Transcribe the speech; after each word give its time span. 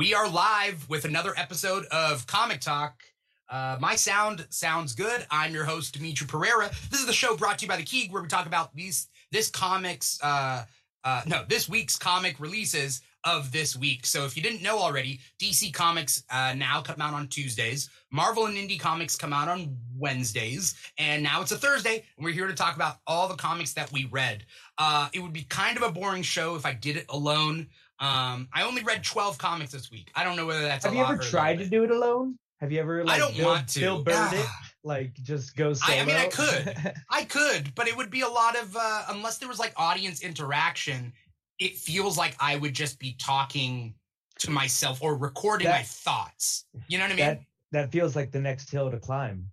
We 0.00 0.14
are 0.14 0.30
live 0.30 0.88
with 0.88 1.04
another 1.04 1.34
episode 1.36 1.84
of 1.92 2.26
Comic 2.26 2.62
Talk. 2.62 3.02
Uh, 3.50 3.76
my 3.80 3.96
sound 3.96 4.46
sounds 4.48 4.94
good. 4.94 5.26
I'm 5.30 5.52
your 5.52 5.64
host, 5.64 5.94
Dimithri 5.94 6.26
Perera. 6.26 6.70
This 6.88 7.00
is 7.00 7.06
the 7.06 7.12
show 7.12 7.36
brought 7.36 7.58
to 7.58 7.66
you 7.66 7.68
by 7.68 7.76
The 7.76 7.82
Keeg, 7.82 8.10
where 8.10 8.22
we 8.22 8.28
talk 8.28 8.46
about 8.46 8.74
these 8.74 9.08
this 9.30 9.50
comics, 9.50 10.18
uh, 10.22 10.64
uh, 11.04 11.20
no, 11.26 11.44
this 11.46 11.68
week's 11.68 11.96
comic 11.96 12.40
releases 12.40 13.02
of 13.24 13.52
this 13.52 13.76
week. 13.76 14.06
So 14.06 14.24
if 14.24 14.38
you 14.38 14.42
didn't 14.42 14.62
know 14.62 14.78
already, 14.78 15.20
DC 15.38 15.74
Comics 15.74 16.24
uh, 16.30 16.54
now 16.56 16.80
come 16.80 17.02
out 17.02 17.12
on 17.12 17.28
Tuesdays. 17.28 17.90
Marvel 18.10 18.46
and 18.46 18.56
Indie 18.56 18.80
Comics 18.80 19.16
come 19.16 19.34
out 19.34 19.48
on 19.48 19.76
Wednesdays, 19.98 20.76
and 20.96 21.22
now 21.22 21.42
it's 21.42 21.52
a 21.52 21.58
Thursday, 21.58 22.04
and 22.16 22.24
we're 22.24 22.32
here 22.32 22.46
to 22.46 22.54
talk 22.54 22.74
about 22.74 22.96
all 23.06 23.28
the 23.28 23.34
comics 23.34 23.74
that 23.74 23.92
we 23.92 24.06
read. 24.06 24.46
Uh, 24.78 25.10
it 25.12 25.20
would 25.20 25.34
be 25.34 25.42
kind 25.42 25.76
of 25.76 25.82
a 25.82 25.92
boring 25.92 26.22
show 26.22 26.56
if 26.56 26.64
I 26.64 26.72
did 26.72 26.96
it 26.96 27.04
alone. 27.10 27.68
Um, 28.00 28.48
I 28.52 28.62
only 28.64 28.82
read 28.82 29.04
12 29.04 29.36
comics 29.38 29.72
this 29.72 29.90
week. 29.90 30.10
I 30.14 30.24
don't 30.24 30.36
know 30.36 30.46
whether 30.46 30.62
that's 30.62 30.84
Have 30.84 30.94
a 30.94 30.96
you 30.96 31.02
lot 31.02 31.12
ever 31.14 31.22
a 31.22 31.24
tried 31.24 31.58
to 31.58 31.66
do 31.66 31.84
it 31.84 31.90
alone? 31.90 32.38
Have 32.60 32.72
you 32.72 32.80
ever 32.80 33.04
like 33.04 33.16
I 33.16 33.18
don't 33.18 33.36
Bill, 33.36 33.46
want 33.46 33.68
to. 33.68 33.80
Bill 33.80 34.02
Bird 34.02 34.32
it? 34.32 34.46
Like 34.84 35.14
just 35.22 35.54
go 35.56 35.72
solo? 35.74 35.98
I- 35.98 36.02
I 36.02 36.04
mean, 36.06 36.16
I 36.16 36.26
could. 36.26 36.94
I 37.10 37.24
could, 37.24 37.74
but 37.74 37.88
it 37.88 37.96
would 37.96 38.10
be 38.10 38.22
a 38.22 38.28
lot 38.28 38.56
of 38.56 38.74
uh, 38.76 39.04
unless 39.08 39.38
there 39.38 39.48
was 39.48 39.58
like 39.58 39.72
audience 39.76 40.22
interaction. 40.22 41.12
It 41.58 41.76
feels 41.76 42.16
like 42.16 42.34
I 42.40 42.56
would 42.56 42.72
just 42.74 42.98
be 42.98 43.16
talking 43.18 43.94
to 44.38 44.50
myself 44.50 45.02
or 45.02 45.16
recording 45.16 45.66
That- 45.66 45.80
my 45.80 45.82
thoughts. 45.82 46.64
You 46.88 46.98
know 46.98 47.04
what 47.04 47.12
I 47.12 47.16
mean? 47.16 47.26
that 47.26 47.40
that 47.72 47.92
feels 47.92 48.16
like 48.16 48.30
the 48.32 48.40
next 48.40 48.70
hill 48.70 48.90
to 48.90 48.98
climb. 48.98 49.46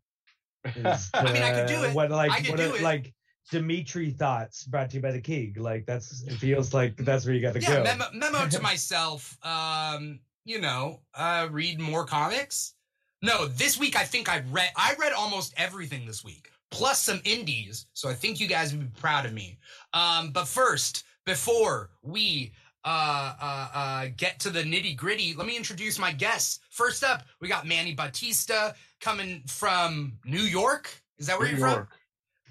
is 0.65 1.09
I 1.13 1.31
mean, 1.33 1.43
I 1.43 1.51
could 1.51 1.67
do 1.67 1.83
it. 1.83 1.93
What 1.93 2.11
like 2.11 2.31
I 2.31 2.39
could 2.41 2.51
what 2.51 2.57
do 2.59 2.71
are- 2.71 2.75
it. 2.77 2.81
like 2.81 3.13
Dimithri 3.51 4.15
thoughts 4.15 4.65
brought 4.65 4.89
to 4.89 4.97
you 4.97 5.01
by 5.01 5.11
the 5.11 5.21
Keeg. 5.21 5.57
Like 5.57 5.85
that's 5.85 6.23
it 6.23 6.33
feels 6.39 6.73
like 6.73 6.95
that's 6.97 7.25
where 7.25 7.33
you 7.33 7.41
got 7.41 7.53
to 7.53 7.61
yeah, 7.61 7.77
go. 7.77 7.83
memo, 7.83 8.05
memo 8.13 8.47
to 8.47 8.61
myself. 8.61 9.37
Um, 9.45 10.19
you 10.45 10.61
know, 10.61 11.01
uh, 11.13 11.47
read 11.51 11.79
more 11.79 12.05
comics. 12.05 12.73
No, 13.21 13.47
this 13.47 13.79
week 13.79 13.97
I 13.97 14.03
think 14.03 14.29
I 14.29 14.43
read. 14.51 14.71
I 14.75 14.95
read 14.99 15.13
almost 15.13 15.53
everything 15.57 16.05
this 16.05 16.23
week, 16.23 16.49
plus 16.71 17.01
some 17.01 17.21
indies. 17.23 17.87
So 17.93 18.09
I 18.09 18.13
think 18.13 18.39
you 18.39 18.47
guys 18.47 18.73
would 18.73 18.93
be 18.93 18.99
proud 18.99 19.25
of 19.25 19.33
me. 19.33 19.57
Um, 19.93 20.31
but 20.31 20.47
first, 20.47 21.03
before 21.25 21.89
we 22.03 22.53
uh, 22.85 23.33
uh, 23.41 23.67
uh, 23.73 24.07
get 24.15 24.39
to 24.41 24.49
the 24.49 24.63
nitty 24.63 24.95
gritty, 24.95 25.33
let 25.33 25.47
me 25.47 25.57
introduce 25.57 25.99
my 25.99 26.11
guests. 26.11 26.59
First 26.69 27.03
up, 27.03 27.23
we 27.41 27.47
got 27.47 27.67
Manny 27.67 27.93
Batista 27.93 28.71
coming 29.01 29.43
from 29.47 30.13
New 30.25 30.41
York. 30.41 30.89
Is 31.17 31.27
that 31.27 31.39
where 31.39 31.51
New 31.51 31.57
you're 31.57 31.69
from? 31.69 31.87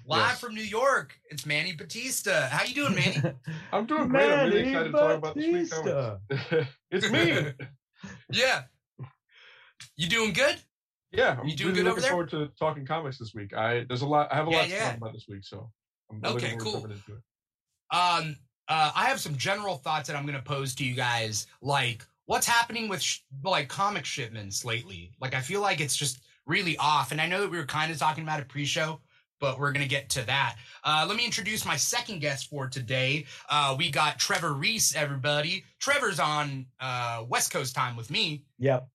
York. 0.07 0.19
Live 0.21 0.29
Yes. 0.31 0.39
from 0.39 0.55
New 0.55 0.61
York. 0.63 1.19
It's 1.29 1.45
Manny 1.45 1.73
Batista. 1.73 2.47
How 2.49 2.63
you 2.63 2.73
doing, 2.73 2.95
Manny? 2.95 3.17
I'm 3.73 3.85
doing 3.85 4.07
great. 4.07 4.31
I'm 4.31 4.49
really 4.49 4.63
Manny 4.63 4.69
excited 4.69 4.91
to 4.91 4.97
talk 4.97 5.17
about 5.17 5.35
this 5.35 5.45
week's 5.45 5.69
Batista. 5.81 6.65
it's 6.91 7.09
me. 7.09 7.67
yeah. 8.31 8.63
You 9.95 10.07
doing 10.07 10.33
good? 10.33 10.55
Yeah, 11.11 11.37
I'm 11.39 11.47
You 11.47 11.55
doing 11.55 11.69
really 11.73 11.83
good 11.83 11.87
over 11.87 11.89
looking 11.89 12.01
there? 12.01 12.11
forward 12.11 12.29
to 12.31 12.47
talking 12.59 12.85
comics 12.85 13.17
this 13.17 13.33
week. 13.33 13.53
I 13.53 13.85
there's 13.87 14.01
a 14.01 14.07
lot. 14.07 14.31
I 14.31 14.35
have 14.35 14.47
a 14.47 14.51
Yeah, 14.51 14.57
lot 14.57 14.67
to 14.67 14.77
talk 14.77 14.97
about 14.97 15.13
this 15.13 15.25
week, 15.29 15.43
so 15.43 15.71
I'm 16.11 16.21
Okay, 16.23 16.55
cool. 16.59 16.83
into 16.85 16.95
it. 16.95 17.95
Um, 17.95 18.35
uh, 18.67 18.91
I 18.93 19.05
have 19.05 19.19
some 19.19 19.37
general 19.37 19.77
thoughts 19.77 20.07
that 20.07 20.17
I'm 20.17 20.23
going 20.25 20.37
to 20.37 20.43
pose 20.43 20.75
to 20.75 20.85
you 20.85 20.93
guys. 20.93 21.47
Like, 21.61 22.05
what's 22.25 22.45
happening 22.45 22.89
with 22.89 23.01
sh- 23.01 23.19
like 23.43 23.69
comic 23.69 24.03
shipments 24.03 24.65
lately? 24.65 25.11
Like, 25.21 25.33
I 25.33 25.39
feel 25.39 25.61
like 25.61 25.79
it's 25.79 25.95
just 25.95 26.19
really 26.45 26.75
off. 26.77 27.11
And 27.13 27.21
I 27.21 27.27
know 27.27 27.39
that 27.41 27.49
we 27.49 27.57
were 27.57 27.65
kind 27.65 27.91
of 27.91 27.97
talking 27.97 28.23
about 28.23 28.41
it 28.41 28.49
pre-show, 28.49 28.99
but 29.39 29.59
we're 29.59 29.71
going 29.71 29.83
to 29.83 29.89
get 29.89 30.09
to 30.09 30.25
that. 30.25 30.55
Uh, 30.83 31.05
let 31.07 31.17
me 31.17 31.25
introduce 31.25 31.65
my 31.65 31.75
second 31.75 32.19
guest 32.19 32.49
for 32.49 32.67
today. 32.67 33.25
Uh, 33.49 33.75
we 33.77 33.89
got 33.91 34.19
Trevor 34.19 34.53
Reece. 34.53 34.95
Everybody, 34.95 35.63
Trevor's 35.79 36.19
on 36.19 36.65
uh, 36.79 37.23
West 37.27 37.51
Coast 37.51 37.75
time 37.75 37.95
with 37.95 38.09
me. 38.09 38.43
Yep. 38.59 38.87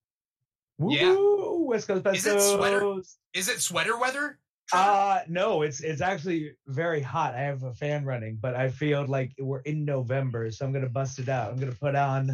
Yeah. 0.88 1.10
Woo, 1.12 1.66
West 1.66 1.86
Coast 1.86 2.06
Is 2.06 2.26
it 2.26 2.40
sweater? 2.40 2.94
Is 3.34 3.48
it 3.48 3.60
sweater 3.60 3.98
weather? 3.98 4.38
Trevor? 4.68 4.88
Uh 4.90 5.20
no, 5.28 5.62
it's 5.62 5.80
it's 5.80 6.00
actually 6.00 6.52
very 6.66 7.00
hot. 7.02 7.34
I 7.34 7.40
have 7.40 7.62
a 7.62 7.74
fan 7.74 8.04
running, 8.04 8.38
but 8.40 8.56
I 8.56 8.70
feel 8.70 9.04
like 9.06 9.32
we're 9.38 9.60
in 9.60 9.84
November, 9.84 10.50
so 10.50 10.64
I'm 10.64 10.72
gonna 10.72 10.88
bust 10.88 11.18
it 11.18 11.28
out. 11.28 11.52
I'm 11.52 11.58
gonna 11.58 11.72
put 11.72 11.94
on 11.94 12.30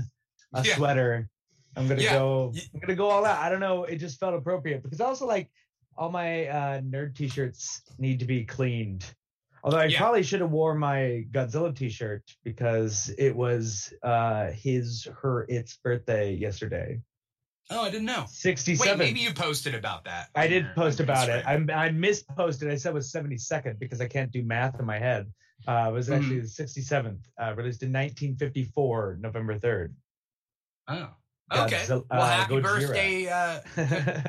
a 0.54 0.65
Yeah. 0.65 0.77
sweater. 0.77 1.28
I'm 1.77 1.88
gonna 1.88 2.00
Yeah. 2.00 2.15
go. 2.15 2.53
I'm 2.72 2.81
gonna 2.81 2.94
go 2.94 3.10
all 3.10 3.25
out. 3.27 3.38
I 3.38 3.49
don't 3.50 3.60
know. 3.60 3.84
It 3.84 3.97
just 3.97 4.19
felt 4.21 4.34
appropriate 4.34 4.83
because 4.83 5.00
also 5.00 5.27
like 5.27 5.50
all 5.98 6.10
my 6.10 6.47
uh, 6.47 6.81
nerd 6.81 7.16
t-shirts 7.16 7.82
need 7.98 8.20
to 8.20 8.25
be 8.25 8.44
cleaned. 8.44 9.04
Although 9.64 9.78
I 9.78 9.86
Yeah. 9.86 9.98
probably 9.98 10.22
should 10.22 10.41
have 10.41 10.50
wore 10.53 10.75
my 10.76 11.25
Godzilla 11.32 11.75
t-shirt 11.75 12.22
because 12.44 13.10
it 13.19 13.34
was 13.34 13.92
uh 14.03 14.53
his 14.53 15.09
her 15.20 15.44
its 15.48 15.76
birthday 15.82 16.32
yesterday. 16.34 17.00
oh, 17.70 17.82
I 17.82 17.91
didn't 17.91 18.06
know. 18.06 18.25
67. 18.28 18.98
Wait, 18.98 18.98
maybe 19.06 19.20
you 19.20 19.34
posted 19.34 19.75
about 19.75 20.04
that. 20.04 20.28
I 20.34 20.47
did 20.47 20.64
post 20.75 21.00
about 21.00 21.28
it. 21.28 21.44
I 21.47 21.54
I 21.84 21.91
misposted. 21.91 22.70
I 22.70 22.76
said 22.76 22.91
it 22.91 22.94
was 22.94 23.12
72nd 23.12 23.78
because 23.78 24.00
I 24.00 24.06
can't 24.06 24.30
do 24.30 24.42
math 24.44 24.78
in 24.80 24.86
my 24.86 24.98
head. 24.98 25.26
Uh, 25.66 25.86
it 25.91 25.92
was 25.92 26.09
actually 26.09 26.38
the 26.38 26.47
67th, 26.47 27.19
uh, 27.42 27.53
released 27.56 27.82
in 27.82 27.91
1954, 27.92 29.19
November 29.20 29.59
3rd. 29.59 29.92
Oh. 30.86 31.10
Okay. 31.53 31.76
Godzilla- 31.76 32.04
well, 32.10 32.20
uh, 32.20 32.26
happy 32.28 32.54
Gojira. 32.54 32.62
birthday. 32.62 33.28
Uh, 33.28 33.60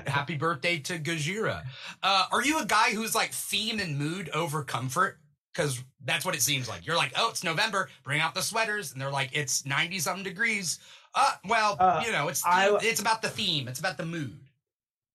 happy 0.10 0.36
birthday 0.38 0.80
to 0.80 1.00
Gojira. 1.00 1.64
Uh, 2.02 2.26
are 2.32 2.44
you 2.44 2.60
a 2.60 2.66
guy 2.66 2.92
who's 2.92 3.14
like 3.16 3.32
theme 3.32 3.80
and 3.80 3.98
mood 3.98 4.30
over 4.30 4.64
comfort? 4.64 5.20
Because 5.54 5.84
that's 6.06 6.24
what 6.26 6.36
it 6.36 6.42
seems 6.42 6.70
like. 6.70 6.86
You're 6.86 6.96
like, 6.96 7.12
oh, 7.18 7.30
it's 7.30 7.44
November. 7.44 7.90
Bring 8.04 8.22
out 8.22 8.36
the 8.36 8.42
sweaters, 8.42 8.94
and 8.94 9.02
they're 9.02 9.12
like, 9.12 9.32
it's 9.34 9.66
ninety 9.66 10.00
something 10.00 10.24
degrees. 10.24 10.80
Uh, 11.16 11.32
well, 11.48 11.76
Uh, 11.80 12.04
you 12.06 12.12
know, 12.12 12.28
it's 12.28 12.46
I- 12.46 12.78
it's 12.82 13.02
about 13.02 13.22
the 13.22 13.30
theme. 13.30 13.68
It's 13.68 13.80
about 13.80 13.98
the 13.98 14.06
mood. 14.06 14.38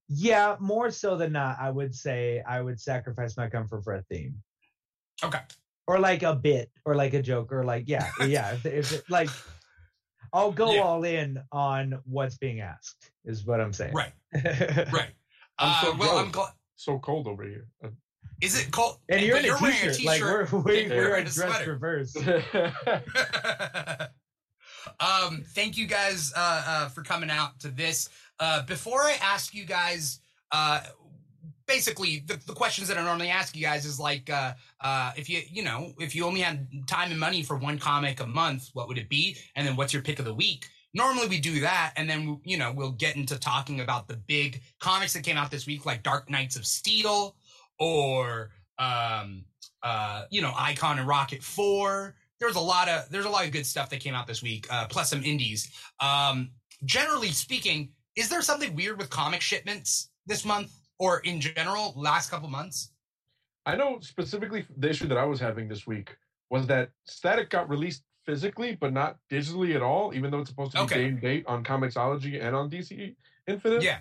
yeah, 0.09 0.57
more 0.61 0.91
so 0.91 1.17
than 1.17 1.33
not, 1.33 1.57
I 1.61 1.71
would 1.71 1.95
say 1.95 2.43
I 2.47 2.61
would 2.61 2.79
sacrifice 2.81 3.37
my 3.37 3.49
comfort 3.49 3.83
for 3.85 3.95
a 3.95 4.03
theme 4.03 4.43
Okay. 5.23 5.39
or 5.87 5.99
like 5.99 6.23
a 6.23 6.35
bit 6.35 6.71
or 6.85 6.95
like 6.95 7.15
a 7.15 7.23
joke 7.23 7.51
or 7.53 7.65
like 7.65 7.85
yeah 7.87 8.11
yeah 8.27 8.53
if, 8.53 8.67
if 8.67 8.93
it, 8.93 9.05
like 9.09 9.31
I'll 10.35 10.53
go 10.53 10.73
Yeah. 10.75 10.81
all 10.83 11.05
in 11.05 11.41
on 11.53 12.01
what's 12.05 12.37
being 12.37 12.61
asked 12.61 13.11
is 13.25 13.47
what 13.47 13.61
I'm 13.61 13.73
saying. 13.73 13.95
Right. 13.95 14.13
right. 14.35 14.93
Right. 14.93 15.13
I'm 15.59 15.71
Uh, 15.71 15.83
so 15.83 15.95
well, 15.97 16.19
I'm 16.19 16.33
jealous. 16.33 16.33
glad. 16.33 16.53
So 16.77 16.99
cold 16.99 17.29
over 17.29 17.45
here. 17.45 17.69
Uh, 17.83 17.89
it 18.43 18.69
cold? 18.73 18.99
And 19.09 19.23
you're 19.25 19.37
but 19.37 19.45
in 19.45 19.51
a 19.53 19.59
wearing 19.63 19.95
t-shirt. 19.95 20.05
Like 20.05 20.21
we're 20.21 20.45
we, 20.63 20.89
we're 20.89 21.17
in 21.17 21.27
a 21.29 21.31
dress 21.31 21.55
sweater. 21.57 21.73
reverse. 21.73 22.17
um, 25.01 25.45
thank 25.55 25.77
you 25.77 25.87
guys 25.87 26.33
uh, 26.37 26.63
uh, 26.67 26.89
for 26.89 27.03
coming 27.03 27.31
out 27.31 27.59
to 27.61 27.69
this. 27.69 28.09
Uh, 28.41 28.63
before 28.65 29.03
I 29.03 29.17
ask 29.23 29.55
you 29.55 29.65
guys, 29.65 30.19
uh, 30.53 30.81
basically 31.67 32.25
the, 32.27 32.39
the 32.47 32.53
questions 32.53 32.89
that 32.89 32.99
I 32.99 33.05
normally 33.05 33.31
ask 33.31 33.57
you 33.57 33.63
guys 33.63 33.85
is 33.85 33.99
like, 33.99 34.31
uh, 34.31 34.55
uh, 34.81 35.13
if 35.17 35.29
you 35.29 35.43
you 35.51 35.63
know 35.63 35.93
if 35.99 36.15
you 36.15 36.25
only 36.25 36.41
had 36.41 36.69
time 36.87 37.11
and 37.11 37.21
money 37.21 37.43
for 37.43 37.57
one 37.57 37.79
comic 37.79 38.21
a 38.21 38.27
month, 38.27 38.71
what 38.73 38.89
would 38.89 38.99
it 38.99 39.09
be? 39.09 39.37
And 39.57 39.67
then 39.67 39.77
what's 39.77 39.93
your 39.93 40.03
pick 40.03 40.19
of 40.19 40.25
the 40.25 40.35
week? 40.35 40.67
Normally 40.93 41.27
we 41.27 41.41
do 41.41 41.61
that, 41.61 41.93
and 41.97 42.09
then 42.09 42.41
you 42.45 42.57
know 42.57 42.73
we'll 42.73 42.93
get 42.93 43.17
into 43.17 43.39
talking 43.39 43.81
about 43.81 44.09
the 44.09 44.17
big 44.17 44.63
comics 44.81 45.13
that 45.15 45.25
came 45.25 45.37
out 45.37 45.51
this 45.51 45.67
week, 45.67 45.87
like 45.87 46.03
Dark 46.03 46.31
Knights 46.31 46.57
of 46.57 46.67
Steel 46.67 47.37
or 47.79 48.51
um, 48.79 49.45
uh, 49.83 50.25
you 50.31 50.41
know 50.41 50.53
Icon 50.57 50.99
and 50.99 51.09
Rocket 51.09 51.43
Four 51.43 52.15
there's 52.41 52.57
a 52.57 52.61
lot 52.61 52.89
of 52.89 53.09
there's 53.11 53.25
a 53.25 53.31
lot 53.31 53.47
of 53.47 53.53
good 53.53 53.67
stuff 53.67 53.89
that 53.91 54.01
came 54.01 54.15
out 54.15 54.27
this 54.27 54.43
week, 54.43 54.67
uh, 54.71 54.87
plus 54.89 55.11
some 55.11 55.23
indies. 55.25 55.71
Um, 56.01 56.51
generally 56.85 57.29
speaking, 57.29 57.91
is 58.17 58.29
there 58.29 58.43
something 58.43 58.75
weird 58.75 58.99
with 58.99 59.09
comic 59.11 59.41
shipments 59.41 60.11
this 60.27 60.45
month 60.45 60.71
or 60.99 61.21
in 61.21 61.41
general 61.41 61.93
last 61.97 62.31
couple 62.31 62.49
months? 62.49 62.91
I 63.67 63.77
know 63.77 63.99
specifically 64.01 64.67
the 64.77 64.91
issue 64.91 65.07
that 65.09 65.19
I 65.19 65.25
was 65.25 65.41
having 65.41 65.69
this 65.69 65.87
week 65.87 66.17
was 66.51 66.67
that 66.67 66.91
Static 67.07 67.49
got 67.51 67.69
released 67.69 68.03
physically, 68.27 68.77
but 68.79 68.93
not 68.93 69.17
digitally 69.31 69.75
at 69.75 69.83
all, 69.83 70.15
even 70.15 70.31
though 70.31 70.41
it's 70.41 70.51
supposed 70.51 70.73
to 70.73 70.79
be 70.79 70.85
Okay. 70.85 70.95
day 70.97 71.05
and 71.09 71.21
date 71.21 71.45
on 71.47 71.65
Comixology 71.65 72.43
and 72.43 72.55
on 72.55 72.71
DC 72.71 73.15
Infinite. 73.47 73.83
Yeah, 73.83 73.99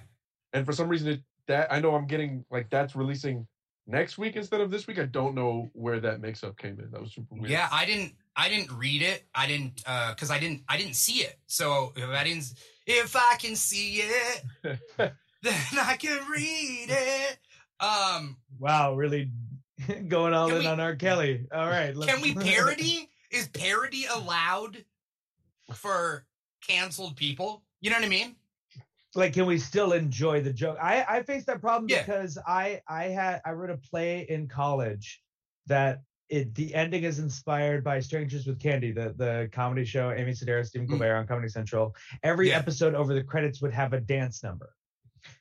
And 0.54 0.66
for 0.66 0.74
some 0.74 0.88
reason, 0.90 1.08
it, 1.10 1.22
that 1.48 1.72
I 1.72 1.80
know 1.80 1.96
I'm 1.96 2.08
getting 2.08 2.46
like 2.52 2.70
that's 2.70 2.96
releasing 2.96 3.48
next 3.86 4.18
week 4.18 4.36
instead 4.38 4.62
of 4.62 4.72
this 4.72 4.88
week. 4.88 4.98
I 5.00 5.06
don't 5.06 5.36
know 5.36 5.70
where 5.74 6.00
that 6.00 6.22
mix-up 6.22 6.58
came 6.58 6.80
in. 6.80 6.90
That 6.92 7.02
was 7.02 7.14
super 7.14 7.36
weird. 7.36 7.50
yeah. 7.52 7.68
I 7.72 7.86
didn't 7.86 8.14
I 8.36 8.48
didn't 8.50 8.72
read 8.78 9.02
it. 9.02 9.24
I 9.36 9.46
didn't 9.48 9.84
uh 9.86 10.14
because 10.14 10.32
I 10.32 10.40
didn't 10.40 10.64
I 10.70 10.78
didn't 10.78 10.96
see 10.96 11.22
it. 11.24 11.38
So 11.48 11.92
if 11.98 12.08
I 12.10 12.24
didn't 12.24 12.46
if 12.86 13.16
I 13.16 13.36
can 13.40 13.56
see 13.58 14.02
it, 14.04 14.80
then 15.44 15.56
I 15.80 15.96
can 15.98 16.20
read 16.32 16.88
it. 16.90 17.38
Um, 17.80 18.38
Wow, 18.60 18.96
really 18.96 19.30
going 20.08 20.34
all 20.34 20.50
in 20.50 20.60
we- 20.60 20.68
on 20.68 20.80
R. 20.80 20.96
Kelly. 20.96 21.46
All 21.54 21.68
right. 21.70 21.96
can 21.96 22.22
we 22.22 22.34
parody? 22.52 23.10
Is 23.32 23.48
parody 23.50 24.06
allowed 24.06 24.84
for 25.74 26.26
canceled 26.68 27.16
people? 27.16 27.64
You 27.82 27.90
know 27.90 27.98
what 27.98 28.06
I 28.06 28.10
mean? 28.10 28.36
like, 29.16 29.34
can 29.34 29.46
we 29.46 29.60
still 29.60 29.94
enjoy 29.94 30.42
the 30.42 30.52
joke? 30.54 30.78
I 30.82 31.06
I 31.08 31.24
faced 31.24 31.46
that 31.48 31.62
problem 31.62 31.88
Yeah. 31.90 32.02
because 32.04 32.38
I 32.48 32.82
I 32.88 33.06
had 33.06 33.42
I 33.46 33.52
wrote 33.52 33.70
a 33.70 33.78
play 33.78 34.26
in 34.30 34.48
college 34.48 35.22
that 35.68 36.02
it 36.30 36.56
the 36.56 36.74
ending 36.74 37.04
is 37.04 37.20
inspired 37.20 37.84
by 37.84 38.00
Strangers 38.00 38.48
with 38.48 38.60
Candy, 38.60 38.92
the 38.92 39.14
the 39.18 39.50
comedy 39.52 39.86
show. 39.86 40.12
Amy 40.12 40.32
Sedaris, 40.32 40.68
Stephen 40.68 40.88
Mm. 40.88 40.92
Colbert 40.92 41.16
on 41.18 41.28
Comedy 41.28 41.50
Central. 41.50 41.96
Every 42.24 42.50
Yeah. 42.50 42.58
episode 42.60 42.96
over 42.96 43.14
the 43.14 43.24
credits 43.24 43.62
would 43.62 43.74
have 43.74 43.94
a 43.94 44.00
dance 44.00 44.42
number. 44.42 44.74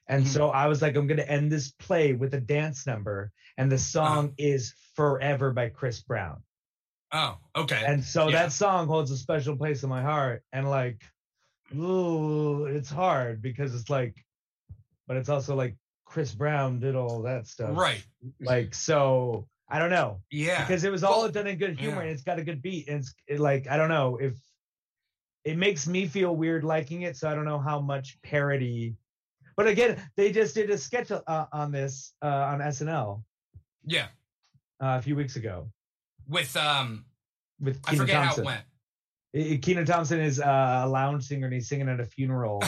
And 0.07 0.25
Mhm. 0.25 0.29
so 0.29 0.49
I 0.51 0.67
was 0.67 0.83
like, 0.83 0.97
I'm 0.97 1.07
gonna 1.07 1.23
end 1.23 1.51
this 1.51 1.71
play 1.73 2.13
with 2.13 2.35
a 2.35 2.41
dance 2.41 2.87
number, 2.87 3.33
and 3.57 3.71
the 3.71 3.79
song 3.79 4.27
Uh-huh. 4.27 4.35
is 4.39 4.75
"Forever" 4.95 5.53
by 5.53 5.69
Chris 5.71 6.03
Brown. 6.03 6.43
Oh, 7.13 7.39
okay. 7.57 7.83
And 7.87 8.03
so 8.03 8.29
Yeah. 8.29 8.43
that 8.43 8.53
song 8.53 8.87
holds 8.87 9.11
a 9.11 9.17
special 9.19 9.57
place 9.57 9.83
in 9.83 9.89
my 9.91 10.03
heart. 10.03 10.43
And 10.53 10.69
like, 10.71 11.03
ooh, 11.75 12.65
it's 12.67 12.91
hard 12.91 13.43
because 13.43 13.75
it's 13.75 13.91
like, 13.91 14.17
but 15.07 15.17
it's 15.19 15.29
also 15.29 15.55
like 15.55 15.77
Chris 16.07 16.35
Brown 16.35 16.81
did 16.81 16.95
all 16.97 17.23
that 17.23 17.47
stuff. 17.47 17.77
right. 17.77 18.05
Like, 18.41 18.75
so 18.75 19.47
I 19.69 19.79
don't 19.79 19.91
know 19.91 20.23
Yeah. 20.31 20.65
because 20.65 20.85
it 20.85 20.91
was 20.93 21.05
all 21.05 21.23
Well, 21.23 21.31
done 21.31 21.47
in 21.47 21.59
good 21.59 21.79
humor 21.79 21.97
yeah. 21.97 22.03
and 22.03 22.11
it's 22.11 22.23
got 22.23 22.39
a 22.39 22.45
good 22.45 22.63
beat. 22.63 22.89
And 22.89 23.01
it's 23.01 23.15
it, 23.27 23.41
like, 23.41 23.67
I 23.69 23.77
don't 23.77 23.89
know 23.89 24.17
if 24.19 24.35
it 25.45 25.57
makes 25.59 25.87
me 25.87 26.07
feel 26.07 26.35
weird 26.37 26.65
liking 26.65 27.03
it. 27.03 27.17
So 27.17 27.29
I 27.29 27.35
don't 27.35 27.45
know 27.45 27.59
how 27.59 27.81
much 27.81 28.21
parody. 28.23 28.97
But 29.57 29.67
again, 29.69 30.01
they 30.17 30.33
just 30.33 30.55
did 30.55 30.71
a 30.71 30.79
sketch 30.79 31.11
uh, 31.11 31.47
on 31.53 31.73
this 31.73 32.15
uh, 32.23 32.27
on 32.27 32.61
SNL 32.61 33.23
yeah. 33.85 34.07
uh, 34.81 34.99
a 34.99 35.03
few 35.03 35.15
weeks 35.17 35.37
ago 35.37 35.69
With 36.29 36.57
um, 36.57 37.05
with 37.61 37.81
I 37.87 37.95
forget 37.97 38.17
Thompson. 38.23 38.45
how 38.45 38.51
it 38.51 38.55
went. 38.55 39.63
Kenan 39.63 39.87
Thompson 39.87 40.21
is 40.21 40.41
uh, 40.41 40.83
a 40.85 40.89
lounge 40.89 41.25
singer 41.25 41.47
and 41.47 41.55
he's 41.55 41.69
singing 41.69 41.89
at 41.89 42.01
a 42.01 42.05
funeral. 42.05 42.63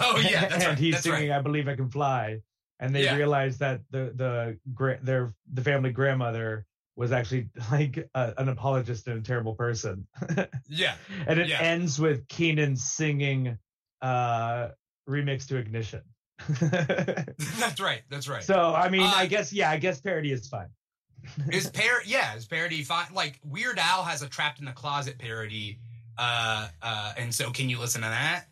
Oh 0.00 0.16
yeah, 0.18 0.40
that's 0.48 0.54
and 0.54 0.64
right. 0.64 0.78
he's 0.78 0.94
That's 0.94 1.04
singing 1.04 1.30
right. 1.30 1.38
"I 1.38 1.42
Believe 1.42 1.68
I 1.68 1.76
Can 1.76 1.88
Fly," 1.90 2.40
and 2.80 2.94
they 2.94 3.04
Yeah. 3.04 3.16
realized 3.16 3.60
that 3.60 3.80
the 3.90 4.12
the 4.14 4.58
their 5.02 5.32
the 5.52 5.62
family 5.62 5.90
grandmother 5.92 6.66
was 6.96 7.12
actually 7.12 7.48
like 7.70 8.08
a, 8.14 8.34
an 8.38 8.48
apologist 8.48 9.06
and 9.06 9.18
a 9.18 9.22
terrible 9.22 9.54
person. 9.54 10.06
Yeah. 10.68 10.94
and 11.28 11.38
it 11.38 11.48
Yeah. 11.48 11.60
ends 11.60 11.98
with 12.00 12.26
Keenan 12.28 12.74
singing 12.76 13.56
uh 14.02 14.68
remix 15.08 15.46
to 15.48 15.56
Ignition. 15.56 16.02
that's 16.60 17.80
right. 17.80 18.02
That's 18.10 18.28
right. 18.28 18.42
so 18.42 18.74
I 18.74 18.88
mean, 18.88 19.02
Uh, 19.02 19.12
I 19.16 19.26
guess 19.26 19.52
yeah, 19.52 19.70
I 19.70 19.76
guess 19.78 20.00
parody 20.00 20.32
is 20.32 20.48
fine. 20.48 20.68
is 21.52 21.68
par 21.68 22.00
yeah 22.06 22.36
is 22.36 22.46
parody 22.46 22.82
fine 22.84 23.06
like 23.12 23.40
weird 23.44 23.76
al 23.78 24.04
has 24.04 24.22
a 24.22 24.28
trapped 24.28 24.60
in 24.60 24.64
the 24.64 24.72
closet 24.72 25.18
parody 25.18 25.78
uh 26.16 26.68
uh 26.80 27.12
and 27.18 27.34
so 27.34 27.50
can 27.50 27.68
you 27.68 27.76
listen 27.78 28.02
to 28.02 28.08
that 28.08 28.44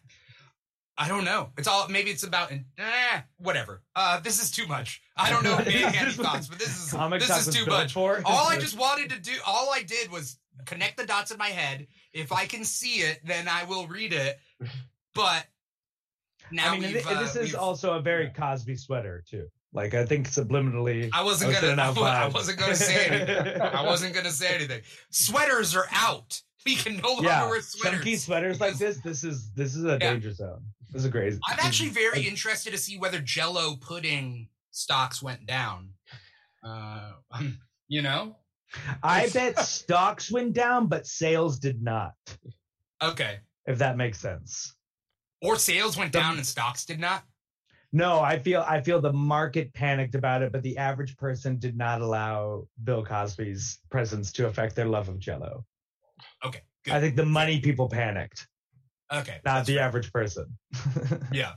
i 0.98 1.06
don't 1.06 1.24
know 1.24 1.48
it's 1.56 1.68
all 1.68 1.88
maybe 1.88 2.10
it's 2.10 2.24
about 2.24 2.50
eh, 2.50 3.20
whatever 3.38 3.82
uh 3.94 4.18
this 4.20 4.42
is 4.42 4.50
too 4.50 4.66
much 4.66 5.00
i 5.16 5.30
don't 5.30 5.44
know 5.44 5.56
if 5.58 5.66
Manny 5.66 5.84
any 5.84 6.06
This 6.06 6.14
is 6.18 6.24
thoughts 6.24 6.48
but 6.48 6.58
this 6.58 6.84
is 6.86 6.90
Comic 6.90 7.20
this 7.20 7.46
is 7.46 7.54
too 7.54 7.66
much 7.66 7.92
for. 7.92 8.20
all 8.24 8.48
i 8.48 8.58
just 8.58 8.76
wanted 8.76 9.10
to 9.10 9.20
do 9.20 9.32
all 9.46 9.70
i 9.72 9.82
did 9.82 10.10
was 10.10 10.36
connect 10.66 10.96
the 10.96 11.06
dots 11.06 11.30
in 11.30 11.38
my 11.38 11.48
head 11.48 11.86
if 12.12 12.32
i 12.32 12.46
can 12.46 12.64
see 12.64 12.96
it 13.00 13.20
then 13.24 13.46
i 13.46 13.62
will 13.64 13.86
read 13.86 14.12
it 14.12 14.38
but 15.14 15.46
now 16.50 16.72
I 16.72 16.78
mean, 16.78 16.92
we've, 16.92 17.02
thi- 17.04 17.14
uh, 17.14 17.20
this 17.20 17.36
is 17.36 17.54
also 17.54 17.94
a 17.94 18.00
very 18.00 18.30
Cosby 18.30 18.76
sweater 18.76 19.22
too. 19.28 19.46
Like 19.72 19.94
I 19.94 20.04
think 20.06 20.28
subliminally. 20.30 21.10
I 21.12 21.22
wasn't 21.22 21.50
was 21.52 21.60
gonna. 21.60 21.82
I, 21.82 22.24
I 22.24 22.28
wasn't 22.28 22.58
gonna 22.58 22.74
say 22.74 23.06
anything. 23.06 23.60
I 23.60 23.82
wasn't 23.84 24.14
gonna 24.14 24.30
say 24.30 24.54
anything. 24.54 24.80
Sweaters 25.10 25.74
are 25.76 25.86
out. 25.92 26.40
We 26.64 26.76
can 26.76 26.96
no 26.98 27.08
longer 27.14 27.24
yeah, 27.28 27.48
wear 27.48 27.60
sweaters. 27.60 27.98
chunky 27.98 28.16
sweaters 28.16 28.60
like 28.60 28.76
this. 28.78 28.98
This 28.98 29.22
is 29.22 29.50
this 29.52 29.76
is 29.76 29.84
a 29.84 29.92
Yeah. 30.00 30.12
danger 30.12 30.32
zone. 30.32 30.62
This 30.92 31.04
is 31.04 31.10
crazy. 31.10 31.38
I'm 31.48 31.58
actually 31.60 31.90
very 31.90 32.18
Like- 32.18 32.26
interested 32.26 32.70
to 32.72 32.78
see 32.78 32.96
whether 32.96 33.20
Jello 33.20 33.76
pudding 33.76 34.48
stocks 34.70 35.22
went 35.22 35.46
down. 35.46 35.90
Uh, 36.64 37.12
you 37.88 38.02
know. 38.02 38.36
I 39.02 39.28
bet 39.28 39.58
stocks 39.64 40.30
went 40.30 40.54
down, 40.54 40.86
but 40.86 41.06
sales 41.06 41.58
did 41.58 41.82
not. 41.82 42.14
Okay. 43.02 43.38
If 43.66 43.78
that 43.78 43.96
makes 43.96 44.18
sense. 44.20 44.74
Or 45.46 45.56
sales 45.56 45.96
went 45.96 46.12
down 46.12 46.36
and 46.36 46.46
stocks 46.46 46.84
did 46.84 46.98
not. 46.98 47.22
No, 47.92 48.20
I 48.20 48.38
feel 48.38 48.64
I 48.66 48.80
feel 48.80 49.00
the 49.00 49.12
market 49.12 49.72
panicked 49.72 50.14
about 50.14 50.42
it, 50.42 50.50
but 50.52 50.62
the 50.62 50.76
average 50.76 51.16
person 51.16 51.56
did 51.58 51.76
not 51.76 52.00
allow 52.00 52.66
Bill 52.82 53.04
Cosby's 53.04 53.78
presence 53.90 54.32
to 54.32 54.46
affect 54.46 54.74
their 54.74 54.86
love 54.86 55.08
of 55.08 55.18
Jello. 55.18 55.64
Okay. 56.44 56.62
Good. 56.84 56.94
I 56.94 57.00
think 57.00 57.16
the 57.16 57.24
money 57.24 57.60
people 57.60 57.88
panicked, 57.88 58.48
okay. 59.12 59.40
not 59.44 59.66
the 59.66 59.78
average 59.78 60.12
person. 60.12 60.58
Yeah. 61.32 61.54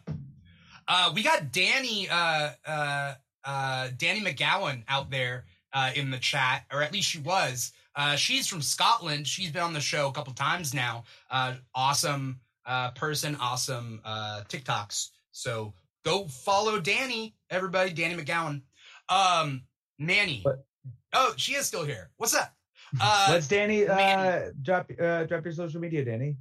Uh, 0.87 1.11
we 1.13 1.21
got 1.21 1.51
Danny, 1.51 2.09
uh, 2.09 2.49
uh, 2.65 3.13
uh, 3.43 3.89
Danny 3.95 4.21
McGowan 4.21 4.83
out 4.87 5.11
there 5.11 5.45
uh, 5.71 5.91
in 5.95 6.09
the 6.09 6.17
chat, 6.17 6.65
or 6.73 6.81
at 6.81 6.91
least 6.91 7.09
she 7.09 7.19
was. 7.19 7.73
Uh, 7.95 8.15
she's 8.15 8.47
from 8.47 8.61
Scotland. 8.61 9.27
She's 9.27 9.51
been 9.51 9.61
on 9.61 9.73
the 9.73 9.81
show 9.81 10.07
a 10.07 10.11
couple 10.11 10.33
times 10.33 10.73
now. 10.73 11.03
Uh, 11.29 11.55
awesome 11.75 12.39
uh, 12.69 12.91
person, 12.91 13.35
awesome 13.41 13.99
uh, 14.05 14.43
TikToks. 14.47 15.09
So 15.31 15.73
go 16.05 16.27
follow 16.27 16.79
Danny, 16.79 17.35
everybody. 17.49 17.91
Danny 17.91 18.15
McGowan. 18.15 18.61
Um, 19.09 19.63
Manny. 19.97 20.41
What? 20.43 20.63
Oh, 21.11 21.33
she 21.35 21.55
is 21.55 21.65
still 21.65 21.83
here. 21.83 22.11
What's 22.17 22.35
up? 22.35 22.53
Uh, 22.99 23.27
Let's 23.29 23.47
Danny 23.47 23.87
uh, 23.87 24.49
drop 24.63 24.89
uh, 24.99 25.23
drop 25.25 25.45
your 25.45 25.53
social 25.53 25.79
media, 25.79 26.03
Danny. 26.03 26.37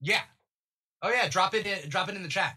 Yeah. 0.00 0.20
Oh 1.02 1.10
yeah, 1.10 1.28
drop 1.28 1.54
it 1.54 1.66
in, 1.66 1.88
drop 1.88 2.08
it 2.08 2.14
in 2.14 2.22
the 2.22 2.28
chat. 2.28 2.56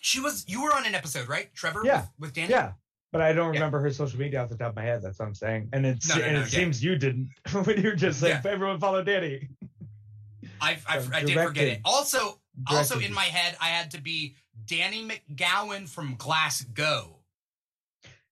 She 0.00 0.18
was 0.18 0.44
you 0.48 0.60
were 0.64 0.74
on 0.74 0.84
an 0.84 0.96
episode, 0.96 1.28
right? 1.28 1.54
Trevor 1.54 1.82
Yeah. 1.84 2.00
with, 2.00 2.08
with 2.18 2.32
Danny? 2.34 2.50
Yeah. 2.50 2.72
But 3.12 3.20
I 3.20 3.32
don't 3.32 3.52
Yeah. 3.54 3.60
remember 3.60 3.78
her 3.80 3.92
social 3.92 4.18
media 4.18 4.42
off 4.42 4.48
the 4.48 4.56
top 4.56 4.70
of 4.70 4.76
my 4.76 4.82
head. 4.82 5.02
That's 5.02 5.20
what 5.20 5.26
I'm 5.26 5.34
saying. 5.36 5.68
And 5.72 5.86
it's 5.86 6.08
No, 6.08 6.16
no, 6.16 6.22
and 6.24 6.34
no, 6.34 6.40
it 6.40 6.52
yeah. 6.52 6.58
seems 6.58 6.82
you 6.82 6.96
didn't 6.96 7.28
when 7.64 7.80
you 7.80 7.90
were 7.90 7.94
just 7.94 8.20
like 8.20 8.42
Yeah. 8.44 8.50
everyone 8.50 8.80
follow 8.80 9.04
Danny. 9.04 9.50
I 10.62 10.78
I, 10.88 10.98
So 11.00 11.10
I 11.12 11.22
did 11.24 11.36
forget 11.36 11.68
it. 11.68 11.80
Also 11.84 12.40
also 12.68 12.98
in 12.98 13.12
my 13.12 13.24
head 13.24 13.56
I 13.60 13.66
had 13.68 13.90
to 13.92 14.00
be 14.00 14.36
Danny 14.66 15.06
McGowan 15.08 15.88
from 15.88 16.14
Glasgow. 16.16 17.18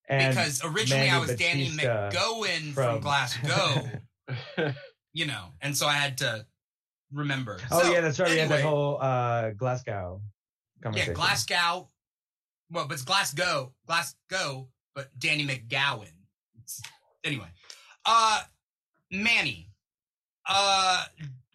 And 0.09 0.35
because 0.35 0.63
originally 0.65 1.09
I 1.09 1.13
Manny 1.13 1.21
was 1.21 1.37
Danny 1.37 1.69
McGowan 1.71 2.73
from, 2.73 2.75
from- 2.75 3.01
Glass 3.01 3.37
Go, 3.37 4.73
you 5.13 5.27
know, 5.27 5.45
and 5.61 5.77
so 5.77 5.87
I 5.87 5.93
had 5.95 6.19
to 6.19 6.47
remember. 7.13 7.59
oh 7.71 7.83
So, 7.83 7.93
yeah, 7.93 8.01
that's 8.01 8.19
right. 8.19 8.31
We 8.31 8.39
had 8.39 8.49
that 8.49 8.63
whole 8.63 8.99
uh 9.01 9.51
Glasgow 9.51 10.21
conversation. 10.83 11.13
Yeah. 11.13 11.15
Glasgow. 11.17 11.89
Well, 12.73 12.87
but 12.87 12.95
it's 12.95 13.03
Glasgow, 13.03 13.73
Glasgow, 13.87 14.69
but 14.95 15.11
Danny 15.19 15.45
McGowan. 15.47 16.03
It's- 16.59 16.83
anyway, 17.25 17.49
uh, 18.05 18.43
Manny, 19.13 19.71
uh, 20.47 21.05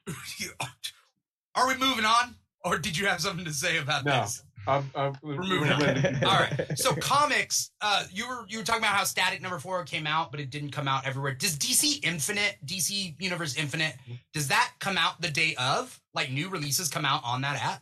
are 1.55 1.67
we 1.67 1.75
moving 1.77 2.05
on, 2.05 2.35
or 2.63 2.77
did 2.77 2.97
you 2.97 3.05
have 3.07 3.21
something 3.21 3.45
to 3.45 3.53
say 3.53 3.77
about 3.77 4.05
No. 4.05 4.21
this? 4.21 4.43
I'm, 4.67 4.89
I'm, 4.95 5.13
We're 5.21 5.35
moving 5.37 5.71
on. 5.71 5.79
ready 5.79 6.01
to 6.01 6.13
keep 6.13 6.23
All 6.23 6.39
right. 6.39 6.65
So 6.77 6.95
comics, 6.95 7.69
uh, 7.81 8.05
you 8.11 8.27
were 8.27 8.45
you 8.47 8.57
were 8.57 8.63
talking 8.63 8.81
about 8.81 8.95
how 8.95 9.03
Static 9.03 9.39
Number 9.39 9.59
Four 9.59 9.83
came 9.83 10.07
out, 10.07 10.31
but 10.31 10.39
it 10.39 10.49
didn't 10.49 10.71
come 10.71 10.87
out 10.87 11.05
everywhere. 11.05 11.35
Does 11.35 11.55
DC 11.57 12.03
Infinite, 12.03 12.55
DC 12.65 13.13
Universe 13.21 13.57
Infinite, 13.57 13.93
does 14.33 14.47
that 14.47 14.71
come 14.79 14.97
out 14.97 15.21
the 15.21 15.29
day 15.29 15.53
of? 15.59 16.01
Like 16.15 16.31
new 16.31 16.49
releases 16.49 16.89
come 16.89 17.05
out 17.05 17.21
on 17.23 17.41
that 17.41 17.61
app? 17.63 17.81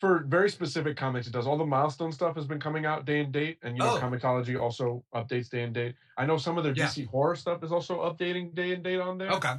for 0.00 0.24
very 0.26 0.50
specific 0.50 0.96
comics, 0.96 1.28
it 1.28 1.32
does 1.32 1.46
all 1.46 1.56
the 1.56 1.64
milestone 1.64 2.10
stuff 2.10 2.34
has 2.34 2.44
been 2.44 2.58
coming 2.58 2.84
out 2.86 3.04
day 3.04 3.20
and 3.20 3.30
date, 3.32 3.58
and 3.62 3.76
you 3.76 3.84
know, 3.84 3.94
Oh. 3.94 4.00
Comixology 4.00 4.60
also 4.60 5.04
updates 5.14 5.48
day 5.48 5.62
and 5.62 5.72
date. 5.72 5.94
I 6.18 6.26
know 6.26 6.36
some 6.38 6.58
of 6.58 6.64
their 6.64 6.72
Yeah. 6.72 6.86
DC 6.86 7.06
horror 7.06 7.36
stuff 7.36 7.62
is 7.62 7.70
also 7.70 8.00
updating 8.00 8.52
day 8.52 8.72
and 8.72 8.82
date 8.82 8.98
on 9.00 9.16
there. 9.16 9.30
Okay. 9.30 9.52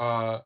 Uh, 0.00 0.38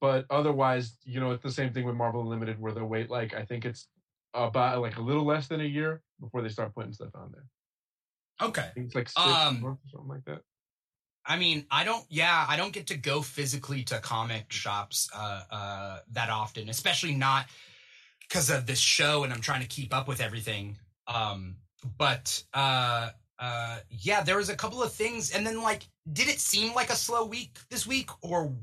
but 0.00 0.26
otherwise, 0.30 0.96
you 1.04 1.20
know, 1.20 1.30
it's 1.32 1.42
the 1.42 1.50
same 1.50 1.72
thing 1.72 1.84
with 1.84 1.96
Marvel 1.96 2.22
Unlimited, 2.22 2.60
where 2.60 2.72
they 2.72 2.82
wait 2.82 3.10
like 3.10 3.34
I 3.34 3.44
think 3.44 3.64
it's 3.64 3.88
about 4.34 4.80
like 4.80 4.96
a 4.98 5.02
little 5.02 5.24
less 5.24 5.48
than 5.48 5.60
a 5.60 5.64
year 5.64 6.02
before 6.20 6.42
they 6.42 6.48
start 6.48 6.74
putting 6.74 6.92
stuff 6.92 7.14
on 7.14 7.32
there. 7.32 7.46
Okay. 8.48 8.70
It's 8.76 8.94
like 8.94 9.08
six 9.08 9.26
Um, 9.26 9.62
months 9.62 9.82
or 9.86 9.88
something 9.90 10.08
like 10.08 10.24
that. 10.26 10.42
I 11.24 11.36
mean, 11.36 11.66
I 11.70 11.84
don't. 11.84 12.04
Yeah, 12.08 12.46
I 12.48 12.56
don't 12.56 12.72
get 12.72 12.86
to 12.88 12.96
go 12.96 13.20
physically 13.20 13.82
to 13.84 13.98
comic 13.98 14.52
shops 14.52 15.08
uh, 15.12 15.42
uh, 15.50 15.98
that 16.12 16.30
often, 16.30 16.68
especially 16.68 17.14
not 17.14 17.46
because 18.20 18.48
of 18.50 18.66
this 18.66 18.78
show, 18.78 19.24
and 19.24 19.32
I'm 19.32 19.40
trying 19.40 19.62
to 19.62 19.66
keep 19.66 19.92
up 19.92 20.06
with 20.06 20.20
everything. 20.20 20.78
Um, 21.08 21.56
but 21.98 22.42
uh, 22.54 23.10
uh, 23.38 23.78
yeah, 23.90 24.22
there 24.22 24.36
was 24.36 24.50
a 24.50 24.56
couple 24.56 24.82
of 24.82 24.92
things, 24.92 25.32
and 25.32 25.44
then 25.44 25.62
like, 25.62 25.88
did 26.12 26.28
it 26.28 26.38
seem 26.38 26.74
like 26.74 26.90
a 26.90 26.96
slow 26.96 27.24
week 27.24 27.58
this 27.70 27.86
week, 27.88 28.10
or 28.22 28.54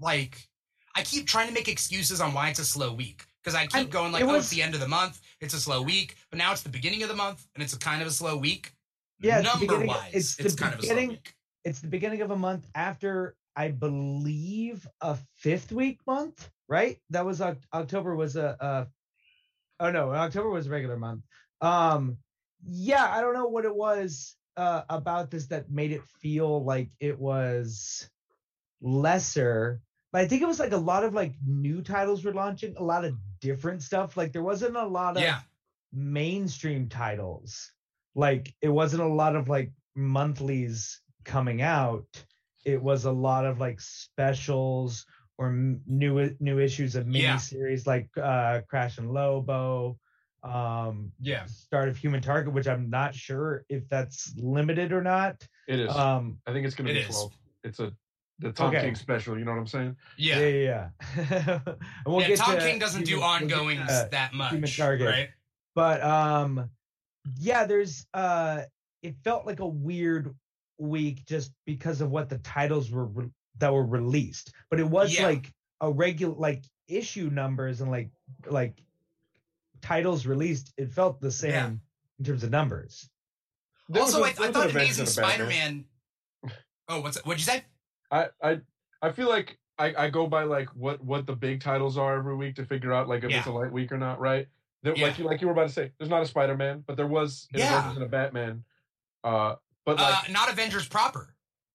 like, 0.00 0.48
I 0.94 1.02
keep 1.02 1.26
trying 1.26 1.48
to 1.48 1.54
make 1.54 1.68
excuses 1.68 2.20
on 2.20 2.32
why 2.34 2.48
it's 2.50 2.58
a 2.58 2.64
slow 2.64 2.92
week 2.92 3.24
because 3.42 3.54
I 3.54 3.66
keep 3.66 3.74
I- 3.74 3.84
going 3.84 4.12
like, 4.12 4.22
it 4.22 4.28
oh, 4.28 4.34
it's 4.34 4.48
the 4.48 4.62
end 4.62 4.74
of 4.74 4.80
the 4.80 4.88
month, 4.88 5.20
it's 5.40 5.54
a 5.54 5.60
slow 5.60 5.82
week, 5.82 6.16
but 6.30 6.38
now 6.38 6.52
it's 6.52 6.62
the 6.62 6.68
beginning 6.68 7.02
of 7.02 7.08
the 7.08 7.14
month, 7.16 7.46
and 7.54 7.62
it's 7.62 7.72
a 7.72 7.78
kind 7.78 8.02
of 8.02 8.08
a 8.08 8.10
slow 8.10 8.36
week. 8.36 8.72
Yeah, 9.20 9.40
number 9.40 9.84
wise, 9.84 10.10
it's 10.12 10.38
it's, 10.38 10.54
kind 10.54 10.74
of 10.74 10.80
a 10.80 10.82
slow 10.82 10.96
week. 10.96 11.34
it's 11.64 11.80
the 11.80 11.88
beginning 11.88 12.22
of 12.22 12.30
a 12.30 12.36
month 12.36 12.66
after 12.74 13.36
I 13.54 13.68
believe 13.68 14.86
a 15.00 15.18
fifth 15.36 15.72
week 15.72 16.00
month, 16.06 16.48
right? 16.68 16.98
That 17.10 17.26
was 17.26 17.40
October 17.40 18.16
was 18.16 18.36
a, 18.36 18.56
a 18.60 18.86
oh 19.80 19.90
no, 19.90 20.10
October 20.12 20.50
was 20.50 20.66
a 20.66 20.70
regular 20.70 20.96
month. 20.96 21.22
Um 21.60 22.16
yeah, 22.64 23.06
I 23.10 23.20
don't 23.20 23.34
know 23.34 23.48
what 23.48 23.64
it 23.64 23.74
was. 23.74 24.36
uh, 24.56 24.82
about 24.90 25.30
this 25.30 25.46
that 25.46 25.70
made 25.70 25.92
it 25.92 26.02
feel 26.20 26.62
like 26.64 26.90
it 26.98 27.18
was 27.18 28.08
lesser. 28.82 29.80
But 30.12 30.22
I 30.22 30.28
think 30.28 30.42
it 30.42 30.46
was 30.48 30.58
like 30.58 30.72
a 30.72 30.76
lot 30.76 31.04
of 31.04 31.14
like 31.14 31.34
new 31.46 31.82
titles 31.82 32.24
were 32.24 32.32
launching, 32.34 32.74
a 32.76 32.82
lot 32.82 33.04
of 33.04 33.14
different 33.40 33.82
stuff. 33.82 34.16
Like 34.16 34.32
there 34.32 34.42
wasn't 34.42 34.76
a 34.76 34.86
lot 34.86 35.16
of 35.16 35.22
Yeah. 35.22 35.40
mainstream 35.92 36.88
titles. 36.88 37.72
Like 38.14 38.54
it 38.60 38.68
wasn't 38.68 39.02
a 39.02 39.06
lot 39.06 39.36
of 39.36 39.48
like 39.48 39.72
monthlies 39.94 41.00
coming 41.24 41.62
out. 41.62 42.06
It 42.64 42.82
was 42.82 43.04
a 43.04 43.12
lot 43.12 43.46
of 43.46 43.60
like 43.60 43.80
specials 43.80 45.06
or 45.38 45.48
m- 45.48 45.80
new 45.86 46.34
new 46.40 46.58
issues 46.58 46.96
of 46.96 47.08
Yeah. 47.08 47.36
miniseries 47.36 47.86
like 47.86 48.08
uh 48.16 48.62
Crush 48.68 48.98
and 48.98 49.10
Lobo, 49.12 49.98
um 50.42 51.12
Yeah. 51.20 51.46
Start 51.46 51.88
of 51.88 51.96
Human 51.96 52.20
Target, 52.20 52.52
which 52.52 52.66
I'm 52.68 52.90
not 52.90 53.14
sure 53.14 53.64
if 53.68 53.88
that's 53.88 54.34
limited 54.36 54.92
or 54.92 55.02
not. 55.02 55.46
It 55.68 55.80
is. 55.80 55.94
Um 55.94 56.38
I 56.46 56.52
think 56.52 56.66
it's 56.66 56.74
gonna 56.74 56.90
It 56.90 56.94
be 56.94 57.00
is. 57.00 57.06
twelve. 57.08 57.32
It's 57.62 57.78
a 57.80 57.92
the 58.40 58.52
Tom 58.52 58.68
Okay. 58.74 58.80
King 58.82 58.94
special. 58.94 59.38
You 59.38 59.44
know 59.44 59.52
what 59.52 59.58
I'm 59.60 59.66
saying? 59.66 59.96
Yeah. 60.16 60.38
yeah, 60.40 60.46
yeah. 60.48 60.88
yeah. 61.36 61.58
And 61.66 61.76
we'll 62.06 62.20
yeah, 62.22 62.28
get 62.28 62.38
Tom 62.38 62.54
to 62.56 62.60
King 62.60 62.78
doesn't 62.78 63.04
do 63.04 63.12
Human- 63.18 63.28
we'll 63.28 63.48
get 63.48 63.58
ongoings 63.58 63.86
to- 63.86 64.08
that 64.10 64.32
much. 64.34 64.50
Human 64.52 64.70
Target. 64.70 65.06
Right? 65.08 65.28
but 65.72 66.02
um 66.02 66.68
yeah 67.38 67.64
there's 67.64 68.04
uh 68.12 68.62
it 69.02 69.14
felt 69.22 69.46
like 69.46 69.60
a 69.60 69.66
weird 69.66 70.34
week 70.78 71.24
just 71.26 71.52
because 71.64 72.00
of 72.00 72.10
what 72.10 72.28
the 72.28 72.38
titles 72.38 72.90
were 72.90 73.04
re- 73.06 73.30
that 73.58 73.72
were 73.72 73.84
released 73.86 74.52
but 74.68 74.80
it 74.80 74.88
was 74.88 75.14
Yeah. 75.16 75.26
like 75.26 75.52
a 75.80 75.90
regular 75.92 76.34
like 76.34 76.64
issue 76.88 77.30
numbers 77.30 77.80
and 77.82 77.88
like 77.90 78.10
like 78.48 78.82
titles 79.80 80.26
released 80.26 80.72
it 80.76 80.90
felt 80.90 81.20
the 81.20 81.30
same 81.30 81.50
Yeah. 81.52 81.70
in 82.18 82.24
terms 82.24 82.42
of 82.42 82.50
numbers 82.50 83.08
There 83.88 84.02
also, 84.02 84.24
a- 84.24 84.26
I, 84.26 84.32
there 84.32 84.48
I 84.48 84.50
thought 84.52 84.64
an 84.64 84.70
Avengers 84.70 84.98
Amazing 84.98 85.06
and 85.06 85.08
a 85.08 85.20
Batman. 85.20 85.84
Spider-Man. 86.44 86.52
Oh, 86.88 87.00
what's 87.02 87.24
what'd 87.24 87.38
you 87.40 87.44
say? 87.44 87.62
I 88.10 88.28
I 88.42 88.60
I 89.02 89.10
feel 89.12 89.28
like 89.28 89.58
I, 89.78 89.94
I 89.96 90.10
go 90.10 90.26
by 90.26 90.42
like 90.44 90.68
what 90.74 91.02
what 91.02 91.26
the 91.26 91.34
big 91.34 91.60
titles 91.62 91.96
are 91.96 92.16
every 92.18 92.36
week 92.36 92.56
to 92.56 92.64
figure 92.66 92.92
out 92.92 93.08
like 93.08 93.24
if 93.24 93.30
it's 93.30 93.46
a 93.46 93.50
light 93.52 93.72
week 93.72 93.92
or 93.92 93.98
not, 93.98 94.20
right? 94.20 94.46
There, 94.82 94.94
Yeah. 94.96 95.06
Like 95.06 95.18
you 95.18 95.24
like 95.24 95.40
you 95.40 95.46
were 95.46 95.52
about 95.52 95.68
to 95.68 95.72
say, 95.72 95.92
there's 95.98 96.10
not 96.10 96.22
a 96.22 96.26
Spider 96.26 96.56
Man, 96.56 96.84
but 96.86 96.96
there 96.96 97.06
was 97.06 97.48
an 97.52 97.60
Yeah. 97.60 97.78
Avengers 97.78 97.96
and 97.96 98.04
a 98.04 98.08
Batman. 98.08 98.64
Uh, 99.24 99.56
but 99.84 99.96
like, 99.96 100.28
uh, 100.28 100.32
not 100.32 100.50
Avengers 100.50 100.88
proper. 100.88 101.34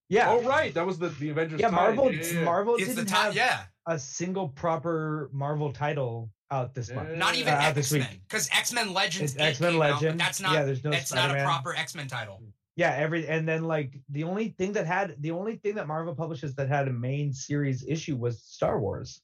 yeah 0.09 0.29
oh 0.31 0.41
right, 0.43 0.73
that 0.75 0.85
was 0.85 0.97
the 0.99 1.09
the 1.09 1.29
Avengers. 1.29 1.59
yeah 1.59 1.69
marvel 1.69 2.11
Yeah, 2.11 2.21
yeah, 2.23 2.33
yeah. 2.39 2.43
marvel 2.43 2.75
It's 2.75 2.87
didn't 2.87 3.05
time. 3.07 3.25
have 3.25 3.35
Yeah. 3.35 3.63
a 3.87 3.97
single 3.99 4.49
proper 4.49 5.29
marvel 5.33 5.71
title 5.73 6.29
out 6.51 6.73
this 6.75 6.91
month 6.91 7.09
Not 7.17 7.35
even 7.35 7.53
Uh, 7.53 7.71
this 7.71 7.87
X 7.87 7.91
week. 7.93 8.01
Men, 8.03 8.21
because 8.27 8.49
X 8.51 8.71
Men 8.73 8.93
Legends. 8.93 9.35
x-men 9.37 9.73
came 9.73 9.81
out, 9.81 9.87
but 9.89 9.95
legend 10.01 10.19
that's 10.19 10.39
not. 10.41 10.53
yeah 10.53 10.63
there's 10.63 10.83
no 10.83 10.91
that's 10.91 11.11
not 11.13 11.31
a 11.31 11.43
proper 11.43 11.75
X 11.75 11.95
Men 11.95 12.07
title. 12.07 12.41
Yeah, 12.77 12.91
every 12.91 13.27
and 13.27 13.47
then 13.47 13.63
like 13.63 13.97
the 14.09 14.23
only 14.25 14.49
thing 14.49 14.73
that 14.73 14.85
had 14.85 15.15
the 15.19 15.31
only 15.31 15.55
thing 15.57 15.75
that 15.75 15.87
Marvel 15.87 16.13
publishes 16.13 16.55
that 16.55 16.67
had 16.67 16.87
a 16.87 16.93
main 16.93 17.31
series 17.33 17.85
issue 17.87 18.17
was 18.17 18.41
Star 18.43 18.79
Wars. 18.79 19.21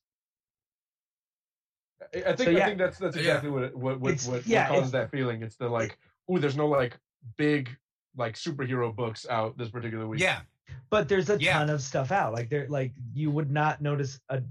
I 2.13 2.19
I 2.19 2.21
think 2.35 2.39
So, 2.39 2.49
yeah. 2.51 2.63
I 2.63 2.65
think 2.67 2.77
that's 2.77 2.97
that's 2.97 3.15
Yeah. 3.15 3.21
exactly 3.23 3.49
what 3.49 3.63
it- 3.63 3.77
what 3.77 3.99
what 3.99 4.21
what, 4.23 4.47
yeah, 4.47 4.69
what 4.69 4.77
causes 4.77 4.91
that 4.91 5.11
feeling. 5.11 5.43
It's 5.43 5.55
the 5.57 5.67
like, 5.69 5.97
oh, 6.29 6.37
there's 6.37 6.55
no 6.55 6.67
like 6.67 6.97
big 7.37 7.69
like 8.15 8.35
superhero 8.35 8.93
books 8.95 9.25
out 9.29 9.57
this 9.57 9.69
particular 9.69 10.07
week. 10.07 10.21
Yeah. 10.21 10.41
But 10.89 11.07
there's 11.09 11.29
a 11.29 11.39
Yeah. 11.41 11.53
ton 11.53 11.69
of 11.69 11.81
stuff 11.81 12.11
out. 12.11 12.33
Like 12.33 12.49
there 12.49 12.67
like 12.69 12.93
you 13.13 13.31
would 13.31 13.51
not 13.51 13.81
notice 13.81 14.19
a 14.29 14.41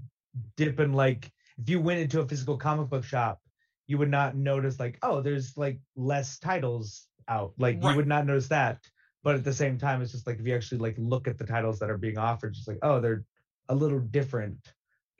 dip 0.57 0.79
in 0.79 0.93
like 0.93 1.31
if 1.57 1.69
you 1.69 1.81
went 1.81 1.99
into 1.99 2.21
a 2.21 2.27
physical 2.27 2.57
comic 2.57 2.89
book 2.89 3.03
shop, 3.03 3.41
you 3.87 3.97
would 3.97 4.09
not 4.09 4.35
notice 4.35 4.79
like, 4.79 4.97
oh, 5.03 5.21
there's 5.21 5.57
like 5.57 5.79
less 5.95 6.39
titles 6.39 7.07
out. 7.27 7.53
Like 7.57 7.81
Right. 7.81 7.91
you 7.91 7.97
would 7.97 8.07
not 8.07 8.25
notice 8.25 8.47
that. 8.49 8.79
But 9.23 9.35
at 9.35 9.43
the 9.43 9.53
same 9.53 9.77
time, 9.77 10.01
it's 10.01 10.11
just 10.11 10.25
like 10.25 10.39
if 10.39 10.47
you 10.47 10.55
actually 10.55 10.79
like 10.79 10.95
look 10.97 11.27
at 11.27 11.37
the 11.37 11.45
titles 11.45 11.77
that 11.79 11.89
are 11.91 11.97
being 11.97 12.17
offered, 12.17 12.53
just 12.53 12.67
like, 12.67 12.79
oh, 12.81 12.99
they're 12.99 13.23
a 13.69 13.75
little 13.75 13.99
different. 13.99 14.57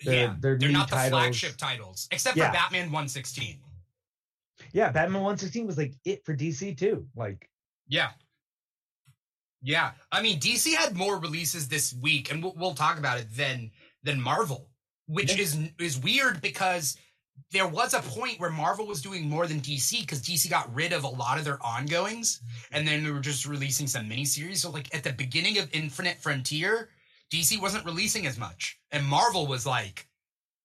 They're- 0.03 0.13
yeah. 0.15 0.35
they're 0.39 0.57
They're 0.57 0.69
not 0.71 0.89
the 0.89 0.95
flagship 0.95 1.57
titles, 1.57 2.07
except 2.11 2.35
Yeah. 2.35 2.47
for 2.47 2.53
Batman 2.53 2.91
116. 2.91 3.61
Yeah, 4.73 4.91
Batman 4.91 5.21
116 5.21 5.67
was 5.67 5.77
like 5.77 5.93
it 6.05 6.25
for 6.25 6.35
DC 6.35 6.75
too. 6.77 7.07
Like 7.15 7.49
Yeah. 7.87 8.11
Yeah. 9.61 9.91
I 10.11 10.21
mean, 10.21 10.39
DC 10.39 10.73
had 10.73 10.95
more 10.95 11.19
releases 11.19 11.67
this 11.67 11.93
week, 11.93 12.31
and 12.31 12.41
we'll, 12.43 12.53
we'll 12.55 12.73
talk 12.73 12.97
about 12.97 13.19
it 13.19 13.27
than 13.35 13.71
than 14.03 14.19
Marvel, 14.19 14.69
which 15.05 15.35
Yeah. 15.35 15.43
is 15.43 15.59
is 15.79 15.99
weird 15.99 16.41
because 16.41 16.97
there 17.51 17.67
was 17.67 17.93
a 17.93 18.01
point 18.01 18.39
where 18.39 18.49
Marvel 18.49 18.85
was 18.85 19.01
doing 19.01 19.27
more 19.27 19.47
than 19.47 19.59
DC 19.59 20.01
because 20.01 20.21
DC 20.21 20.49
got 20.49 20.73
rid 20.73 20.93
of 20.93 21.03
a 21.03 21.07
lot 21.07 21.37
of 21.37 21.45
their 21.45 21.63
ongoings, 21.65 22.41
and 22.71 22.87
then 22.87 23.03
they 23.03 23.11
were 23.11 23.19
just 23.19 23.45
releasing 23.45 23.87
some 23.87 24.09
miniseries. 24.09 24.57
So, 24.57 24.69
like 24.69 24.93
at 24.93 25.03
the 25.03 25.13
beginning 25.13 25.57
of 25.57 25.69
Infinite 25.73 26.17
Frontier, 26.17 26.89
DC 27.31 27.61
wasn't 27.61 27.85
releasing 27.85 28.25
as 28.27 28.37
much, 28.37 28.79
and 28.91 29.05
Marvel 29.05 29.47
was 29.47 29.65
like 29.65 30.07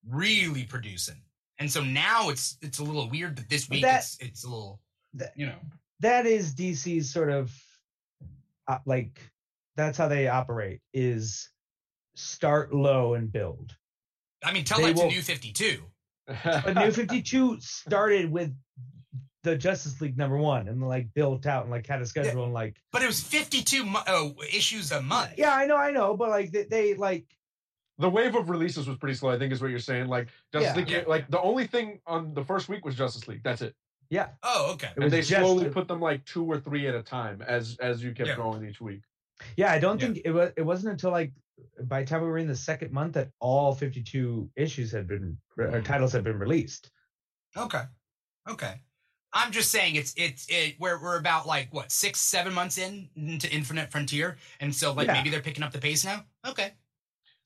really 0.09 0.65
producing. 0.65 1.23
And 1.59 1.71
so 1.71 1.83
now 1.83 2.29
it's 2.29 2.59
it's 2.61 2.79
a 2.79 2.85
little 2.85 3.09
weird 3.09 3.37
that 3.37 3.49
this 3.49 3.69
week 3.69 3.83
that- 3.83 4.01
it's 4.01 4.19
it's 4.21 4.45
a 4.45 4.49
little 4.49 4.81
that- 5.15 5.33
you 5.37 5.47
know 5.47 5.59
that 6.01 6.27
is 6.27 6.55
DC's 6.55 7.11
sort 7.11 7.31
of 7.31 7.53
uh, 8.69 8.79
like 8.85 9.21
that's 9.77 9.97
how 9.97 10.09
they 10.09 10.29
operate 10.29 10.81
is 10.93 11.51
start 12.15 12.75
low 12.75 13.15
and 13.15 13.31
build. 13.31 13.75
I 14.45 14.53
mean, 14.53 14.65
tell 14.65 14.79
They 14.79 14.93
that 14.93 15.01
to 15.01 15.07
New 15.09 15.23
52. 15.23 15.83
But 16.27 16.75
New 16.75 16.91
52 16.91 17.61
started 17.61 18.31
with 18.31 18.53
the 19.43 19.57
Justice 19.57 20.01
League 20.01 20.17
number 20.19 20.37
1 20.37 20.67
and 20.69 20.83
like 20.87 21.07
built 21.15 21.47
out 21.47 21.63
and 21.63 21.71
like 21.71 21.87
had 21.87 22.03
a 22.03 22.07
schedule 22.07 22.45
and 22.45 22.53
like 22.53 22.77
But 22.93 23.03
it 23.03 23.07
was 23.07 23.21
52 23.21 23.85
mo- 23.85 24.03
oh, 24.09 24.35
issues 24.53 24.91
a 24.91 25.01
month. 25.01 25.33
yeah, 25.39 25.55
I 25.55 25.67
know, 25.67 25.77
I 25.77 25.93
know, 25.93 26.17
but 26.17 26.31
like 26.31 26.51
they, 26.51 26.65
they 26.65 26.95
like 26.95 27.25
the 27.99 28.11
wave 28.11 28.35
of 28.35 28.51
releases 28.51 28.87
was 28.89 28.99
pretty 28.99 29.15
slow. 29.15 29.31
I 29.31 29.39
think 29.39 29.53
is 29.53 29.63
what 29.63 29.71
you're 29.71 29.79
saying. 29.79 30.09
Like 30.09 30.29
Justice 30.53 30.71
Yeah. 30.73 30.77
League, 30.77 30.91
Yeah. 30.91 31.05
like 31.07 31.31
the 31.31 31.41
only 31.41 31.67
thing 31.67 32.01
on 32.07 32.35
the 32.35 32.45
first 32.45 32.69
week 32.69 32.85
was 32.85 32.95
Justice 32.97 33.27
League. 33.29 33.43
That's 33.45 33.63
it. 33.63 33.75
yeah, 34.11 34.29
Oh, 34.43 34.73
okay. 34.75 34.91
and 34.97 35.11
they 35.11 35.23
slowly 35.23 35.67
a- 35.67 35.71
put 35.71 35.87
them 35.89 36.01
like 36.01 36.25
two 36.25 36.45
or 36.45 36.59
three 36.59 36.87
at 36.89 36.95
a 36.97 37.03
time 37.03 37.41
as 37.47 37.77
as 37.81 38.03
you 38.03 38.13
kept 38.13 38.31
Yeah. 38.31 38.37
going 38.37 38.69
each 38.69 38.81
week. 38.81 39.03
Yeah, 39.57 39.71
I 39.71 39.79
don't 39.79 40.01
Yeah. 40.01 40.07
think 40.09 40.23
it 40.25 40.31
was 40.33 40.51
it 40.57 40.63
wasn't 40.63 40.93
until 40.93 41.13
like 41.13 41.33
by 41.85 42.01
the 42.03 42.07
time 42.07 42.23
we 42.23 42.29
were 42.29 42.39
in 42.39 42.47
the 42.49 42.57
second 42.57 42.93
month 42.93 43.15
that 43.15 43.31
all 43.41 43.75
52 43.75 44.51
issues 44.57 44.91
had 44.93 45.07
been 45.07 45.39
or 45.57 45.67
Mhm. 45.71 45.85
titles 45.85 46.13
had 46.13 46.25
been 46.25 46.39
released. 46.39 46.91
Okay. 47.57 47.83
Okay. 48.49 48.81
I'm 49.33 49.53
just 49.53 49.71
saying 49.71 49.97
it's 49.97 50.15
it's 50.17 50.47
it 50.49 50.77
we're 50.79 51.01
we're 51.03 51.19
about 51.19 51.47
like 51.47 51.73
what 51.73 51.91
six 51.93 52.21
seven 52.21 52.55
months 52.55 52.79
in 52.79 53.11
into 53.17 53.51
Infinite 53.53 53.91
Frontier, 53.91 54.39
and 54.61 54.75
so 54.75 54.93
like 54.93 55.07
Yeah. 55.09 55.15
maybe 55.15 55.31
they're 55.31 55.43
picking 55.43 55.63
up 55.63 55.73
the 55.73 55.79
pace 55.81 56.05
now. 56.05 56.25
Okay. 56.47 56.73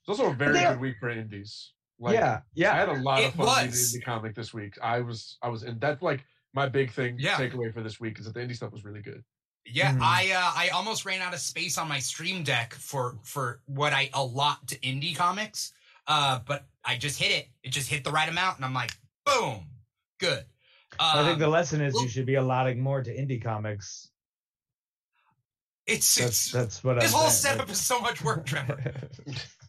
It's 0.01 0.09
also 0.09 0.31
a 0.31 0.35
very 0.35 0.53
they 0.53 0.65
are- 0.65 0.75
good 0.75 0.81
week 0.81 0.97
for 1.01 1.09
indies. 1.11 1.73
Like, 1.99 2.15
yeah, 2.15 2.41
yeah 2.55 2.73
I 2.73 2.77
had 2.77 2.89
a 2.89 2.95
lot 2.95 3.21
It 3.23 3.27
of 3.29 3.35
fun 3.35 3.57
reading 3.57 3.71
was. 3.71 3.93
the 3.93 4.01
comic 4.01 4.35
this 4.35 4.55
week. 4.55 4.79
I 4.83 5.01
was 5.01 5.37
I 5.43 5.49
was 5.49 5.63
in 5.65 5.79
that's 5.79 6.01
like 6.03 6.25
my 6.55 6.69
big 6.69 6.91
thing 6.93 7.17
Yeah. 7.19 7.37
takeaway 7.37 7.73
for 7.73 7.83
this 7.83 7.99
week 8.01 8.19
is 8.19 8.25
that 8.27 8.35
the 8.35 8.41
indie 8.41 8.57
stuff 8.57 8.73
was 8.73 8.85
really 8.85 9.03
good. 9.03 9.25
Yeah, 9.67 9.93
Mhm. 9.93 10.01
I 10.03 10.33
uh, 10.33 10.53
I 10.57 10.69
almost 10.71 11.05
ran 11.05 11.21
out 11.21 11.35
of 11.35 11.41
space 11.41 11.79
on 11.79 11.87
my 11.89 11.99
stream 11.99 12.43
deck 12.43 12.75
for 12.75 13.19
for 13.23 13.61
what 13.67 13.93
I 13.93 14.11
allot 14.15 14.67
to 14.69 14.79
indie 14.81 15.15
comics. 15.15 15.73
Uh, 16.07 16.41
but 16.41 16.67
I 16.85 16.97
just 16.97 17.19
hit 17.19 17.31
it. 17.31 17.49
It 17.63 17.71
just 17.71 17.89
hit 17.89 18.03
the 18.03 18.11
right 18.11 18.29
amount, 18.29 18.57
and 18.57 18.65
I'm 18.65 18.75
like, 18.75 18.91
boom, 19.25 19.67
good. 20.19 20.45
I 20.99 21.25
think 21.25 21.39
the 21.39 21.45
Um, 21.45 21.53
lesson 21.53 21.81
is 21.83 21.95
well- 21.95 22.03
you 22.03 22.09
should 22.09 22.27
be 22.27 22.35
allotting 22.35 22.81
more 22.81 23.03
to 23.03 23.15
indie 23.15 23.41
comics. 23.43 24.09
it's 25.87 26.15
That's 26.17 26.29
it's 26.29 26.53
that's 26.53 26.85
what 26.85 26.99
this 27.01 27.13
I'm 27.13 27.21
whole 27.21 27.31
saying, 27.31 27.59
setup 27.59 27.71
is 27.71 27.81
so 27.81 28.01
much 28.01 28.23
work, 28.23 28.47
Trevor. 28.47 28.93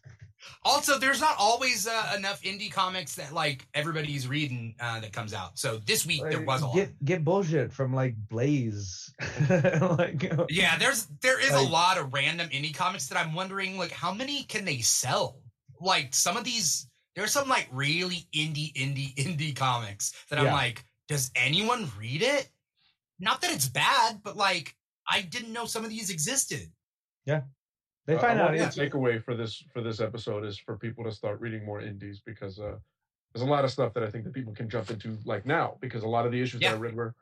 Also, 0.64 0.98
there's 0.98 1.20
not 1.20 1.34
always 1.38 1.86
uh, 1.86 2.14
enough 2.16 2.42
indie 2.42 2.70
comics 2.70 3.14
that 3.16 3.32
like 3.32 3.66
everybody's 3.74 4.26
reading 4.28 4.74
uh, 4.80 5.00
that 5.00 5.12
comes 5.12 5.34
out. 5.34 5.58
So 5.58 5.78
this 5.86 6.04
week 6.06 6.22
there 6.30 6.42
was 6.42 6.62
a 6.62 6.66
lot. 6.66 6.74
get 6.76 7.04
get 7.04 7.24
bullshit 7.24 7.72
from 7.72 7.94
like 7.94 8.14
Blaze. 8.28 9.12
like 9.80 10.32
Yeah, 10.48 10.78
there's 10.78 11.06
there 11.20 11.40
is 11.40 11.52
Like- 11.52 11.66
a 11.66 11.70
lot 11.70 11.98
of 11.98 12.12
random 12.12 12.48
indie 12.50 12.74
comics 12.74 13.08
that 13.08 13.18
I'm 13.18 13.34
wondering 13.34 13.78
like 13.78 13.92
how 13.92 14.12
many 14.12 14.44
can 14.44 14.64
they 14.64 14.78
sell? 14.78 15.40
Like 15.80 16.14
some 16.14 16.36
of 16.36 16.44
these 16.44 16.88
there's 17.14 17.32
some 17.32 17.48
like 17.48 17.68
really 17.72 18.26
indie 18.34 18.72
indie 18.74 19.14
indie 19.16 19.54
comics 19.54 20.12
that 20.30 20.38
I'm 20.38 20.46
Yeah. 20.46 20.54
like, 20.54 20.84
does 21.08 21.30
anyone 21.36 21.90
read 21.98 22.22
it? 22.22 22.48
Not 23.20 23.40
that 23.42 23.52
it's 23.52 23.68
bad, 23.68 24.20
but 24.22 24.36
like 24.36 24.74
I 25.08 25.22
didn't 25.22 25.52
know 25.52 25.66
some 25.66 25.84
of 25.84 25.90
these 25.90 26.10
existed. 26.10 26.70
They 28.06 28.18
find 28.18 28.38
uh, 28.40 28.44
out. 28.44 28.48
one 28.50 28.58
Yeah. 28.58 28.68
takeaway 28.68 29.22
for 29.22 29.34
this 29.34 29.62
for 29.72 29.80
this 29.80 30.00
episode 30.00 30.44
is 30.44 30.58
for 30.58 30.76
people 30.76 31.04
to 31.04 31.12
start 31.12 31.40
reading 31.40 31.64
more 31.64 31.80
indies 31.80 32.20
because 32.24 32.58
uh, 32.58 32.76
there's 33.32 33.42
a 33.42 33.50
lot 33.50 33.64
of 33.64 33.70
stuff 33.70 33.94
that 33.94 34.02
I 34.02 34.10
think 34.10 34.24
that 34.24 34.32
people 34.34 34.52
can 34.54 34.68
jump 34.68 34.90
into 34.90 35.18
like 35.24 35.46
now 35.46 35.76
because 35.80 36.02
a 36.02 36.08
lot 36.08 36.26
of 36.26 36.32
the 36.32 36.40
issues 36.40 36.60
Yeah. 36.60 36.70
that 36.72 36.76
I 36.76 36.80
read 36.80 36.94
were 36.94 37.14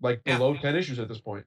like 0.00 0.20
Yeah. 0.24 0.36
below 0.38 0.56
ten 0.56 0.76
issues 0.76 0.98
at 0.98 1.08
this 1.08 1.20
point. 1.20 1.44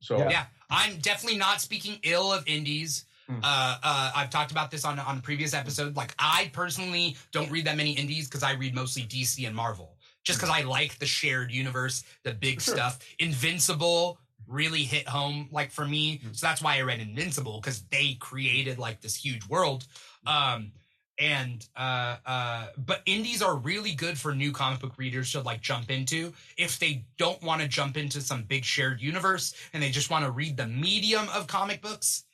So 0.00 0.18
Yeah. 0.18 0.30
Yeah, 0.30 0.46
I'm 0.70 0.98
definitely 0.98 1.38
not 1.38 1.60
speaking 1.60 1.98
ill 2.02 2.32
of 2.32 2.46
indies. 2.46 3.04
Hmm. 3.28 3.36
Uh, 3.42 3.76
uh, 3.82 4.12
I've 4.16 4.30
talked 4.30 4.50
about 4.50 4.70
this 4.70 4.84
on 4.84 4.98
on 4.98 5.18
a 5.18 5.20
previous 5.20 5.52
episode. 5.54 5.94
Like, 5.96 6.14
I 6.18 6.50
personally 6.52 7.16
don't 7.32 7.50
read 7.50 7.64
that 7.66 7.76
many 7.76 7.92
indies 7.92 8.26
because 8.28 8.42
I 8.42 8.52
read 8.54 8.74
mostly 8.74 9.02
DC 9.02 9.46
and 9.46 9.54
Marvel, 9.54 9.98
just 10.24 10.38
because 10.40 10.50
I 10.50 10.62
like 10.62 10.98
the 10.98 11.06
shared 11.06 11.52
universe, 11.52 12.02
the 12.24 12.32
big 12.32 12.60
Sure. 12.60 12.74
stuff. 12.74 12.98
Invincible, 13.18 14.18
really 14.50 14.82
hit 14.82 15.08
home 15.08 15.48
like 15.52 15.70
for 15.70 15.86
me. 15.86 16.18
Mm. 16.18 16.36
So 16.36 16.46
that's 16.46 16.62
why 16.62 16.76
I 16.76 16.82
read 16.82 17.00
Invincible 17.00 17.60
because 17.60 17.82
they 17.90 18.16
created 18.18 18.78
like 18.78 19.00
this 19.00 19.14
huge 19.16 19.46
world. 19.48 19.86
Um 20.26 20.72
and 21.20 21.68
uh 21.76 22.16
uh 22.24 22.66
but 22.78 23.02
indies 23.04 23.42
are 23.42 23.56
really 23.56 23.94
good 23.94 24.18
for 24.18 24.34
new 24.34 24.52
comic 24.52 24.80
book 24.80 24.94
readers 24.96 25.30
to 25.32 25.40
like 25.40 25.60
jump 25.60 25.90
into 25.90 26.32
if 26.56 26.78
they 26.78 27.04
don't 27.18 27.42
want 27.42 27.60
to 27.60 27.68
jump 27.68 27.96
into 27.96 28.20
some 28.20 28.42
big 28.42 28.64
shared 28.64 29.00
universe 29.00 29.54
and 29.72 29.82
they 29.82 29.90
just 29.90 30.10
want 30.10 30.24
to 30.24 30.30
read 30.30 30.56
the 30.56 30.66
medium 30.66 31.28
of 31.34 31.46
comic 31.46 31.82
books 31.82 32.24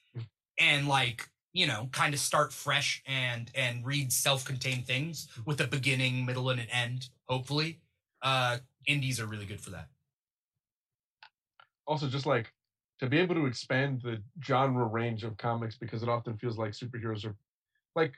and 0.58 0.87
like 0.87 1.28
you 1.52 1.66
know 1.66 1.88
kind 1.90 2.14
of 2.14 2.20
start 2.20 2.52
fresh 2.52 3.02
and 3.06 3.50
and 3.54 3.85
read 3.85 4.12
self-contained 4.12 4.87
things 4.87 5.28
with 5.44 5.61
a 5.61 5.66
beginning 5.66 6.25
middle 6.25 6.49
and 6.50 6.61
an 6.61 6.68
end 6.70 7.08
hopefully 7.25 7.80
uh 8.23 8.58
indies 8.87 9.18
are 9.18 9.26
really 9.26 9.46
good 9.46 9.61
for 9.61 9.70
that 9.70 9.88
also 11.87 12.09
just 12.09 12.26
like 12.26 12.52
to 12.99 13.09
be 13.09 13.19
able 13.19 13.35
to 13.35 13.47
expand 13.47 14.02
the 14.02 14.23
genre 14.45 14.87
range 14.87 15.23
of 15.25 15.37
comics 15.37 15.76
because 15.76 16.02
it 16.02 16.09
often 16.09 16.37
feels 16.38 16.57
like 16.59 16.73
superheroes 16.73 17.25
are 17.25 17.37
like 17.95 18.14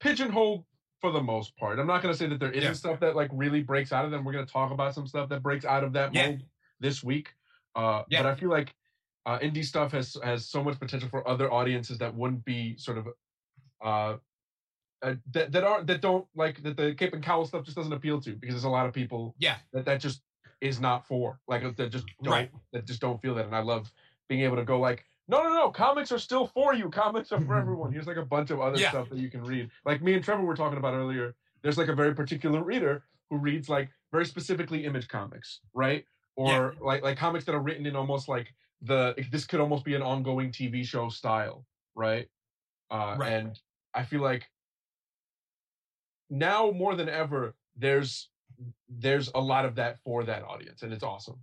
pigeonholed 0.00 0.64
for 1.00 1.10
the 1.12 1.22
most 1.22 1.56
part. 1.56 1.78
I'm 1.78 1.86
not 1.86 2.02
going 2.02 2.12
to 2.12 2.18
say 2.18 2.26
that 2.26 2.40
there 2.40 2.50
isn't 2.52 2.62
Yeah. 2.70 2.74
stuff 2.74 3.00
that 3.00 3.16
like 3.16 3.30
really 3.32 3.62
breaks 3.62 3.92
out 3.92 4.04
of 4.04 4.10
them. 4.10 4.24
We're 4.24 4.32
going 4.32 4.46
to 4.46 4.52
talk 4.52 4.70
about 4.70 4.94
some 4.94 5.06
stuff 5.06 5.28
that 5.30 5.42
breaks 5.42 5.64
out 5.64 5.84
of 5.84 5.92
that 5.94 6.12
Yeah. 6.14 6.26
mold 6.28 6.42
this 6.80 7.02
week. 7.02 7.34
Uh, 7.74 8.02
Yeah. 8.08 8.22
But 8.22 8.26
I 8.30 8.34
feel 8.34 8.50
like 8.50 8.74
uh, 9.26 9.38
indie 9.38 9.64
stuff 9.64 9.92
has 9.92 10.16
has 10.24 10.48
so 10.48 10.64
much 10.64 10.78
potential 10.78 11.08
for 11.08 11.26
other 11.28 11.52
audiences 11.52 11.98
that 11.98 12.14
wouldn't 12.14 12.44
be 12.44 12.76
sort 12.78 12.98
of 12.98 13.08
uh, 13.82 14.16
uh, 15.02 15.14
that 15.30 15.52
that 15.52 15.64
aren't 15.64 15.86
that 15.86 16.00
don't 16.00 16.26
like 16.34 16.62
that 16.62 16.76
the 16.76 16.94
Cape 16.94 17.12
and 17.14 17.22
Cowl 17.22 17.46
stuff 17.46 17.64
just 17.64 17.76
doesn't 17.76 17.92
appeal 17.92 18.20
to 18.22 18.32
because 18.34 18.54
there's 18.54 18.64
a 18.64 18.68
lot 18.70 18.86
of 18.86 18.92
people 18.92 19.34
yeah 19.38 19.58
that 19.72 19.84
that 19.84 20.00
just 20.00 20.22
is 20.60 20.80
not 20.80 21.06
for 21.06 21.40
like 21.48 21.62
that 21.76 21.90
just 21.90 22.06
don't 22.22 22.32
Right. 22.32 22.50
that 22.72 22.86
just 22.86 23.00
don't 23.00 23.20
feel 23.20 23.34
that 23.36 23.46
and 23.46 23.54
i 23.56 23.60
love 23.60 23.90
being 24.28 24.42
able 24.42 24.56
to 24.56 24.64
go 24.64 24.78
like 24.78 25.04
no 25.28 25.42
no 25.42 25.54
no 25.54 25.70
comics 25.70 26.12
are 26.12 26.18
still 26.18 26.46
for 26.46 26.74
you 26.74 26.88
comics 26.90 27.32
are 27.32 27.40
for 27.40 27.56
everyone 27.62 27.92
here's 27.92 28.06
like 28.06 28.16
a 28.16 28.24
bunch 28.24 28.50
of 28.50 28.60
other 28.60 28.78
Yeah. 28.78 28.90
stuff 28.90 29.08
that 29.10 29.18
you 29.18 29.30
can 29.30 29.42
read 29.42 29.70
like 29.84 30.02
me 30.02 30.14
and 30.14 30.22
trevor 30.24 30.42
were 30.42 30.56
talking 30.56 30.78
about 30.78 30.94
earlier 30.94 31.34
there's 31.62 31.78
like 31.78 31.88
a 31.88 31.94
very 31.94 32.14
particular 32.14 32.62
reader 32.62 33.04
who 33.30 33.36
reads 33.38 33.68
like 33.68 33.90
very 34.12 34.26
specifically 34.26 34.84
image 34.84 35.08
comics 35.08 35.60
right 35.72 36.04
or 36.36 36.74
like 36.80 37.02
like 37.02 37.16
comics 37.16 37.44
that 37.44 37.54
are 37.54 37.60
written 37.60 37.86
in 37.86 37.96
almost 37.96 38.28
like 38.28 38.52
the 38.82 39.14
this 39.30 39.46
could 39.46 39.60
almost 39.60 39.84
be 39.84 39.94
an 39.94 40.02
ongoing 40.02 40.50
tv 40.50 40.84
show 40.84 41.08
style 41.08 41.64
right 41.94 42.28
uh 42.90 43.16
Right. 43.18 43.32
and 43.32 43.58
i 43.94 44.02
feel 44.02 44.20
like 44.20 44.50
now 46.28 46.70
more 46.70 46.94
than 46.94 47.08
ever 47.08 47.54
there's 47.76 48.30
there's 48.88 49.30
a 49.34 49.40
lot 49.40 49.64
of 49.64 49.74
that 49.76 49.98
for 49.98 50.24
that 50.24 50.42
audience 50.42 50.82
and 50.82 50.92
it's 50.92 51.04
awesome 51.04 51.38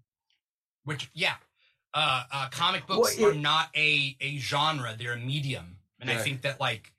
which 0.84 1.10
yeah 1.14 1.36
uh 1.94 2.24
uh 2.32 2.48
comic 2.52 2.86
books 2.88 3.18
Well, 3.20 3.32
are 3.32 3.34
not 3.34 3.70
a 3.76 4.16
a 4.22 4.38
genre 4.38 4.96
they're 4.98 5.14
a 5.14 5.18
medium 5.18 5.78
and 6.00 6.10
i 6.10 6.18
think 6.18 6.42
that 6.42 6.60
like 6.60 6.92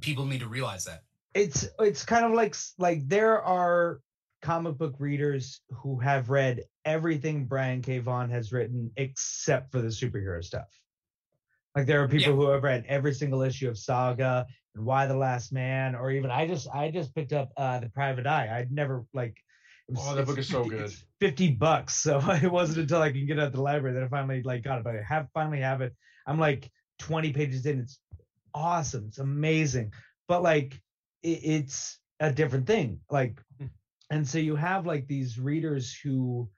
people 0.00 0.26
need 0.26 0.40
to 0.40 0.48
realize 0.48 0.84
that 0.84 1.02
it's 1.34 1.68
it's 1.80 2.04
kind 2.04 2.24
of 2.24 2.32
like 2.32 2.54
like 2.78 3.08
there 3.08 3.42
are 3.42 4.00
comic 4.42 4.76
book 4.76 4.94
readers 4.98 5.60
who 5.70 5.98
have 6.00 6.28
read 6.28 6.64
everything 6.84 7.46
Brian 7.46 7.80
K. 7.80 8.00
Vaughan 8.00 8.28
has 8.30 8.52
written 8.52 8.90
except 8.96 9.70
for 9.70 9.80
the 9.80 9.88
superhero 9.88 10.44
stuff. 10.44 10.81
Like 11.74 11.86
there 11.86 12.02
are 12.02 12.08
people 12.08 12.32
Yeah. 12.32 12.36
who 12.36 12.48
have 12.50 12.62
read 12.62 12.84
every 12.86 13.14
single 13.14 13.42
issue 13.42 13.68
of 13.68 13.78
Saga 13.78 14.46
and 14.74 14.84
Y 14.84 15.06
the 15.06 15.16
Last 15.16 15.52
Man, 15.52 15.94
or 15.94 16.10
even 16.10 16.30
I 16.30 16.46
just 16.46 16.68
I 16.72 16.90
just 16.90 17.14
picked 17.14 17.32
up 17.32 17.50
uh 17.56 17.80
The 17.80 17.88
Private 17.90 18.26
Eye. 18.26 18.48
I'd 18.58 18.70
never 18.72 19.04
like 19.14 19.36
it 19.88 19.96
Oh, 19.98 20.14
that 20.14 20.26
book 20.26 20.38
is 20.38 20.48
so 20.48 20.62
50 20.64 20.76
good. 20.76 20.84
it's 20.86 21.04
Fifty 21.20 21.50
bucks. 21.50 21.96
So 21.96 22.20
it 22.42 22.50
wasn't 22.50 22.78
until 22.78 23.00
I 23.02 23.10
can 23.12 23.26
get 23.26 23.38
it 23.38 23.42
at 23.42 23.52
the 23.52 23.62
library 23.62 23.94
that 23.94 24.02
I 24.04 24.08
finally 24.08 24.42
like 24.42 24.62
got 24.62 24.78
it. 24.78 24.84
But 24.84 24.96
I 24.96 25.02
have 25.02 25.28
finally 25.34 25.60
have 25.60 25.80
it. 25.80 25.94
I'm 26.26 26.38
like 26.38 26.70
20 26.98 27.32
pages 27.32 27.64
in. 27.66 27.80
It's 27.80 27.98
awesome. 28.54 29.06
It's 29.08 29.18
amazing. 29.18 29.92
But 30.28 30.42
like 30.42 30.80
it, 31.22 31.40
it's 31.42 31.98
a 32.20 32.30
different 32.32 32.66
thing. 32.66 33.00
Like, 33.10 33.40
Hmm. 33.58 33.66
and 34.10 34.28
so 34.28 34.38
you 34.38 34.56
have 34.56 34.86
like 34.86 35.06
these 35.08 35.38
readers 35.38 35.92
who, 36.02 36.48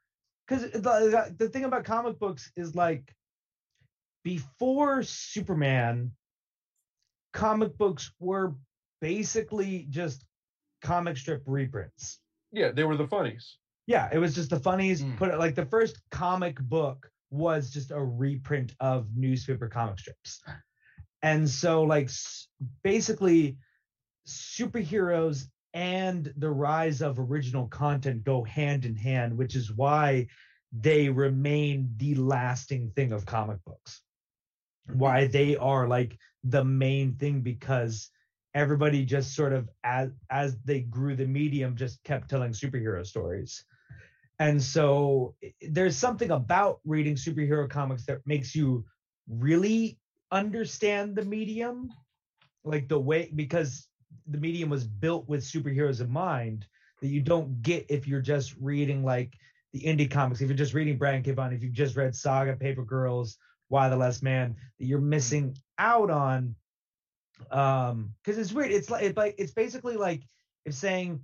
because 0.47 0.71
the 0.73 1.35
the 1.39 1.49
thing 1.49 1.65
about 1.65 1.85
comic 1.85 2.19
books 2.19 2.51
is 2.57 2.75
like, 2.75 3.15
before 4.25 5.03
Superman, 5.03 6.11
comic 7.33 7.77
books 7.79 8.11
were 8.19 8.55
basically 9.01 9.87
just 9.91 10.25
comic 10.83 11.17
strip 11.17 11.43
reprints. 11.47 12.21
yeah 12.53 12.71
they 12.71 12.85
were 12.85 12.97
the 12.97 13.07
funnies 13.07 13.59
Yeah, 13.87 14.09
it 14.13 14.19
was 14.19 14.35
just 14.35 14.49
the 14.51 14.59
funnies. 14.61 15.03
Mm. 15.03 15.17
Put 15.19 15.31
it 15.31 15.39
like 15.39 15.55
the 15.55 15.67
first 15.67 16.01
comic 16.11 16.59
book 16.61 17.11
was 17.31 17.71
just 17.71 17.91
a 17.91 18.03
reprint 18.03 18.73
of 18.81 19.07
newspaper 19.15 19.69
comic 19.69 19.99
strips. 19.99 20.43
And 21.23 21.49
so 21.49 21.83
like 21.83 22.07
s- 22.07 22.49
basically 22.83 23.57
superheroes 24.27 25.49
and 25.75 26.33
the 26.37 26.51
rise 26.51 27.03
of 27.03 27.19
original 27.19 27.67
content 27.69 28.25
go 28.25 28.45
hand 28.45 28.85
in 28.87 28.97
hand, 28.97 29.37
which 29.37 29.55
is 29.57 29.73
why 29.73 30.29
they 30.73 31.09
remain 31.09 31.91
the 31.99 32.15
lasting 32.15 32.91
thing 32.97 33.13
of 33.13 33.27
comic 33.27 33.59
books. 33.67 34.01
Why 34.93 35.27
they 35.27 35.57
are 35.57 35.89
like 35.89 36.19
the 36.45 36.65
main 36.65 37.15
thing 37.17 37.41
because 37.41 38.11
everybody 38.55 39.05
just 39.05 39.35
sort 39.35 39.53
of 39.53 39.69
as 39.83 40.11
as 40.31 40.57
they 40.65 40.81
grew 40.81 41.17
the 41.17 41.27
medium 41.27 41.77
just 41.77 42.03
kept 42.05 42.29
telling 42.31 42.53
superhero 42.53 43.05
stories 43.05 43.65
and 44.39 44.63
so 44.63 45.35
there's 45.71 45.97
something 45.97 46.31
about 46.31 46.81
reading 46.85 47.15
superhero 47.15 47.69
comics 47.69 48.05
that 48.07 48.21
makes 48.27 48.55
you 48.55 48.85
really 49.29 49.99
understand 50.31 51.17
the 51.17 51.25
medium 51.25 51.91
like 52.65 52.89
the 52.89 52.99
way 52.99 53.31
because 53.35 53.89
the 54.29 54.39
medium 54.39 54.71
was 54.71 54.85
built 54.85 55.29
with 55.29 55.43
superheroes 55.43 56.01
in 56.01 56.11
mind 56.11 56.67
that 57.01 57.09
you 57.09 57.21
don't 57.21 57.63
get 57.63 57.85
if 57.89 58.07
you're 58.07 58.21
just 58.21 58.55
reading 58.61 59.05
like 59.05 59.35
the 59.73 59.81
indie 59.81 60.11
comics 60.11 60.41
if 60.41 60.49
you're 60.49 60.57
just 60.57 60.75
reading 60.75 60.97
Brian 60.97 61.23
K. 61.23 61.33
Vaughan, 61.33 61.53
if 61.53 61.63
you've 61.63 61.73
just 61.73 61.97
read 61.97 62.15
Saga 62.15 62.55
Paper 62.55 62.85
Girls 62.85 63.39
Y 63.69 63.89
the 63.89 63.97
Last 63.97 64.23
Man 64.23 64.57
that 64.79 64.87
you're 64.87 65.01
missing 65.01 65.57
out 65.79 66.11
on 66.11 66.55
um 67.51 68.15
because 68.23 68.39
it's 68.39 68.53
weird 68.53 68.71
it's 68.71 68.91
like 68.91 69.03
it's 69.03 69.17
like 69.17 69.35
it's 69.39 69.53
basically 69.53 69.97
like 69.97 70.23
if 70.65 70.73
saying 70.73 71.21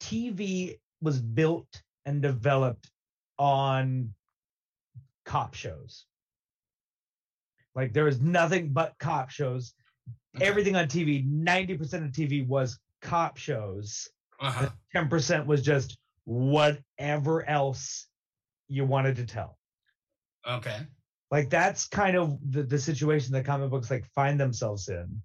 tv 0.00 0.78
was 1.00 1.20
built 1.20 1.82
and 2.06 2.22
developed 2.22 2.90
on 3.38 4.12
cop 5.24 5.54
shows. 5.54 6.06
Like 7.74 7.92
there 7.92 8.04
was 8.04 8.20
nothing 8.20 8.72
but 8.72 8.94
cop 8.98 9.30
shows. 9.30 9.74
Okay. 10.36 10.46
everything 10.46 10.76
on 10.76 10.86
tv 10.86 11.26
90% 11.26 11.80
of 11.80 12.12
tv 12.12 12.46
was 12.46 12.78
cop 13.00 13.36
shows. 13.36 14.08
Uh-huh. 14.40 14.68
10% 14.94 15.46
was 15.46 15.62
just 15.62 15.96
whatever 16.24 17.48
else 17.48 18.06
you 18.68 18.84
wanted 18.84 19.16
to 19.16 19.26
tell. 19.26 19.56
Okay 20.46 20.78
like 21.30 21.50
that's 21.50 21.86
kind 21.86 22.16
of 22.16 22.38
the, 22.50 22.62
the 22.62 22.78
situation 22.78 23.32
that 23.32 23.44
comic 23.44 23.70
books 23.70 23.90
like 23.90 24.06
find 24.14 24.38
themselves 24.38 24.88
in 24.88 25.22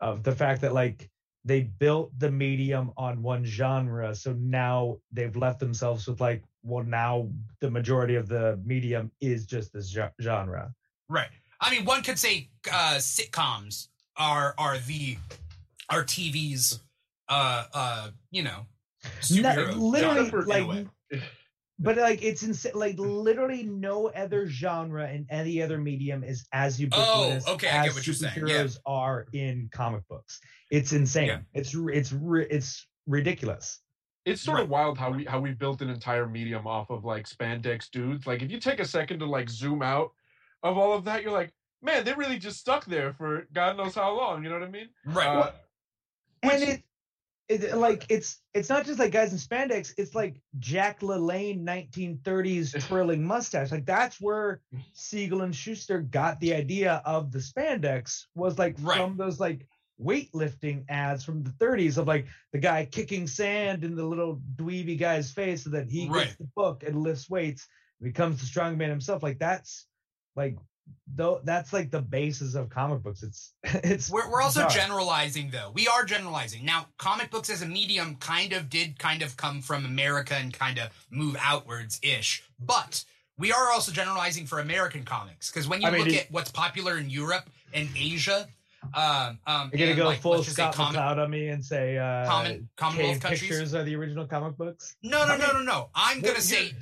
of 0.00 0.22
the 0.22 0.32
fact 0.32 0.60
that 0.60 0.74
like 0.74 1.10
they 1.44 1.62
built 1.62 2.10
the 2.18 2.30
medium 2.30 2.90
on 2.96 3.22
one 3.22 3.44
genre 3.44 4.14
so 4.14 4.32
now 4.40 4.96
they've 5.12 5.36
left 5.36 5.60
themselves 5.60 6.06
with 6.06 6.20
like 6.20 6.42
well 6.62 6.84
now 6.84 7.28
the 7.60 7.70
majority 7.70 8.14
of 8.14 8.28
the 8.28 8.58
medium 8.64 9.10
is 9.20 9.46
just 9.46 9.72
this 9.72 9.96
genre 10.20 10.72
Right. 11.08 11.28
I 11.60 11.70
mean, 11.70 11.84
one 11.84 12.02
could 12.02 12.18
say 12.18 12.48
uh, 12.70 12.96
sitcoms 12.96 13.88
are 14.16 14.54
are 14.58 14.78
the 14.78 15.16
are 15.90 16.04
TV's 16.04 16.80
uh 17.28 17.64
uh 17.72 18.10
you 18.30 18.42
know 18.42 18.66
No, 19.04 19.10
superhero 19.20 19.78
literally 19.78 20.30
genre 20.30 20.42
in 20.42 20.44
a 20.44 20.48
like 20.48 20.68
way. 20.68 21.20
But 21.84 21.96
like 21.96 22.22
it's 22.22 22.42
insane 22.42 22.72
like 22.74 22.98
literally 22.98 23.62
no 23.64 24.08
other 24.08 24.48
genre 24.48 25.08
in 25.10 25.26
any 25.30 25.62
other 25.62 25.78
medium 25.78 26.24
is 26.24 26.46
as 26.52 26.80
ubiquitous 26.80 27.46
okay, 27.48 27.68
I 27.68 27.82
get 27.82 27.88
as 27.90 27.94
what 27.94 28.06
you're 28.06 28.14
saying, 28.14 28.32
yeah. 28.36 28.42
superheroes 28.64 28.78
are 28.86 29.26
in 29.32 29.68
comic 29.72 30.02
books 30.08 30.40
it's 30.70 30.92
insane 30.92 31.28
Yeah. 31.28 31.38
it's 31.52 31.74
it's 31.74 32.12
it's 32.50 32.86
ridiculous 33.06 33.80
it's 34.24 34.40
sort 34.40 34.56
Right. 34.56 34.64
of 34.64 34.70
wild 34.70 34.98
how 34.98 35.10
we 35.10 35.24
how 35.24 35.38
we 35.40 35.52
built 35.52 35.82
an 35.82 35.90
entire 35.90 36.26
medium 36.26 36.66
off 36.66 36.90
of 36.90 37.04
like 37.04 37.28
spandex 37.28 37.90
dudes 37.90 38.26
like 38.26 38.42
if 38.42 38.50
you 38.50 38.58
take 38.58 38.80
a 38.80 38.84
second 38.86 39.18
to 39.20 39.26
like 39.26 39.48
zoom 39.50 39.82
out 39.82 40.12
of 40.62 40.78
all 40.78 40.92
of 40.94 41.04
that 41.04 41.22
you're 41.22 41.32
like 41.32 41.52
man 41.82 42.04
they 42.04 42.14
really 42.14 42.38
just 42.38 42.58
stuck 42.58 42.86
there 42.86 43.12
for 43.12 43.46
god 43.52 43.76
knows 43.76 43.94
how 43.94 44.16
long 44.16 44.42
you 44.42 44.48
know 44.48 44.58
what 44.58 44.66
i 44.66 44.70
mean 44.70 44.88
right. 45.04 45.26
uh, 45.26 45.50
and 46.42 46.52
Which- 46.60 46.68
it, 46.70 46.82
it 47.48 47.76
like 47.76 48.06
it's 48.08 48.40
it's 48.54 48.68
not 48.70 48.86
just 48.86 48.98
like 48.98 49.12
guys 49.12 49.32
in 49.32 49.38
spandex 49.38 49.92
it's 49.98 50.14
like 50.14 50.40
jack 50.58 51.00
lalanne 51.00 51.62
1930s 51.62 52.78
twirling 52.88 53.22
mustache 53.22 53.70
like 53.70 53.84
that's 53.84 54.20
where 54.20 54.62
siegel 54.94 55.42
and 55.42 55.54
shuster 55.54 56.00
got 56.00 56.40
the 56.40 56.54
idea 56.54 57.02
of 57.04 57.30
the 57.32 57.38
spandex 57.38 58.24
was 58.34 58.58
like 58.58 58.76
Right. 58.80 58.96
from 58.96 59.16
those 59.16 59.40
like 59.40 59.66
weightlifting 60.02 60.84
ads 60.88 61.22
from 61.24 61.42
the 61.42 61.50
30s 61.50 61.98
of 61.98 62.06
like 62.08 62.26
the 62.52 62.58
guy 62.58 62.84
kicking 62.84 63.26
sand 63.26 63.84
in 63.84 63.94
the 63.94 64.04
little 64.04 64.40
dweeby 64.56 64.98
guy's 64.98 65.30
face 65.30 65.64
so 65.64 65.70
that 65.70 65.90
he 65.90 66.08
Right. 66.08 66.24
gets 66.26 66.36
the 66.36 66.48
book 66.56 66.82
and 66.82 66.96
lifts 67.00 67.30
weights 67.30 67.68
and 68.00 68.12
becomes 68.12 68.40
the 68.40 68.46
strongman 68.46 68.88
himself. 68.88 69.22
Like 69.22 69.38
that's 69.38 69.86
like 70.34 70.58
though 71.16 71.40
that's 71.44 71.72
like 71.72 71.90
the 71.90 72.00
basis 72.00 72.54
of 72.54 72.68
comic 72.70 73.02
books. 73.02 73.22
It's 73.22 73.52
it's 73.64 74.10
We're, 74.10 74.30
we're 74.30 74.42
also 74.42 74.64
bizarre. 74.66 74.86
generalizing 74.86 75.50
though. 75.50 75.70
We 75.74 75.86
are 75.88 76.04
generalizing. 76.04 76.64
Now, 76.64 76.86
comic 76.98 77.30
books 77.30 77.50
as 77.50 77.62
a 77.62 77.66
medium 77.66 78.16
kind 78.16 78.52
of 78.52 78.68
did 78.68 78.98
kind 78.98 79.22
of 79.22 79.36
come 79.36 79.60
from 79.62 79.84
America 79.84 80.34
and 80.34 80.52
kind 80.52 80.78
of 80.78 80.88
move 81.10 81.36
outwards 81.40 82.00
ish. 82.02 82.42
But 82.58 83.04
we 83.38 83.52
are 83.52 83.70
also 83.72 83.92
generalizing 83.92 84.46
for 84.46 84.60
American 84.60 85.04
comics 85.04 85.50
because 85.50 85.68
when 85.68 85.82
you 85.82 85.88
I 85.88 85.90
mean, 85.90 86.04
look 86.06 86.14
at 86.14 86.30
what's 86.30 86.50
popular 86.50 86.98
in 86.98 87.10
Europe 87.10 87.48
and 87.72 87.88
Asia, 87.96 88.46
um, 88.94 89.38
um, 89.46 89.70
You're 89.72 89.88
gonna 89.88 89.96
go 89.96 90.04
like, 90.06 90.20
full 90.20 90.42
Scott 90.44 90.74
comic- 90.74 91.00
McCloud 91.00 91.18
on 91.18 91.30
me 91.30 91.48
and 91.48 91.64
say 91.64 91.96
uh 91.96 92.26
Common- 92.26 92.68
Commonwealth 92.76 93.20
countries? 93.20 93.74
are 93.74 93.82
the 93.82 93.96
original 93.96 94.26
comic 94.26 94.56
books. 94.58 94.96
No, 95.02 95.26
no, 95.26 95.36
no, 95.36 95.52
no, 95.52 95.62
no. 95.62 95.88
I'm 95.94 96.20
gonna 96.20 96.40
say 96.40 96.72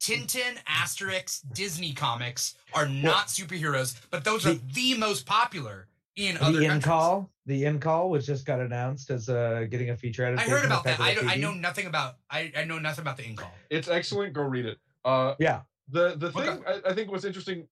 Tintin, 0.00 0.56
Asterix, 0.64 1.42
Disney 1.52 1.92
comics 1.92 2.54
are 2.72 2.86
not 2.86 3.26
superheroes, 3.26 4.00
but 4.10 4.24
those 4.24 4.46
are 4.46 4.54
the 4.72 4.96
most 4.96 5.26
popular 5.26 5.88
in 6.16 6.36
other 6.38 6.58
the 6.58 6.64
in 6.64 6.70
countries. 6.70 6.84
call, 6.84 7.30
the 7.46 7.62
Incal 7.64 8.08
was 8.08 8.26
just 8.26 8.44
got 8.46 8.60
announced 8.60 9.10
as 9.10 9.28
uh 9.28 9.66
getting 9.70 9.90
a 9.90 9.96
feature 9.96 10.24
I 10.24 10.28
adaptation. 10.28 10.52
heard 10.52 10.64
about 10.66 10.78
of 10.78 10.84
that. 10.84 11.00
I, 11.00 11.08
Pepper 11.14 11.20
don't, 11.22 11.30
I 11.30 11.34
the 11.36 11.40
know 11.42 11.52
nothing 11.54 11.86
about. 11.86 12.16
I, 12.30 12.52
I 12.56 12.64
know 12.64 12.78
nothing 12.78 13.02
about 13.02 13.16
the 13.16 13.24
Incal. 13.24 13.50
It's 13.70 13.88
excellent. 13.88 14.32
Go 14.32 14.42
read 14.42 14.66
it. 14.66 14.78
Uh, 15.04 15.34
Yeah, 15.38 15.62
the 15.88 16.14
the 16.16 16.28
Okay. 16.28 16.46
thing 16.46 16.64
I, 16.66 16.90
I 16.90 16.94
think 16.94 17.10
what's 17.10 17.24
interesting 17.24 17.66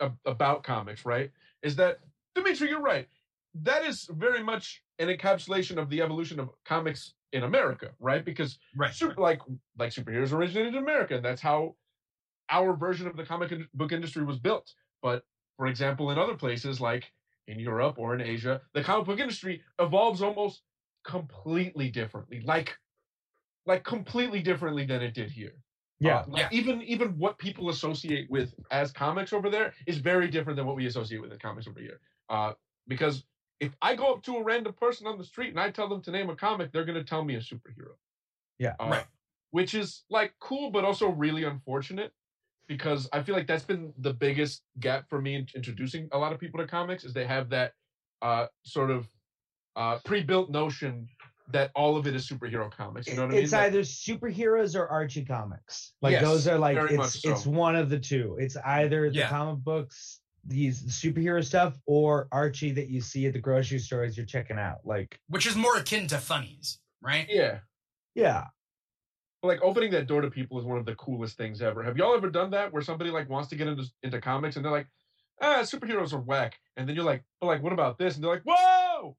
ab- 0.00 0.18
about 0.24 0.62
comics, 0.62 1.04
right, 1.04 1.30
is 1.62 1.76
that 1.76 2.00
Dimithri, 2.36 2.68
you're 2.68 2.80
right. 2.80 3.08
That 3.62 3.84
is 3.84 4.08
very 4.12 4.42
much 4.42 4.82
an 4.98 5.08
encapsulation 5.08 5.78
of 5.78 5.88
the 5.88 6.02
evolution 6.02 6.38
of 6.40 6.50
comics 6.64 7.14
in 7.32 7.44
America, 7.44 7.94
right? 7.98 8.24
Because 8.24 8.58
Right. 8.74 8.94
super, 8.94 9.20
like 9.20 9.40
like 9.78 9.90
superheroes 9.92 10.32
originated 10.32 10.74
in 10.74 10.82
America, 10.82 11.16
and 11.16 11.24
that's 11.24 11.42
how 11.42 11.76
our 12.50 12.74
version 12.76 13.06
of 13.06 13.16
the 13.16 13.24
comic 13.24 13.52
book 13.74 13.92
industry 13.92 14.24
was 14.24 14.38
built. 14.38 14.74
But 15.02 15.24
for 15.56 15.66
example, 15.66 16.10
in 16.10 16.18
other 16.18 16.36
places 16.36 16.80
like 16.80 17.12
in 17.48 17.58
Europe 17.58 17.98
or 17.98 18.14
in 18.14 18.20
Asia, 18.20 18.62
the 18.74 18.82
comic 18.82 19.06
book 19.06 19.18
industry 19.20 19.62
evolves 19.78 20.22
almost 20.22 20.62
completely 21.04 21.90
differently, 21.90 22.40
like 22.42 22.78
like 23.66 23.84
completely 23.84 24.42
differently 24.42 24.84
than 24.86 25.02
it 25.02 25.14
did 25.14 25.30
here. 25.30 25.62
yeah. 26.00 26.18
Uh, 26.18 26.24
like, 26.28 26.52
even 26.52 26.82
even 26.82 27.18
what 27.18 27.38
people 27.38 27.68
associate 27.70 28.30
with 28.30 28.54
as 28.70 28.92
comics 28.92 29.32
over 29.32 29.50
there 29.50 29.74
is 29.86 29.98
very 29.98 30.28
different 30.28 30.56
than 30.56 30.66
what 30.66 30.76
we 30.76 30.86
associate 30.86 31.20
with 31.20 31.32
as 31.32 31.38
comics 31.38 31.66
over 31.66 31.80
here. 31.80 32.00
Uh, 32.28 32.52
because 32.86 33.24
if 33.60 33.74
I 33.80 33.94
go 33.94 34.12
up 34.12 34.22
to 34.24 34.36
a 34.36 34.42
random 34.42 34.72
person 34.74 35.06
on 35.06 35.18
the 35.18 35.24
street 35.24 35.50
and 35.50 35.60
I 35.60 35.70
tell 35.70 35.88
them 35.88 36.02
to 36.02 36.10
name 36.10 36.28
a 36.30 36.36
comic, 36.36 36.72
they're 36.72 36.84
gonna 36.84 37.04
tell 37.04 37.24
me 37.24 37.36
a 37.36 37.40
superhero. 37.40 37.94
Yeah. 38.58 38.74
Uh, 38.80 38.88
Right. 38.90 39.06
Which 39.50 39.74
is 39.74 40.04
like 40.10 40.34
cool, 40.40 40.70
but 40.70 40.84
also 40.84 41.08
really 41.08 41.44
unfortunate 41.44 42.12
because 42.66 43.08
I 43.12 43.22
feel 43.22 43.34
like 43.34 43.46
that's 43.46 43.64
been 43.64 43.94
the 43.98 44.12
biggest 44.12 44.62
gap 44.80 45.08
for 45.08 45.20
me 45.20 45.36
in 45.36 45.46
introducing 45.54 46.08
a 46.12 46.18
lot 46.18 46.32
of 46.32 46.40
people 46.40 46.60
to 46.60 46.66
comics 46.66 47.04
is 47.04 47.14
they 47.14 47.26
have 47.26 47.48
that 47.50 47.72
uh, 48.22 48.46
sort 48.64 48.90
of 48.90 49.08
uh, 49.76 49.98
pre-built 50.04 50.50
notion 50.50 51.08
that 51.52 51.70
all 51.74 51.96
of 51.96 52.06
it 52.06 52.14
is 52.16 52.28
superhero 52.28 52.70
comics. 52.70 53.06
You 53.06 53.14
know 53.14 53.22
what 53.22 53.30
I 53.30 53.34
mean? 53.34 53.44
it's 53.44 53.52
either 53.52 53.80
superheroes 53.80 54.74
or 54.74 54.88
Archie 54.88 55.24
comics. 55.24 55.92
Like 56.02 56.12
Yes, 56.12 56.22
those 56.22 56.48
are 56.48 56.58
like 56.58 56.76
it's 56.76 57.20
so. 57.20 57.30
it's 57.30 57.46
one 57.46 57.76
of 57.76 57.88
the 57.88 57.98
two. 58.00 58.36
It's 58.40 58.56
either 58.56 59.08
the 59.10 59.16
Yeah. 59.18 59.28
comic 59.28 59.62
books, 59.62 60.20
these 60.46 60.82
superhero 60.84 61.44
stuff, 61.44 61.78
or 61.86 62.28
Archie 62.32 62.72
that 62.72 62.88
you 62.88 63.00
see 63.00 63.26
at 63.26 63.32
the 63.32 63.38
grocery 63.38 63.78
stores 63.78 64.16
you're 64.16 64.26
checking 64.26 64.58
out. 64.58 64.78
Like 64.84 65.18
which 65.28 65.46
is 65.46 65.56
more 65.56 65.76
akin 65.76 66.06
to 66.08 66.18
funnies, 66.18 66.78
right? 67.00 67.26
yeah. 67.28 67.58
yeah, 68.14 68.44
like 69.42 69.60
opening 69.62 69.90
that 69.92 70.06
door 70.06 70.20
to 70.20 70.30
people 70.30 70.58
is 70.58 70.64
one 70.64 70.78
of 70.78 70.86
the 70.86 70.94
coolest 70.96 71.36
things 71.36 71.62
ever. 71.62 71.82
Have 71.82 71.96
y'all 71.96 72.14
ever 72.14 72.30
done 72.30 72.50
that 72.50 72.72
where 72.72 72.82
somebody 72.82 73.10
like 73.10 73.28
wants 73.28 73.48
to 73.50 73.56
get 73.56 73.68
into 73.68 73.84
into 74.02 74.20
comics 74.20 74.56
and 74.56 74.64
they're 74.64 74.72
like, 74.72 74.88
ah, 75.40 75.60
superheroes 75.62 76.12
are 76.12 76.20
whack, 76.20 76.54
and 76.76 76.88
then 76.88 76.96
you're 76.96 77.04
like, 77.04 77.22
but 77.40 77.46
like, 77.46 77.62
what 77.62 77.72
about 77.72 77.98
this? 77.98 78.14
And 78.14 78.24
they're 78.24 78.32
like, 78.32 78.44
whoa! 78.44 79.16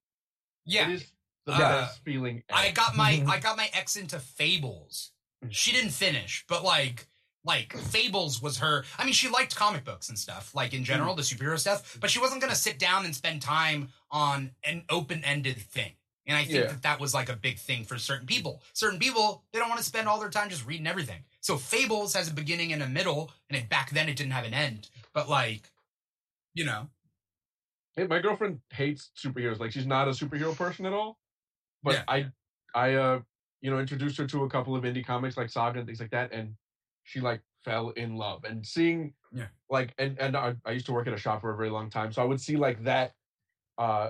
Yeah. 0.65 0.89
It 0.89 0.95
is 0.95 1.11
the 1.45 1.53
Uh, 1.53 1.59
best 1.59 2.03
feeling. 2.03 2.43
I 2.51 2.71
got 2.71 2.95
my 2.95 3.23
I 3.27 3.39
got 3.39 3.57
my 3.57 3.69
ex 3.73 3.95
into 3.95 4.19
Fables. 4.19 5.11
Mm. 5.43 5.49
She 5.51 5.71
didn't 5.71 5.91
finish, 5.91 6.43
but 6.47 6.63
like 6.63 7.07
like 7.47 7.73
Fables 7.75 8.41
was 8.41 8.60
her. 8.60 8.83
I 8.99 9.05
mean, 9.05 9.13
she 9.13 9.29
liked 9.29 9.55
comic 9.55 9.83
books 9.86 10.10
and 10.10 10.19
stuff, 10.19 10.53
like 10.53 10.73
in 10.73 10.83
general, 10.83 11.13
Mm. 11.13 11.17
the 11.17 11.23
superhero 11.23 11.57
stuff. 11.57 11.97
But 11.99 12.12
she 12.12 12.19
wasn't 12.19 12.41
gonna 12.41 12.55
sit 12.55 12.77
down 12.77 13.05
and 13.05 13.15
spend 13.15 13.41
time 13.41 13.89
on 14.12 14.51
an 14.63 14.83
open 14.89 15.23
ended 15.23 15.57
thing. 15.57 15.93
And 16.27 16.36
I 16.36 16.43
think 16.43 16.55
Yeah. 16.65 16.67
that 16.67 16.81
that 16.83 16.99
was 16.99 17.13
like 17.13 17.29
a 17.29 17.36
big 17.38 17.57
thing 17.57 17.86
for 17.86 17.97
certain 17.97 18.27
people. 18.27 18.62
Certain 18.73 18.99
people 18.99 19.45
they 19.53 19.60
don't 19.60 19.69
want 19.69 19.79
to 19.79 19.86
spend 19.88 20.10
all 20.10 20.19
their 20.19 20.29
time 20.29 20.49
just 20.49 20.65
reading 20.65 20.86
everything. 20.86 21.23
So 21.39 21.57
Fables 21.57 22.13
has 22.13 22.27
a 22.29 22.33
beginning 22.33 22.73
and 22.73 22.83
a 22.83 22.88
middle, 22.88 23.31
and 23.49 23.57
it, 23.57 23.69
back 23.69 23.91
then 23.91 24.10
it 24.10 24.17
didn't 24.17 24.33
have 24.33 24.43
an 24.45 24.53
end. 24.53 24.89
But 25.13 25.29
like, 25.29 25.71
you 26.53 26.65
know, 26.65 26.89
Hey, 27.95 28.05
my 28.05 28.19
girlfriend 28.19 28.60
hates 28.69 29.10
superheroes. 29.17 29.57
Like 29.60 29.71
she's 29.71 29.88
not 29.88 30.07
a 30.07 30.12
superhero 30.12 30.55
person 30.55 30.86
at 30.86 30.93
all. 30.93 31.17
But 31.81 31.95
Yeah. 31.95 32.03
I, 32.07 32.31
I, 32.75 32.93
uh, 32.93 33.21
you 33.62 33.71
know, 33.71 33.79
introduced 33.79 34.17
her 34.17 34.27
to 34.27 34.43
a 34.43 34.49
couple 34.49 34.75
of 34.75 34.83
indie 34.83 35.03
comics 35.05 35.36
like 35.38 35.49
Saga 35.49 35.79
and 35.79 35.88
things 35.88 35.99
like 35.99 36.12
that, 36.12 36.31
and 36.31 36.55
she 37.08 37.22
like 37.22 37.41
fell 37.63 37.89
in 37.91 38.15
love. 38.15 38.43
And 38.43 38.65
seeing, 38.65 39.13
Yeah. 39.32 39.48
like, 39.70 39.93
and 39.98 40.20
and 40.20 40.36
I, 40.36 40.56
I 40.65 40.72
used 40.72 40.86
to 40.88 40.93
work 40.93 41.08
at 41.08 41.13
a 41.13 41.17
shop 41.17 41.41
for 41.41 41.54
a 41.54 41.58
very 41.58 41.70
long 41.70 41.89
time, 41.89 42.12
so 42.12 42.22
I 42.22 42.26
would 42.26 42.41
see 42.41 42.58
like 42.58 42.84
that, 42.84 43.13
uh, 43.78 44.10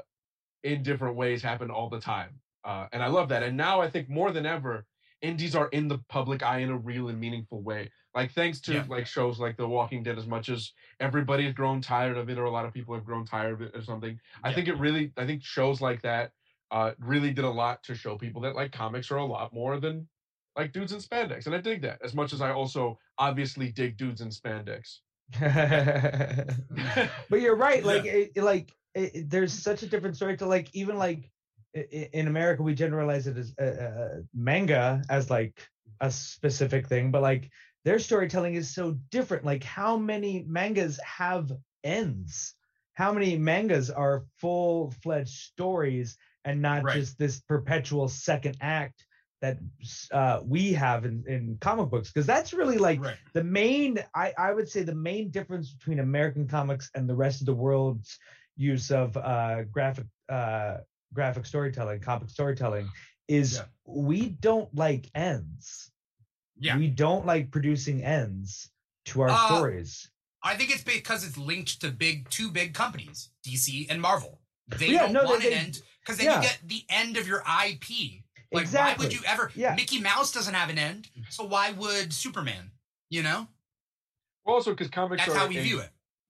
in 0.64 0.84
different 0.84 1.16
ways 1.16 1.42
happen 1.44 1.70
all 1.70 1.90
the 1.90 2.00
time. 2.00 2.42
Uh, 2.64 2.88
and 2.92 3.02
I 3.04 3.08
love 3.08 3.30
that. 3.30 3.44
And 3.44 3.56
now 3.56 3.80
I 3.80 3.90
think 3.90 4.10
more 4.10 4.32
than 4.32 4.46
ever, 4.46 4.86
indies 5.22 5.56
are 5.56 5.68
in 5.70 5.88
the 5.88 6.00
public 6.10 6.44
eye 6.44 6.60
in 6.60 6.70
a 6.70 6.78
real 6.78 7.10
and 7.10 7.20
meaningful 7.20 7.62
way. 7.62 7.90
Like 8.16 8.32
thanks 8.32 8.60
to 8.62 8.74
Yeah. 8.74 8.86
like 8.90 9.06
shows 9.06 9.40
like 9.40 9.58
The 9.58 9.68
Walking 9.68 10.02
Dead, 10.04 10.18
as 10.18 10.26
much 10.28 10.50
as 10.50 10.74
everybody 11.00 11.46
has 11.46 11.54
grown 11.54 11.82
tired 11.82 12.18
of 12.18 12.30
it, 12.30 12.38
or 12.38 12.46
a 12.46 12.52
lot 12.52 12.66
of 12.66 12.74
people 12.74 12.96
have 12.96 13.06
grown 13.06 13.26
tired 13.26 13.54
of 13.54 13.62
it, 13.62 13.76
or 13.76 13.82
something. 13.84 14.20
I 14.44 14.50
Yeah. 14.50 14.56
think 14.56 14.68
it 14.70 14.78
really, 14.78 15.14
I 15.18 15.26
think 15.28 15.44
shows 15.44 15.82
like 15.82 16.02
that 16.02 16.32
uh, 16.72 16.92
really 17.00 17.32
did 17.32 17.46
a 17.46 17.50
lot 17.50 17.84
to 17.84 17.96
show 17.96 18.18
people 18.18 18.42
that 18.42 18.56
like 18.56 18.72
comics 18.72 19.12
are 19.12 19.18
a 19.18 19.26
lot 19.26 19.54
more 19.54 19.80
than 19.80 20.08
like 20.58 20.74
dudes 20.74 20.92
in 20.92 21.00
spandex, 21.00 21.46
and 21.46 21.56
I 21.56 21.62
dig 21.62 21.82
that 21.84 22.00
as 22.04 22.14
much 22.14 22.34
as 22.34 22.42
I 22.42 22.52
also 22.52 22.98
obviously 23.18 23.72
dig 23.72 23.96
dudes 23.98 24.22
in 24.22 24.30
spandex. 24.30 25.00
but 27.30 27.42
you're 27.42 27.56
right. 27.56 27.84
Like 27.84 28.06
it, 28.06 28.32
it- 28.36 28.44
like 28.44 28.74
it, 28.96 29.30
there's 29.30 29.54
such 29.54 29.84
a 29.84 29.88
different 29.88 30.16
story 30.16 30.38
to 30.38 30.46
like 30.46 30.74
even 30.74 30.98
like 30.98 31.32
in 31.74 32.28
America 32.28 32.64
we 32.64 32.74
generalize 32.74 33.28
it 33.28 33.38
as 33.38 33.54
uh, 33.62 33.64
uh, 33.64 34.22
manga 34.34 35.02
as 35.10 35.30
like 35.30 35.68
a 36.02 36.10
specific 36.10 36.88
thing, 36.88 37.12
but 37.12 37.22
like 37.22 37.52
their 37.86 38.00
storytelling 38.00 38.56
is 38.56 38.74
so 38.74 38.98
different. 39.12 39.46
Like 39.46 39.64
how 39.64 39.98
many 39.98 40.44
mangas 40.48 41.00
have 41.06 41.52
ends? 41.84 42.56
How 42.94 43.14
many 43.14 43.38
mangas 43.38 43.92
are 43.92 44.26
full 44.38 44.92
fledged 45.04 45.30
stories 45.38 46.18
and 46.46 46.62
not 46.62 46.84
Right. 46.84 46.96
just 46.96 47.20
this 47.20 47.42
perpetual 47.42 48.08
second 48.08 48.58
act 48.62 49.06
that 49.42 49.58
uh, 50.12 50.42
we 50.44 50.74
have 50.74 51.06
in, 51.06 51.24
in 51.28 51.58
comic 51.62 51.90
books? 51.90 52.12
Because 52.12 52.26
that's 52.26 52.54
really 52.54 52.78
like 52.78 53.04
right. 53.04 53.18
the 53.34 53.44
main 53.44 54.04
I, 54.16 54.34
I 54.38 54.54
would 54.54 54.68
say 54.70 54.84
the 54.84 54.96
main 54.96 55.30
difference 55.30 55.72
between 55.74 56.00
american 56.00 56.48
comics 56.48 56.90
and 56.96 57.08
the 57.08 57.16
rest 57.16 57.42
of 57.42 57.46
the 57.46 57.54
world's 57.54 58.18
use 58.56 58.90
of 58.92 59.16
uh 59.18 59.64
graphic 59.66 60.06
uh 60.30 60.78
graphic 61.14 61.46
storytelling 61.46 62.00
comic 62.00 62.30
storytelling 62.30 62.90
is 63.28 63.56
Yeah. 63.58 63.66
we 63.86 64.30
don't 64.30 64.74
like 64.76 65.10
ends 65.14 65.92
Yeah. 66.60 66.78
we 66.78 66.88
don't 66.88 67.26
like 67.26 67.52
producing 67.52 68.04
ends 68.04 68.72
to 69.06 69.22
our 69.22 69.30
Uh, 69.30 69.48
stories 69.48 70.10
I 70.44 70.56
think 70.56 70.72
it's 70.72 70.84
because 70.84 71.26
it's 71.28 71.38
linked 71.38 71.82
to 71.82 71.92
big 71.92 72.30
two 72.30 72.50
big 72.52 72.74
companies, 72.74 73.30
DC 73.46 73.88
and 73.90 74.02
Marvel. 74.02 74.40
They 74.68 74.90
Yeah, 74.92 75.04
don't 75.04 75.14
no, 75.14 75.24
want 75.26 75.42
they- 75.42 75.48
an 75.48 75.54
they- 75.54 75.60
end 75.60 75.82
because 76.02 76.18
then 76.18 76.28
yeah. 76.28 76.36
you 76.38 76.48
get 76.48 76.60
the 76.66 76.84
end 76.90 77.18
of 77.18 77.28
your 77.28 77.44
IP. 77.66 78.24
Like, 78.52 78.64
exactly 78.64 79.06
why 79.06 79.08
would 79.10 79.14
you 79.14 79.22
ever? 79.26 79.52
Yeah. 79.56 79.76
Mickey 79.76 80.00
Mouse 80.00 80.32
doesn't 80.32 80.54
have 80.54 80.70
an 80.70 80.78
end, 80.78 81.10
so 81.30 81.44
why 81.44 81.72
would 81.72 82.14
Superman? 82.14 82.72
You 83.10 83.24
know, 83.24 83.48
Well, 84.46 84.56
also 84.56 84.72
because 84.72 84.90
comics 84.90 85.22
that's 85.26 85.36
are 85.36 85.40
how 85.40 85.48
we 85.48 85.58
a- 85.58 85.62
view 85.64 85.80
it. 85.80 85.90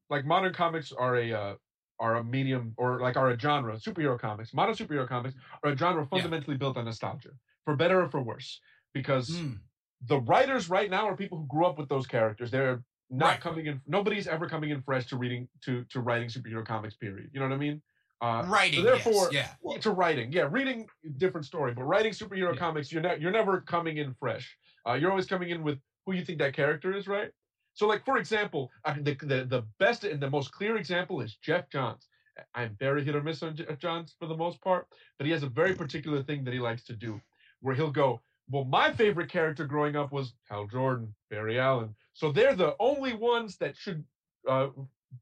like 0.09 0.25
modern 0.25 0.53
comics 0.53 0.91
are 0.91 1.15
a 1.17 1.31
uh, 1.33 1.55
are 1.99 2.15
a 2.17 2.23
medium 2.23 2.73
or 2.77 2.99
like 2.99 3.17
are 3.17 3.29
a 3.29 3.39
genre. 3.39 3.75
Superhero 3.77 4.19
comics, 4.19 4.53
modern 4.53 4.75
superhero 4.75 5.07
comics 5.07 5.35
are 5.63 5.71
a 5.71 5.77
genre 5.77 6.05
fundamentally 6.07 6.57
built 6.57 6.77
on 6.77 6.85
nostalgia, 6.85 7.29
for 7.65 7.75
better 7.75 8.01
or 8.01 8.09
for 8.09 8.21
worse. 8.21 8.59
Because 8.93 9.29
Mm, 9.29 9.59
the 10.07 10.19
writers 10.21 10.69
right 10.69 10.89
now 10.89 11.07
are 11.07 11.15
people 11.15 11.37
who 11.39 11.45
grew 11.47 11.65
up 11.65 11.77
with 11.77 11.89
those 11.89 12.07
characters. 12.07 12.49
They're 12.51 12.83
not 13.09 13.25
Right. 13.25 13.41
coming 13.41 13.65
in. 13.67 13.81
Nobody's 13.87 14.27
ever 14.27 14.47
coming 14.49 14.69
in 14.71 14.81
fresh 14.81 15.05
to 15.07 15.17
reading 15.17 15.47
to 15.65 15.83
to 15.85 15.99
writing 15.99 16.29
superhero 16.29 16.65
comics. 16.65 16.95
Period. 16.95 17.29
You 17.33 17.39
know 17.39 17.47
what 17.47 17.55
I 17.55 17.57
mean? 17.57 17.81
Uh, 18.19 18.43
Writing, 18.47 18.83
therefore- 18.83 19.29
yes, 19.31 19.55
yeah, 19.63 19.71
yeah, 19.73 19.79
to 19.79 19.91
writing, 19.91 20.31
yeah, 20.31 20.47
reading 20.49 20.87
different 21.17 21.45
story, 21.45 21.73
but 21.73 21.83
writing 21.83 22.11
superhero 22.13 22.53
Yeah. 22.53 22.59
comics, 22.59 22.91
you're 22.91 23.01
not 23.03 23.21
you're 23.21 23.31
never 23.31 23.61
coming 23.61 23.97
in 23.97 24.13
fresh. 24.15 24.57
Uh, 24.87 24.93
you're 24.93 25.11
always 25.11 25.27
coming 25.27 25.49
in 25.49 25.61
with 25.63 25.79
who 26.05 26.13
you 26.13 26.25
think 26.25 26.39
that 26.39 26.53
character 26.55 26.93
is, 26.93 27.07
right? 27.07 27.31
So, 27.75 27.85
like 27.87 28.03
for 28.05 28.17
example, 28.17 28.71
I 28.83 28.95
mean, 28.95 29.03
the, 29.03 29.13
the 29.13 29.45
the 29.45 29.61
best 29.77 30.03
and 30.03 30.19
the 30.19 30.29
most 30.31 30.51
clear 30.51 30.77
example 30.77 31.21
is 31.21 31.35
Geoff 31.35 31.69
Johns. 31.69 32.07
I'm 32.55 32.75
very 32.79 33.03
hit 33.03 33.15
or 33.15 33.21
miss 33.21 33.43
on 33.43 33.55
Geoff 33.55 33.77
Johns 33.77 34.15
for 34.19 34.25
the 34.27 34.35
most 34.37 34.61
part, 34.61 34.87
but 35.17 35.25
he 35.27 35.31
has 35.31 35.43
a 35.43 35.49
very 35.49 35.75
particular 35.75 36.23
thing 36.23 36.43
that 36.45 36.53
he 36.53 36.59
likes 36.59 36.83
to 36.85 36.93
do, 36.93 37.21
where 37.61 37.75
he'll 37.75 37.91
go, 37.91 38.21
well, 38.49 38.63
my 38.65 38.91
favorite 38.93 39.29
character 39.29 39.65
growing 39.65 39.95
up 39.95 40.11
was 40.11 40.33
Hal 40.49 40.65
Jordan, 40.67 41.13
Barry 41.29 41.59
Allen. 41.59 41.95
So 42.13 42.31
they're 42.31 42.55
the 42.55 42.75
only 42.79 43.13
ones 43.13 43.57
that 43.57 43.75
should 43.77 44.03
uh, 44.47 44.69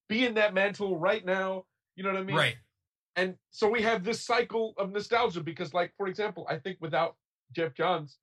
be 0.07 0.25
in 0.25 0.35
that 0.35 0.53
mantle 0.53 0.97
right 0.97 1.25
now. 1.25 1.65
You 1.95 2.03
know 2.03 2.11
what 2.11 2.19
I 2.19 2.23
mean? 2.23 2.35
Right. 2.35 2.55
And 3.15 3.35
so 3.51 3.69
we 3.69 3.81
have 3.81 4.03
this 4.03 4.21
cycle 4.21 4.73
of 4.77 4.91
nostalgia 4.91 5.41
because, 5.41 5.73
like, 5.73 5.93
for 5.97 6.07
example, 6.07 6.45
I 6.49 6.57
think 6.57 6.77
without 6.81 7.15
Geoff 7.53 7.73
Johns, 7.73 8.17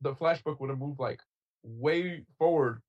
the 0.00 0.14
Flash 0.14 0.42
book 0.42 0.60
would 0.60 0.70
have 0.70 0.78
moved 0.78 1.00
like 1.00 1.20
way 1.62 2.24
forward 2.38 2.80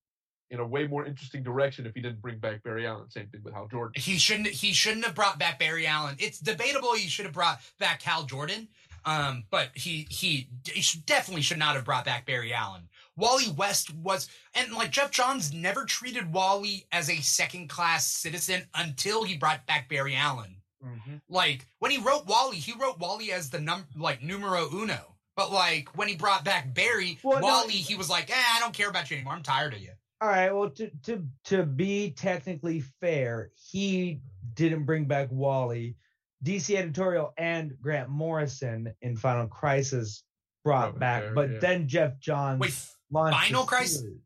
in 0.49 0.59
a 0.59 0.65
way 0.65 0.87
more 0.87 1.05
interesting 1.05 1.43
direction 1.43 1.85
if 1.85 1.93
he 1.93 2.01
didn't 2.01 2.21
bring 2.21 2.37
back 2.37 2.63
Barry 2.63 2.85
Allen. 2.85 3.09
Same 3.09 3.27
thing 3.27 3.41
with 3.43 3.53
Hal 3.53 3.67
Jordan. 3.67 3.93
He 3.95 4.17
shouldn't. 4.17 4.47
He 4.47 4.71
shouldn't 4.71 5.05
have 5.05 5.15
brought 5.15 5.39
back 5.39 5.59
Barry 5.59 5.87
Allen. 5.87 6.15
It's 6.19 6.39
debatable. 6.39 6.93
He 6.93 7.09
should 7.09 7.25
have 7.25 7.33
brought 7.33 7.59
back 7.79 8.01
Hal 8.01 8.23
Jordan. 8.23 8.67
Um, 9.05 9.45
but 9.49 9.69
he 9.73 10.07
he, 10.09 10.49
he 10.65 10.99
definitely 11.05 11.41
should 11.41 11.59
not 11.59 11.75
have 11.75 11.85
brought 11.85 12.05
back 12.05 12.25
Barry 12.25 12.53
Allen. 12.53 12.89
Wally 13.15 13.49
West 13.57 13.93
was, 13.95 14.29
and 14.53 14.71
like 14.73 14.91
Geoff 14.91 15.11
Johns 15.11 15.51
never 15.51 15.85
treated 15.85 16.31
Wally 16.31 16.85
as 16.91 17.09
a 17.09 17.17
second 17.17 17.67
class 17.67 18.05
citizen 18.05 18.63
until 18.75 19.23
he 19.23 19.37
brought 19.37 19.65
back 19.65 19.89
Barry 19.89 20.15
Allen. 20.15 20.57
Mm-hmm. 20.83 21.15
Like 21.29 21.65
when 21.79 21.91
he 21.91 21.97
wrote 21.97 22.25
Wally, 22.27 22.57
he 22.57 22.73
wrote 22.79 22.99
Wally 22.99 23.31
as 23.31 23.49
the 23.49 23.59
num 23.59 23.85
like 23.95 24.21
numero 24.21 24.67
uno. 24.73 25.15
But 25.35 25.51
like 25.51 25.95
when 25.97 26.07
he 26.07 26.15
brought 26.15 26.43
back 26.43 26.73
Barry, 26.73 27.19
Well, 27.23 27.39
no, 27.39 27.45
Wally, 27.47 27.73
he 27.73 27.95
was 27.95 28.09
like, 28.09 28.29
eh, 28.29 28.33
I 28.55 28.59
don't 28.59 28.73
care 28.73 28.89
about 28.89 29.09
you 29.11 29.17
anymore. 29.17 29.33
I'm 29.33 29.43
tired 29.43 29.73
of 29.73 29.79
you. 29.79 29.91
All 30.21 30.29
right. 30.29 30.51
Well, 30.53 30.69
to 30.71 30.89
to 31.03 31.23
to 31.45 31.63
be 31.63 32.11
technically 32.11 32.81
fair, 33.01 33.51
he 33.71 34.21
didn't 34.55 34.85
bring 34.85 35.05
back 35.05 35.27
Wally. 35.31 35.95
DC 36.43 36.75
editorial 36.75 37.33
and 37.37 37.73
Grant 37.81 38.09
Morrison 38.09 38.93
in 39.01 39.17
Final 39.17 39.47
Crisis 39.47 40.23
brought 40.63 40.91
Brought 40.91 40.99
back, 40.99 41.23
back, 41.23 41.33
but 41.35 41.49
yeah. 41.51 41.59
then 41.59 41.87
Geoff 41.87 42.19
Johns 42.19 42.59
Wait, 42.59 42.73
launched 43.11 43.39
the 43.39 43.45
Final 43.47 43.65
Crisis? 43.65 43.99
series. 44.01 44.17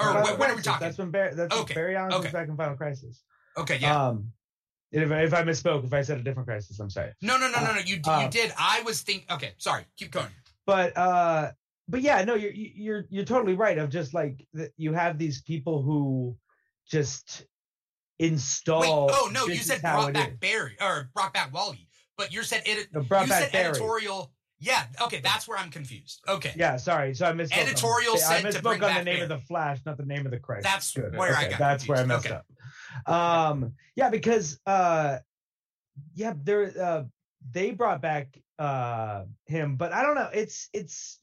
or 0.00 0.06
Final 0.06 0.22
when, 0.24 0.38
when 0.38 0.50
are 0.50 0.56
we 0.56 0.62
talking? 0.62 0.84
That's 0.86 0.98
when 0.98 1.10
Barry, 1.10 1.34
that's 1.34 1.54
when 1.54 1.62
Okay, 1.64 1.74
Barry 1.74 1.94
Allen 1.96 2.12
okay. 2.14 2.22
comes 2.22 2.32
back 2.32 2.48
in 2.48 2.56
Final 2.56 2.76
Crisis. 2.76 3.22
okay, 3.56 3.78
yeah. 3.80 4.06
Um, 4.08 4.32
if, 4.92 5.10
I- 5.10 5.22
if 5.22 5.34
I 5.34 5.42
misspoke, 5.42 5.84
if 5.84 5.92
I 5.92 6.02
said 6.02 6.18
a 6.18 6.22
different 6.22 6.48
crisis, 6.48 6.78
I'm 6.80 6.90
sorry. 6.90 7.12
no, 7.22 7.36
no, 7.38 7.48
no, 7.50 7.58
uh, 7.58 7.60
no, 7.64 7.72
no. 7.74 7.80
You 7.80 7.96
you 7.96 8.02
uh, 8.06 8.28
did. 8.28 8.52
I 8.58 8.82
was 8.82 9.02
think. 9.02 9.26
Okay, 9.30 9.52
sorry. 9.58 9.84
Keep 9.96 10.10
going. 10.12 10.28
but 10.66 10.96
uh 10.96 11.50
but 11.88 12.02
yeah 12.02 12.22
no 12.22 12.34
you're 12.34 12.52
you're 12.52 13.04
you're 13.10 13.24
totally 13.24 13.54
right 13.54 13.76
of 13.78 13.90
just 13.90 14.14
like 14.14 14.46
you 14.76 14.92
have 14.92 15.18
these 15.18 15.42
people 15.42 15.82
who 15.82 16.36
just 16.88 17.44
install 18.18 18.80
Wait. 18.82 18.88
Oh 19.18 19.30
no, 19.32 19.46
you 19.46 19.56
said 19.56 19.80
brought 19.82 20.12
back 20.12 20.30
is. 20.32 20.38
Barry 20.38 20.76
or 20.80 21.10
brought 21.14 21.32
back 21.32 21.52
Wally, 21.52 21.88
but 22.16 22.32
you 22.32 22.42
said 22.42 22.62
it. 22.66 22.88
No, 22.92 23.02
brought 23.02 23.22
you 23.24 23.30
back 23.30 23.42
said 23.44 23.52
Barry. 23.52 23.68
editorial. 23.70 24.32
Yeah. 24.62 24.84
Okay, 25.00 25.20
that's 25.22 25.48
where 25.48 25.56
I'm 25.58 25.70
confused. 25.70 26.20
Okay. 26.28 26.52
yeah 26.54 26.76
sorry 26.76 27.14
so 27.14 27.26
i 27.26 27.32
misspoke 27.32 27.56
Editorial 27.62 28.14
I 28.14 28.16
said 28.18 28.42
to 28.42 28.48
misspoke 28.58 28.62
bring 28.62 28.84
on 28.84 28.94
the 28.96 29.04
name 29.04 29.22
of 29.22 29.28
the 29.30 29.38
flash 29.38 29.78
not 29.86 29.96
the 29.96 30.04
name 30.04 30.26
of 30.26 30.32
the 30.32 30.38
crisis 30.38 30.64
That's 30.70 30.92
Good. 30.92 31.16
where 31.16 31.34
I 31.34 31.48
got 31.48 31.58
that's 31.58 31.88
where 31.88 31.98
i 31.98 32.04
messed 32.04 32.26
Okay. 32.26 32.34
up 32.34 32.44
um 33.06 33.72
yeah 33.96 34.10
because 34.10 34.58
uh 34.66 35.18
yeah 36.14 36.34
there 36.42 36.72
uh 36.80 37.04
they 37.52 37.70
brought 37.70 38.02
back 38.02 38.38
uh 38.58 39.24
him 39.46 39.76
but 39.76 39.92
i 39.92 40.02
don't 40.02 40.14
know 40.14 40.28
it's 40.32 40.68
it's 40.72 41.18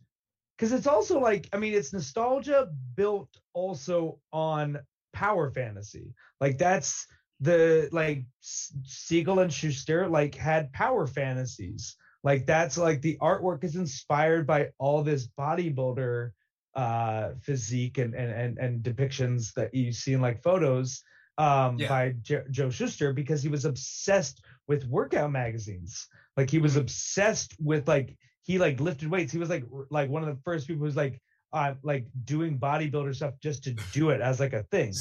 because 0.57 0.71
it's 0.71 0.87
also 0.87 1.19
like 1.19 1.47
i 1.53 1.57
mean 1.57 1.73
it's 1.73 1.93
nostalgia 1.93 2.67
built 2.95 3.29
also 3.53 4.19
on 4.33 4.79
power 5.17 5.49
fantasy. 5.49 6.13
Like 6.39 6.59
that's 6.59 7.07
the 7.39 7.89
like 7.91 8.23
siegel 8.41 9.39
and 9.39 9.51
shuster 9.51 10.07
like 10.07 10.35
had 10.35 10.71
power 10.73 11.07
fantasies. 11.07 11.95
Like 12.23 12.45
that's 12.45 12.77
like 12.77 13.01
the 13.01 13.17
artwork 13.19 13.63
is 13.63 13.75
inspired 13.75 14.45
by 14.45 14.69
all 14.77 15.01
this 15.03 15.27
bodybuilder 15.39 16.31
uh 16.75 17.31
physique 17.41 17.97
and 17.97 18.13
and 18.13 18.31
and, 18.31 18.57
and 18.59 18.83
depictions 18.83 19.51
that 19.53 19.73
you 19.73 19.91
see 19.91 20.13
in 20.13 20.21
like 20.21 20.43
photos 20.43 21.01
um 21.37 21.77
Yeah. 21.77 21.87
by 21.89 22.13
jo- 22.21 22.43
joe 22.49 22.69
shuster 22.69 23.13
because 23.13 23.43
he 23.43 23.49
was 23.49 23.65
obsessed 23.65 24.43
with 24.67 24.85
workout 24.85 25.31
magazines 25.31 26.07
like 26.35 26.49
he 26.49 26.57
was 26.59 26.75
Mhm. 26.75 26.81
obsessed 26.81 27.55
with 27.59 27.87
like 27.87 28.17
he 28.43 28.57
like 28.57 28.79
lifted 28.79 29.09
weights 29.09 29.31
he 29.31 29.37
was 29.39 29.49
like 29.49 29.63
r- 29.73 29.85
like 29.91 30.09
one 30.09 30.23
of 30.23 30.29
the 30.35 30.41
first 30.43 30.67
people 30.67 30.85
who's 30.85 30.95
like 30.95 31.21
uh 31.53 31.73
like 31.83 32.05
doing 32.25 32.57
bodybuilder 32.59 33.15
stuff 33.15 33.33
just 33.41 33.63
to 33.65 33.73
do 33.93 34.09
it 34.09 34.19
as 34.21 34.39
like 34.39 34.53
a 34.53 34.63
thing 34.63 34.93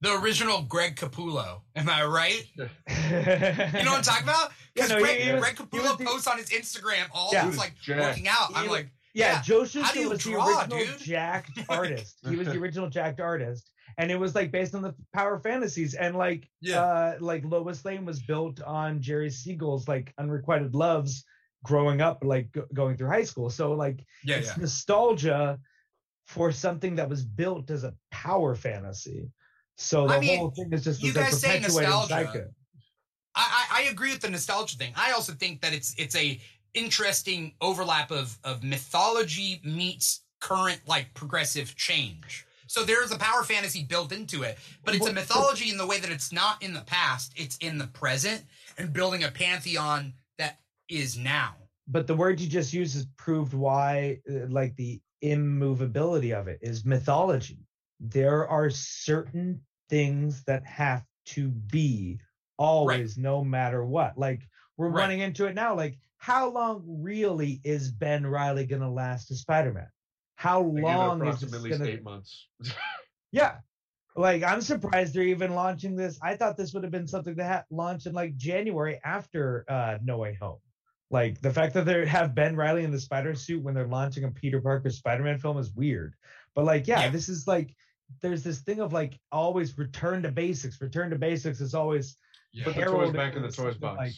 The 0.00 0.12
original 0.20 0.60
Greg 0.62 0.96
Capullo. 0.96 1.62
Am 1.76 1.88
I 1.88 2.04
right? 2.04 2.44
you 2.56 2.64
know 2.64 3.90
what 3.92 3.98
I'm 3.98 4.02
talking 4.12 4.24
about? 4.24 4.50
Because 4.74 4.90
Yeah, 4.90 4.96
no, 4.96 5.00
Greg, 5.02 5.18
he- 5.20 5.24
he 5.26 5.32
was- 5.32 5.40
Greg 5.40 5.56
Capullo 5.56 5.96
the- 5.96 6.04
posts 6.04 6.26
on 6.26 6.36
his 6.36 6.50
Instagram 6.50 7.06
all 7.12 7.30
Yeah. 7.32 7.48
yeah. 7.48 7.56
Like 7.56 7.74
jacked. 7.80 8.00
working 8.02 8.28
out. 8.28 8.48
He 8.50 8.54
I'm 8.56 8.62
was- 8.64 8.70
like, 8.70 8.90
Yeah, 9.14 9.34
Yeah. 9.36 9.42
Joe 9.42 9.64
Shuster 9.64 10.08
was 10.08 10.18
draw, 10.18 10.44
the 10.66 10.74
original 10.74 10.78
dude? 10.98 10.98
jacked 11.06 11.58
artist. 11.70 12.18
He 12.28 12.36
was 12.36 12.48
the 12.48 12.58
original 12.58 12.90
jacked 12.90 13.20
artist, 13.20 13.70
and 13.98 14.10
it 14.10 14.18
was 14.18 14.34
like 14.34 14.50
based 14.50 14.74
on 14.74 14.82
the 14.82 14.94
Power 15.12 15.38
Fantasies, 15.38 15.94
and 15.94 16.16
like 16.16 16.48
Yeah. 16.60 16.82
uh, 16.82 17.16
like 17.20 17.44
Lois 17.44 17.84
Lane 17.84 18.04
was 18.04 18.20
built 18.22 18.62
on 18.62 19.00
Jerry 19.00 19.30
Siegel's 19.30 19.88
like 19.88 20.12
Unrequited 20.18 20.74
Loves 20.74 21.24
growing 21.64 22.00
up, 22.00 22.22
like 22.22 22.52
go- 22.52 22.66
going 22.74 22.96
through 22.96 23.08
high 23.08 23.24
school. 23.24 23.50
So 23.50 23.72
like 23.72 24.04
yeah, 24.24 24.36
it's 24.36 24.48
yeah. 24.48 24.54
nostalgia 24.58 25.58
for 26.26 26.52
something 26.52 26.94
that 26.96 27.08
was 27.08 27.24
built 27.24 27.70
as 27.70 27.84
a 27.84 27.94
power 28.10 28.54
fantasy. 28.54 29.30
So 29.76 30.06
the 30.06 30.14
I 30.14 30.20
mean, 30.20 30.38
whole 30.38 30.50
thing 30.50 30.72
is 30.72 30.84
just 30.84 31.02
you 31.02 31.12
like, 31.12 31.26
guys 31.26 31.40
say 31.40 31.58
perpetuating 31.58 31.90
nostalgia. 31.90 32.48
I 33.34 33.66
I 33.70 33.82
agree 33.90 34.12
with 34.12 34.20
the 34.20 34.30
nostalgia 34.30 34.76
thing. 34.76 34.92
I 34.96 35.12
also 35.12 35.32
think 35.32 35.60
that 35.62 35.72
it's 35.72 35.94
it's 35.98 36.14
a 36.16 36.40
interesting 36.74 37.54
overlap 37.60 38.10
of 38.10 38.38
of 38.44 38.62
mythology 38.62 39.60
meets 39.64 40.20
current 40.40 40.80
like 40.86 41.14
progressive 41.14 41.74
change. 41.76 42.46
So 42.66 42.84
there's 42.84 43.10
a 43.12 43.18
power 43.18 43.42
fantasy 43.44 43.84
built 43.84 44.12
into 44.12 44.42
it, 44.42 44.58
but 44.84 44.94
it's 44.94 45.06
a 45.06 45.12
mythology 45.12 45.70
in 45.70 45.76
the 45.76 45.86
way 45.86 45.98
that 46.00 46.10
it's 46.10 46.32
not 46.32 46.62
in 46.62 46.72
the 46.72 46.80
past; 46.82 47.32
it's 47.36 47.56
in 47.58 47.78
the 47.78 47.86
present 47.88 48.44
and 48.78 48.92
building 48.92 49.24
a 49.24 49.30
pantheon 49.30 50.14
that 50.38 50.60
is 50.88 51.16
now. 51.16 51.54
but 51.86 52.06
the 52.06 52.14
word 52.14 52.40
you 52.40 52.48
just 52.48 52.72
used 52.72 52.94
has 52.94 53.06
proved 53.16 53.52
why 53.54 54.18
uh, 54.30 54.46
like 54.48 54.74
the 54.76 55.00
immovability 55.22 56.32
of 56.32 56.48
it 56.48 56.58
is 56.62 56.84
mythology 56.84 57.58
there 58.00 58.46
are 58.48 58.68
certain 58.70 59.60
things 59.88 60.42
that 60.44 60.64
have 60.66 61.04
to 61.24 61.48
be 61.48 62.18
always 62.58 63.16
no 63.18 63.42
matter 63.44 63.84
what 63.84 64.16
like 64.18 64.42
we're 64.76 64.88
Right. 64.88 65.02
running 65.02 65.20
into 65.20 65.46
it 65.46 65.54
now 65.54 65.74
like 65.74 65.98
how 66.18 66.48
long 66.50 66.82
really 66.86 67.60
is 67.64 67.90
ben 67.90 68.26
reilly 68.26 68.66
gonna 68.66 68.90
last 68.90 69.30
as 69.30 69.40
spider-man 69.40 69.88
how 70.36 70.60
long 70.60 71.26
is 71.26 71.40
this 71.40 71.50
gonna 71.62 71.84
eight 71.84 72.02
months. 72.04 72.48
yeah. 73.32 73.56
Like 74.16 74.44
I'm 74.44 74.60
surprised 74.60 75.12
they're 75.12 75.24
even 75.24 75.56
launching 75.56 75.96
this. 75.96 76.20
I 76.22 76.36
thought 76.36 76.56
this 76.56 76.72
would 76.72 76.84
have 76.84 76.92
been 76.92 77.08
something 77.08 77.34
that 77.34 77.46
ha- 77.52 77.64
launch 77.68 78.06
in 78.06 78.12
like 78.12 78.36
January 78.36 79.00
after 79.04 79.64
uh 79.68 79.98
No 80.04 80.18
Way 80.18 80.38
Home. 80.40 80.60
Like 81.10 81.40
the 81.40 81.52
fact 81.52 81.74
that 81.74 81.84
they 81.84 82.06
have 82.06 82.32
Ben 82.32 82.54
Reilly 82.54 82.84
in 82.84 82.92
the 82.92 83.00
spider 83.00 83.34
suit 83.34 83.60
when 83.64 83.74
they're 83.74 83.88
launching 83.88 84.22
a 84.22 84.30
Peter 84.30 84.60
Parker 84.60 84.90
Spider-Man 84.90 85.38
film 85.40 85.58
is 85.58 85.72
weird. 85.72 86.14
But 86.54 86.64
like 86.64 86.86
yeah, 86.86 87.00
Yeah. 87.00 87.10
this 87.10 87.28
is 87.28 87.48
like 87.48 87.74
there's 88.22 88.44
this 88.44 88.60
thing 88.60 88.78
of 88.78 88.92
like 88.92 89.18
always 89.32 89.76
return 89.76 90.22
to 90.22 90.30
basics. 90.30 90.80
Return 90.80 91.10
to 91.10 91.18
basics 91.18 91.60
is 91.60 91.74
always 91.74 92.16
Put 92.62 92.76
the 92.76 92.82
toys 92.84 93.10
back 93.10 93.34
in 93.34 93.42
the 93.42 93.50
toys 93.50 93.76
box. 93.78 93.98
like- 93.98 94.12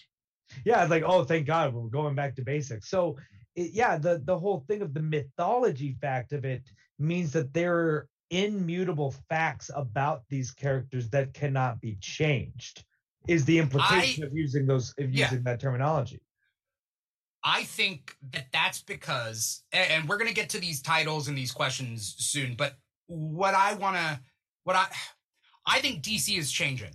yeah, 0.66 0.83
it's 0.83 0.90
like 0.90 1.05
oh 1.07 1.24
thank 1.24 1.46
God 1.46 1.72
we're 1.72 1.88
going 1.88 2.14
back 2.14 2.37
to 2.37 2.42
basics. 2.42 2.90
So 2.90 3.16
it, 3.57 3.73
yeah, 3.73 3.99
the 3.99 4.23
the 4.25 4.38
whole 4.38 4.64
thing 4.69 4.83
of 4.83 4.95
the 4.95 5.03
mythology 5.03 5.97
fact 6.01 6.33
of 6.33 6.45
it 6.45 6.62
means 6.99 7.33
that 7.33 7.53
there 7.53 7.77
are 7.77 8.09
immutable 8.31 9.14
facts 9.29 9.71
about 9.75 10.23
these 10.29 10.51
characters 10.51 11.09
that 11.11 11.35
cannot 11.35 11.81
be 11.81 11.97
changed. 12.01 12.85
Is 13.27 13.45
the 13.45 13.59
implication 13.59 14.25
of 14.25 14.31
using 14.33 14.66
those 14.66 14.95
of 14.99 15.12
Yeah. 15.12 15.27
using 15.27 15.42
that 15.45 15.61
terminology? 15.61 16.21
I 17.42 17.62
think 17.62 18.16
that 18.33 18.47
that's 18.53 18.83
because, 18.83 19.62
and 19.73 20.09
we're 20.09 20.19
going 20.19 20.29
to 20.29 20.35
get 20.35 20.51
to 20.51 20.61
these 20.61 20.83
titles 20.83 21.29
and 21.29 21.38
these 21.38 21.53
questions 21.53 22.16
soon, 22.19 22.57
but 22.57 22.75
what 23.07 23.55
I 23.55 23.75
want 23.75 23.97
to, 23.97 24.21
what 24.64 24.75
I, 24.75 24.87
I 25.64 25.81
think 25.81 26.03
DC 26.03 26.37
is 26.37 26.51
changing. 26.51 26.95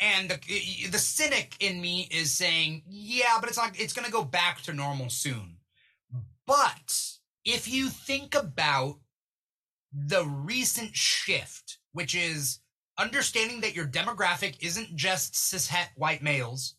And 0.00 0.28
the, 0.28 0.88
the 0.90 0.98
cynic 0.98 1.54
in 1.60 1.80
me 1.80 2.08
is 2.10 2.36
saying, 2.36 2.82
yeah, 2.88 3.38
but 3.38 3.48
it's 3.48 3.56
not, 3.56 3.78
it's 3.78 3.92
going 3.92 4.04
to 4.04 4.10
go 4.10 4.24
back 4.24 4.62
to 4.62 4.72
normal 4.72 5.08
soon. 5.10 5.58
But 6.52 6.92
if 7.46 7.66
you 7.66 7.88
think 7.88 8.34
about 8.34 9.00
the 9.90 10.26
recent 10.26 10.94
shift, 10.94 11.78
which 11.92 12.14
is 12.14 12.58
understanding 12.98 13.62
that 13.62 13.74
your 13.74 13.86
demographic 13.86 14.56
isn't 14.60 14.94
just 14.94 15.32
cishet 15.32 15.88
white 15.96 16.22
males, 16.22 16.74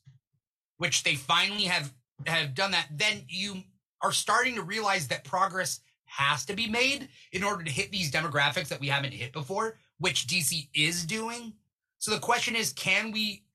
which 0.77 1.01
they 1.01 1.15
finally 1.15 1.63
have 1.63 1.91
have 2.27 2.53
done 2.53 2.69
that, 2.69 2.85
then 2.91 3.23
you 3.27 3.63
are 4.03 4.11
starting 4.11 4.53
to 4.55 4.61
realize 4.61 5.07
that 5.07 5.23
progress 5.23 5.79
has 6.05 6.45
to 6.45 6.53
be 6.53 6.67
made 6.67 7.09
in 7.31 7.43
order 7.43 7.63
to 7.63 7.71
hit 7.71 7.91
these 7.91 8.11
demographics 8.11 8.67
that 8.67 8.79
we 8.79 8.89
haven't 8.89 9.11
hit 9.11 9.33
before, 9.33 9.79
which 9.97 10.27
DC 10.27 10.69
is 10.75 11.03
doing. 11.03 11.51
So 11.97 12.11
the 12.11 12.19
question 12.19 12.55
is, 12.55 12.73
can 12.73 13.11
we, 13.11 13.45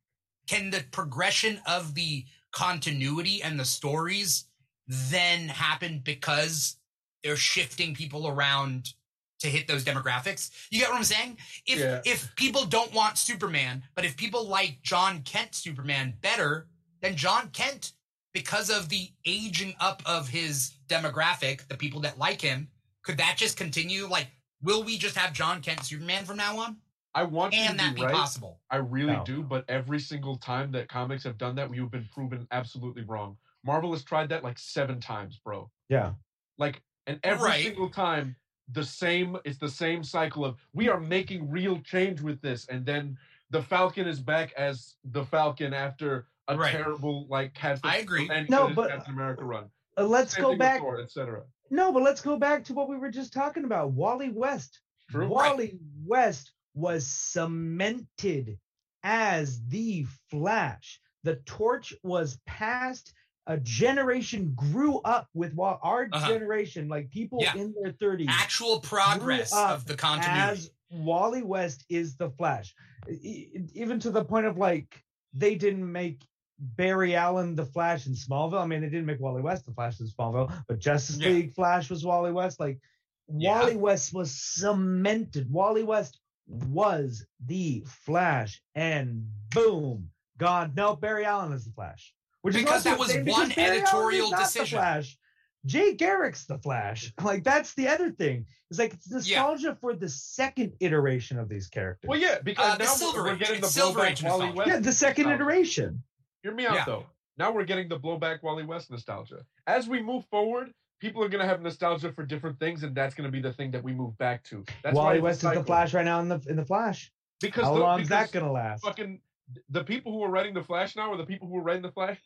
can 0.48 0.70
the 0.70 0.82
progression 0.90 1.60
of 1.64 1.94
the 1.94 2.24
continuity 2.50 3.40
and 3.40 3.58
the 3.58 3.64
stories 3.64 4.47
then 4.88 5.48
happen 5.48 6.00
because 6.04 6.76
they're 7.22 7.36
shifting 7.36 7.94
people 7.94 8.26
around 8.26 8.94
to 9.40 9.48
hit 9.48 9.68
those 9.68 9.84
demographics. 9.84 10.50
You 10.70 10.80
get 10.80 10.90
what 10.90 10.98
I'm 10.98 11.04
saying? 11.04 11.38
If 11.66 11.78
Yeah. 11.78 12.00
if 12.04 12.34
people 12.34 12.64
don't 12.64 12.92
want 12.92 13.18
Superman, 13.18 13.84
but 13.94 14.04
if 14.04 14.16
people 14.16 14.48
like 14.48 14.82
Jon 14.82 15.22
Kent 15.22 15.54
Superman 15.54 16.16
better, 16.20 16.66
then 17.00 17.16
Jon 17.16 17.50
Kent, 17.50 17.92
because 18.32 18.70
of 18.70 18.88
the 18.88 19.12
aging 19.24 19.74
up 19.78 20.02
of 20.06 20.28
his 20.28 20.72
demographic, 20.88 21.68
the 21.68 21.76
people 21.76 22.00
that 22.00 22.18
like 22.18 22.40
him, 22.40 22.68
could 23.02 23.18
that 23.18 23.36
just 23.36 23.56
continue? 23.56 24.06
Like, 24.06 24.28
will 24.60 24.82
we 24.82 24.98
just 24.98 25.16
have 25.16 25.32
Jon 25.32 25.60
Kent 25.62 25.84
Superman 25.84 26.24
from 26.24 26.36
now 26.36 26.58
on? 26.58 26.78
I 27.14 27.22
want 27.24 27.54
you 27.54 27.60
Can 27.60 27.72
to 27.72 27.76
that 27.78 27.94
be 27.94 28.00
be 28.00 28.06
right. 28.06 28.14
possible? 28.14 28.60
I 28.70 28.76
really 28.76 29.16
No. 29.16 29.24
do, 29.24 29.42
but 29.42 29.64
every 29.68 30.00
single 30.00 30.36
time 30.36 30.72
that 30.72 30.88
comics 30.88 31.24
have 31.24 31.38
done 31.38 31.54
that, 31.56 31.72
you've 31.74 31.90
been 31.90 32.08
proven 32.12 32.46
absolutely 32.50 33.02
wrong. 33.02 33.36
Marvel 33.64 33.92
has 33.92 34.04
tried 34.04 34.28
that 34.30 34.44
like 34.44 34.58
seven 34.58 35.00
times, 35.00 35.38
bro. 35.44 35.70
Yeah. 35.88 36.12
Like, 36.58 36.82
and 37.06 37.18
every 37.22 37.48
Right. 37.48 37.64
single 37.64 37.90
time, 37.90 38.36
the 38.72 38.84
same. 38.84 39.36
It's 39.44 39.58
the 39.58 39.68
same 39.68 40.04
cycle 40.04 40.44
of 40.44 40.56
we 40.74 40.88
are 40.88 41.00
making 41.00 41.50
real 41.50 41.80
change 41.80 42.20
with 42.20 42.40
this, 42.42 42.66
and 42.68 42.84
then 42.84 43.16
the 43.50 43.62
Falcon 43.62 44.06
is 44.06 44.20
back 44.20 44.52
as 44.58 44.96
the 45.04 45.24
Falcon 45.24 45.72
after 45.72 46.26
a 46.48 46.56
Right. 46.56 46.72
terrible 46.72 47.26
like 47.28 47.54
Captain. 47.54 47.88
I 47.90 47.96
agree. 47.96 48.28
end 48.30 48.50
No, 48.50 48.68
to 48.68 48.74
but- 48.74 48.90
Captain 48.90 49.14
America 49.14 49.44
run. 49.44 49.70
Uh, 49.96 50.04
let's 50.04 50.34
Same 50.34 50.42
go 50.44 50.56
back. 50.56 50.80
Thor, 50.80 51.00
etc. 51.00 51.44
No, 51.70 51.92
but 51.92 52.02
let's 52.02 52.20
go 52.20 52.38
back 52.38 52.64
to 52.64 52.74
what 52.74 52.88
we 52.88 52.96
were 52.96 53.10
just 53.10 53.32
talking 53.32 53.64
about. 53.64 53.92
Wally 53.92 54.28
West. 54.30 54.80
True. 55.10 55.28
Wally 55.28 55.78
West 56.04 56.52
was 56.74 57.06
cemented 57.06 58.58
as 59.02 59.62
the 59.68 60.04
Flash. 60.30 61.00
The 61.24 61.36
torch 61.46 61.94
was 62.02 62.38
passed. 62.46 63.12
A 63.48 63.56
generation 63.56 64.52
grew 64.54 64.98
up 65.00 65.26
with 65.34 65.54
what 65.54 65.80
our 65.82 66.08
Uh-huh. 66.12 66.28
generation, 66.28 66.86
like 66.88 67.10
people 67.10 67.38
Yeah. 67.42 67.56
in 67.56 67.74
their 67.82 67.92
30s, 67.92 68.28
Actual 68.28 68.78
progress 68.80 69.52
of 69.54 69.86
the 69.86 69.94
continuity. 69.96 70.40
as 70.60 70.70
Wally 70.90 71.42
West 71.42 71.84
is 71.88 72.16
the 72.16 72.30
Flash. 72.30 72.74
Even 73.08 73.98
to 74.00 74.10
the 74.10 74.24
point 74.24 74.46
of 74.46 74.56
like 74.58 75.02
they 75.32 75.54
didn't 75.54 75.90
make 75.90 76.26
Barry 76.58 77.14
Allen 77.14 77.54
the 77.54 77.64
Flash 77.64 78.06
in 78.06 78.12
Smallville. 78.14 78.60
I 78.60 78.66
mean, 78.66 78.80
they 78.80 78.88
didn't 78.88 79.06
make 79.06 79.20
Wally 79.20 79.42
West 79.42 79.64
the 79.66 79.72
Flash 79.72 80.00
in 80.00 80.06
Smallville, 80.08 80.64
but 80.66 80.78
Justice 80.78 81.16
Yeah. 81.18 81.28
League 81.30 81.52
Flash 81.54 81.88
was 81.90 82.04
Wally 82.04 82.32
West. 82.32 82.58
Like 82.60 82.80
Yeah. 83.28 83.60
Wally 83.60 83.76
West 83.76 84.12
was 84.12 84.30
cemented. 84.34 85.50
Wally 85.50 85.84
West 85.84 86.18
was 86.46 87.24
the 87.46 87.82
Flash, 87.86 88.62
and 88.74 89.30
boom, 89.50 90.10
gone. 90.38 90.72
No, 90.74 90.96
Barry 90.96 91.24
Allen 91.26 91.52
is 91.52 91.64
the 91.66 91.72
Flash. 91.72 92.14
Which 92.42 92.54
is 92.54 92.62
Because 92.62 92.86
also 92.86 92.90
that 92.90 92.98
was 92.98 93.08
one 93.36 93.48
Barry 93.50 93.64
Allen 93.66 93.76
is 93.76 93.82
editorial 93.82 94.30
decision. 94.30 94.78
Flash. 94.78 95.18
Jay 95.66 95.94
Garrick's 95.94 96.46
the 96.46 96.58
Flash. 96.58 97.12
Like 97.22 97.42
that's 97.44 97.74
the 97.74 97.88
other 97.88 98.10
thing. 98.10 98.46
It's 98.70 98.78
like 98.78 98.94
it's 98.94 99.10
Yeah. 99.28 99.38
nostalgia 99.40 99.76
for 99.80 99.94
the 99.94 100.08
second 100.08 100.72
iteration 100.80 101.38
of 101.38 101.48
these 101.48 101.66
characters. 101.68 102.08
Well, 102.08 102.18
yeah, 102.18 102.38
because 102.42 102.74
Uh, 102.74 102.76
the 102.78 102.84
now 102.84 102.90
Silver 102.90 103.22
we're 103.24 103.32
Age. 103.32 103.38
getting 103.40 103.60
the 103.60 103.66
Silver 103.66 104.00
blowback 104.00 104.10
Age 104.10 104.22
Wally 104.22 104.38
nostalgia. 104.46 104.56
West. 104.56 104.68
yeah, 104.70 104.78
the 104.78 104.92
second 104.92 105.24
nostalgia. 105.24 105.42
iteration. 105.52 106.02
Hear 106.42 106.54
me 106.54 106.66
out 106.66 106.74
Yeah. 106.74 106.84
though. 106.84 107.06
Now 107.36 107.50
we're 107.52 107.64
getting 107.64 107.88
the 107.88 107.98
blowback 107.98 108.42
Wally 108.42 108.64
West 108.64 108.90
nostalgia. 108.90 109.44
As 109.66 109.88
we 109.88 110.00
move 110.00 110.24
forward, 110.26 110.72
people 111.00 111.22
are 111.24 111.28
gonna 111.28 111.46
have 111.46 111.60
nostalgia 111.60 112.12
for 112.12 112.24
different 112.24 112.58
things, 112.60 112.82
and 112.84 112.94
that's 112.94 113.14
gonna 113.16 113.30
be 113.30 113.40
the 113.40 113.52
thing 113.52 113.70
that 113.72 113.82
we 113.82 113.92
move 113.92 114.16
back 114.18 114.44
to. 114.44 114.64
That's 114.82 114.94
why 114.96 115.02
Wally 115.04 115.16
it's 115.18 115.22
West 115.24 115.44
is 115.44 115.50
the. 115.54 115.64
Flash 115.64 115.92
right 115.92 116.04
now 116.04 116.20
in 116.20 116.28
the 116.28 116.40
in 116.48 116.54
the 116.56 116.64
Flash. 116.64 117.12
Because 117.40 117.64
How 117.64 117.74
the, 117.74 117.80
long 117.80 118.00
is 118.00 118.08
that 118.08 118.30
gonna 118.32 118.50
last? 118.50 118.82
fucking 118.84 119.20
the 119.68 119.84
people 119.84 120.12
who 120.12 120.22
are 120.22 120.30
writing 120.30 120.54
the 120.54 120.62
Flash 120.62 120.96
now, 120.96 121.10
or 121.10 121.16
the 121.16 121.26
people 121.26 121.48
who 121.48 121.54
were 121.54 121.62
writing 121.62 121.82
the 121.82 121.92
Flash, 121.92 122.18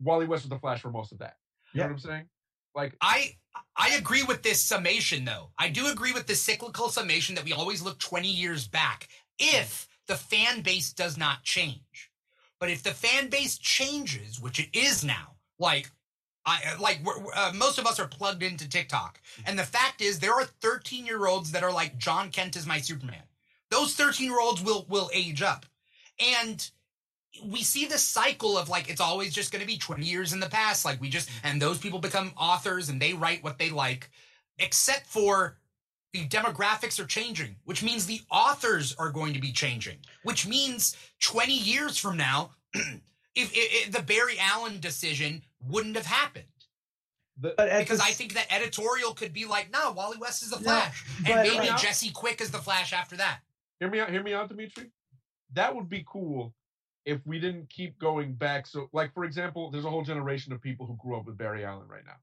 Wally 0.00 0.26
West 0.26 0.44
was 0.44 0.50
the 0.50 0.58
Flash 0.58 0.80
for 0.80 0.90
most 0.90 1.12
of 1.12 1.18
that. 1.18 1.36
You 1.72 1.78
Yeah. 1.80 1.86
know 1.86 1.92
what 1.94 2.04
I'm 2.04 2.10
saying? 2.10 2.28
Like, 2.74 2.96
I 3.00 3.36
I 3.76 3.90
agree 3.90 4.22
with 4.22 4.42
this 4.42 4.64
summation 4.64 5.24
though. 5.24 5.52
I 5.58 5.68
do 5.68 5.86
agree 5.88 6.12
with 6.12 6.26
the 6.26 6.34
cyclical 6.34 6.88
summation 6.88 7.34
that 7.34 7.44
we 7.44 7.52
always 7.52 7.82
look 7.82 7.98
20 7.98 8.28
years 8.30 8.66
back 8.66 9.08
if 9.38 9.86
the 10.06 10.16
fan 10.16 10.62
base 10.62 10.92
does 10.92 11.16
not 11.18 11.42
change. 11.42 12.10
But 12.58 12.70
if 12.70 12.82
the 12.82 12.92
fan 12.94 13.28
base 13.28 13.58
changes, 13.58 14.40
which 14.40 14.58
it 14.58 14.70
is 14.72 15.04
now, 15.04 15.36
like 15.58 15.90
I 16.46 16.74
like 16.80 17.00
we're, 17.04 17.18
we're- 17.20 17.36
uh, 17.36 17.52
most 17.54 17.78
of 17.78 17.86
us 17.86 18.00
are 18.00 18.08
plugged 18.08 18.42
into 18.42 18.68
TikTok, 18.68 19.20
and 19.44 19.58
the 19.58 19.64
fact 19.64 20.00
is 20.00 20.18
there 20.18 20.34
are 20.34 20.44
13 20.44 21.04
year 21.06 21.26
olds 21.26 21.52
that 21.52 21.62
are 21.62 21.72
like 21.72 21.98
Jon 21.98 22.30
Kent 22.30 22.56
is 22.56 22.66
my 22.66 22.80
Superman. 22.80 23.22
Those 23.70 23.94
13 23.94 24.26
year 24.28 24.40
olds 24.40 24.62
will 24.62 24.86
will 24.88 25.10
age 25.12 25.42
up, 25.42 25.66
and 26.18 26.70
we 27.44 27.62
see 27.62 27.86
this 27.86 28.02
cycle 28.02 28.58
of 28.58 28.68
like 28.68 28.90
it's 28.90 29.00
always 29.00 29.32
just 29.34 29.52
going 29.52 29.60
to 29.60 29.66
be 29.66 29.78
20 29.78 30.04
years 30.04 30.32
in 30.32 30.40
the 30.40 30.48
past 30.48 30.84
like 30.84 31.00
we 31.00 31.08
just 31.08 31.30
and 31.42 31.60
those 31.60 31.78
people 31.78 31.98
become 31.98 32.32
authors 32.36 32.88
and 32.88 33.00
they 33.00 33.14
write 33.14 33.42
what 33.42 33.58
they 33.58 33.70
like 33.70 34.10
except 34.58 35.06
for 35.06 35.56
the 36.12 36.26
demographics 36.28 37.00
are 37.00 37.06
changing 37.06 37.56
which 37.64 37.82
means 37.82 38.04
the 38.04 38.20
authors 38.30 38.94
are 38.98 39.10
going 39.10 39.32
to 39.32 39.40
be 39.40 39.50
changing 39.50 39.96
which 40.24 40.46
means 40.46 40.94
20 41.20 41.52
years 41.54 41.96
from 41.96 42.16
now 42.18 42.50
if, 42.74 43.00
if, 43.34 43.86
if 43.86 43.92
the 43.92 44.02
barry 44.02 44.36
allen 44.38 44.78
decision 44.78 45.42
wouldn't 45.66 45.96
have 45.96 46.06
happened 46.06 46.44
But 47.38 47.56
because 47.56 47.98
the 47.98 48.04
i 48.04 48.08
s- 48.10 48.16
think 48.18 48.34
that 48.34 48.46
editorial 48.54 49.14
could 49.14 49.32
be 49.32 49.46
like 49.46 49.70
no 49.72 49.92
wally 49.92 50.18
west 50.20 50.42
is 50.42 50.50
the 50.50 50.58
flash 50.58 51.02
but- 51.22 51.30
and 51.30 51.48
maybe 51.48 51.68
jesse 51.78 52.10
quick 52.10 52.42
is 52.42 52.50
the 52.50 52.58
flash 52.58 52.92
after 52.92 53.16
that 53.16 53.38
hear 53.80 53.88
me 53.90 54.00
out. 54.00 54.10
Hear 54.10 54.22
me 54.22 54.32
out, 54.34 54.48
Dimithri. 54.50 54.90
That 55.54 55.74
would 55.74 55.88
be 55.88 56.04
cool 56.06 56.54
if 57.04 57.20
we 57.26 57.38
didn't 57.38 57.68
keep 57.68 57.98
going 57.98 58.34
back. 58.34 58.66
So, 58.66 58.88
like 58.92 59.12
for 59.14 59.24
example, 59.24 59.70
there's 59.70 59.84
a 59.84 59.90
whole 59.90 60.04
generation 60.04 60.52
of 60.52 60.60
people 60.60 60.86
who 60.86 60.96
grew 60.96 61.16
up 61.16 61.26
with 61.26 61.36
Barry 61.36 61.64
Allen 61.64 61.88
right 61.88 62.04
now. 62.06 62.16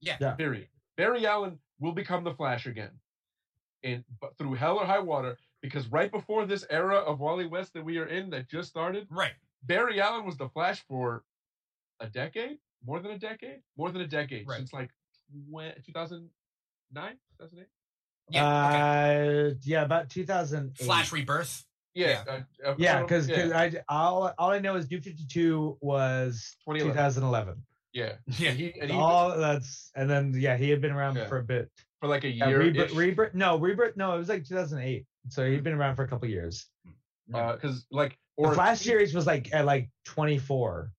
Yeah. 0.00 0.16
Yeah. 0.20 0.32
Period. 0.32 0.68
Barry 0.96 1.26
Allen 1.26 1.58
will 1.80 1.92
become 1.92 2.22
the 2.24 2.34
Flash 2.34 2.66
again, 2.66 2.90
and 3.82 4.04
but 4.20 4.36
through 4.38 4.54
hell 4.54 4.76
or 4.78 4.84
high 4.86 4.98
water, 5.00 5.38
because 5.62 5.86
right 5.88 6.10
before 6.10 6.44
this 6.46 6.64
era 6.68 6.96
of 6.96 7.20
Wally 7.20 7.46
West 7.46 7.72
that 7.74 7.84
we 7.84 7.98
are 7.98 8.06
in 8.06 8.30
that 8.30 8.48
just 8.50 8.68
started, 8.68 9.06
right 9.10 9.32
Barry 9.64 10.00
Allen 10.00 10.24
was 10.26 10.36
the 10.36 10.48
Flash 10.50 10.84
for 10.88 11.24
a 12.00 12.06
decade, 12.08 12.58
more 12.84 13.00
than 13.00 13.12
a 13.12 13.18
decade, 13.18 13.60
more 13.76 13.90
than 13.90 14.02
a 14.02 14.06
decade 14.06 14.46
Right. 14.46 14.58
since 14.58 14.72
like 14.72 14.90
when 15.48 15.72
2009, 15.86 17.16
2008. 17.38 17.66
yeah 18.28 18.68
okay. 18.68 19.48
uh, 19.50 19.54
yeah, 19.64 19.82
about 19.82 20.10
2008. 20.10 20.84
flash 20.84 21.10
rebirth 21.12 21.64
Yeah, 21.94 22.24
uh, 22.28 22.40
uh, 22.64 22.74
Yeah, 22.78 22.98
uh, 22.98 23.02
because 23.02 23.28
yeah, 23.28 23.50
I 23.54 23.72
all 23.88 24.32
all 24.38 24.50
I 24.50 24.58
know 24.58 24.76
is 24.76 24.90
New 24.90 25.00
52 25.00 25.78
was 25.80 26.56
2011. 26.66 26.94
2011. 26.94 27.62
yeah, 27.92 28.12
yeah 28.38 28.50
and 28.50 28.58
he, 28.58 28.80
and 28.80 28.90
he 28.90 28.96
all 28.96 29.36
that's 29.36 29.90
and 29.94 30.08
then 30.08 30.32
yeah, 30.34 30.56
he 30.56 30.70
had 30.70 30.80
been 30.80 30.92
around 30.92 31.16
Yeah. 31.16 31.28
for 31.28 31.38
a 31.38 31.42
bit. 31.44 31.70
for 32.00 32.08
like 32.08 32.24
a 32.24 32.28
Yeah, 32.30 32.48
year. 32.48 32.58
rebirth, 32.60 32.92
rebirth, 32.94 33.34
no, 33.34 33.58
rebirth, 33.58 33.96
no, 33.96 34.14
it 34.14 34.18
was 34.18 34.28
like 34.28 34.44
2008. 34.44 35.06
So 35.28 35.48
he'd 35.48 35.62
been 35.62 35.74
around 35.74 35.96
for 35.96 36.02
a 36.04 36.08
couple 36.08 36.28
years. 36.28 36.66
because 37.28 37.86
like 37.90 38.18
The 38.38 38.44
or 38.48 38.54
Flash 38.54 38.80
series 38.80 39.14
was 39.14 39.26
like 39.26 39.52
at 39.54 39.64
like 39.66 39.90
24 40.06 40.92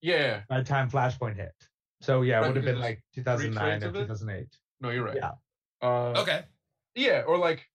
yeah, 0.00 0.42
by 0.48 0.58
the 0.58 0.64
time 0.64 0.88
Flashpoint 0.88 1.34
hit. 1.36 1.52
So 2.00 2.22
yeah, 2.22 2.38
it 2.38 2.42
Right, 2.42 2.46
would 2.48 2.56
have 2.56 2.64
been 2.64 2.78
like 2.80 3.02
2009 3.14 3.80
trades 3.80 3.84
or 3.84 4.00
2008. 4.02 4.46
no, 4.80 4.90
you're 4.90 5.04
right. 5.04 5.16
Yeah. 5.16 5.32
Uh, 5.82 6.20
okay 6.22 6.44
Yeah, 6.94 7.22
or 7.26 7.36
like 7.38 7.66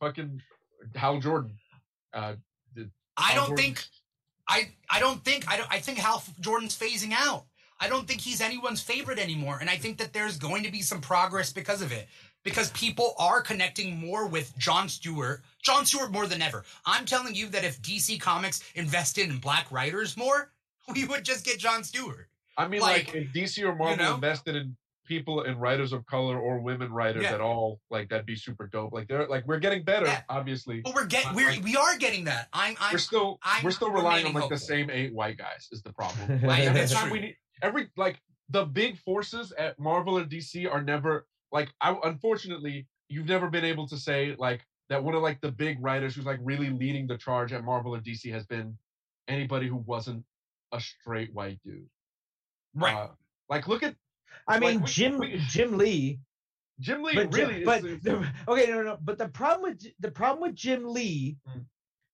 fucking 0.00 0.42
Hal 0.94 1.18
Jordan. 1.20 1.56
Uh, 2.12 2.34
I 3.16 3.34
don't 3.34 3.56
think 3.56 3.84
I 4.48 4.68
I 4.88 5.00
don't 5.00 5.24
think 5.24 5.50
I 5.50 5.56
don't 5.56 5.70
I 5.70 5.78
think 5.78 5.98
Hal 5.98 6.22
Jordan's 6.40 6.78
phasing 6.78 7.12
out. 7.12 7.46
I 7.80 7.88
don't 7.88 8.08
think 8.08 8.20
he's 8.20 8.40
anyone's 8.40 8.80
favorite 8.80 9.18
anymore 9.18 9.58
and 9.60 9.68
I 9.68 9.76
think 9.76 9.98
that 9.98 10.12
there's 10.12 10.36
going 10.36 10.62
to 10.64 10.72
be 10.72 10.82
some 10.82 11.00
progress 11.00 11.52
because 11.52 11.82
of 11.82 11.92
it. 11.92 12.08
Because 12.44 12.70
people 12.70 13.14
are 13.18 13.42
connecting 13.42 13.98
more 13.98 14.26
with 14.26 14.56
John 14.56 14.88
Stewart, 14.88 15.42
John 15.62 15.84
Stewart 15.84 16.12
more 16.12 16.26
than 16.26 16.40
ever. 16.40 16.64
I'm 16.86 17.04
telling 17.04 17.34
you 17.34 17.48
that 17.48 17.64
if 17.64 17.82
DC 17.82 18.20
Comics 18.20 18.62
invested 18.74 19.28
in 19.28 19.38
black 19.38 19.70
writers 19.70 20.16
more, 20.16 20.50
we 20.94 21.04
would 21.04 21.24
just 21.24 21.44
get 21.44 21.58
John 21.58 21.82
Stewart. 21.84 22.28
I 22.56 22.66
mean, 22.68 22.80
like, 22.80 23.08
Like, 23.08 23.16
if 23.16 23.32
DC 23.32 23.62
or 23.64 23.74
Marvel 23.74 24.02
know? 24.02 24.14
invested 24.14 24.56
in 24.56 24.76
people 25.08 25.42
and 25.42 25.60
writers 25.60 25.92
of 25.92 26.04
color 26.06 26.38
or 26.38 26.60
women 26.60 26.92
writers 26.92 27.24
Yeah. 27.24 27.32
at 27.34 27.40
all, 27.40 27.80
like 27.90 28.08
that'd 28.10 28.26
be 28.26 28.36
super 28.36 28.66
dope. 28.68 28.92
Like 28.92 29.08
they're 29.08 29.26
like 29.26 29.46
we're 29.46 29.58
getting 29.58 29.82
better, 29.82 30.06
Yeah. 30.06 30.22
obviously. 30.28 30.80
But 30.82 30.94
we're 30.94 31.06
get 31.06 31.24
But, 31.24 31.34
we're 31.34 31.50
like- 31.50 31.64
we 31.64 31.74
are 31.76 31.96
getting 31.98 32.24
that. 32.24 32.48
I'm 32.52 32.76
I'm 32.78 32.92
we're 32.92 32.98
still 32.98 33.38
I'm 33.42 33.64
we're 33.64 33.70
still 33.72 33.90
relying 33.90 34.26
on 34.26 34.34
like 34.34 34.50
the 34.50 34.58
same 34.58 34.90
eight 34.90 35.12
white 35.14 35.38
guys 35.38 35.68
is 35.72 35.82
the 35.82 35.92
problem. 35.92 36.40
Like, 36.46 36.64
every 36.64 36.86
time 36.86 37.10
we 37.10 37.20
need 37.20 37.36
every 37.62 37.88
like 37.96 38.20
the 38.50 38.64
big 38.66 38.98
forces 38.98 39.52
at 39.58 39.78
Marvel 39.78 40.18
or 40.18 40.24
DC 40.24 40.70
are 40.70 40.82
never 40.82 41.26
like 41.50 41.70
I 41.80 41.96
unfortunately 42.04 42.86
you've 43.08 43.26
never 43.26 43.48
been 43.48 43.64
able 43.64 43.88
to 43.88 43.96
say 43.96 44.36
like 44.38 44.60
that 44.90 45.02
one 45.02 45.14
of 45.14 45.22
like 45.22 45.40
the 45.40 45.50
big 45.52 45.78
writers 45.82 46.14
who's 46.14 46.26
like 46.26 46.38
really 46.42 46.70
leading 46.70 47.06
the 47.06 47.16
charge 47.18 47.52
at 47.52 47.64
Marvel 47.64 47.94
or 47.94 48.00
DC 48.00 48.30
has 48.32 48.46
been 48.46 48.76
anybody 49.26 49.66
who 49.68 49.76
wasn't 49.76 50.22
a 50.72 50.80
straight 50.80 51.32
white 51.34 51.58
dude. 51.64 51.88
right. 52.74 52.94
Uh, 52.94 53.08
like 53.48 53.66
look 53.68 53.82
at 53.82 53.94
I 54.48 54.52
Like, 54.54 54.60
mean, 54.62 54.80
we- 54.80 54.86
Jim 54.88 55.18
we- 55.18 55.38
Jim 55.48 55.76
Lee 55.78 56.20
Jim 56.80 57.02
Lee 57.02 57.14
but 57.14 57.30
Jim- 57.32 57.48
really 57.50 57.64
but 57.64 57.84
is, 57.84 58.00
the, 58.02 58.26
okay, 58.46 58.70
no, 58.70 58.82
no, 58.82 58.98
but 59.02 59.18
the 59.18 59.28
problem 59.28 59.62
with 59.70 59.84
the 60.00 60.10
problem 60.10 60.40
with 60.42 60.54
Jim 60.54 60.84
Lee, 60.86 61.36
Mm. 61.48 61.64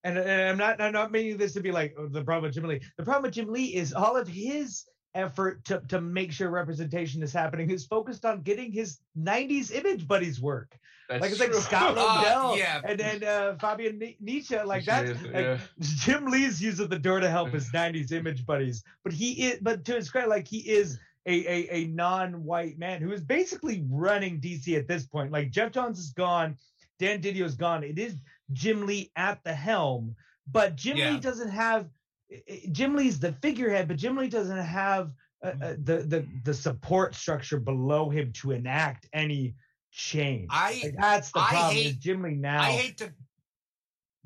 and, 0.04 0.18
and 0.18 0.42
I'm 0.50 0.56
not 0.58 0.80
I'm 0.80 0.92
not 0.92 1.12
meaning 1.12 1.36
this 1.36 1.52
to 1.54 1.60
be 1.60 1.70
like 1.70 1.94
oh, 1.98 2.08
the 2.08 2.24
problem 2.24 2.44
with 2.48 2.54
Jim 2.54 2.64
Lee. 2.64 2.80
The 2.96 3.04
problem 3.04 3.22
with 3.24 3.34
Jim 3.34 3.48
Lee 3.52 3.74
is 3.74 3.92
all 3.92 4.16
of 4.16 4.26
his 4.26 4.84
effort 5.14 5.64
to 5.66 5.80
to 5.88 6.00
make 6.00 6.32
sure 6.32 6.48
representation 6.50 7.22
is 7.22 7.32
happening 7.32 7.70
is 7.70 7.84
focused 7.86 8.24
on 8.24 8.40
getting 8.42 8.72
his 8.72 8.98
90s 9.18 9.70
image 9.70 10.08
buddies 10.08 10.40
work. 10.40 10.76
That's 11.10 11.20
like 11.20 11.30
it's 11.32 11.40
like 11.40 11.50
true. 11.50 11.60
Scott 11.60 11.94
Uh, 11.98 12.54
yeah. 12.56 12.80
and 12.84 12.98
then 12.98 13.22
uh, 13.22 13.56
Fabian 13.60 13.98
Ni- 13.98 14.16
Nicieza. 14.24 14.64
Like 14.64 14.84
Nicieza 14.84 14.86
that's 14.86 15.22
like, 15.24 15.34
yeah. 15.34 15.58
Jim 15.78 16.24
Lee's 16.26 16.60
using 16.62 16.88
the 16.88 16.98
door 16.98 17.20
to 17.20 17.28
help 17.28 17.50
his 17.50 17.70
90s 17.74 18.10
image 18.12 18.46
buddies. 18.46 18.82
But 19.04 19.12
he 19.12 19.48
is 19.48 19.58
but 19.60 19.84
to 19.84 19.92
his 19.94 20.10
credit, 20.10 20.30
like 20.30 20.48
he 20.48 20.60
is 20.60 20.98
a, 21.26 21.32
a, 21.46 21.68
a 21.74 21.84
non-white 21.86 22.78
man 22.78 23.00
who 23.00 23.12
is 23.12 23.22
basically 23.22 23.84
running 23.90 24.40
DC 24.40 24.76
at 24.76 24.86
this 24.88 25.06
point. 25.06 25.32
Like 25.32 25.50
Geoff 25.50 25.72
Johns 25.72 25.98
is 25.98 26.10
gone, 26.12 26.56
Dan 26.98 27.20
Didio's 27.22 27.54
gone. 27.54 27.82
It 27.84 27.98
is 27.98 28.16
Jim 28.52 28.86
Lee 28.86 29.10
at 29.16 29.42
the 29.44 29.54
helm, 29.54 30.14
but 30.50 30.76
Jim 30.76 30.96
Yeah. 30.96 31.10
Lee 31.12 31.20
doesn't 31.20 31.50
have 31.50 31.88
i- 32.30 32.42
i- 32.50 32.62
Jim 32.72 32.94
Lee's 32.94 33.18
the 33.18 33.32
figurehead, 33.42 33.88
but 33.88 33.96
Jim 33.96 34.16
Lee 34.16 34.28
doesn't 34.28 34.56
have 34.58 35.12
uh, 35.42 35.48
uh, 35.62 35.74
the 35.82 35.96
the 36.06 36.26
the 36.44 36.54
support 36.54 37.14
structure 37.14 37.58
below 37.60 38.08
him 38.10 38.32
to 38.32 38.52
enact 38.52 39.06
any 39.12 39.54
change. 39.92 40.48
I 40.50 40.80
Like, 40.82 40.94
that's 40.98 41.30
the 41.32 41.40
I 41.40 41.48
problem. 41.50 41.76
is 41.76 41.82
hate- 41.84 41.98
Jim 42.00 42.22
Lee 42.22 42.34
now. 42.34 42.62
I 42.62 42.70
hate 42.70 42.98
to. 42.98 43.12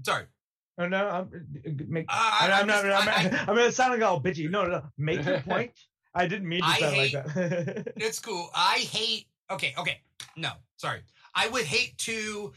Sorry. 0.05 0.25
Oh, 0.81 0.87
no, 0.87 1.09
I'm, 1.09 1.29
make, 1.89 2.05
Uh, 2.09 2.13
I, 2.13 2.49
I- 2.53 2.61
I'm, 2.61 2.67
not, 2.69 2.85
I'm 2.85 2.91
just- 2.91 3.09
I'm, 3.09 3.35
I- 3.35 3.39
I'm, 3.41 3.47
gonna 3.47 3.73
sound 3.73 3.95
like 3.95 4.03
all 4.09 4.21
bitchy. 4.23 4.49
No, 4.49 4.63
no, 4.63 4.71
no. 4.71 4.83
Make 4.97 5.25
your 5.25 5.41
point. 5.43 5.73
I 6.15 6.27
didn't 6.27 6.49
mean 6.49 6.61
to 6.61 6.67
I 6.67 6.79
sound 6.79 6.95
hate- 6.95 7.15
like 7.15 7.35
that. 7.35 7.93
It's 7.97 8.19
cool. 8.21 8.49
I 8.55 8.79
hate. 8.79 9.27
Okay, 9.51 9.75
okay. 9.79 10.01
No, 10.37 10.51
sorry. 10.77 11.01
I 11.35 11.49
would 11.49 11.65
hate 11.65 11.97
to 11.99 12.53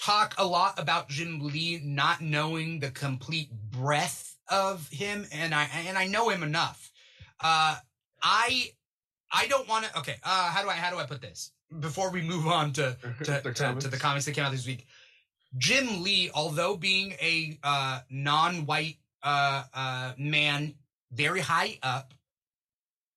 talk 0.00 0.34
a 0.38 0.46
lot 0.46 0.78
about 0.78 1.08
Jim 1.08 1.40
Lee 1.40 1.80
not 1.82 2.20
knowing 2.20 2.80
the 2.80 2.90
complete 2.90 3.50
breadth 3.70 4.36
of 4.48 4.88
him, 4.88 5.26
and 5.32 5.54
I 5.54 5.68
and 5.86 5.98
I 5.98 6.06
know 6.06 6.28
him 6.28 6.42
enough. 6.42 6.90
Uh, 7.40 7.76
I 8.22 8.70
I 9.32 9.46
don't 9.48 9.68
want 9.68 9.84
to. 9.86 9.98
Okay. 9.98 10.16
Uh, 10.22 10.50
how 10.50 10.62
do 10.62 10.68
I 10.68 10.74
how 10.74 10.90
do 10.90 10.98
I 10.98 11.04
put 11.04 11.20
this 11.20 11.52
before 11.80 12.10
we 12.10 12.22
move 12.22 12.46
on 12.46 12.72
to 12.74 12.96
to, 13.24 13.24
The 13.42 13.52
to, 13.52 13.74
to 13.80 13.88
the 13.88 13.96
comics 13.98 14.24
that 14.26 14.32
came 14.32 14.44
out 14.44 14.52
this 14.52 14.66
week. 14.66 14.86
Jim 15.58 16.02
Lee, 16.02 16.30
although 16.34 16.76
being 16.76 17.12
a 17.20 17.58
uh, 17.62 18.00
non-white 18.10 18.96
uh, 19.22 19.62
uh, 19.72 20.12
man, 20.18 20.74
very 21.12 21.40
high 21.40 21.78
up, 21.82 22.12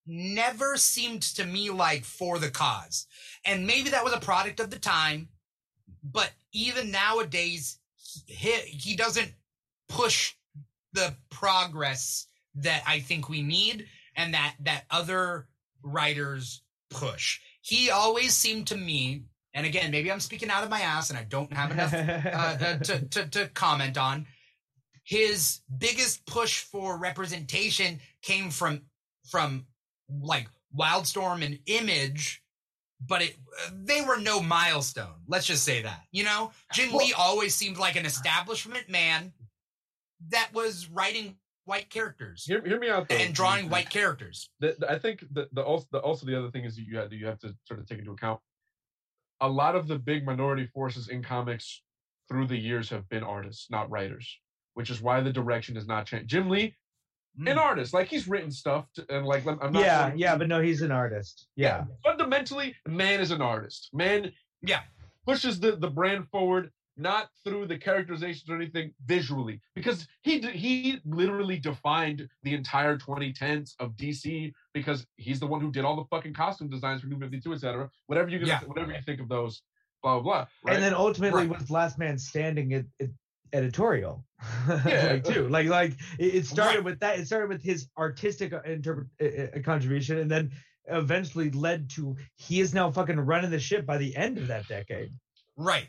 never 0.10 0.76
seemed 0.76 1.22
to 1.22 1.46
me 1.46 1.70
like 1.70 2.04
for 2.04 2.40
the 2.40 2.50
cause. 2.50 3.06
And 3.46 3.68
maybe 3.68 3.92
that 3.92 4.04
was 4.04 4.14
a 4.14 4.20
product 4.20 4.60
of 4.60 4.72
the 4.72 4.80
time, 4.80 5.30
but 6.04 6.32
even 6.52 6.92
nowadays, 6.92 7.78
he, 8.26 8.52
he 8.52 8.96
doesn't 8.96 9.34
push 9.88 10.34
the 10.94 11.14
progress 11.30 12.28
that 12.56 12.84
I 12.88 13.00
think 13.00 13.30
we 13.30 13.42
need 13.42 13.86
and 14.16 14.34
that 14.34 14.56
that 14.62 14.86
other 14.90 15.48
writers 15.84 16.62
push. 16.90 17.40
He 17.62 17.90
always 17.90 18.34
seemed 18.34 18.68
to 18.68 18.78
me, 18.78 19.24
and 19.54 19.66
again, 19.66 19.92
maybe 19.92 20.12
I'm 20.12 20.20
speaking 20.20 20.50
out 20.50 20.64
of 20.64 20.70
my 20.70 20.82
ass 20.82 21.10
and 21.10 21.20
I 21.20 21.24
don't 21.24 21.54
have 21.54 21.72
enough 21.72 21.94
uh, 21.94 21.98
uh, 21.98 22.78
to, 22.80 23.06
to, 23.06 23.28
to 23.28 23.48
comment 23.50 23.98
on. 23.98 24.26
His 25.04 25.62
biggest 25.78 26.26
push 26.26 26.60
for 26.64 26.98
representation 26.98 28.00
came 28.22 28.50
from 28.50 28.82
from 29.30 29.66
like 30.22 30.48
Wildstorm 30.78 31.44
and 31.46 31.60
Image, 31.66 32.42
but 33.06 33.22
it 33.22 33.38
they 33.74 34.02
were 34.02 34.18
no 34.20 34.42
milestone. 34.42 35.22
Let's 35.28 35.46
just 35.48 35.64
say 35.64 35.82
that. 35.84 36.02
You 36.12 36.24
know, 36.24 36.52
Jim 36.74 36.94
Lee 36.94 37.14
always 37.18 37.56
seemed 37.56 37.78
like 37.78 37.96
an 37.96 38.06
establishment 38.06 38.90
man 38.90 39.34
that 40.30 40.50
was 40.54 40.90
writing 40.90 41.38
white 41.66 41.90
characters 41.90 42.46
Hear, 42.46 42.62
hear 42.66 42.80
me 42.80 42.90
out 42.90 43.08
though. 43.08 43.16
and 43.16 43.34
drawing 43.34 43.70
white 43.70 43.90
characters. 43.92 44.50
the, 44.60 44.76
the- 44.80 44.92
I 44.92 44.98
think 44.98 45.24
the, 45.32 45.48
the 45.54 45.62
also 45.62 45.86
the 45.92 46.00
also 46.00 46.26
the 46.26 46.38
other 46.38 46.50
thing 46.52 46.66
is 46.66 46.76
that 46.76 46.82
you 46.84 46.98
have 46.98 47.14
you 47.14 47.28
have 47.28 47.40
to 47.40 47.56
sort 47.66 47.80
of 47.80 47.88
take 47.88 48.00
into 48.00 48.12
account 48.12 48.40
a 49.40 49.48
lot 49.48 49.76
of 49.76 49.88
the 49.88 49.98
big 49.98 50.26
minority 50.26 50.66
forces 50.74 51.08
in 51.10 51.24
comics 51.24 51.82
through 52.28 52.48
the 52.48 52.58
years 52.58 52.90
have 52.90 53.08
been 53.08 53.24
artists, 53.24 53.70
not 53.72 53.90
writers, 53.90 54.40
which 54.74 54.90
is 54.90 55.02
why 55.02 55.22
the 55.22 55.32
direction 55.32 55.76
has 55.76 55.88
not 55.88 56.06
changed. 56.06 56.28
Jim 56.28 56.50
Lee, 56.50 56.76
an 57.48 57.56
Mm. 57.58 57.58
artist, 57.58 57.94
like 57.94 58.08
he's 58.10 58.28
written 58.28 58.52
stuff, 58.52 58.92
to, 58.94 59.06
and 59.10 59.26
like 59.26 59.46
I'm 59.48 59.72
not. 59.72 59.82
yeah, 59.84 60.14
yeah, 60.16 60.36
but 60.36 60.48
no, 60.48 60.62
he's 60.62 60.82
an 60.82 60.92
artist. 60.92 61.48
Yeah. 61.56 61.86
fundamentally, 62.04 62.76
man 62.88 63.20
is 63.22 63.32
an 63.32 63.42
artist. 63.42 63.90
Man, 63.94 64.32
Yeah. 64.62 64.82
pushes 65.26 65.60
the 65.60 65.76
the 65.76 65.90
brand 65.90 66.28
forward. 66.30 66.72
Not 66.98 67.30
through 67.46 67.68
the 67.68 67.78
characterizations 67.78 68.50
or 68.50 68.56
anything 68.58 68.94
visually, 69.06 69.62
because 69.74 70.06
he 70.22 70.42
he 70.42 71.00
literally 71.06 71.58
defined 71.58 72.28
the 72.44 72.54
entire 72.54 72.98
2010s 72.98 73.74
of 73.80 73.96
DC 73.96 74.52
because 74.74 75.08
he's 75.16 75.40
the 75.40 75.48
one 75.48 75.62
who 75.62 75.72
did 75.72 75.86
all 75.86 75.96
the 75.96 76.04
fucking 76.14 76.34
costume 76.34 76.68
designs 76.70 77.00
for 77.00 77.08
New 77.08 77.18
52, 77.18 77.54
etc. 77.54 77.90
Whatever 78.08 78.28
you 78.30 78.40
Yeah. 78.40 78.60
whatever 78.66 78.92
you 78.92 79.02
think 79.06 79.22
of 79.22 79.30
those, 79.30 79.62
blah 80.04 80.16
blah 80.20 80.22
blah. 80.24 80.48
Right? 80.66 80.76
And 80.76 80.84
then 80.84 80.94
ultimately 80.94 81.48
Right. 81.48 81.58
was 81.62 81.72
Last 81.72 81.98
Man 82.00 82.18
Standing 82.18 82.72
it, 82.74 82.86
at 83.00 83.08
editorial. 83.54 84.24
Yeah. 84.68 85.12
like 85.14 85.24
too. 85.26 85.48
Like 85.50 85.68
like 85.68 85.94
it, 86.18 86.46
started 86.46 86.78
Right. 86.78 86.84
with 86.86 87.00
that. 87.02 87.20
It 87.20 87.26
started 87.28 87.50
with 87.50 87.62
his 87.64 87.88
artistic 87.98 88.54
uh, 88.54 88.62
interpret 88.66 89.08
uh, 89.22 89.58
uh, 89.58 89.62
contribution, 89.64 90.18
and 90.20 90.30
then 90.32 90.52
eventually 90.86 91.52
led 91.52 91.90
to 91.92 92.16
he 92.36 92.62
is 92.62 92.74
now 92.74 92.90
fucking 92.90 93.20
running 93.20 93.52
the 93.52 93.60
ship 93.60 93.86
by 93.86 93.98
the 93.98 94.16
end 94.16 94.38
of 94.38 94.48
that 94.48 94.68
decade. 94.68 95.12
Right. 95.58 95.88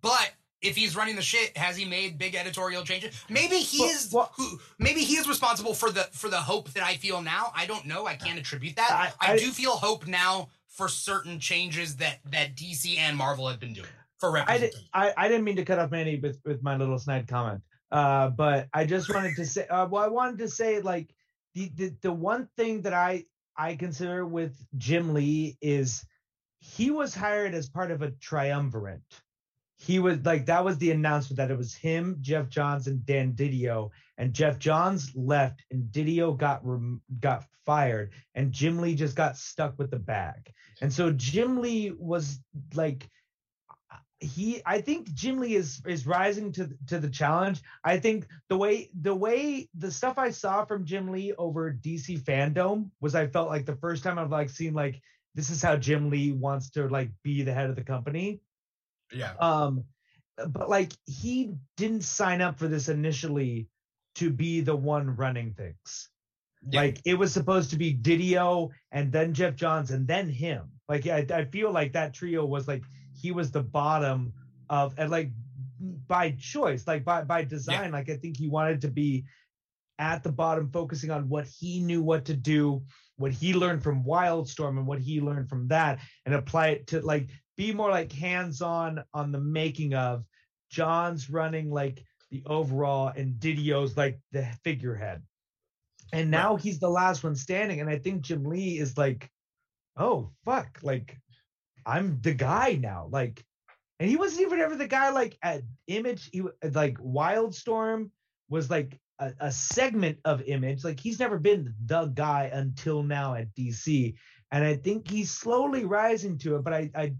But 0.00 0.32
if 0.60 0.76
he's 0.76 0.94
running 0.96 1.16
the 1.16 1.22
shit, 1.22 1.56
has 1.56 1.76
he 1.76 1.84
made 1.84 2.18
big 2.18 2.34
editorial 2.34 2.82
changes? 2.84 3.14
Maybe 3.28 3.56
he 3.56 3.80
Well, 3.80 3.90
is 3.90 4.12
well- 4.12 4.32
who 4.36 4.58
maybe 4.78 5.00
he 5.04 5.14
is 5.16 5.28
responsible 5.28 5.74
for 5.74 5.90
the 5.90 6.08
for 6.12 6.28
the 6.28 6.38
hope 6.38 6.70
that 6.72 6.82
I 6.82 6.96
feel 6.96 7.22
now. 7.22 7.52
I 7.54 7.66
don't 7.66 7.86
know. 7.86 8.06
I 8.06 8.16
can't 8.16 8.38
attribute 8.38 8.76
that. 8.76 8.90
I, 8.90 9.12
I- 9.26 9.32
I- 9.34 9.38
do 9.38 9.50
feel 9.52 9.72
hope 9.72 10.06
now 10.06 10.48
for 10.68 10.88
certain 10.88 11.38
changes 11.38 11.96
that 11.96 12.18
that 12.30 12.56
DC 12.56 12.96
and 12.98 13.16
Marvel 13.16 13.46
have 13.48 13.60
been 13.60 13.74
doing 13.74 13.86
for 14.22 14.38
I, 14.38 14.40
did, 14.40 14.46
representation. 14.46 14.88
I 14.94 15.14
I 15.16 15.28
didn't 15.28 15.44
mean 15.44 15.56
to 15.56 15.64
cut 15.64 15.78
off 15.78 15.90
Manny 15.90 16.18
with 16.18 16.40
with 16.44 16.62
my 16.62 16.76
little 16.76 16.98
snide 16.98 17.26
comment. 17.26 17.60
Uh, 17.90 18.28
but 18.30 18.68
I 18.72 18.86
just 18.86 19.12
wanted 19.12 19.36
to 19.36 19.44
say, 19.44 19.66
uh, 19.66 19.86
well, 19.86 20.02
I 20.02 20.08
wanted 20.08 20.38
to 20.38 20.48
say 20.48 20.80
like 20.80 21.12
the, 21.54 21.70
the 21.74 21.94
the 22.00 22.12
one 22.12 22.48
thing 22.56 22.82
that 22.82 22.94
I 22.94 23.24
I 23.56 23.74
consider 23.74 24.24
with 24.24 24.56
Jim 24.78 25.12
Lee 25.12 25.58
is 25.60 26.04
he 26.60 26.90
was 26.90 27.14
hired 27.14 27.52
as 27.52 27.68
part 27.68 27.90
of 27.90 28.00
a 28.00 28.12
triumvirate. 28.12 29.02
He 29.76 29.98
was 29.98 30.18
like 30.24 30.46
that 30.46 30.64
was 30.64 30.78
the 30.78 30.92
announcement 30.92 31.38
that 31.38 31.50
it 31.50 31.58
was 31.58 31.74
him, 31.74 32.18
Geoff 32.20 32.48
Johns, 32.48 32.86
and 32.86 33.04
Dan 33.04 33.32
Didio, 33.32 33.90
and 34.16 34.32
Geoff 34.32 34.58
Johns 34.60 35.10
left, 35.16 35.64
and 35.72 35.84
Didio 35.90 36.38
got 36.38 36.64
rem- 36.64 37.02
got 37.18 37.44
fired, 37.66 38.12
and 38.36 38.52
Jim 38.52 38.78
Lee 38.78 38.94
just 38.94 39.16
got 39.16 39.36
stuck 39.36 39.76
with 39.78 39.90
the 39.90 39.98
bag. 39.98 40.52
And 40.80 40.92
so 40.92 41.12
Jim 41.12 41.60
Lee 41.60 41.92
was 41.98 42.38
like 42.74 43.08
he 44.22 44.62
I 44.64 44.80
think 44.80 45.12
Jim 45.14 45.40
Lee 45.40 45.56
is 45.56 45.82
is 45.86 46.06
rising 46.06 46.52
to 46.52 46.70
to 46.86 46.98
the 46.98 47.10
challenge. 47.10 47.60
I 47.84 47.98
think 47.98 48.26
the 48.48 48.56
way 48.56 48.90
the 49.00 49.14
way 49.14 49.68
the 49.74 49.90
stuff 49.90 50.16
I 50.16 50.30
saw 50.30 50.64
from 50.64 50.84
Jim 50.84 51.10
Lee 51.10 51.32
over 51.36 51.72
DC 51.72 52.20
fandom 52.20 52.90
was 53.00 53.14
I 53.14 53.26
felt 53.26 53.48
like 53.48 53.66
the 53.66 53.76
first 53.76 54.04
time 54.04 54.18
I've 54.18 54.30
like 54.30 54.50
seen 54.50 54.74
like 54.74 55.00
this 55.34 55.50
is 55.50 55.62
how 55.62 55.76
Jim 55.76 56.08
Lee 56.08 56.32
wants 56.32 56.70
to 56.70 56.88
like 56.88 57.10
be 57.24 57.42
the 57.42 57.52
head 57.52 57.68
of 57.68 57.76
the 57.76 57.82
company. 57.82 58.40
yeah. 59.12 59.34
Um 59.40 59.84
but 60.48 60.70
like 60.70 60.92
he 61.06 61.54
didn't 61.76 62.04
sign 62.04 62.40
up 62.40 62.58
for 62.58 62.68
this 62.68 62.88
initially 62.88 63.68
to 64.14 64.30
be 64.30 64.60
the 64.60 64.76
one 64.76 65.16
running 65.16 65.52
things. 65.54 66.08
Yeah. 66.68 66.80
Like 66.80 67.00
it 67.04 67.14
was 67.14 67.32
supposed 67.32 67.70
to 67.70 67.76
be 67.76 67.94
Didio 67.94 68.70
and 68.92 69.10
then 69.10 69.34
Geoff 69.34 69.56
Johns 69.56 69.90
and 69.90 70.06
then 70.06 70.28
him. 70.28 70.70
Like 70.88 71.06
I, 71.06 71.26
I 71.34 71.44
feel 71.46 71.72
like 71.72 71.92
that 71.94 72.14
trio 72.14 72.44
was 72.44 72.68
like 72.68 72.84
he 73.22 73.30
was 73.30 73.50
the 73.50 73.62
bottom 73.62 74.32
of 74.68 74.94
and 74.98 75.10
like 75.10 75.30
by 76.06 76.32
choice, 76.32 76.86
like 76.86 77.04
by 77.04 77.22
by 77.22 77.44
design. 77.44 77.92
Like 77.92 78.10
I 78.10 78.16
think 78.16 78.36
he 78.36 78.48
wanted 78.48 78.80
to 78.82 78.88
be 78.88 79.24
at 79.98 80.22
the 80.22 80.32
bottom, 80.32 80.68
focusing 80.70 81.10
on 81.10 81.28
what 81.28 81.46
he 81.46 81.80
knew 81.80 82.02
what 82.02 82.24
to 82.24 82.34
do, 82.34 82.82
what 83.16 83.32
he 83.32 83.54
learned 83.54 83.82
from 83.82 84.04
Wildstorm 84.04 84.78
and 84.78 84.86
what 84.86 84.98
he 84.98 85.20
learned 85.20 85.48
from 85.48 85.68
that, 85.68 86.00
and 86.26 86.34
apply 86.34 86.68
it 86.68 86.86
to 86.88 87.00
like 87.00 87.28
be 87.56 87.72
more 87.72 87.90
like 87.90 88.10
hands-on 88.10 89.04
on 89.14 89.30
the 89.30 89.40
making 89.40 89.94
of 89.94 90.24
John's 90.70 91.30
running 91.30 91.70
like 91.70 92.04
the 92.30 92.42
overall 92.46 93.12
and 93.14 93.34
Didio's 93.34 93.96
like 93.96 94.18
the 94.32 94.46
figurehead. 94.64 95.22
And 96.12 96.30
now 96.30 96.56
he's 96.56 96.78
the 96.78 96.90
last 96.90 97.22
one 97.22 97.36
standing. 97.36 97.80
And 97.80 97.88
I 97.88 97.98
think 97.98 98.22
Jim 98.22 98.44
Lee 98.44 98.78
is 98.78 98.98
like, 98.98 99.30
oh 99.96 100.30
fuck, 100.44 100.78
like 100.82 101.18
I'm 101.86 102.20
the 102.20 102.34
guy 102.34 102.78
now. 102.80 103.08
Like, 103.10 103.44
and 103.98 104.08
he 104.08 104.16
wasn't 104.16 104.42
even 104.42 104.60
ever 104.60 104.76
the 104.76 104.88
guy 104.88 105.10
like 105.10 105.38
at 105.42 105.62
Image. 105.86 106.30
He 106.32 106.42
like 106.62 106.98
Wildstorm 106.98 108.10
was 108.48 108.70
like 108.70 108.98
a, 109.18 109.32
a 109.40 109.52
segment 109.52 110.18
of 110.24 110.42
Image. 110.42 110.84
Like 110.84 111.00
he's 111.00 111.18
never 111.18 111.38
been 111.38 111.74
the 111.86 112.06
guy 112.06 112.50
until 112.52 113.02
now 113.02 113.34
at 113.34 113.54
DC. 113.54 114.14
And 114.50 114.64
I 114.64 114.76
think 114.76 115.10
he's 115.10 115.30
slowly 115.30 115.84
rising 115.84 116.38
to 116.38 116.56
it. 116.56 116.64
But 116.64 116.74
I, 116.74 116.90
I 116.94 117.14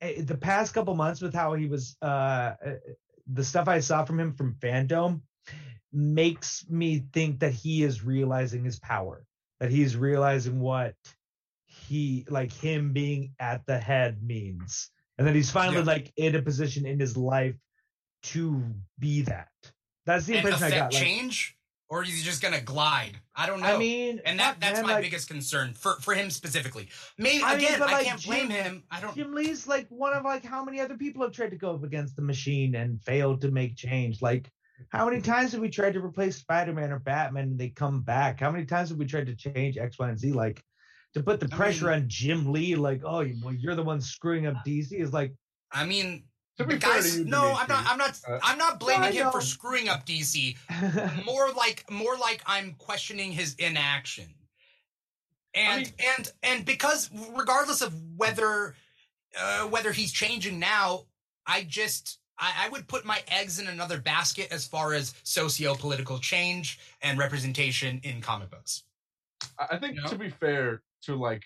eh, 0.00 0.22
the 0.22 0.36
past 0.36 0.74
couple 0.74 0.94
months 0.94 1.20
with 1.20 1.34
how 1.34 1.54
he 1.54 1.66
was, 1.66 1.96
uh, 2.02 2.54
eh, 2.64 2.74
the 3.32 3.44
stuff 3.44 3.68
I 3.68 3.80
saw 3.80 4.04
from 4.04 4.20
him 4.20 4.34
from 4.34 4.54
Fandom 4.54 5.22
makes 5.92 6.64
me 6.68 7.04
think 7.12 7.40
that 7.40 7.52
he 7.52 7.82
is 7.82 8.04
realizing 8.04 8.64
his 8.64 8.78
power 8.78 9.24
that 9.62 9.70
he's 9.70 9.96
realizing 9.96 10.58
what 10.58 10.96
he 11.92 12.24
like 12.38 12.52
him 12.52 12.92
being 12.92 13.22
at 13.50 13.60
the 13.66 13.78
head 13.90 14.12
means 14.22 14.90
and 15.18 15.26
then 15.26 15.34
he's 15.34 15.50
finally 15.50 15.78
Yeah. 15.84 15.94
like 15.94 16.06
in 16.16 16.34
a 16.40 16.42
position 16.50 16.86
in 16.86 16.98
his 16.98 17.14
life 17.16 17.56
to 18.34 18.42
be 18.98 19.22
that 19.22 19.48
that's 20.06 20.24
the 20.26 20.36
and 20.36 20.44
impression 20.44 20.64
i 20.64 20.68
affect 20.68 20.80
got 20.80 20.92
like, 20.94 21.02
change, 21.02 21.36
or 21.90 22.02
is 22.02 22.08
he 22.16 22.22
just 22.22 22.40
gonna 22.40 22.60
glide? 22.74 23.14
I 23.36 23.44
don't 23.46 23.60
know. 23.60 23.74
i 23.74 23.78
mean 23.78 24.20
and 24.24 24.40
that, 24.40 24.58
that's 24.60 24.78
man, 24.78 24.86
my 24.86 24.94
like, 24.94 25.04
biggest 25.04 25.28
concern 25.28 25.74
for 25.74 25.92
for 26.00 26.14
him 26.14 26.30
specifically. 26.30 26.88
Maybe 27.18 27.42
I 27.44 27.56
mean, 27.56 27.66
again, 27.66 27.78
but, 27.78 27.90
I 27.90 27.92
like, 27.98 28.06
can't 28.06 28.24
blame 28.24 28.48
Jim- 28.48 28.64
him. 28.64 28.82
I 28.90 29.00
don't. 29.02 29.14
Jim 29.14 29.34
Lee's 29.34 29.66
like 29.74 29.86
one 29.90 30.14
of 30.14 30.24
like 30.24 30.44
how 30.54 30.64
many 30.64 30.80
other 30.80 30.96
people 30.96 31.20
have 31.22 31.32
tried 31.32 31.50
to 31.50 31.60
go 31.64 31.74
up 31.74 31.84
against 31.84 32.16
the 32.16 32.22
machine 32.22 32.74
and 32.80 33.02
failed 33.02 33.42
to 33.42 33.50
make 33.50 33.76
change. 33.76 34.22
Like 34.22 34.44
how 34.88 35.04
many 35.08 35.20
times 35.20 35.52
have 35.52 35.60
we 35.60 35.68
tried 35.68 35.92
to 35.94 36.00
replace 36.04 36.36
Spider-Man 36.38 36.90
or 36.90 36.98
Batman 36.98 37.44
and 37.50 37.58
they 37.58 37.68
come 37.68 38.00
back? 38.00 38.40
How 38.40 38.50
many 38.50 38.64
times 38.64 38.88
have 38.88 38.98
we 38.98 39.06
tried 39.06 39.26
to 39.26 39.36
change 39.36 39.76
X, 39.76 39.98
Y, 39.98 40.08
and 40.08 40.18
Z? 40.18 40.32
Like 40.32 40.62
to 41.14 41.22
put 41.22 41.40
the 41.40 41.48
I 41.52 41.56
pressure 41.56 41.86
mean- 41.86 41.94
on 42.02 42.08
Jim 42.08 42.52
Lee, 42.52 42.74
like, 42.74 43.02
oh, 43.04 43.20
you- 43.20 43.38
well, 43.44 43.54
you're 43.54 43.74
the 43.74 43.82
one 43.82 44.00
screwing 44.00 44.46
up 44.46 44.56
DC 44.66 44.92
is 45.00 45.12
like, 45.12 45.32
I 45.70 45.84
mean, 45.84 46.24
To 46.58 46.64
be 46.66 46.76
guys, 46.78 47.12
to 47.12 47.18
you, 47.20 47.24
no, 47.24 47.52
I'm 47.56 47.66
not. 47.68 47.86
I'm 47.86 47.98
not. 47.98 48.20
uh, 48.28 48.38
I'm 48.42 48.58
not 48.58 48.78
blaming 48.78 49.08
I 49.08 49.12
him 49.12 49.30
for 49.30 49.40
screwing 49.40 49.88
up 49.88 50.04
DC. 50.06 50.56
more 51.24 51.50
like 51.52 51.84
more 51.90 52.16
like 52.18 52.42
I'm 52.46 52.74
questioning 52.78 53.32
his 53.32 53.54
inaction. 53.54 54.34
And 55.54 55.82
mean- 55.84 55.94
and 56.18 56.32
and 56.42 56.64
because 56.64 57.10
regardless 57.34 57.80
of 57.82 57.94
whether 58.16 58.74
uh, 59.38 59.62
whether 59.68 59.92
he's 59.92 60.12
changing 60.12 60.58
now, 60.58 61.06
I 61.46 61.64
just 61.64 62.18
I, 62.38 62.66
I 62.66 62.68
would 62.68 62.86
put 62.86 63.04
my 63.06 63.20
eggs 63.28 63.58
in 63.58 63.66
another 63.66 63.98
basket 63.98 64.48
as 64.50 64.66
far 64.66 64.92
as 64.94 65.14
socio-political 65.24 66.18
change 66.18 66.78
and 67.02 67.18
representation 67.18 68.00
in 68.02 68.20
comic 68.20 68.50
books. 68.50 68.84
I 69.58 69.76
I 69.76 69.78
think 69.78 69.96
You 69.96 70.02
know? 70.02 70.08
to 70.08 70.16
be 70.18 70.30
fair 70.30 70.82
to 71.02 71.14
like 71.16 71.42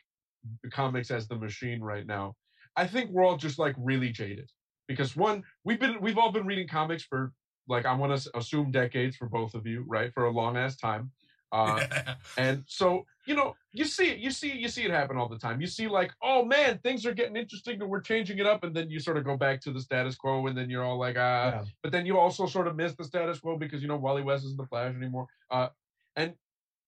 the 0.63 0.71
comics 0.71 1.11
as 1.11 1.27
the 1.29 1.37
machine 1.37 1.81
right 1.81 2.07
now, 2.07 2.35
I 2.77 2.87
think 2.87 3.11
we're 3.11 3.25
all 3.25 3.37
just 3.37 3.59
like 3.59 3.75
really 3.79 4.11
jaded 4.11 4.51
because 4.89 5.17
one, 5.17 5.43
we've 5.65 5.81
been 5.81 6.01
we've 6.01 6.19
all 6.19 6.33
been 6.33 6.47
reading 6.47 6.69
comics 6.69 7.03
for 7.05 7.33
like 7.69 7.85
I 7.87 7.95
want 7.95 8.21
to 8.21 8.37
assume 8.37 8.71
decades 8.71 9.17
for 9.17 9.29
both 9.29 9.55
of 9.55 9.67
you, 9.67 9.85
right? 9.87 10.13
For 10.15 10.25
a 10.25 10.31
long 10.31 10.57
ass 10.57 10.77
time. 10.77 11.11
Uh, 11.53 11.87
and 12.39 12.65
so 12.67 13.07
you 13.27 13.35
know 13.35 13.55
you 13.73 13.85
see 13.85 14.11
it 14.11 14.19
you 14.19 14.31
see 14.31 14.53
you 14.53 14.69
see 14.69 14.85
it 14.85 14.91
happen 14.91 15.17
all 15.17 15.29
the 15.29 15.39
time 15.39 15.61
you 15.61 15.67
see 15.67 15.87
like 15.89 16.13
oh 16.23 16.45
man 16.45 16.79
things 16.83 17.07
are 17.07 17.15
getting 17.15 17.37
interesting 17.37 17.81
and 17.81 17.89
we're 17.89 18.01
changing 18.01 18.39
it 18.39 18.47
up 18.47 18.63
and 18.65 18.75
then 18.75 18.91
you 18.91 18.99
sort 19.01 19.17
of 19.17 19.25
go 19.25 19.37
back 19.37 19.61
to 19.61 19.73
the 19.73 19.81
status 19.81 20.17
quo 20.17 20.47
and 20.49 20.57
then 20.59 20.69
you're 20.69 20.85
all 20.85 20.99
like 20.99 21.17
ah 21.19 21.51
Yeah. 21.51 21.65
but 21.83 21.93
then 21.93 22.05
you 22.05 22.19
also 22.19 22.47
sort 22.47 22.67
of 22.67 22.77
miss 22.77 22.95
the 22.95 23.05
status 23.05 23.39
quo 23.39 23.57
because 23.57 23.81
you 23.81 23.89
know 23.89 23.97
wally 23.97 24.23
west 24.23 24.45
isn't 24.45 24.57
the 24.57 24.67
flash 24.67 24.95
anymore 24.95 25.27
uh 25.51 25.69
and 26.17 26.35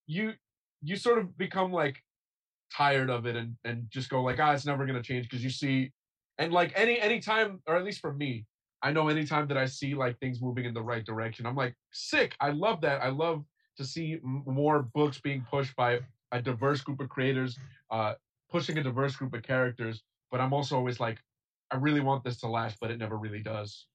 you 0.07 0.33
you 0.81 0.95
sort 0.97 1.19
of 1.19 1.37
become 1.37 1.71
like 1.71 2.03
tired 2.75 3.09
of 3.09 3.25
it 3.25 3.35
and 3.35 3.55
and 3.65 3.85
just 3.89 4.09
go 4.09 4.21
like 4.23 4.39
ah 4.39 4.51
it's 4.53 4.65
never 4.65 4.85
going 4.85 4.95
to 5.01 5.07
change 5.07 5.27
because 5.29 5.43
you 5.43 5.49
see 5.49 5.91
and 6.37 6.53
like 6.53 6.71
any 6.75 6.99
any 6.99 7.19
time 7.19 7.61
or 7.67 7.75
at 7.75 7.83
least 7.83 7.99
for 7.99 8.13
me 8.13 8.45
i 8.83 8.91
know 8.91 9.07
anytime 9.09 9.47
that 9.47 9.57
i 9.57 9.65
see 9.65 9.95
like 9.95 10.17
things 10.19 10.41
moving 10.41 10.65
in 10.65 10.73
the 10.73 10.81
right 10.81 11.05
direction 11.05 11.45
i'm 11.45 11.55
like 11.55 11.75
sick 11.91 12.35
i 12.39 12.49
love 12.49 12.79
that 12.81 13.01
i 13.01 13.09
love 13.09 13.43
to 13.77 13.83
see 13.85 14.13
m- 14.23 14.43
more 14.45 14.83
books 14.83 15.19
being 15.19 15.41
pushed 15.49 15.75
by 15.75 15.99
a 16.31 16.41
diverse 16.41 16.81
group 16.81 16.99
of 16.99 17.09
creators, 17.09 17.57
uh, 17.89 18.13
pushing 18.51 18.77
a 18.77 18.83
diverse 18.83 19.15
group 19.15 19.33
of 19.33 19.41
characters. 19.41 20.03
But 20.29 20.41
I'm 20.41 20.53
also 20.53 20.75
always 20.75 20.99
like, 20.99 21.17
I 21.71 21.77
really 21.77 22.01
want 22.01 22.23
this 22.23 22.37
to 22.41 22.47
last, 22.49 22.77
but 22.81 22.91
it 22.91 22.99
never 22.99 23.17
really 23.17 23.41
does. 23.41 23.87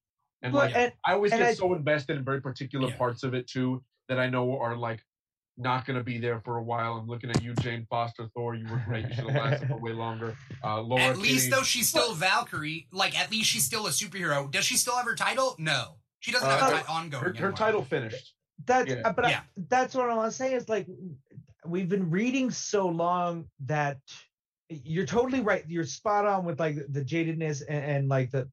And 0.42 0.52
Well, 0.54 0.64
like, 0.64 0.74
and- 0.74 0.92
I 1.06 1.12
always 1.12 1.30
get 1.32 1.42
I- 1.42 1.52
so 1.54 1.74
invested 1.74 2.16
in 2.16 2.24
very 2.24 2.40
particular 2.40 2.88
Yeah. 2.88 2.96
parts 2.96 3.22
of 3.22 3.34
it 3.34 3.46
too 3.46 3.84
that 4.08 4.18
I 4.18 4.28
know 4.30 4.58
are 4.58 4.74
like 4.76 5.04
not 5.56 5.86
going 5.86 5.96
to 5.98 6.04
be 6.04 6.18
there 6.18 6.40
for 6.40 6.56
a 6.56 6.62
while. 6.62 6.94
I'm 6.94 7.06
looking 7.06 7.30
at 7.30 7.42
you, 7.42 7.54
Jane 7.54 7.86
Foster, 7.88 8.28
Thor. 8.34 8.54
You 8.54 8.66
were 8.68 8.82
great. 8.86 9.06
You 9.08 9.14
should 9.14 9.30
have 9.30 9.42
lasted 9.44 9.68
for 9.68 9.76
way 9.80 9.92
longer. 9.92 10.36
Uh, 10.62 10.80
Laura 10.80 11.02
at 11.02 11.18
least 11.18 11.44
Kinney. 11.44 11.56
though 11.56 11.62
she's 11.62 11.88
still 11.88 12.14
Valkyrie, 12.14 12.86
like 12.92 13.18
at 13.18 13.30
least 13.30 13.48
she's 13.50 13.64
still 13.64 13.86
a 13.86 13.90
superhero. 13.90 14.50
Does 14.50 14.64
she 14.64 14.76
still 14.76 14.96
have 14.96 15.06
her 15.06 15.14
title? 15.14 15.54
No. 15.58 15.96
She 16.20 16.32
doesn't 16.32 16.48
have 16.48 16.62
Uh, 16.72 16.76
a 16.76 16.80
ti- 16.80 16.84
ongoing. 16.88 17.24
her, 17.24 17.34
her 17.34 17.52
title 17.52 17.82
finished. 17.84 18.34
that's 18.66 18.88
Yeah. 18.90 19.02
uh, 19.04 19.12
but 19.12 19.26
I- 19.26 19.42
that's 19.68 19.94
what 19.94 20.08
I 20.10 20.14
want 20.14 20.30
to 20.30 20.36
say 20.36 20.54
is 20.54 20.68
like 20.68 20.86
we've 21.66 21.88
been 21.88 22.10
reading 22.10 22.50
so 22.50 22.86
long 22.88 23.46
that 23.66 23.98
you're 24.70 25.06
totally 25.06 25.40
right. 25.40 25.64
You're 25.68 25.84
spot 25.84 26.26
on 26.26 26.44
with 26.44 26.58
like 26.58 26.76
the 26.88 27.04
jadedness 27.04 27.62
and, 27.68 27.84
and 27.84 28.08
like 28.08 28.30
the, 28.30 28.48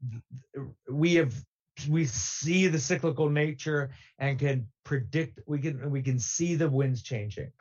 the- 0.53 0.67
we 0.91 1.15
have 1.15 1.33
we 1.87 2.05
see 2.05 2.67
the 2.67 2.79
cyclical 2.79 3.29
nature 3.29 3.91
and 4.19 4.39
can 4.39 4.67
predict 4.83 5.39
we 5.47 5.59
can 5.59 5.91
we 5.91 6.01
can 6.01 6.19
see 6.19 6.55
the 6.55 6.69
winds 6.69 7.01
changing. 7.03 7.51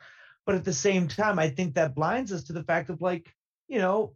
But 0.45 0.55
at 0.55 0.65
the 0.65 0.73
same 0.73 1.07
time, 1.07 1.39
I 1.39 1.49
think 1.49 1.75
that 1.75 1.95
blinds 1.95 2.31
us 2.31 2.43
to 2.45 2.53
the 2.53 2.63
fact 2.63 2.89
of 2.89 3.01
like, 3.01 3.33
you 3.67 3.79
know, 3.79 4.15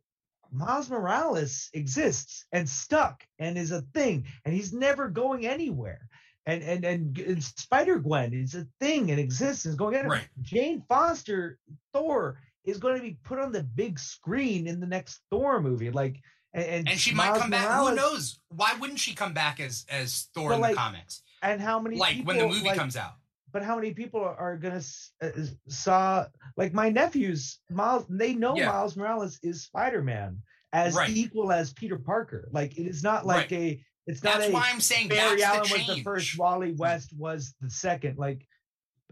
Miles 0.51 0.89
Morales 0.89 1.69
exists 1.73 2.45
and 2.51 2.67
stuck 2.67 3.23
and 3.39 3.57
is 3.57 3.71
a 3.71 3.81
thing 3.93 4.25
and 4.43 4.53
he's 4.53 4.73
never 4.73 5.07
going 5.07 5.45
anywhere. 5.45 6.07
And 6.45 6.63
and 6.63 6.85
and, 6.85 7.17
and 7.17 7.43
Spider 7.43 7.99
Gwen 7.99 8.33
is 8.33 8.55
a 8.55 8.67
thing 8.79 9.11
and 9.11 9.19
exists 9.19 9.65
and 9.65 9.71
is 9.71 9.77
going 9.77 9.95
anywhere. 9.95 10.19
Right. 10.19 10.27
Jane 10.41 10.83
Foster 10.87 11.57
Thor 11.93 12.39
is 12.63 12.77
going 12.77 12.95
to 12.95 13.01
be 13.01 13.17
put 13.23 13.39
on 13.39 13.51
the 13.51 13.63
big 13.63 13.99
screen 13.99 14.67
in 14.67 14.79
the 14.79 14.87
next 14.87 15.21
Thor 15.29 15.61
movie. 15.61 15.91
Like 15.91 16.21
and, 16.55 16.65
and, 16.65 16.89
And 16.89 16.99
she 16.99 17.13
might 17.13 17.27
Miles 17.31 17.41
come 17.41 17.51
back. 17.51 17.79
Who 17.79 17.93
knows? 17.93 18.39
Why 18.47 18.75
wouldn't 18.79 18.99
she 18.99 19.13
come 19.13 19.33
back 19.33 19.59
as 19.59 19.85
as 19.89 20.29
Thor 20.33 20.53
in 20.53 20.61
like, 20.61 20.71
the 20.71 20.77
comics? 20.77 21.21
And 21.41 21.61
how 21.61 21.79
many 21.79 21.97
Like 21.97 22.15
people, 22.15 22.27
when 22.27 22.37
the 22.37 22.47
movie 22.47 22.65
like, 22.65 22.77
comes 22.77 22.95
out. 22.95 23.15
but 23.51 23.61
how 23.61 23.75
many 23.75 23.93
people 23.93 24.21
are, 24.21 24.57
gonna 24.57 24.81
uh, 25.21 25.29
saw 25.67 26.25
like 26.57 26.73
my 26.73 26.89
nephews 26.89 27.59
Miles 27.69 28.05
they 28.09 28.33
know 28.33 28.55
Yeah. 28.55 28.67
Miles 28.67 28.95
Morales 28.95 29.37
is 29.43 29.63
Spider-Man 29.63 30.41
as 30.73 30.95
Right. 30.95 31.09
equal 31.09 31.51
as 31.51 31.73
Peter 31.73 31.97
Parker 31.97 32.47
like 32.51 32.77
it 32.77 32.87
is 32.87 33.03
not 33.03 33.25
like 33.25 33.51
a 33.51 33.83
it's 34.07 34.23
not 34.23 34.39
That's 34.39 34.49
a 34.49 34.53
why 34.53 34.69
I'm 34.71 34.79
saying 34.79 35.09
Barry 35.09 35.43
Allen 35.43 35.63
the 35.67 35.73
was 35.77 35.87
the 35.87 36.03
first 36.03 36.37
Wally 36.37 36.71
West 36.73 37.11
was 37.17 37.53
the 37.61 37.69
second 37.69 38.17
like 38.17 38.47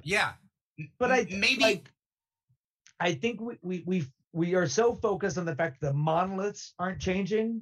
Yeah. 0.02 0.32
but 0.98 1.12
I 1.12 1.28
maybe 1.30 1.62
like 1.62 1.90
I 3.00 3.14
think 3.16 3.42
we 3.42 3.58
we 3.62 3.84
we 3.86 4.06
we 4.34 4.56
are 4.56 4.68
so 4.68 4.96
focused 4.96 5.38
on 5.38 5.46
the 5.46 5.56
fact 5.56 5.80
that 5.80 5.88
the 5.88 5.94
monoliths 5.94 6.74
aren't 6.80 7.00
changing 7.00 7.62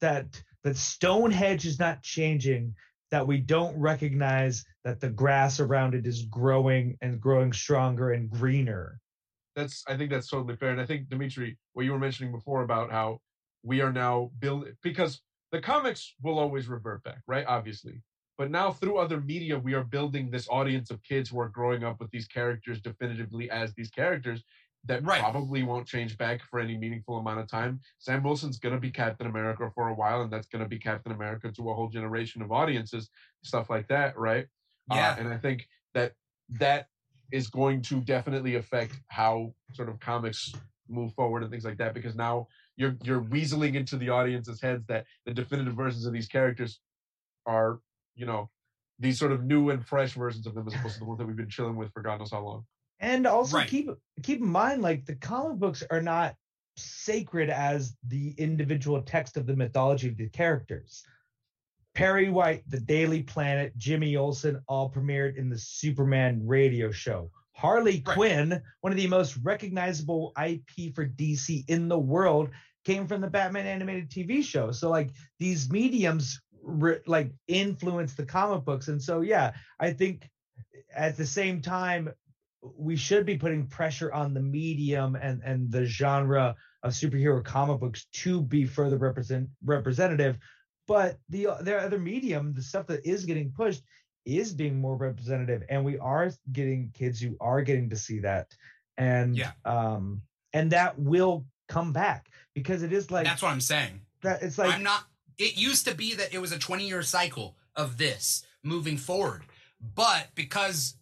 that 0.00 0.42
that 0.64 0.76
Stonehenge 0.76 1.66
is 1.66 1.78
not 1.78 2.02
changing 2.02 2.74
that 3.10 3.26
we 3.26 3.38
don't 3.38 3.78
recognize 3.78 4.64
that 4.82 4.98
the 4.98 5.10
grass 5.10 5.60
around 5.60 5.94
it 5.94 6.06
is 6.06 6.22
growing 6.22 6.96
and 7.02 7.20
growing 7.20 7.52
stronger 7.52 8.12
and 8.12 8.30
greener. 8.30 8.98
that's 9.54 9.84
I 9.86 9.96
think 9.96 10.10
that's 10.10 10.28
totally 10.28 10.56
fair. 10.56 10.70
And 10.70 10.80
I 10.80 10.86
think 10.86 11.08
Dimithri, 11.08 11.56
what 11.74 11.84
you 11.84 11.92
were 11.92 11.98
mentioning 11.98 12.32
before 12.32 12.62
about 12.62 12.90
how 12.90 13.20
we 13.62 13.82
are 13.82 13.92
now 13.92 14.30
building 14.40 14.72
because 14.82 15.20
the 15.52 15.60
comics 15.60 16.14
will 16.22 16.38
always 16.38 16.66
revert 16.66 17.04
back, 17.04 17.20
right? 17.28 17.44
Obviously. 17.46 18.02
But 18.36 18.50
now 18.50 18.72
through 18.72 18.98
other 18.98 19.20
media, 19.20 19.56
we 19.56 19.74
are 19.74 19.84
building 19.84 20.28
this 20.28 20.48
audience 20.48 20.90
of 20.90 21.00
kids 21.04 21.30
who 21.30 21.38
are 21.38 21.48
growing 21.48 21.84
up 21.84 22.00
with 22.00 22.10
these 22.10 22.26
characters 22.26 22.80
definitively 22.80 23.48
as 23.48 23.72
these 23.74 23.90
characters 23.90 24.42
that 24.86 25.02
Right. 25.02 25.20
probably 25.20 25.62
won't 25.62 25.86
change 25.86 26.18
back 26.18 26.42
for 26.42 26.60
any 26.60 26.76
meaningful 26.76 27.16
amount 27.18 27.40
of 27.40 27.48
time. 27.48 27.80
Sam 27.98 28.22
Wilson's 28.22 28.58
gonna 28.58 28.78
be 28.78 28.90
Captain 28.90 29.26
America 29.26 29.70
for 29.74 29.88
a 29.88 29.94
while, 29.94 30.22
and 30.22 30.32
that's 30.32 30.46
gonna 30.46 30.68
be 30.68 30.78
Captain 30.78 31.12
America 31.12 31.50
to 31.52 31.70
a 31.70 31.74
whole 31.74 31.88
generation 31.88 32.42
of 32.42 32.52
audiences, 32.52 33.08
stuff 33.42 33.70
like 33.70 33.88
that, 33.88 34.16
right? 34.18 34.46
Yeah. 34.90 35.12
Uh, 35.12 35.16
and 35.20 35.28
I 35.28 35.38
think 35.38 35.66
that 35.94 36.14
that 36.50 36.88
is 37.32 37.48
going 37.48 37.80
to 37.82 38.00
definitely 38.00 38.56
affect 38.56 39.00
how 39.08 39.54
sort 39.72 39.88
of 39.88 39.98
comics 40.00 40.52
move 40.88 41.14
forward 41.14 41.42
and 41.42 41.50
things 41.50 41.64
like 41.64 41.78
that 41.78 41.94
because 41.94 42.14
now 42.14 42.46
you're 42.76 42.94
you're 43.02 43.22
weaseling 43.22 43.74
into 43.74 43.96
the 43.96 44.10
audience's 44.10 44.60
heads 44.60 44.84
that 44.86 45.06
the 45.24 45.32
definitive 45.32 45.74
versions 45.74 46.04
of 46.04 46.12
these 46.12 46.28
characters 46.28 46.80
are 47.46 47.80
you 48.14 48.26
know 48.26 48.50
these 48.98 49.18
sort 49.18 49.32
of 49.32 49.42
new 49.44 49.70
and 49.70 49.84
fresh 49.86 50.12
versions 50.12 50.46
of 50.46 50.54
them 50.54 50.66
as 50.68 50.74
opposed 50.74 50.94
to 50.94 51.00
the 51.00 51.06
ones 51.06 51.18
that 51.18 51.26
we've 51.26 51.36
been 51.36 51.48
chilling 51.48 51.74
with 51.76 51.90
for 51.92 52.02
God 52.02 52.18
knows 52.18 52.30
how 52.30 52.40
long. 52.44 52.66
And 53.04 53.26
also 53.26 53.58
Right. 53.58 53.68
keep 53.68 53.90
keep 54.22 54.40
in 54.40 54.46
mind 54.46 54.80
like 54.80 55.04
the 55.04 55.14
comic 55.16 55.58
books 55.58 55.82
are 55.90 56.00
not 56.00 56.34
sacred 56.76 57.50
as 57.50 57.94
the 58.08 58.30
individual 58.38 59.02
text 59.02 59.36
of 59.36 59.46
the 59.46 59.54
mythology 59.54 60.08
of 60.08 60.16
the 60.16 60.30
characters. 60.30 61.04
Perry 61.94 62.30
White, 62.30 62.64
The 62.68 62.80
Daily 62.80 63.22
Planet, 63.22 63.76
Jimmy 63.76 64.16
Olsen 64.16 64.60
all 64.66 64.90
premiered 64.90 65.36
in 65.36 65.50
the 65.50 65.58
Superman 65.58 66.44
radio 66.46 66.90
show. 66.90 67.30
Harley 67.52 68.02
Right. 68.06 68.16
Quinn, 68.16 68.62
one 68.80 68.92
of 68.92 68.96
the 68.96 69.06
most 69.06 69.36
recognizable 69.42 70.32
IP 70.42 70.94
for 70.94 71.06
DC 71.06 71.68
in 71.68 71.88
the 71.88 71.98
world, 71.98 72.50
came 72.84 73.06
from 73.06 73.20
the 73.20 73.30
Batman 73.30 73.66
animated 73.66 74.10
TV 74.10 74.42
show. 74.42 74.72
So 74.72 74.88
like 74.88 75.10
these 75.38 75.70
mediums 75.70 76.40
re- 76.62 77.00
like 77.06 77.30
influence 77.48 78.14
the 78.14 78.24
comic 78.24 78.64
books 78.64 78.88
and 78.88 79.00
so 79.00 79.20
yeah, 79.20 79.52
I 79.78 79.92
think 79.92 80.30
at 80.94 81.18
the 81.18 81.26
same 81.26 81.60
time 81.60 82.10
we 82.76 82.96
should 82.96 83.26
be 83.26 83.36
putting 83.36 83.66
pressure 83.66 84.12
on 84.12 84.32
the 84.34 84.40
medium 84.40 85.16
and 85.16 85.42
and 85.44 85.70
the 85.70 85.84
genre 85.84 86.54
of 86.82 86.92
superhero 86.92 87.44
comic 87.44 87.80
books 87.80 88.06
to 88.12 88.40
be 88.40 88.64
further 88.64 88.96
represent 88.98 89.48
representative 89.64 90.38
but 90.86 91.18
the 91.28 91.48
their 91.62 91.80
other 91.80 91.98
medium 91.98 92.52
the 92.54 92.62
stuff 92.62 92.86
that 92.86 93.04
is 93.06 93.24
getting 93.24 93.50
pushed 93.52 93.82
is 94.24 94.54
being 94.54 94.80
more 94.80 94.96
representative 94.96 95.62
and 95.68 95.84
we 95.84 95.98
are 95.98 96.30
getting 96.52 96.90
kids 96.94 97.20
who 97.20 97.36
are 97.40 97.60
getting 97.62 97.88
to 97.90 97.96
see 97.96 98.18
that 98.20 98.46
and 98.96 99.36
Yeah. 99.36 99.52
um 99.64 100.22
and 100.52 100.70
that 100.72 100.98
will 100.98 101.44
come 101.68 101.92
back 101.92 102.28
because 102.54 102.82
it 102.82 102.92
is 102.92 103.10
like 103.10 103.24
That's 103.26 103.42
what 103.42 103.52
I'm 103.52 103.60
saying. 103.60 104.00
that 104.22 104.42
it's 104.42 104.56
like 104.58 104.72
I'm 104.74 104.82
not. 104.82 105.04
It 105.36 105.56
used 105.56 105.84
to 105.88 105.94
be 105.94 106.14
that 106.14 106.32
it 106.32 106.38
was 106.40 106.52
a 106.52 106.58
20 106.58 106.86
year 106.86 107.02
cycle 107.02 107.56
of 107.74 107.98
this 107.98 108.44
moving 108.62 108.96
forward, 108.96 109.42
but 109.94 110.28
because 110.36 110.94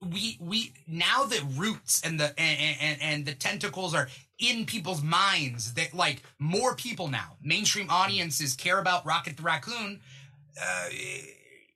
we 0.00 0.38
we 0.40 0.72
now 0.86 1.24
the 1.24 1.40
roots 1.56 2.02
and 2.04 2.20
the 2.20 2.38
and, 2.38 2.76
and, 2.80 3.02
and 3.02 3.26
the 3.26 3.34
tentacles 3.34 3.94
are 3.94 4.08
in 4.38 4.64
people's 4.64 5.02
minds 5.02 5.74
that 5.74 5.92
like 5.92 6.22
more 6.38 6.76
people 6.76 7.08
now 7.08 7.36
mainstream 7.42 7.88
audiences 7.90 8.54
care 8.54 8.78
about 8.78 9.04
rocket 9.04 9.36
the 9.36 9.42
raccoon 9.42 9.98
uh, 10.60 10.88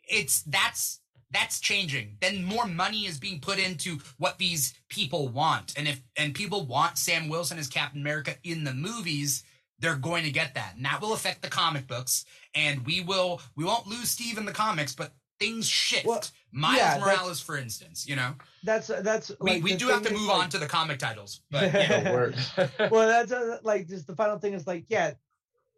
it's 0.09 0.43
that's 0.43 1.01
that's 1.33 1.61
changing. 1.61 2.19
Then 2.21 2.45
more 2.45 2.67
money 2.67 3.07
is 3.07 3.19
being 3.19 3.41
put 3.41 3.59
into 3.59 3.99
what 4.19 4.39
these 4.39 4.75
people 4.89 5.29
want. 5.29 5.73
And 5.77 5.89
if 5.89 6.03
and 6.17 6.35
people 6.35 6.67
want 6.67 6.99
sam 6.99 7.29
wilson 7.29 7.59
as 7.59 7.69
captain 7.69 8.01
america 8.01 8.35
in 8.45 8.65
the 8.65 8.75
movies 8.75 9.45
they're 9.79 9.97
going 9.97 10.23
to 10.23 10.31
get 10.31 10.55
that. 10.55 10.75
And 10.77 10.85
that 10.85 11.01
will 11.01 11.13
affect 11.13 11.43
the 11.43 11.49
comic 11.49 11.89
books. 11.89 12.25
And 12.55 12.87
we 12.87 13.01
will 13.01 13.41
we 13.57 13.65
won't 13.65 13.87
lose 13.87 14.11
steve 14.11 14.39
in 14.39 14.45
the 14.45 14.53
comics 14.53 14.95
but 14.95 15.13
things 15.43 15.67
shift 15.69 16.07
Well, 16.07 16.23
miles 16.53 16.77
yeah, 16.79 16.99
morales 17.01 17.41
for 17.41 17.57
instance 17.57 18.07
you 18.09 18.17
know 18.17 18.35
that's 18.65 18.87
that's 18.89 19.33
we, 19.41 19.55
like, 19.55 19.63
we 19.65 19.75
do 19.75 19.89
have 19.89 20.03
to 20.03 20.13
move 20.13 20.29
like- 20.29 20.45
on 20.45 20.49
to 20.51 20.59
the 20.59 20.67
comic 20.67 20.99
titles 20.99 21.41
but 21.51 21.73
yeah 21.73 22.05
Don't 22.05 22.35
well, 22.91 23.09
that's 23.09 23.33
uh, 23.33 23.59
like 23.63 23.89
just 23.89 24.07
the 24.07 24.15
final 24.17 24.39
thing 24.39 24.53
is 24.55 24.67
like, 24.67 24.85
yeah, 24.89 25.13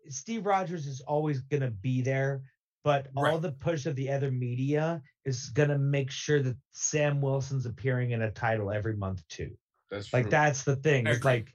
Steve 0.09 0.45
Rogers 0.47 0.87
is 0.87 1.01
always 1.01 1.41
gonna 1.41 1.71
be 1.71 2.03
there, 2.03 2.43
but 2.83 3.07
all 3.17 3.23
Right. 3.25 3.41
the 3.41 3.53
push 3.53 3.87
of 3.87 3.97
the 3.97 4.11
other 4.11 4.31
media 4.31 5.01
is 5.25 5.49
gonna 5.51 5.79
make 5.79 6.11
sure 6.11 6.43
that 6.43 6.57
Sam 6.73 7.21
Wilson's 7.23 7.65
appearing 7.67 8.11
in 8.11 8.21
a 8.23 8.31
title 8.31 8.71
every 8.71 8.97
month 8.97 9.27
too. 9.29 9.57
That's 9.91 10.12
Like 10.12 10.25
true. 10.25 10.31
that's 10.31 10.65
the 10.65 10.77
thing. 10.77 11.07
It's 11.07 11.25
like 11.25 11.55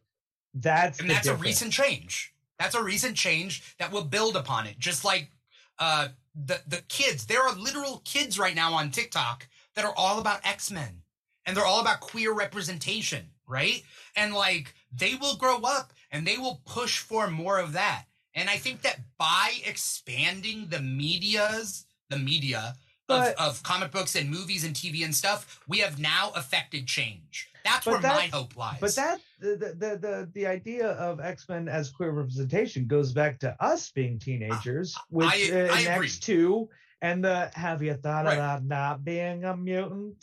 that's 0.55 0.99
and 0.99 1.09
the 1.09 1.13
that's 1.13 1.27
a 1.27 1.35
recent 1.35 1.71
change. 1.73 2.33
That's 2.57 2.73
a 2.75 2.81
recent 2.83 3.15
change 3.15 3.75
that 3.77 3.91
will 3.91 4.03
build 4.05 4.35
upon 4.35 4.65
it. 4.65 4.79
Just 4.79 5.05
like 5.05 5.29
uh, 5.77 6.07
the 6.35 6.61
the 6.67 6.81
kids, 6.87 7.25
there 7.25 7.41
are 7.43 7.53
literal 7.55 8.01
kids 8.05 8.37
right 8.39 8.55
now 8.55 8.73
on 8.73 8.91
TikTok 8.91 9.47
that 9.75 9.85
are 9.85 9.93
all 9.95 10.19
about 10.19 10.45
X 10.45 10.71
Men, 10.71 11.01
and 11.45 11.55
they're 11.55 11.65
all 11.65 11.81
about 11.81 11.99
queer 11.99 12.33
representation, 12.33 13.29
right? 13.47 13.83
And 14.15 14.33
like 14.33 14.73
they 14.91 15.15
will 15.15 15.35
grow 15.35 15.59
up 15.61 15.93
and 16.11 16.25
they 16.25 16.37
will 16.37 16.61
push 16.65 16.99
for 16.99 17.29
more 17.29 17.59
of 17.59 17.73
that. 17.73 18.05
And 18.35 18.49
I 18.49 18.57
think 18.57 18.81
that 18.83 18.99
by 19.17 19.53
expanding 19.65 20.67
the 20.69 20.81
media's 20.81 21.85
the 22.09 22.17
media 22.17 22.75
of, 23.07 23.19
But- 23.19 23.37
of 23.39 23.61
comic 23.63 23.91
books 23.91 24.15
and 24.15 24.29
movies 24.29 24.63
and 24.63 24.75
TV 24.75 25.03
and 25.03 25.15
stuff, 25.15 25.59
we 25.67 25.79
have 25.79 25.99
now 25.99 26.31
affected 26.35 26.87
change. 26.87 27.49
That's 27.63 27.85
where 27.85 27.99
that- 27.99 28.15
my 28.15 28.27
hope 28.27 28.55
lies. 28.55 28.79
But 28.79 28.95
that 28.95 29.19
the, 29.39 29.55
the 29.77 29.97
the 29.97 30.29
the 30.33 30.45
idea 30.45 30.87
of 30.91 31.19
X 31.19 31.47
Men 31.49 31.67
as 31.67 31.89
queer 31.89 32.11
representation 32.11 32.87
goes 32.87 33.11
back 33.11 33.39
to 33.39 33.55
us 33.63 33.91
being 33.91 34.19
teenagers, 34.19 34.95
with 35.09 35.27
I- 35.27 35.51
uh, 35.51 35.73
I 35.73 35.79
in. 35.81 35.87
X 36.03 36.19
two 36.19 36.69
and 37.01 37.23
the 37.23 37.49
Have 37.53 37.81
you 37.81 37.93
thought 37.93 38.25
Right. 38.25 38.33
about 38.33 38.63
not 38.65 39.05
being 39.05 39.45
a 39.45 39.55
mutant? 39.55 40.15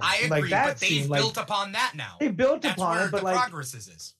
I 0.00 0.16
agree, 0.24 0.40
Like, 0.42 0.50
that 0.50 0.66
but 0.68 0.76
they've 0.78 1.06
like- 1.08 1.20
built 1.20 1.36
upon 1.36 1.72
that 1.72 1.92
now. 1.94 2.16
They 2.20 2.28
built 2.28 2.62
That's 2.62 2.74
upon 2.80 3.02
it, 3.02 3.10
but 3.10 3.18
the 3.18 3.24
like 3.24 3.36
progress 3.38 3.74
is. 3.74 3.88
is. 3.88 4.14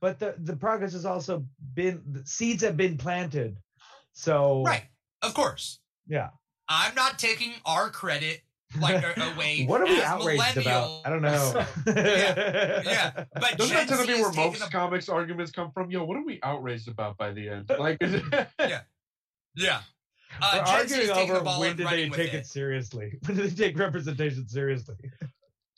but 0.00 0.18
the 0.18 0.34
the 0.38 0.56
progress 0.56 0.92
has 0.92 1.04
also 1.04 1.44
been 1.74 2.22
seeds 2.24 2.62
have 2.62 2.76
been 2.76 2.96
planted 2.96 3.56
so 4.12 4.62
Right, 4.64 4.84
of 5.22 5.34
course. 5.34 5.80
yeah 6.06 6.30
I'm 6.68 6.94
not 6.94 7.18
taking 7.18 7.52
our 7.66 7.90
credit 7.90 8.42
like 8.80 9.02
a- 9.04 9.32
away. 9.34 9.64
what 9.66 9.80
are 9.80 9.86
we 9.86 9.98
as 9.98 10.04
outraged 10.04 10.56
about 10.58 11.02
i 11.04 11.10
don't 11.10 11.22
know 11.22 11.64
Yeah, 11.86 12.82
yeah. 12.84 13.24
But 13.34 13.58
Doesn't 13.58 13.74
Gen 13.76 13.86
that 13.86 13.88
tend 13.88 14.00
to 14.00 14.06
be 14.06 14.20
where 14.20 14.30
taking 14.30 14.52
most 14.52 14.66
a- 14.66 14.70
comics 14.70 15.08
arguments 15.08 15.52
come 15.52 15.70
from? 15.72 15.90
Yo, 15.90 16.04
what 16.04 16.16
are 16.16 16.24
we 16.24 16.38
outraged 16.42 16.88
about 16.88 17.16
by 17.16 17.32
the 17.32 17.48
end? 17.48 17.70
Like, 17.78 17.98
is 18.00 18.14
it, 18.14 18.24
Yeah. 18.58 18.80
We're 19.54 19.80
Uh, 20.40 20.64
Gen 20.64 20.88
Z 20.88 20.94
arguing 20.94 21.08
taking 21.14 21.28
the 21.28 21.34
over 21.34 21.44
ball 21.44 21.60
when 21.60 21.76
did 21.76 21.86
they 21.88 22.08
take 22.08 22.32
it. 22.32 22.38
it 22.40 22.46
seriously 22.46 23.18
when 23.26 23.36
did 23.36 23.50
they 23.50 23.66
take 23.66 23.78
representation 23.78 24.48
seriously 24.48 24.96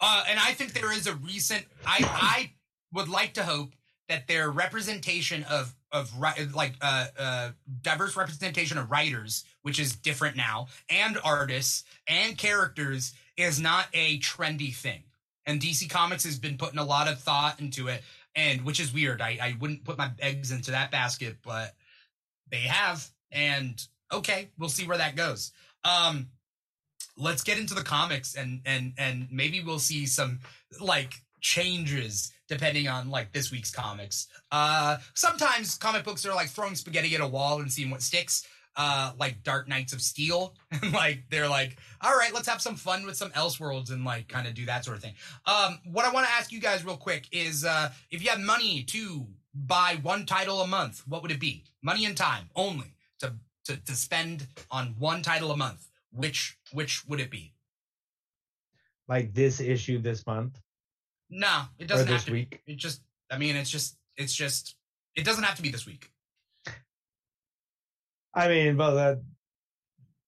Uh, 0.00 0.24
and 0.28 0.38
I 0.38 0.52
think 0.52 0.72
there 0.74 0.92
is 0.92 1.06
a 1.06 1.14
recent. 1.16 1.64
I 1.86 1.98
I 2.02 2.52
would 2.92 3.08
like 3.08 3.34
to 3.34 3.42
hope 3.44 3.72
that 4.08 4.28
their 4.28 4.50
representation 4.50 5.42
of 5.44 5.74
of 5.94 6.12
like 6.54 6.74
uh, 6.82 7.06
uh, 7.18 7.50
diverse 7.80 8.16
representation 8.16 8.76
of 8.76 8.90
writers, 8.90 9.44
which 9.62 9.78
is 9.78 9.94
different 9.94 10.36
now, 10.36 10.66
and 10.90 11.16
artists 11.24 11.84
and 12.08 12.36
characters, 12.36 13.14
is 13.36 13.60
not 13.60 13.86
a 13.94 14.18
trendy 14.18 14.74
thing. 14.74 15.04
And 15.46 15.60
DC 15.60 15.88
Comics 15.88 16.24
has 16.24 16.38
been 16.38 16.58
putting 16.58 16.78
a 16.78 16.84
lot 16.84 17.08
of 17.08 17.20
thought 17.20 17.60
into 17.60 17.88
it, 17.88 18.02
and 18.34 18.62
which 18.62 18.80
is 18.80 18.92
weird. 18.92 19.22
I 19.22 19.38
I 19.40 19.56
wouldn't 19.60 19.84
put 19.84 19.96
my 19.96 20.10
eggs 20.18 20.50
into 20.50 20.72
that 20.72 20.90
basket, 20.90 21.36
but 21.42 21.74
they 22.50 22.58
have. 22.58 23.08
And 23.30 23.80
okay, 24.12 24.50
we'll 24.58 24.68
see 24.68 24.86
where 24.86 24.98
that 24.98 25.16
goes. 25.16 25.52
Um, 25.84 26.28
let's 27.16 27.44
get 27.44 27.58
into 27.58 27.74
the 27.74 27.82
comics 27.82 28.34
and 28.34 28.60
and 28.66 28.94
and 28.98 29.28
maybe 29.30 29.62
we'll 29.62 29.78
see 29.78 30.06
some 30.06 30.40
like 30.80 31.14
changes 31.40 32.32
depending 32.54 32.86
on 32.88 33.10
like 33.10 33.32
this 33.32 33.50
week's 33.50 33.70
comics. 33.70 34.28
Uh 34.50 34.98
sometimes 35.14 35.76
comic 35.76 36.04
books 36.04 36.24
are 36.24 36.34
like 36.34 36.48
throwing 36.48 36.74
spaghetti 36.74 37.14
at 37.14 37.20
a 37.20 37.26
wall 37.26 37.60
and 37.60 37.70
seeing 37.70 37.90
what 37.90 38.02
sticks. 38.02 38.46
Uh 38.76 39.12
like 39.18 39.42
dark 39.42 39.68
knights 39.68 39.92
of 39.92 40.00
steel. 40.00 40.54
And 40.70 40.92
like 40.92 41.24
they're 41.30 41.48
like 41.48 41.76
all 42.00 42.16
right 42.16 42.32
let's 42.32 42.48
have 42.48 42.62
some 42.62 42.76
fun 42.76 43.04
with 43.06 43.16
some 43.16 43.30
elseworlds 43.30 43.90
and 43.90 44.04
like 44.04 44.28
kind 44.28 44.46
of 44.46 44.54
do 44.54 44.66
that 44.66 44.84
sort 44.84 44.96
of 44.96 45.02
thing. 45.02 45.14
Um 45.46 45.80
what 45.84 46.04
i 46.04 46.12
want 46.12 46.26
to 46.26 46.32
ask 46.32 46.52
you 46.52 46.60
guys 46.60 46.84
real 46.84 46.96
quick 46.96 47.28
is 47.32 47.64
uh 47.64 47.90
if 48.10 48.22
you 48.22 48.30
had 48.30 48.40
money 48.40 48.84
to 48.84 49.26
buy 49.54 49.98
one 50.02 50.26
title 50.26 50.60
a 50.60 50.66
month 50.66 51.02
what 51.06 51.22
would 51.22 51.32
it 51.32 51.40
be? 51.40 51.64
Money 51.82 52.04
and 52.04 52.16
time 52.16 52.48
only 52.54 52.94
to 53.20 53.34
to, 53.64 53.76
to 53.76 53.94
spend 53.94 54.46
on 54.70 54.94
one 54.98 55.22
title 55.22 55.50
a 55.50 55.56
month. 55.56 55.88
Which 56.12 56.56
which 56.72 57.04
would 57.06 57.20
it 57.20 57.30
be? 57.30 57.52
Like 59.08 59.34
this 59.34 59.60
issue 59.60 59.98
this 59.98 60.24
month 60.26 60.60
no 61.34 61.62
it 61.78 61.86
doesn't 61.88 62.06
have 62.06 62.24
to 62.24 62.32
week? 62.32 62.62
Be 62.66 62.72
it 62.74 62.78
just 62.78 63.02
i 63.30 63.36
mean 63.38 63.56
it's 63.56 63.68
just 63.70 63.98
it's 64.16 64.34
just 64.34 64.76
it 65.16 65.24
doesn't 65.24 65.44
have 65.44 65.56
to 65.56 65.62
be 65.62 65.68
this 65.68 65.84
week. 65.86 66.08
I 68.32 68.48
mean 68.48 68.76
well 68.76 68.94
that 68.96 69.20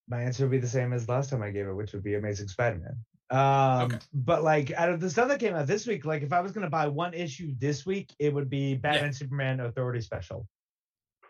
my 0.08 0.22
answer 0.22 0.44
would 0.44 0.50
be 0.50 0.58
the 0.58 0.68
same 0.68 0.92
as 0.92 1.08
last 1.08 1.30
time 1.30 1.42
i 1.42 1.50
gave 1.50 1.66
it 1.66 1.74
which 1.74 1.92
would 1.92 2.02
be 2.04 2.14
amazing 2.14 2.48
spider-man. 2.48 2.96
Um 3.30 3.86
Okay. 3.86 3.98
but 4.12 4.42
like 4.44 4.70
out 4.72 4.90
of 4.90 5.00
the 5.00 5.10
stuff 5.10 5.28
that 5.28 5.40
came 5.40 5.54
out 5.54 5.66
this 5.66 5.86
week 5.86 6.04
like 6.04 6.22
if 6.22 6.32
i 6.32 6.40
was 6.40 6.52
going 6.52 6.64
to 6.64 6.70
buy 6.70 6.88
one 6.88 7.14
issue 7.14 7.54
this 7.58 7.84
week 7.86 8.12
it 8.18 8.32
would 8.34 8.48
be 8.50 8.74
batman 8.74 9.12
superman 9.12 9.60
authority 9.60 10.00
special. 10.00 10.46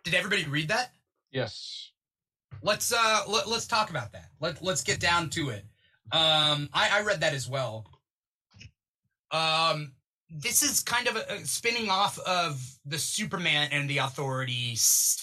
Did 0.05 0.15
everybody 0.15 0.45
read 0.45 0.69
that? 0.69 0.91
Yes. 1.33 1.93
let's 2.63 2.93
uh 2.93 3.23
let, 3.29 3.49
let's 3.49 3.67
talk 3.67 3.91
about 3.91 4.13
that. 4.13 4.31
Let, 4.41 4.63
let's 4.63 4.83
get 4.83 5.01
down 5.01 5.31
to 5.31 5.51
it. 5.51 5.65
Um 6.13 6.69
i 6.73 6.91
i 6.93 7.01
read 7.03 7.21
that 7.21 7.35
as 7.35 7.49
well 7.49 7.91
um 9.37 9.93
this 10.31 10.63
is 10.63 10.83
kind 10.83 11.07
of 11.09 11.17
a, 11.17 11.25
a 11.35 11.39
spinning 11.45 11.89
off 11.91 12.19
of 12.21 12.61
the 12.85 12.99
superman 12.99 13.69
and 13.73 13.89
the 13.89 13.99
authority 13.99 14.75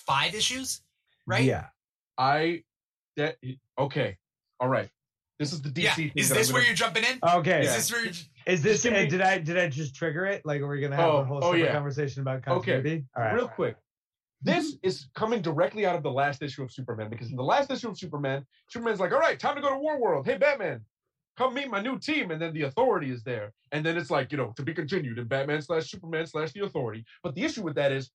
five 0.07 0.34
issues 0.36 0.82
right 1.28 1.43
yeah 1.43 1.68
I 2.18 2.64
that 3.18 3.38
okay. 3.78 4.18
All 4.59 4.68
right. 4.68 4.89
This 5.39 5.51
is 5.53 5.61
the 5.61 5.70
DC 5.70 5.84
yeah 5.84 5.93
thing. 5.95 6.11
is 6.16 6.30
this 6.30 6.49
I'm 6.49 6.53
where 6.53 6.61
gonna- 6.61 6.68
you're 6.70 6.76
jumping 6.76 7.03
in 7.03 7.20
okay 7.38 7.61
is 7.61 7.66
Yeah. 7.68 7.76
this 7.76 7.91
where 7.91 8.03
you're, 8.05 8.14
Is 8.45 8.61
this? 8.61 8.84
give 8.84 8.93
uh, 8.93 9.05
did 9.05 9.22
I 9.22 9.38
did 9.39 9.57
I 9.57 9.68
just 9.68 9.95
trigger 9.95 10.26
it? 10.26 10.45
Like, 10.45 10.61
are 10.61 10.68
we 10.68 10.80
gonna 10.80 10.95
have 10.95 11.09
Oh, 11.14 11.18
a 11.18 11.24
whole 11.26 11.38
oh, 11.43 11.51
separate 11.51 11.66
yeah. 11.66 11.74
conversation 11.74 12.22
about 12.22 12.47
Okay. 12.47 13.03
All 13.16 13.24
right. 13.24 13.34
real 13.34 13.47
quick. 13.47 13.76
This 14.45 14.76
is 14.84 15.07
coming 15.16 15.41
directly 15.41 15.86
out 15.86 15.95
of 15.95 16.03
the 16.03 16.11
last 16.11 16.41
issue 16.41 16.64
of 16.64 16.72
Superman 16.72 17.09
because 17.09 17.30
in 17.30 17.38
the 17.38 17.43
last 17.43 17.72
issue 17.72 17.88
of 17.89 17.97
Superman, 17.97 18.45
Superman's 18.70 18.99
like, 18.99 19.14
"All 19.14 19.20
right, 19.20 19.39
time 19.39 19.55
to 19.55 19.61
go 19.61 19.70
to 19.70 19.78
War 19.80 19.97
World. 20.01 20.26
Hey, 20.26 20.38
Batman, 20.38 20.82
come 21.38 21.53
meet 21.53 21.69
my 21.69 21.81
new 21.81 21.97
team." 21.99 22.31
And 22.31 22.41
then 22.41 22.53
the 22.53 22.63
Authority 22.63 23.11
is 23.11 23.23
there, 23.23 23.53
and 23.71 23.86
then 23.86 23.97
it's 23.97 24.09
like, 24.11 24.31
you 24.31 24.38
know, 24.38 24.53
to 24.55 24.63
be 24.63 24.73
continued 24.73 25.17
in 25.19 25.27
Batman 25.27 25.61
slash 25.61 25.89
Superman 25.89 26.25
slash 26.27 26.51
the 26.53 26.61
Authority. 26.63 27.05
But 27.23 27.36
the 27.36 27.43
issue 27.43 27.63
with 27.63 27.75
that 27.75 27.91
is 27.91 28.11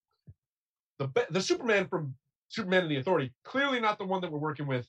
the 0.99 1.09
the 1.31 1.41
Superman 1.41 1.87
from 1.89 2.15
Superman 2.49 2.83
and 2.83 2.91
the 2.91 2.97
Authority 2.97 3.33
clearly 3.45 3.81
not 3.81 3.99
the 3.99 4.05
one 4.07 4.21
that 4.23 4.33
we're 4.33 4.39
working 4.39 4.67
with 4.67 4.89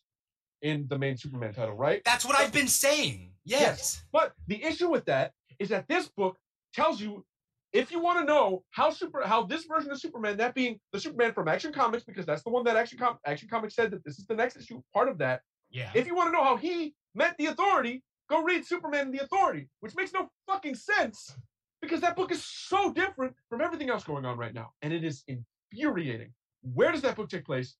in 0.61 0.87
the 0.89 0.97
main 0.97 1.17
Superman 1.17 1.53
title, 1.53 1.75
right? 1.75 2.01
that's 2.03 2.25
what 2.25 2.35
i've 2.37 2.51
been 2.51 2.67
saying 2.67 3.31
yes 3.45 4.03
But 4.11 4.33
the 4.47 4.61
issue 4.63 4.89
with 4.89 5.05
that 5.05 5.31
is 5.59 5.69
that 5.69 5.87
this 5.87 6.07
book 6.09 6.37
tells 6.73 6.99
you 6.99 7.25
if 7.71 7.91
you 7.91 7.99
want 8.01 8.19
to 8.19 8.25
know 8.25 8.63
how 8.71 8.89
super 8.89 9.21
how 9.25 9.43
this 9.43 9.65
version 9.65 9.91
of 9.91 9.99
Superman, 9.99 10.37
that 10.37 10.55
being 10.55 10.79
the 10.91 10.99
Superman 10.99 11.33
from 11.33 11.47
Action 11.47 11.71
Comics, 11.71 12.03
because 12.03 12.25
that's 12.25 12.43
the 12.43 12.49
one 12.49 12.63
that 12.65 12.75
Action 12.75 12.97
Com- 12.97 13.19
Action 13.25 13.47
Comics 13.47 13.75
said 13.75 13.91
that 13.91 14.03
this 14.03 14.17
is 14.17 14.25
the 14.25 14.35
next 14.35 14.57
issue, 14.57 14.81
part 14.93 15.07
of 15.07 15.17
that. 15.19 15.41
yeah 15.69 15.91
If 15.93 16.07
you 16.07 16.15
want 16.15 16.29
to 16.29 16.31
know 16.31 16.43
how 16.43 16.57
he 16.57 16.95
met 17.13 17.35
the 17.37 17.45
Authority, 17.47 18.03
go 18.29 18.43
read 18.43 18.65
Superman 18.65 19.07
and 19.07 19.13
the 19.13 19.23
Authority, 19.23 19.67
which 19.79 19.95
makes 19.95 20.13
no 20.13 20.29
fucking 20.47 20.75
sense 20.75 21.35
because 21.81 22.01
that 22.01 22.15
book 22.15 22.31
is 22.31 22.43
so 22.43 22.91
different 22.93 23.33
from 23.49 23.61
everything 23.61 23.89
else 23.89 24.03
going 24.03 24.25
on 24.25 24.37
right 24.37 24.53
now, 24.53 24.71
and 24.81 24.93
it 24.93 25.03
is 25.03 25.23
infuriating. 25.27 26.33
Where 26.61 26.91
does 26.91 27.01
that 27.01 27.15
book 27.15 27.29
take 27.29 27.45
place? 27.45 27.75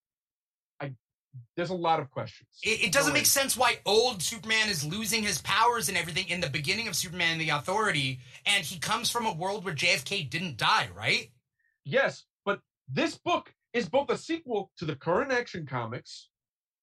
I 0.80 0.93
there's 1.56 1.70
a 1.70 1.76
lot 1.76 2.00
of 2.00 2.10
questions. 2.10 2.50
It, 2.64 2.86
it 2.86 2.91
doesn't 2.91 3.14
make 3.14 3.28
sense 3.28 3.56
why 3.56 3.78
old 3.86 4.22
Superman 4.24 4.68
is 4.68 4.84
losing 4.84 5.22
his 5.22 5.41
powers 5.41 5.88
and 5.88 5.95
everything 5.97 6.28
in 6.30 6.41
the 6.41 6.50
beginning 6.50 6.88
of 6.88 6.95
Superman 6.95 7.34
and 7.34 7.41
the 7.41 7.50
Authority, 7.50 8.20
and 8.45 8.66
he 8.66 8.80
comes 8.80 9.12
from 9.12 9.26
a 9.28 9.34
world 9.34 9.64
where 9.64 9.76
JFK 9.76 10.28
didn't 10.30 10.58
die, 10.58 10.89
right? 10.95 11.30
Yes, 11.86 12.26
but 12.45 12.62
this 12.91 13.16
book 13.18 13.54
is 13.74 13.88
both 13.88 14.10
a 14.10 14.18
sequel 14.18 14.72
to 14.78 14.86
the 14.86 14.95
current 14.95 15.32
Action 15.32 15.68
Comics, 15.68 16.30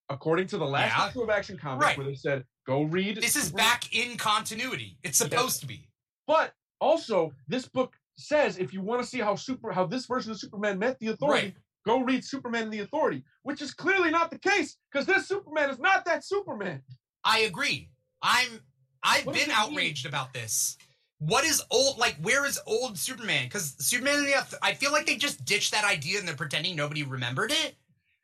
according 0.08 0.46
to 0.48 0.58
the 0.58 0.64
last 0.66 0.96
Yeah. 0.96 1.08
issue 1.08 1.22
of 1.22 1.30
Action 1.30 1.58
Comics, 1.58 1.84
Right. 1.84 1.98
where 1.98 2.06
they 2.06 2.14
said 2.14 2.44
go 2.66 2.82
read. 2.82 3.16
This 3.20 3.36
is 3.36 3.50
back 3.52 3.94
in 3.94 4.16
continuity. 4.16 4.98
It's 5.02 5.18
supposed 5.18 5.60
to 5.60 5.66
be. 5.66 5.88
But 6.26 6.52
also, 6.80 7.32
this 7.48 7.66
book 7.66 7.94
says 8.18 8.58
if 8.58 8.72
you 8.72 8.80
want 8.80 9.02
to 9.02 9.08
see 9.08 9.18
how 9.20 9.34
super 9.36 9.72
how 9.72 9.86
this 9.86 10.06
version 10.06 10.32
of 10.32 10.38
Superman 10.38 10.78
met 10.78 10.98
the 10.98 11.08
Authority, 11.08 11.46
Right. 11.48 11.56
go 11.86 12.00
read 12.00 12.24
Superman 12.24 12.64
and 12.64 12.72
the 12.72 12.80
Authority, 12.80 13.22
which 13.42 13.62
is 13.62 13.72
clearly 13.74 14.10
not 14.10 14.30
the 14.30 14.38
case 14.38 14.76
because 14.90 15.06
this 15.06 15.28
Superman 15.28 15.70
is 15.70 15.78
not 15.78 16.04
that 16.06 16.24
Superman. 16.24 16.82
I 17.24 17.40
agree. 17.40 17.90
I'm. 18.22 18.60
I've 19.02 19.26
What 19.26 19.34
been 19.34 19.42
it 19.44 19.48
mean? 19.48 19.56
outraged 19.56 20.06
about 20.06 20.32
this. 20.34 20.76
What 21.18 21.44
is 21.44 21.62
old? 21.70 21.96
Like, 21.98 22.16
where 22.22 22.44
is 22.44 22.58
old 22.66 22.98
Superman? 22.98 23.44
Because 23.44 23.74
Superman 23.78 24.16
and 24.18 24.26
the 24.26 24.32
Auth- 24.32 24.54
I 24.62 24.74
feel 24.74 24.90
like 24.92 25.06
they 25.06 25.16
just 25.16 25.44
ditched 25.44 25.70
that 25.72 25.84
idea 25.84 26.18
and 26.18 26.26
they're 26.26 26.34
pretending 26.34 26.74
nobody 26.76 27.04
remembered 27.04 27.52
it. 27.52 27.76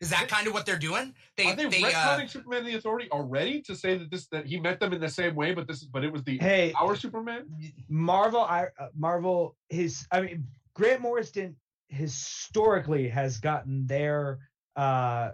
Is 0.03 0.11
that 0.11 0.27
kind 0.27 0.49
of 0.49 0.53
what 0.53 0.67
they're 0.67 0.77
doing? 0.77 1.15
They 1.37 1.47
Are 1.47 1.55
they, 1.55 1.69
they, 1.69 1.81
retconning 1.81 2.25
uh, 2.25 2.27
Superman 2.27 2.59
and 2.65 2.67
the 2.67 2.75
Authority 2.75 3.09
already 3.13 3.63
to 3.63 3.77
say 3.77 3.97
that 3.97 4.11
this 4.11 4.27
that 4.33 4.47
he 4.47 4.59
met 4.59 4.81
them 4.81 4.93
in 4.93 5.01
the 5.01 5.09
same 5.09 5.37
way, 5.37 5.55
but 5.55 5.69
this 5.69 5.81
is 5.81 5.85
but 5.87 6.03
it 6.05 6.13
was 6.13 6.25
the 6.25 6.39
Hey, 6.39 6.73
our 6.73 6.97
Superman? 6.97 7.47
Marvel, 7.89 8.41
I 8.41 8.67
uh, 8.81 8.89
Marvel, 8.97 9.57
his, 9.69 10.05
I 10.11 10.21
mean, 10.23 10.45
Grant 10.75 11.01
Morrison 11.03 11.55
historically 11.89 13.09
has 13.09 13.39
gotten 13.39 13.87
their 13.87 14.41
uh 14.75 15.31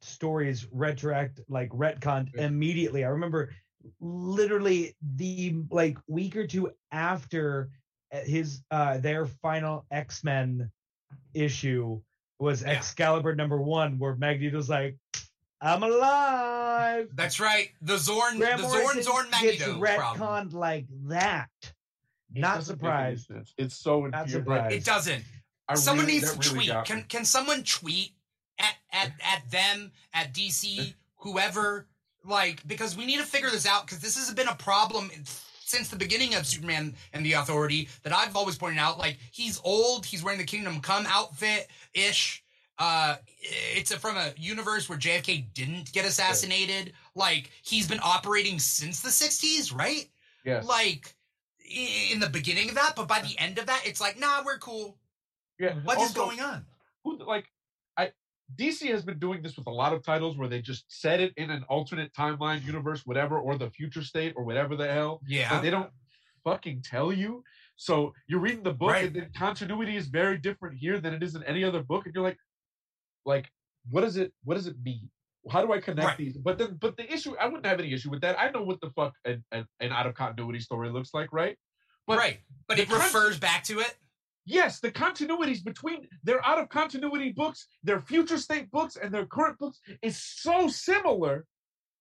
stories 0.00 0.64
retroact 0.74 1.38
like 1.48 1.70
retconned 1.70 2.30
Yeah. 2.34 2.46
immediately. 2.46 3.04
I 3.04 3.08
remember 3.08 3.54
literally 4.00 4.96
the 5.14 5.62
like 5.70 5.96
week 6.08 6.34
or 6.34 6.46
two 6.46 6.72
after 6.90 7.70
uh, 8.12 8.18
his 8.20 8.62
uh 8.72 8.98
their 8.98 9.26
final 9.26 9.86
X-Men 9.92 10.72
issue 11.34 12.00
was 12.44 12.62
Yeah. 12.62 12.68
Excalibur 12.70 13.34
number 13.34 13.60
one, 13.60 13.98
where 13.98 14.14
Magneto's 14.16 14.68
like, 14.68 14.96
I'm 15.60 15.82
alive. 15.82 17.08
That's 17.14 17.40
right. 17.40 17.70
The 17.82 17.94
Xorn, 17.94 18.36
Grant 18.38 18.60
the 18.60 18.66
Xorn, 18.68 18.82
Morrison 18.82 19.02
Xorn 19.12 19.30
gets 19.40 19.60
Magneto 19.60 19.80
retconned 19.80 19.96
problem. 19.96 20.50
like 20.50 20.86
that. 21.06 21.48
It 22.34 22.40
Not 22.40 22.56
doesn't 22.56 22.82
make 22.82 22.92
any 22.92 23.16
surprised. 23.16 23.52
It's 23.56 23.76
so 23.76 24.06
Not 24.06 24.28
surprised. 24.28 24.74
It 24.74 24.84
doesn't. 24.84 25.24
I 25.68 25.74
someone 25.76 26.04
really- 26.06 26.18
needs 26.20 26.32
to 26.32 26.38
really 26.54 26.66
tweet. 26.66 26.84
Can 26.84 26.96
me. 26.98 27.02
can 27.08 27.24
someone 27.24 27.62
tweet 27.64 28.10
at 28.58 28.74
at 28.92 29.12
at 29.22 29.50
them 29.50 29.90
at 30.12 30.34
DC 30.34 30.94
whoever 31.16 31.86
like 32.24 32.66
because 32.66 32.96
we 32.96 33.06
need 33.06 33.18
to 33.18 33.24
figure 33.24 33.50
this 33.50 33.66
out 33.66 33.86
because 33.86 34.00
this 34.00 34.16
has 34.16 34.32
been 34.34 34.48
a 34.48 34.54
problem 34.56 35.10
since 35.74 35.88
the 35.88 35.96
beginning 35.96 36.34
of 36.34 36.46
Superman 36.46 36.94
and 37.12 37.26
the 37.26 37.32
Authority 37.32 37.88
that 38.04 38.12
I've 38.12 38.36
always 38.36 38.56
pointed 38.56 38.78
out. 38.78 38.98
Like 38.98 39.18
he's 39.32 39.60
old, 39.64 40.06
he's 40.06 40.22
wearing 40.22 40.38
the 40.38 40.44
Kingdom 40.46 40.80
Come 40.80 41.04
outfit 41.08 41.68
ish. 41.92 42.42
Uh, 42.78 43.16
it's 43.38 43.90
a, 43.92 43.98
from 43.98 44.16
a 44.16 44.32
universe 44.36 44.88
where 44.88 44.98
JFK 44.98 45.52
didn't 45.54 45.92
get 45.92 46.04
assassinated. 46.04 46.92
Like 47.14 47.50
he's 47.62 47.88
been 47.88 48.00
operating 48.02 48.58
since 48.58 49.00
the 49.00 49.08
'60s, 49.10 49.76
right? 49.76 50.08
Yes. 50.44 50.64
Like 50.64 51.14
in 51.68 52.20
the 52.20 52.28
beginning 52.28 52.68
of 52.68 52.74
that, 52.76 52.92
but 52.94 53.08
by 53.08 53.20
the 53.20 53.36
end 53.38 53.58
of 53.58 53.66
that, 53.66 53.82
it's 53.84 54.00
like, 54.00 54.18
nah, 54.18 54.42
we're 54.44 54.58
cool. 54.58 54.96
yeah. 55.58 55.74
What 55.82 55.98
is 55.98 56.08
Also, 56.08 56.26
going 56.26 56.40
on? 56.40 56.64
who 57.04 57.18
like 57.24 57.46
DC 58.56 58.90
has 58.90 59.02
been 59.04 59.18
doing 59.18 59.42
this 59.42 59.56
with 59.56 59.66
a 59.66 59.70
lot 59.70 59.92
of 59.92 60.02
titles 60.04 60.36
where 60.36 60.48
they 60.48 60.60
just 60.60 60.84
set 60.88 61.20
it 61.20 61.32
in 61.36 61.50
an 61.50 61.64
alternate 61.68 62.12
timeline 62.12 62.64
universe, 62.64 63.02
whatever, 63.06 63.38
or 63.38 63.56
the 63.56 63.70
future 63.70 64.02
state 64.02 64.34
or 64.36 64.44
whatever 64.44 64.76
the 64.76 64.86
hell. 64.86 65.20
Yeah. 65.26 65.48
But 65.50 65.62
they 65.62 65.70
don't 65.70 65.90
fucking 66.44 66.82
tell 66.82 67.12
you. 67.12 67.42
So 67.76 68.12
you're 68.28 68.40
reading 68.40 68.62
the 68.62 68.72
book 68.72 68.90
Right. 68.90 69.06
and 69.06 69.16
the 69.16 69.26
continuity 69.36 69.96
is 69.96 70.06
very 70.08 70.38
different 70.38 70.76
here 70.78 71.00
than 71.00 71.14
it 71.14 71.22
is 71.22 71.34
in 71.34 71.42
any 71.44 71.64
other 71.64 71.82
book, 71.82 72.06
and 72.06 72.14
you're 72.14 72.22
like, 72.22 72.38
like, 73.24 73.50
what 73.90 74.02
does 74.02 74.16
it 74.16 74.32
what 74.44 74.54
does 74.54 74.66
it 74.66 74.76
mean? 74.84 75.10
How 75.50 75.62
do 75.64 75.72
I 75.72 75.80
connect 75.80 76.06
Right. 76.08 76.16
these? 76.18 76.36
But 76.36 76.58
then 76.58 76.76
but 76.80 76.96
the 76.96 77.10
issue 77.12 77.34
I 77.40 77.46
wouldn't 77.46 77.66
have 77.66 77.80
any 77.80 77.92
issue 77.92 78.10
with 78.10 78.20
that. 78.20 78.38
I 78.38 78.50
know 78.50 78.62
what 78.62 78.80
the 78.80 78.90
fuck 78.90 79.14
an, 79.24 79.42
an, 79.52 79.66
an 79.80 79.92
out 79.92 80.06
of 80.06 80.14
continuity 80.14 80.60
story 80.60 80.90
looks 80.90 81.12
like, 81.14 81.32
right? 81.32 81.56
But 82.06 82.18
right. 82.18 82.40
But 82.68 82.78
it 82.78 82.90
refers 82.90 83.38
back 83.38 83.64
to 83.64 83.80
it. 83.80 83.96
Yes, 84.46 84.80
the 84.80 84.92
continuities 84.92 85.64
between 85.64 86.06
their 86.22 86.44
out 86.44 86.58
of 86.58 86.68
continuity 86.68 87.32
books, 87.32 87.66
their 87.82 88.00
future 88.00 88.38
state 88.38 88.70
books, 88.70 88.96
and 88.96 89.12
their 89.12 89.26
current 89.26 89.58
books 89.58 89.80
is 90.02 90.22
so 90.22 90.68
similar 90.68 91.46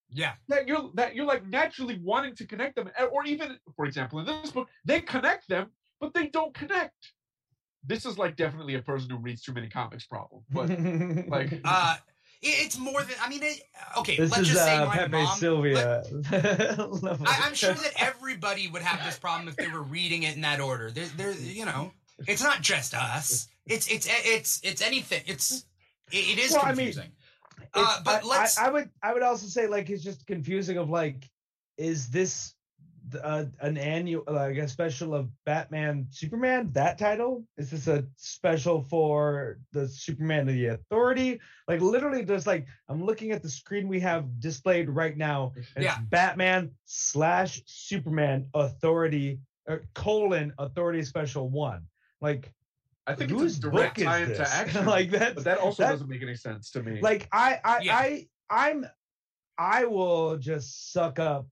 Yeah. 0.09 0.33
that 0.49 0.67
you're 0.67 0.91
that 0.95 1.15
you're 1.15 1.25
like 1.25 1.45
naturally 1.47 1.99
wanting 2.01 2.35
to 2.35 2.45
connect 2.45 2.75
them. 2.75 2.89
eh, 2.97 3.05
Or 3.05 3.25
even, 3.25 3.57
for 3.75 3.85
example, 3.85 4.19
in 4.19 4.25
this 4.25 4.51
book, 4.51 4.67
they 4.83 4.99
connect 5.01 5.47
them, 5.47 5.71
but 6.01 6.13
they 6.13 6.27
don't 6.27 6.53
connect. 6.53 7.13
This 7.85 8.05
is 8.05 8.17
like 8.17 8.35
definitely 8.35 8.75
a 8.75 8.81
person 8.81 9.09
who 9.09 9.17
reads 9.17 9.41
too 9.41 9.53
many 9.53 9.69
comics 9.69 10.05
problem. 10.05 10.43
But 10.49 10.69
like 11.29 11.61
Uh 11.65 11.95
it's 12.45 12.77
more 12.77 13.01
than 13.03 13.15
I 13.21 13.29
mean 13.29 13.41
it, 13.41 13.61
okay, 13.99 14.17
this 14.17 14.31
let's 14.31 14.41
is 14.43 14.47
just 14.49 14.65
say 14.65 14.75
uh, 14.75 14.85
my 14.85 14.97
Pepe 14.97 15.11
mom 15.11 15.37
Sylvia. 15.37 16.03
I, 16.31 17.41
I'm 17.45 17.53
sure 17.55 17.73
that 17.73 17.93
everybody 17.97 18.67
would 18.67 18.81
have 18.81 19.05
this 19.05 19.17
problem 19.17 19.47
if 19.47 19.55
they 19.55 19.67
were 19.67 19.81
reading 19.81 20.23
it 20.23 20.35
in 20.35 20.41
that 20.41 20.59
order. 20.59 20.91
There, 20.91 21.05
there, 21.15 21.31
you 21.31 21.63
know, 21.65 21.93
it's 22.27 22.43
not 22.43 22.61
just 22.61 22.93
us. 22.93 23.47
It's 23.65 23.87
it's 23.87 24.07
it's 24.09 24.61
it's 24.63 24.81
anything. 24.81 25.23
It's 25.25 25.65
it, 26.11 26.37
it 26.37 26.39
is 26.39 26.51
Well, 26.51 26.61
I 26.63 26.69
mean, 26.73 26.87
confusing. 26.93 27.11
uh, 27.73 28.01
but 28.03 28.23
I, 28.23 28.27
let's. 28.27 28.57
I, 28.57 28.67
I 28.67 28.69
would 28.69 28.89
I 29.01 29.13
would 29.13 29.23
also 29.23 29.47
say 29.47 29.67
like 29.67 29.89
it's 29.89 30.03
just 30.03 30.25
confusing 30.27 30.77
of 30.77 30.89
like 30.89 31.29
is 31.77 32.09
this 32.09 32.53
uh, 33.21 33.45
an 33.61 33.77
annual 33.77 34.23
like 34.27 34.57
a 34.57 34.67
special 34.67 35.13
of 35.13 35.29
Batman 35.45 36.07
Superman 36.09 36.69
that 36.73 36.97
title 36.97 37.43
is 37.57 37.69
this 37.71 37.87
a 37.87 38.05
special 38.15 38.81
for 38.83 39.59
the 39.73 39.87
Superman 39.87 40.41
of 40.47 40.55
the 40.55 40.67
Authority 40.67 41.39
like 41.67 41.81
literally 41.81 42.23
just 42.23 42.47
like 42.47 42.65
I'm 42.89 43.03
looking 43.03 43.31
at 43.31 43.41
the 43.43 43.49
screen 43.49 43.87
we 43.89 43.99
have 43.99 44.39
displayed 44.39 44.89
right 44.89 45.17
now 45.17 45.51
and 45.75 45.83
Yeah. 45.83 45.95
it's 45.99 46.09
Batman 46.09 46.71
slash 46.85 47.61
Superman 47.65 48.47
Authority 48.53 49.39
or 49.67 49.83
colon 49.93 50.53
Authority 50.57 51.03
Special 51.03 51.49
One 51.49 51.81
like 52.23 52.51
I 53.05 53.13
think 53.13 53.29
whose 53.29 53.57
it's 53.57 53.65
a 53.65 53.69
direct 53.69 53.97
book 53.97 53.99
is 53.99 54.05
tie 54.05 54.19
into 54.21 54.41
action. 54.49 54.85
like 54.85 55.11
that 55.11 55.35
but 55.35 55.43
that 55.43 55.59
also 55.59 55.83
that- 55.83 55.91
doesn't 55.91 56.09
make 56.09 56.23
any 56.23 56.35
sense 56.35 56.71
to 56.71 56.81
me. 56.81 57.01
like 57.01 57.27
I 57.31 57.59
I 57.63 57.79
Yeah. 57.81 57.97
I 57.97 58.27
I'm 58.49 58.87
I 59.57 59.85
will 59.85 60.37
just 60.37 60.93
suck 60.93 61.19
up 61.19 61.45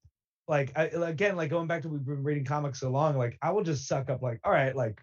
like 0.47 0.71
I, 0.75 0.85
again 0.85 1.35
like 1.35 1.49
going 1.49 1.67
back 1.67 1.83
to 1.83 1.89
we've 1.89 2.03
been 2.03 2.23
reading 2.23 2.45
comics 2.45 2.79
so 2.79 2.89
long 2.89 3.17
like 3.17 3.37
I 3.41 3.51
will 3.51 3.63
just 3.63 3.87
suck 3.87 4.09
up 4.09 4.21
like 4.21 4.39
all 4.43 4.51
right 4.51 4.75
like 4.75 5.01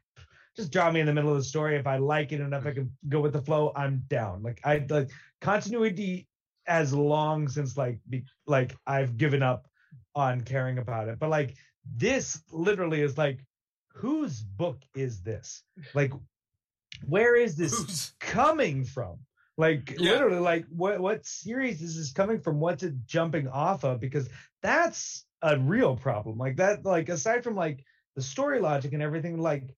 just 0.56 0.72
draw 0.72 0.90
me 0.90 0.98
in 0.98 1.06
the 1.06 1.12
middle 1.12 1.30
of 1.30 1.36
the 1.36 1.44
story 1.44 1.76
if 1.76 1.86
I 1.86 1.98
like 1.98 2.32
it 2.32 2.40
enough 2.40 2.66
I 2.66 2.70
mm. 2.70 2.74
can 2.74 2.92
go 3.08 3.20
with 3.20 3.34
the 3.34 3.42
flow 3.42 3.72
I'm 3.76 4.02
down 4.08 4.42
like 4.42 4.60
I 4.64 4.84
like 4.88 5.10
continuity 5.40 6.26
as 6.66 6.92
long 6.92 7.48
since 7.48 7.76
like 7.76 8.00
be, 8.08 8.24
like 8.46 8.74
I've 8.86 9.16
given 9.16 9.42
up 9.42 9.68
on 10.14 10.40
caring 10.40 10.78
about 10.78 11.08
it 11.08 11.18
but 11.18 11.30
like 11.30 11.54
this 11.96 12.42
literally 12.50 13.00
is 13.02 13.16
like 13.16 13.38
whose 13.98 14.40
book 14.42 14.78
is 14.94 15.22
this 15.22 15.62
like 15.94 16.12
where 17.06 17.36
is 17.36 17.56
this 17.56 17.76
who's- 17.76 18.12
coming 18.20 18.84
from? 18.84 19.18
Like 19.56 19.94
Yeah. 19.98 20.12
literally, 20.12 20.38
like 20.38 20.66
what 20.68 21.00
what 21.00 21.26
series 21.26 21.82
is 21.82 21.96
this 21.96 22.12
coming 22.12 22.40
from? 22.40 22.60
What's 22.60 22.82
it 22.84 22.94
jumping 23.06 23.48
off 23.48 23.84
of? 23.84 24.00
Because 24.00 24.28
that's 24.62 25.26
a 25.42 25.58
real 25.58 25.96
problem. 25.96 26.38
Like 26.38 26.56
that, 26.56 26.84
like 26.84 27.08
aside 27.08 27.42
from 27.44 27.56
like 27.56 27.84
the 28.16 28.22
story 28.22 28.60
logic 28.60 28.92
and 28.92 29.02
everything, 29.02 29.38
like, 29.38 29.74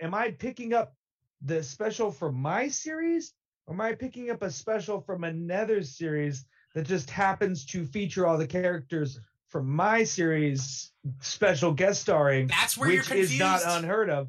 am 0.00 0.14
I 0.14 0.30
picking 0.30 0.72
up 0.74 0.94
the 1.42 1.62
special 1.62 2.10
from 2.10 2.34
my 2.36 2.68
series? 2.68 3.34
Or 3.66 3.74
am 3.74 3.80
I 3.80 3.94
picking 3.94 4.30
up 4.30 4.42
a 4.42 4.50
special 4.50 5.00
from 5.00 5.24
another 5.24 5.82
series 5.82 6.44
that 6.74 6.86
just 6.86 7.08
happens 7.10 7.64
to 7.66 7.84
feature 7.84 8.26
all 8.26 8.38
the 8.38 8.46
characters 8.46 9.18
from 9.52 9.68
my 9.70 10.02
series 10.02 10.90
special 11.20 11.72
guest 11.72 12.00
starring? 12.00 12.48
that's 12.48 12.76
where 12.76 12.88
which 12.88 12.94
you're 12.96 13.04
confused. 13.04 13.34
is 13.34 13.38
not 13.38 13.60
unheard 13.66 14.10
of. 14.10 14.28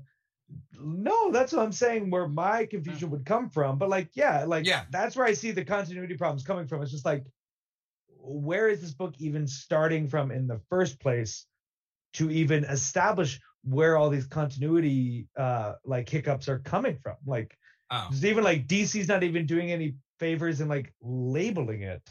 No, 0.80 1.32
that's 1.32 1.54
what 1.54 1.64
I'm 1.64 1.72
saying. 1.72 2.12
Where 2.12 2.28
my 2.28 2.66
confusion 2.66 3.10
would 3.12 3.26
come 3.26 3.50
from, 3.50 3.78
but 3.78 3.90
like, 3.90 4.10
yeah, 4.16 4.44
like, 4.46 4.66
Yeah. 4.66 4.84
that's 4.92 5.16
where 5.16 5.26
I 5.26 5.34
see 5.34 5.52
the 5.52 5.64
continuity 5.66 6.16
problems 6.18 6.44
coming 6.44 6.68
from. 6.68 6.82
It's 6.82 6.92
just 6.92 7.06
like, 7.06 7.24
where 8.20 8.68
is 8.70 8.82
this 8.82 8.94
book 8.94 9.16
even 9.18 9.48
starting 9.48 10.08
from 10.08 10.30
in 10.32 10.46
the 10.48 10.60
first 10.70 11.00
place 11.00 11.46
to 12.14 12.30
even 12.30 12.64
establish 12.66 13.40
where 13.64 13.98
all 13.98 14.10
these 14.10 14.28
continuity 14.28 15.28
uh 15.38 15.74
like 15.86 16.10
hiccups 16.10 16.48
are 16.50 16.60
coming 16.60 16.98
from? 17.02 17.16
Like, 17.26 17.58
oh. 17.92 18.10
even 18.22 18.44
like 18.44 18.68
DC's 18.68 19.08
not 19.08 19.24
even 19.24 19.46
doing 19.46 19.72
any 19.72 19.96
favors 20.20 20.62
in 20.62 20.68
like 20.68 20.94
labeling 21.02 21.82
it, 21.84 22.02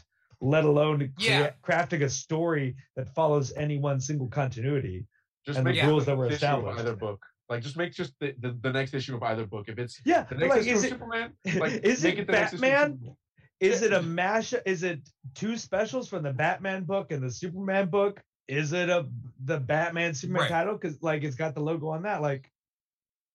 let 0.43 0.65
alone 0.65 0.99
crea- 1.17 1.27
Yeah. 1.27 1.51
crafting 1.63 2.03
a 2.03 2.09
story 2.09 2.75
that 2.95 3.07
follows 3.15 3.53
any 3.55 3.77
one 3.79 3.99
single 4.01 4.27
continuity. 4.27 5.05
just 5.45 5.57
and 5.59 5.67
the 5.67 5.81
rules 5.83 6.05
the 6.05 6.11
that 6.11 6.17
were 6.17 6.25
issue 6.27 6.33
of 6.35 6.35
established. 6.35 6.79
either 6.79 6.95
book. 6.95 7.25
Like 7.49 7.61
just 7.61 7.75
make 7.77 7.93
just 7.93 8.13
the, 8.19 8.33
the, 8.39 8.57
the 8.61 8.71
next 8.71 8.93
issue 8.93 9.15
of 9.15 9.23
either 9.23 9.45
book. 9.45 9.67
If 9.67 9.77
it's 9.77 9.99
Yeah, 10.05 10.23
the 10.23 10.35
next 10.35 10.49
like, 10.51 10.61
issue 10.61 10.71
is 10.71 10.79
of 10.79 10.85
it 10.85 10.89
Superman, 10.91 11.33
like 11.59 11.73
is 11.83 12.03
make 12.03 12.13
it 12.17 12.19
it 12.21 12.27
the 12.27 12.31
next 12.33 12.53
issue 12.53 12.55
of 12.57 12.61
Batman? 12.61 13.15
Is 13.59 13.81
it 13.81 13.93
a 13.93 14.01
mash? 14.19 14.53
Is 14.65 14.83
it 14.83 15.01
two 15.35 15.57
specials 15.57 16.07
from 16.09 16.23
the 16.23 16.31
Batman 16.33 16.83
book 16.85 17.11
and 17.11 17.21
the 17.23 17.29
Superman 17.31 17.89
book? 17.89 18.21
Is 18.47 18.71
it 18.73 18.89
a 18.89 19.07
the 19.43 19.59
Batman 19.59 20.13
Superman 20.13 20.43
Right. 20.43 20.49
title? 20.49 20.73
Because 20.77 21.01
like 21.03 21.23
it's 21.23 21.35
got 21.35 21.55
the 21.55 21.61
logo 21.61 21.89
on 21.89 22.03
that. 22.03 22.21
Like, 22.21 22.49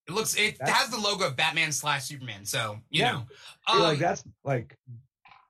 It 0.07 0.13
looks 0.13 0.35
it 0.35 0.57
has 0.61 0.89
the 0.89 0.97
logo 0.99 1.27
of 1.27 1.35
Batman 1.35 1.71
slash 1.71 2.05
Superman, 2.05 2.43
so 2.45 2.79
you 2.89 3.01
Yeah. 3.01 3.11
know. 3.11 3.79
like 3.79 3.93
Um, 3.97 3.99
that's 3.99 4.23
like 4.43 4.75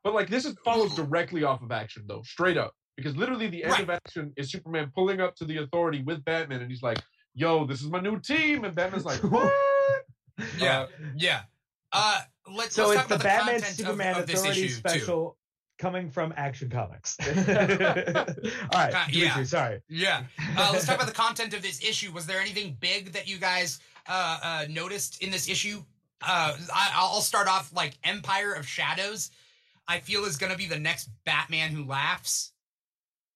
But 0.04 0.14
like 0.14 0.30
this 0.30 0.46
is 0.46 0.56
follows 0.64 0.96
directly 0.96 1.44
off 1.44 1.62
of 1.62 1.72
action 1.72 2.04
though, 2.08 2.22
straight 2.24 2.58
up. 2.58 2.74
Because 2.98 3.16
literally 3.16 3.48
the 3.48 3.64
end 3.64 3.72
Right. 3.74 3.84
of 3.84 3.90
action 3.90 4.34
is 4.36 4.52
Superman 4.52 4.92
pulling 4.94 5.22
up 5.22 5.36
to 5.38 5.46
the 5.46 5.58
authority 5.58 6.02
with 6.04 6.24
Batman 6.26 6.62
and 6.62 6.70
he's 6.70 6.82
like, 6.82 7.00
yo, 7.34 7.66
this 7.66 7.82
is 7.82 7.90
my 7.90 8.00
new 8.02 8.20
team. 8.20 8.66
And 8.66 8.76
Batman's 8.76 9.06
like, 9.06 9.20
what? 9.24 9.54
yeah, 10.58 10.80
Uh, 10.82 10.88
yeah. 11.16 11.42
Uh, 11.94 12.22
let's 12.54 12.76
so. 12.76 12.88
let's 12.88 13.02
It's 13.02 13.02
talk 13.02 13.08
the 13.10 13.16
about 13.16 13.24
Batman 13.24 13.54
content 13.56 13.72
of- 13.72 13.76
Superman 13.78 14.16
of, 14.20 14.28
this 14.28 14.40
Authority 14.42 14.62
issue 14.66 14.74
too. 14.82 14.90
special 14.90 15.38
coming 15.80 16.10
from 16.12 16.34
Action 16.36 16.70
Comics. 16.70 17.16
All 17.28 17.36
right, 17.36 18.94
Uh, 18.94 19.06
Dimithri, 19.06 19.14
yeah. 19.14 19.44
sorry. 19.44 19.82
Yeah. 19.88 20.24
Uh, 20.58 20.70
let's 20.74 20.86
talk 20.86 20.96
about 20.96 21.08
the 21.08 21.14
content 21.14 21.54
of 21.54 21.62
this 21.62 21.82
issue. 21.84 22.12
Was 22.12 22.26
there 22.26 22.40
anything 22.40 22.76
big 22.80 23.14
that 23.14 23.28
you 23.30 23.38
guys 23.38 23.80
uh, 24.08 24.40
uh, 24.44 24.66
noticed 24.70 25.24
in 25.24 25.32
this 25.32 25.48
issue? 25.50 25.84
Uh, 26.22 26.54
I, 26.74 26.92
I'll 26.96 27.22
start 27.22 27.48
off 27.48 27.72
like 27.74 27.94
Empire 28.04 28.52
of 28.54 28.68
Shadows. 28.68 29.32
I 29.90 30.00
feel 30.00 30.24
is 30.26 30.38
going 30.38 30.52
to 30.52 30.58
be 30.58 30.68
the 30.68 30.80
next 30.80 31.10
Batman 31.26 31.72
who 31.72 31.84
laughs 31.84 32.54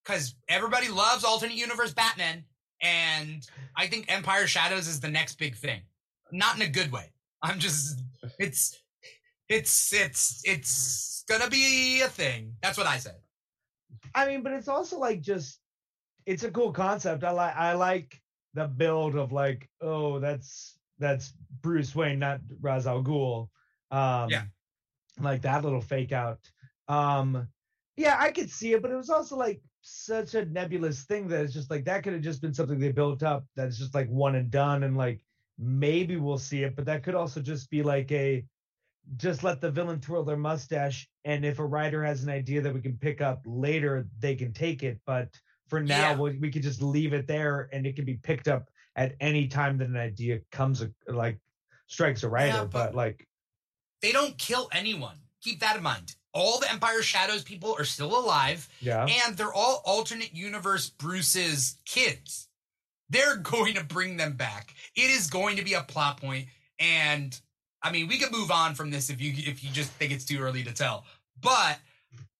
because 0.05 0.35
everybody 0.47 0.87
loves 0.87 1.23
alternate 1.23 1.55
universe 1.55 1.93
Batman, 1.93 2.43
and 2.79 3.45
I 3.75 3.87
think 3.87 4.05
Empire 4.07 4.45
Shadows 4.45 4.87
is 4.87 4.99
the 4.99 5.09
next 5.09 5.39
big 5.39 5.55
thing. 5.55 5.81
Not 6.31 6.55
in 6.55 6.61
a 6.61 6.67
good 6.67 6.91
way. 6.91 7.11
I'm 7.41 7.59
just 7.59 7.99
it's 8.39 8.79
it's 9.49 9.93
it's 9.93 10.41
it's 10.45 11.23
gonna 11.27 11.49
be 11.49 12.01
a 12.01 12.07
thing. 12.07 12.53
That's 12.61 12.77
what 12.77 12.87
I 12.87 12.97
said. 12.97 13.17
I 14.13 14.27
mean, 14.27 14.43
but 14.43 14.53
it's 14.53 14.67
also 14.67 14.99
like 14.99 15.21
just 15.21 15.59
it's 16.25 16.43
a 16.43 16.51
cool 16.51 16.71
concept. 16.71 17.23
I 17.23 17.31
like 17.31 17.55
I 17.55 17.73
like 17.73 18.21
the 18.53 18.67
build 18.67 19.15
of 19.15 19.31
like, 19.31 19.67
oh, 19.81 20.19
that's 20.19 20.77
that's 20.99 21.33
Bruce 21.61 21.95
Wayne, 21.95 22.19
not 22.19 22.41
Ra's 22.61 22.85
al 22.85 23.03
Ghul. 23.03 23.49
Um 23.91 24.29
Yeah. 24.29 24.43
Like 25.19 25.41
that 25.43 25.63
little 25.63 25.81
fake 25.81 26.11
out. 26.11 26.39
Um 26.87 27.47
yeah, 27.95 28.17
I 28.19 28.31
could 28.31 28.49
see 28.49 28.73
it, 28.73 28.81
but 28.81 28.89
it 28.91 28.95
was 28.95 29.09
also 29.11 29.35
like 29.35 29.61
such 29.81 30.33
a 30.33 30.45
nebulous 30.45 31.03
thing 31.03 31.27
that 31.27 31.41
it's 31.43 31.53
just 31.53 31.69
like 31.69 31.85
that 31.85 32.03
could 32.03 32.13
have 32.13 32.21
just 32.21 32.41
been 32.41 32.53
something 32.53 32.79
they 32.79 32.91
built 32.91 33.21
up 33.21 33.45
that's 33.55 33.77
just 33.77 33.93
like 33.93 34.09
one 34.09 34.35
and 34.35 34.49
done 34.49 34.83
and 34.83 34.97
like 34.97 35.21
maybe 35.59 36.15
we'll 36.17 36.37
see 36.37 36.63
it, 36.63 36.75
but 36.75 36.85
that 36.85 37.03
could 37.03 37.15
also 37.15 37.39
just 37.41 37.69
be 37.69 37.83
like 37.83 38.11
a 38.11 38.43
just 39.17 39.43
let 39.43 39.59
the 39.61 39.69
villain 39.69 39.99
twirl 39.99 40.23
their 40.23 40.37
mustache 40.37 41.07
and 41.25 41.43
if 41.45 41.59
a 41.59 41.65
writer 41.65 42.03
has 42.03 42.23
an 42.23 42.29
idea 42.29 42.61
that 42.61 42.73
we 42.73 42.79
can 42.81 42.97
pick 42.97 43.19
up 43.19 43.41
later 43.45 44.07
they 44.19 44.33
can 44.33 44.53
take 44.53 44.81
it 44.81 44.97
but 45.05 45.27
for 45.67 45.81
now 45.81 46.11
Yeah. 46.11 46.17
we, 46.19 46.37
we 46.37 46.49
could 46.49 46.63
just 46.63 46.81
leave 46.81 47.11
it 47.13 47.27
there 47.27 47.67
and 47.73 47.85
it 47.85 47.97
can 47.97 48.05
be 48.05 48.13
picked 48.15 48.47
up 48.47 48.69
at 48.95 49.15
any 49.19 49.47
time 49.47 49.77
that 49.79 49.89
an 49.89 49.97
idea 49.97 50.39
comes 50.53 50.85
like 51.07 51.37
strikes 51.87 52.23
a 52.23 52.29
writer 52.29 52.47
Yeah, 52.59 52.61
but, 52.63 52.71
but- 52.71 52.95
like 52.95 53.27
They 54.03 54.11
don't 54.11 54.37
kill 54.37 54.69
anyone. 54.73 55.15
Keep 55.41 55.61
that 55.61 55.77
in 55.77 55.81
mind. 55.81 56.15
All 56.33 56.59
the 56.59 56.69
Empire 56.69 57.01
Shadows 57.01 57.41
people 57.41 57.73
are 57.79 57.85
still 57.85 58.19
alive, 58.19 58.67
yeah 58.81 59.07
and 59.07 59.37
they're 59.37 59.53
all 59.53 59.81
alternate 59.85 60.35
universe 60.35 60.89
Bruce's 60.89 61.77
kids. 61.85 62.49
They're 63.09 63.37
going 63.53 63.75
to 63.75 63.83
bring 63.83 64.17
them 64.17 64.33
back. 64.33 64.75
It 64.95 65.09
is 65.09 65.29
going 65.29 65.55
to 65.55 65.63
be 65.63 65.73
a 65.73 65.81
plot 65.81 66.17
point. 66.17 66.45
point, 66.45 66.47
and 66.79 67.39
I 67.81 67.91
mean, 67.91 68.07
we 68.07 68.17
could 68.17 68.31
move 68.31 68.51
on 68.51 68.75
from 68.75 68.91
this 68.91 69.09
if 69.09 69.21
you 69.21 69.33
if 69.35 69.63
you 69.63 69.69
just 69.71 69.91
think 69.93 70.11
it's 70.11 70.25
too 70.25 70.39
early 70.39 70.63
to 70.63 70.73
tell. 70.73 71.05
But 71.41 71.79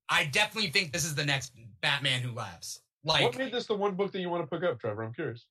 I 0.09 0.25
definitely 0.25 0.71
think 0.71 0.91
this 0.91 1.05
is 1.05 1.15
the 1.15 1.25
next 1.25 1.53
Batman 1.81 2.21
who 2.21 2.33
laughs. 2.33 2.81
Like, 3.05 3.23
what 3.23 3.37
made 3.37 3.53
this 3.53 3.67
the 3.67 3.75
one 3.75 3.95
book 3.95 4.11
that 4.11 4.19
you 4.19 4.29
want 4.29 4.49
to 4.49 4.53
pick 4.53 4.67
up, 4.69 4.79
Trevor? 4.79 5.03
I'm 5.03 5.13
curious. 5.13 5.45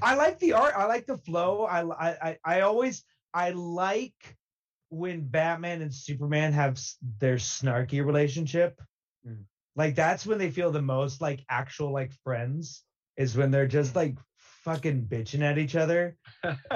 i 0.00 0.14
like 0.14 0.38
the 0.38 0.52
art 0.54 0.72
i 0.74 0.86
like 0.86 1.06
the 1.06 1.18
flow 1.18 1.64
i 1.64 1.82
i 1.82 2.28
i, 2.30 2.38
I 2.44 2.60
always 2.62 3.04
i 3.34 3.50
like 3.50 4.36
when 4.90 5.26
batman 5.26 5.82
and 5.82 5.94
superman 5.94 6.52
have 6.52 6.78
their 7.18 7.36
snarky 7.36 8.04
relationship 8.04 8.80
Mhm. 9.26 9.44
like 9.76 9.94
that's 9.94 10.26
when 10.26 10.38
they 10.38 10.50
feel 10.50 10.70
the 10.70 10.82
most 10.82 11.20
like 11.20 11.44
actual 11.48 11.92
like 11.92 12.12
friends 12.24 12.84
is 13.16 13.36
when 13.36 13.50
they're 13.50 13.66
just 13.66 13.94
like 13.96 14.16
fucking 14.64 15.06
bitching 15.06 15.40
at 15.42 15.56
each 15.58 15.74
other. 15.76 16.16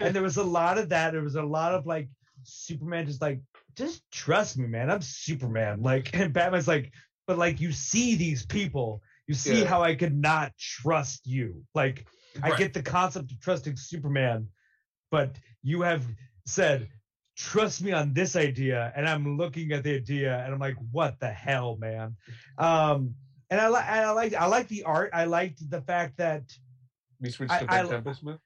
And 0.00 0.14
there 0.14 0.22
was 0.22 0.36
a 0.36 0.42
lot 0.44 0.78
of 0.78 0.88
that. 0.90 1.12
There 1.12 1.22
was 1.22 1.34
a 1.36 1.42
lot 1.42 1.74
of 1.74 1.86
like 1.86 2.08
superman 2.44 3.06
just 3.06 3.20
like 3.20 3.40
just 3.76 4.02
trust 4.10 4.56
me 4.58 4.66
man. 4.66 4.90
I'm 4.90 5.02
superman. 5.02 5.82
Like 5.82 6.14
and 6.16 6.32
batman's 6.32 6.68
like 6.68 6.92
but 7.26 7.38
like 7.38 7.60
you 7.60 7.72
see 7.72 8.14
these 8.16 8.44
people. 8.46 9.02
You 9.26 9.34
see 9.34 9.60
Yeah. 9.62 9.68
how 9.68 9.82
i 9.82 9.94
could 9.94 10.14
not 10.16 10.52
trust 10.58 11.26
you. 11.26 11.64
Like 11.74 12.06
i 12.42 12.56
get 12.56 12.72
the 12.74 12.82
concept 12.82 13.32
of 13.32 13.40
trusting 13.40 13.76
superman 13.76 14.48
but 15.10 15.36
you 15.62 15.80
have 15.82 16.04
said 16.46 16.88
trust 17.38 17.82
me 17.82 17.92
on 17.92 18.12
this 18.12 18.34
idea 18.34 18.92
and 18.96 19.08
i'm 19.08 19.36
looking 19.36 19.70
at 19.72 19.84
the 19.84 19.94
idea 19.94 20.42
and 20.44 20.52
i'm 20.52 20.58
like 20.58 20.74
what 20.90 21.18
the 21.20 21.28
hell 21.30 21.76
man? 21.76 22.16
Um 22.58 23.14
and 23.50 23.60
i 23.60 23.68
like 23.68 23.86
i 23.86 24.10
like 24.10 24.34
i 24.34 24.46
like 24.46 24.66
the 24.68 24.82
art. 24.82 25.10
I 25.14 25.24
liked 25.24 25.60
the 25.70 25.80
fact 25.80 26.16
that 26.18 26.42
We 27.20 27.30
switched 27.30 27.52
I- 27.52 27.60
to 27.60 27.66
Ben 27.66 27.86
I- 27.86 27.88
Templesmith. 27.90 28.40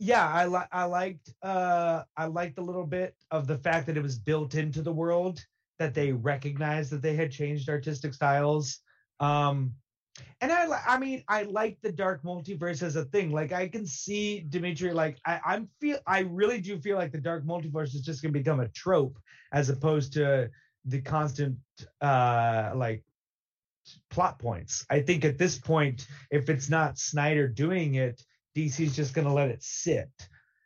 yeah 0.00 0.28
i 0.28 0.44
like 0.46 0.68
i 0.72 0.84
liked 0.84 1.32
uh 1.42 2.02
i 2.16 2.24
liked 2.26 2.58
a 2.58 2.62
little 2.62 2.84
bit 2.86 3.14
of 3.30 3.46
the 3.46 3.56
fact 3.56 3.86
that 3.86 3.96
it 3.96 4.02
was 4.02 4.18
built 4.18 4.56
into 4.56 4.82
the 4.82 4.92
world 4.92 5.38
that 5.78 5.94
they 5.94 6.10
recognized 6.12 6.90
that 6.90 7.02
they 7.02 7.14
had 7.14 7.30
changed 7.30 7.68
artistic 7.68 8.12
styles. 8.14 8.80
Um 9.20 9.74
and 10.40 10.52
i 10.52 10.66
i 10.86 10.98
mean 10.98 11.22
i 11.28 11.42
like 11.42 11.78
the 11.82 11.90
dark 11.90 12.22
multiverse 12.22 12.82
as 12.82 12.96
a 12.96 13.04
thing. 13.06 13.32
Like 13.32 13.52
i 13.52 13.68
can 13.68 13.86
see 13.86 14.46
dimithri 14.48 14.94
like 14.94 15.18
i 15.26 15.40
i'm 15.44 15.68
feel 15.80 15.98
i 16.06 16.20
really 16.20 16.60
do 16.60 16.78
feel 16.78 16.96
like 16.96 17.12
the 17.12 17.18
dark 17.18 17.44
multiverse 17.44 17.94
is 17.94 18.02
just 18.02 18.22
going 18.22 18.32
to 18.32 18.38
become 18.38 18.60
a 18.60 18.68
trope 18.68 19.18
as 19.52 19.68
opposed 19.68 20.12
to 20.14 20.50
the 20.84 21.00
constant 21.00 21.56
uh 22.00 22.72
like 22.74 23.04
plot 24.10 24.38
points. 24.38 24.86
I 24.88 25.00
think 25.00 25.24
at 25.24 25.38
this 25.38 25.58
point 25.58 26.06
if 26.30 26.48
it's 26.48 26.70
not 26.70 26.98
snyder 26.98 27.48
doing 27.48 27.96
it 27.96 28.22
DC's 28.56 28.94
just 28.94 29.14
going 29.14 29.26
to 29.26 29.32
let 29.32 29.50
it 29.50 29.62
sit. 29.62 30.10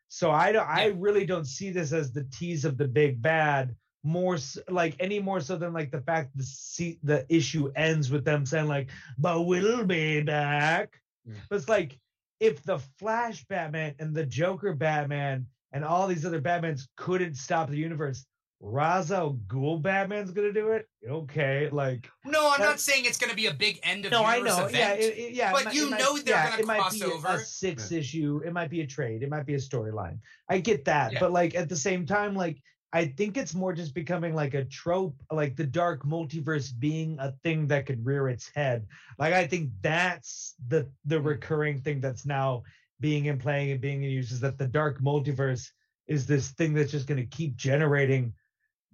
So 0.08 0.30
I 0.30 0.52
don't 0.52 0.68
I 0.68 0.86
really 0.86 1.26
don't 1.26 1.46
see 1.46 1.70
this 1.70 1.92
as 1.92 2.12
the 2.12 2.24
tease 2.24 2.64
of 2.64 2.78
the 2.78 2.88
big 2.88 3.20
bad 3.20 3.74
more 4.08 4.38
like 4.68 4.96
any 4.98 5.20
more 5.20 5.40
so 5.40 5.56
than 5.56 5.72
like 5.72 5.90
the 5.90 6.00
fact 6.00 6.30
the 6.36 6.42
see, 6.42 6.98
the 7.02 7.24
issue 7.28 7.70
ends 7.76 8.10
with 8.10 8.24
them 8.24 8.46
saying 8.46 8.66
like 8.66 8.88
but 9.18 9.42
we'll 9.42 9.84
be 9.84 10.22
back. 10.22 11.00
Mm. 11.28 11.34
But 11.48 11.56
it's 11.56 11.68
like 11.68 11.98
if 12.40 12.62
the 12.62 12.78
Flash 12.98 13.44
Batman 13.44 13.94
and 13.98 14.14
the 14.14 14.24
Joker 14.24 14.72
Batman 14.72 15.46
and 15.72 15.84
all 15.84 16.06
these 16.08 16.24
other 16.24 16.40
Batmans 16.40 16.88
couldn't 16.96 17.34
stop 17.34 17.68
the 17.68 17.76
universe, 17.76 18.24
Ra's 18.60 19.12
al 19.12 19.34
Ghul 19.46 19.80
Batman's 19.82 20.30
gonna 20.30 20.52
do 20.52 20.68
it. 20.72 20.88
Okay, 21.08 21.68
like 21.70 22.08
no, 22.24 22.50
I'm 22.52 22.60
not 22.60 22.80
saying 22.80 23.04
it's 23.04 23.18
to 23.18 23.34
be 23.36 23.46
a 23.46 23.54
big 23.54 23.78
end 23.82 24.04
of 24.06 24.10
no, 24.10 24.24
I 24.24 24.40
know. 24.40 24.66
event. 24.66 24.74
Yeah, 24.74 24.92
it, 24.94 25.18
it- 25.18 25.32
yeah. 25.34 25.52
But 25.52 25.66
might- 25.66 25.74
you 25.74 25.90
might- 25.90 26.00
know 26.00 26.16
they're 26.18 26.34
yeah, 26.34 26.50
gonna 26.50 26.62
it 26.62 26.66
might 26.66 26.90
be 26.92 27.02
a- 27.02 27.06
over. 27.12 27.28
A 27.28 27.38
six 27.38 27.92
issue. 27.92 28.40
It 28.44 28.52
might 28.52 28.70
be 28.70 28.80
a 28.80 28.86
trade. 28.86 29.22
It 29.22 29.28
might 29.28 29.46
be 29.46 29.54
a 29.54 29.58
storyline. 29.58 30.18
I 30.48 30.58
get 30.58 30.84
that, 30.86 31.12
Yeah. 31.12 31.20
but 31.20 31.30
like 31.32 31.54
at 31.54 31.68
the 31.68 31.76
same 31.76 32.06
time, 32.06 32.34
like 32.34 32.56
I 32.92 33.06
think 33.06 33.36
it's 33.36 33.54
more 33.54 33.74
just 33.74 33.94
becoming 33.94 34.34
like 34.34 34.54
a 34.54 34.64
trope, 34.64 35.16
like 35.30 35.56
the 35.56 35.66
dark 35.66 36.04
multiverse 36.04 36.72
being 36.78 37.18
a 37.18 37.32
thing 37.42 37.66
that 37.68 37.84
could 37.84 38.04
rear 38.04 38.28
its 38.28 38.50
head. 38.54 38.86
Like 39.18 39.34
I 39.34 39.46
think 39.46 39.70
that's 39.82 40.54
the 40.68 40.88
the 41.04 41.18
hmm. 41.18 41.26
recurring 41.26 41.80
thing 41.80 42.00
that's 42.00 42.24
now 42.24 42.62
being 43.00 43.26
in 43.26 43.38
playing 43.38 43.70
and 43.70 43.80
being 43.80 44.02
in 44.02 44.10
use 44.10 44.32
is 44.32 44.40
that 44.40 44.58
the 44.58 44.66
dark 44.66 45.00
multiverse 45.00 45.70
is 46.06 46.26
this 46.26 46.50
thing 46.52 46.74
that's 46.74 46.90
just 46.90 47.06
going 47.06 47.20
to 47.20 47.36
keep 47.36 47.56
generating 47.56 48.32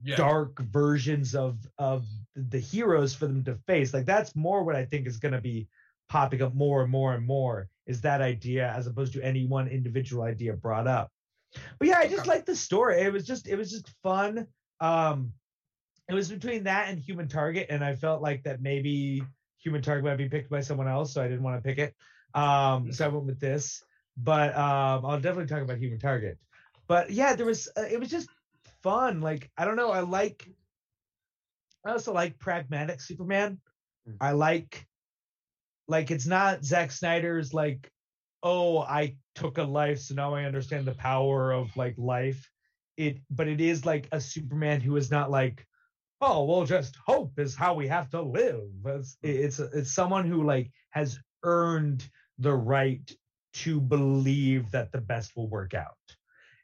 Yeah. 0.02 0.16
dark 0.16 0.58
versions 0.60 1.34
of 1.34 1.56
of 1.78 2.04
the 2.34 2.58
heroes 2.58 3.14
for 3.14 3.26
them 3.26 3.44
to 3.44 3.54
face 3.66 3.94
like 3.94 4.04
that's 4.04 4.34
more 4.34 4.64
what 4.64 4.76
i 4.76 4.84
think 4.84 5.06
is 5.06 5.18
going 5.18 5.32
to 5.32 5.40
be 5.40 5.68
popping 6.08 6.42
up 6.42 6.52
more 6.54 6.82
and 6.82 6.90
more 6.90 7.14
and 7.14 7.24
more 7.24 7.68
is 7.86 8.00
that 8.02 8.20
idea 8.20 8.70
as 8.76 8.86
opposed 8.86 9.12
to 9.14 9.22
any 9.22 9.46
one 9.46 9.68
individual 9.68 10.24
idea 10.24 10.52
brought 10.52 10.86
up 10.86 11.10
but 11.78 11.88
yeah 11.88 11.98
i 11.98 12.06
just 12.08 12.26
like 12.26 12.44
the 12.44 12.56
story. 12.56 13.00
It 13.00 13.12
was 13.12 13.26
just 13.26 13.48
it 13.48 13.56
was 13.56 13.70
just 13.70 13.88
fun. 14.02 14.46
Um 14.80 15.32
it 16.08 16.14
was 16.14 16.28
between 16.30 16.64
that 16.64 16.88
and 16.88 16.98
human 16.98 17.28
target 17.28 17.68
and 17.70 17.82
i 17.82 17.94
felt 17.94 18.20
like 18.20 18.42
that 18.44 18.60
maybe 18.60 19.22
human 19.58 19.80
target 19.80 20.04
might 20.04 20.16
be 20.16 20.28
picked 20.28 20.50
by 20.50 20.60
someone 20.60 20.86
else 20.88 21.14
so 21.14 21.22
i 21.22 21.28
didn't 21.28 21.42
want 21.42 21.56
to 21.56 21.66
pick 21.66 21.78
it. 21.78 21.94
Um 22.34 22.92
so 22.92 23.04
i 23.04 23.08
went 23.08 23.26
with 23.26 23.40
this. 23.40 23.82
But 24.16 24.54
um 24.56 25.06
i'll 25.06 25.20
definitely 25.20 25.46
talk 25.46 25.62
about 25.62 25.78
human 25.78 25.98
target. 25.98 26.38
But 26.86 27.10
yeah 27.10 27.34
there 27.34 27.46
was 27.46 27.68
uh, 27.76 27.86
it 27.90 27.98
was 27.98 28.10
just 28.10 28.28
fun. 28.82 29.20
Like 29.20 29.50
i 29.56 29.64
don't 29.64 29.76
know 29.76 29.90
i 29.90 30.00
like 30.00 30.48
i 31.86 31.92
also 31.92 32.12
like 32.12 32.38
pragmatic 32.38 33.00
superman. 33.00 33.60
Mm. 34.08 34.16
i 34.20 34.32
like 34.32 34.86
like 35.88 36.10
it's 36.10 36.26
not 36.26 36.64
Zack 36.64 36.90
Snyder's 36.90 37.52
like 37.54 37.90
oh 38.42 38.78
I 38.78 39.16
took 39.34 39.58
a 39.58 39.62
life 39.62 39.98
so 40.00 40.14
now 40.14 40.34
I 40.34 40.44
understand 40.44 40.86
the 40.86 40.94
power 40.94 41.52
of 41.52 41.76
like 41.76 41.94
life. 41.98 42.48
It 42.96 43.18
but 43.30 43.48
it 43.48 43.60
is 43.60 43.84
like 43.84 44.08
a 44.12 44.20
Superman 44.20 44.80
who 44.80 44.96
is 44.96 45.10
not 45.10 45.30
like 45.30 45.66
oh 46.20 46.44
well 46.44 46.64
just 46.64 46.96
hope 47.06 47.38
is 47.38 47.54
how 47.54 47.74
we 47.74 47.88
have 47.88 48.08
to 48.10 48.22
live. 48.22 48.68
It's 48.86 49.16
hmm. 49.22 49.28
it's 49.28 49.58
it's 49.58 49.92
someone 49.92 50.26
who 50.26 50.44
like 50.44 50.70
has 50.90 51.18
earned 51.42 52.08
the 52.38 52.54
right 52.54 53.10
to 53.54 53.80
believe 53.80 54.70
that 54.72 54.92
the 54.92 55.00
best 55.00 55.36
will 55.36 55.48
work 55.48 55.74
out. 55.74 55.94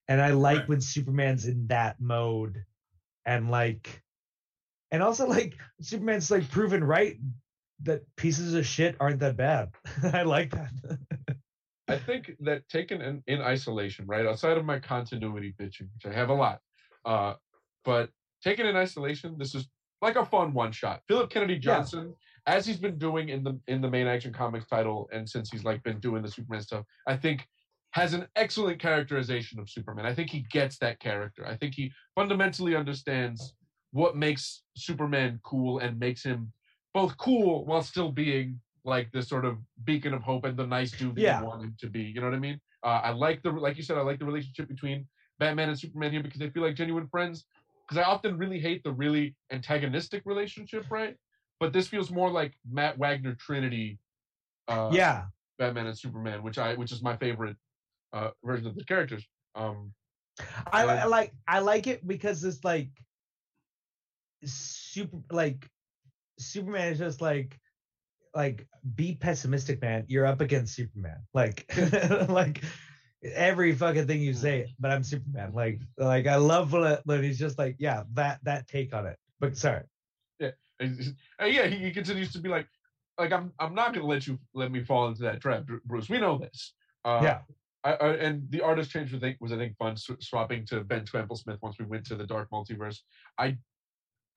And 0.09 0.21
i 0.21 0.31
like 0.31 0.61
Right. 0.61 0.69
when 0.69 0.81
superman's 0.81 1.47
in 1.47 1.69
that 1.69 2.01
mode 2.01 2.65
and 3.25 3.51
like 3.51 4.03
and 4.91 5.03
also 5.03 5.27
like 5.27 5.57
superman's 5.81 6.31
like 6.31 6.51
proven 6.51 6.83
right 6.83 7.17
that 7.83 8.03
pieces 8.17 8.55
of 8.55 8.67
shit 8.67 8.97
aren't 9.01 9.21
that 9.21 9.37
bad. 9.37 9.71
I 10.13 10.23
like 10.23 10.51
that 10.51 10.71
I 11.91 11.99
think 11.99 12.33
that 12.41 12.69
taken 12.69 13.03
in, 13.03 13.23
in 13.27 13.41
isolation, 13.41 14.07
right, 14.07 14.27
outside 14.27 14.57
of 14.57 14.65
my 14.65 14.79
continuity 14.79 15.55
bitching, 15.61 15.89
which 15.95 16.07
I 16.07 16.13
have 16.13 16.31
a 16.31 16.35
lot, 16.35 16.61
uh, 17.05 17.35
but 17.85 18.11
taken 18.43 18.67
in 18.67 18.77
isolation, 18.77 19.37
this 19.39 19.55
is 19.55 19.69
like 20.03 20.17
a 20.17 20.25
fun 20.25 20.53
one 20.53 20.73
shot. 20.73 21.03
Philip 21.09 21.31
Kennedy 21.31 21.59
Johnson, 21.59 22.15
as 22.47 22.67
he's 22.67 22.79
been 22.79 22.99
doing 22.99 23.29
in 23.29 23.45
the 23.45 23.59
in 23.69 23.81
the 23.81 23.91
main 23.91 24.07
action 24.07 24.33
comics 24.33 24.67
title, 24.67 25.09
and 25.13 25.29
since 25.29 25.51
he's 25.51 25.65
like 25.65 25.83
been 25.83 26.01
doing 26.01 26.23
the 26.23 26.31
Superman 26.31 26.63
stuff, 26.63 26.85
I 27.07 27.17
think 27.17 27.47
has 27.93 28.15
an 28.15 28.27
excellent 28.37 28.81
characterization 28.81 29.59
of 29.59 29.69
Superman. 29.69 30.07
I 30.07 30.15
think 30.15 30.31
he 30.31 30.47
gets 30.51 30.79
that 30.79 31.01
character. 31.01 31.45
I 31.47 31.57
think 31.57 31.75
he 31.75 31.93
fundamentally 32.15 32.77
understands 32.77 33.55
what 33.91 34.17
makes 34.17 34.63
Superman 34.77 35.41
cool 35.43 35.81
and 35.81 35.99
makes 35.99 36.23
him 36.23 36.53
both 36.95 37.17
cool 37.19 37.65
while 37.67 37.83
still 37.83 38.13
being 38.13 38.61
like 38.85 39.11
this 39.13 39.29
sort 39.29 39.45
of 39.45 39.59
beacon 39.85 40.15
of 40.15 40.23
hope 40.23 40.45
and 40.45 40.57
the 40.57 40.67
nice 40.67 40.93
dude 40.93 41.15
that 41.17 41.23
Yeah. 41.23 41.41
you 41.41 41.47
want 41.47 41.63
him 41.63 41.77
to 41.81 41.89
be. 41.89 42.03
You 42.03 42.21
know 42.21 42.27
what 42.29 42.35
I 42.37 42.41
mean? 42.41 42.61
Uh, 42.83 43.01
I 43.05 43.11
like 43.11 43.43
the 43.43 43.51
like 43.51 43.77
you 43.77 43.83
said, 43.83 43.99
I 43.99 44.03
like 44.03 44.19
the 44.19 44.25
relationship 44.25 44.69
between 44.69 45.07
Batman 45.39 45.69
and 45.69 45.79
Superman 45.79 46.13
here 46.13 46.23
because 46.23 46.39
they 46.41 46.51
feel 46.51 46.63
like 46.63 46.77
genuine 46.77 47.09
friends. 47.09 47.47
Because 47.87 48.05
I 48.05 48.09
often 48.09 48.39
really 48.39 48.61
hate 48.61 48.83
the 48.85 48.93
really 48.93 49.35
antagonistic 49.51 50.23
relationship, 50.25 50.85
right? 50.91 51.17
But 51.59 51.73
this 51.73 51.89
feels 51.89 52.11
more 52.11 52.31
like 52.31 52.55
Matt 52.71 52.99
Wagner 52.99 53.35
Trinity, 53.35 53.99
uh, 54.69 54.91
yeah 54.95 55.25
Batman 55.59 55.87
and 55.87 55.99
Superman, 55.99 56.43
which 56.43 56.59
I 56.59 56.75
which 56.75 56.93
is 56.93 57.03
my 57.03 57.17
favorite 57.17 57.57
uh, 58.13 58.31
version 58.45 58.67
of 58.67 58.77
the 58.77 58.85
characters. 58.85 59.27
Um, 59.55 59.93
I, 60.73 60.85
I 60.85 61.05
like 61.05 61.33
I 61.47 61.59
like 61.59 61.87
it 61.87 62.07
because 62.07 62.45
it's 62.45 62.65
like 62.65 62.91
super 64.45 65.19
like 65.31 65.69
Superman 66.39 66.93
is 66.93 66.99
just 66.99 67.21
like 67.21 67.59
like 68.35 68.67
be 68.95 69.15
pessimistic, 69.15 69.81
man. 69.83 70.05
You're 70.09 70.27
up 70.27 70.41
against 70.41 70.75
Superman. 70.75 71.19
Like 71.35 71.71
like 72.29 72.63
every 73.23 73.75
fucking 73.75 74.07
thing 74.07 74.21
you 74.21 74.33
say, 74.35 74.75
but 74.79 74.91
I'm 74.91 75.03
Superman. 75.03 75.53
Like 75.55 75.81
like 75.97 76.27
I 76.27 76.37
love 76.37 76.73
when, 76.73 77.23
he's 77.23 77.39
just 77.39 77.59
like, 77.59 77.77
yeah, 77.79 78.05
that 78.15 78.41
that 78.45 78.69
take 78.69 78.95
on 78.95 79.07
it. 79.07 79.17
But 79.41 79.57
sorry. 79.57 79.85
and 80.41 80.53
he's- 80.81 81.13
yeah, 81.41 81.67
he, 81.67 81.91
continues 81.91 82.33
to 82.33 82.39
be 82.39 82.49
like, 82.49 82.67
like 83.19 83.33
I'm 83.33 83.53
I'm 83.59 83.75
not 83.75 83.95
gonna 83.95 84.07
let 84.07 84.27
you 84.27 84.39
let 84.55 84.71
me 84.73 84.83
fall 84.83 85.09
into 85.09 85.23
that 85.23 85.41
trap, 85.41 85.65
Bruce. 85.85 86.09
We 86.09 86.19
know 86.19 86.39
this. 86.39 86.75
Uh, 87.05 87.21
Yeah. 87.23 87.39
I, 87.83 87.95
I, 87.95 88.13
and 88.17 88.51
the 88.51 88.61
artist 88.61 88.91
change 88.91 89.11
was 89.11 89.23
I 89.23 89.27
think 89.27 89.39
was 89.41 89.53
I 89.53 89.57
think 89.57 89.77
fun 89.79 89.97
sw- 89.97 90.21
swapping 90.21 90.67
to 90.67 90.85
Ben 90.85 91.07
Smith 91.07 91.59
once 91.63 91.79
we 91.79 91.87
went 91.87 92.05
to 92.07 92.15
the 92.15 92.27
Dark 92.27 92.51
Multiverse. 92.51 92.99
I, 93.39 93.57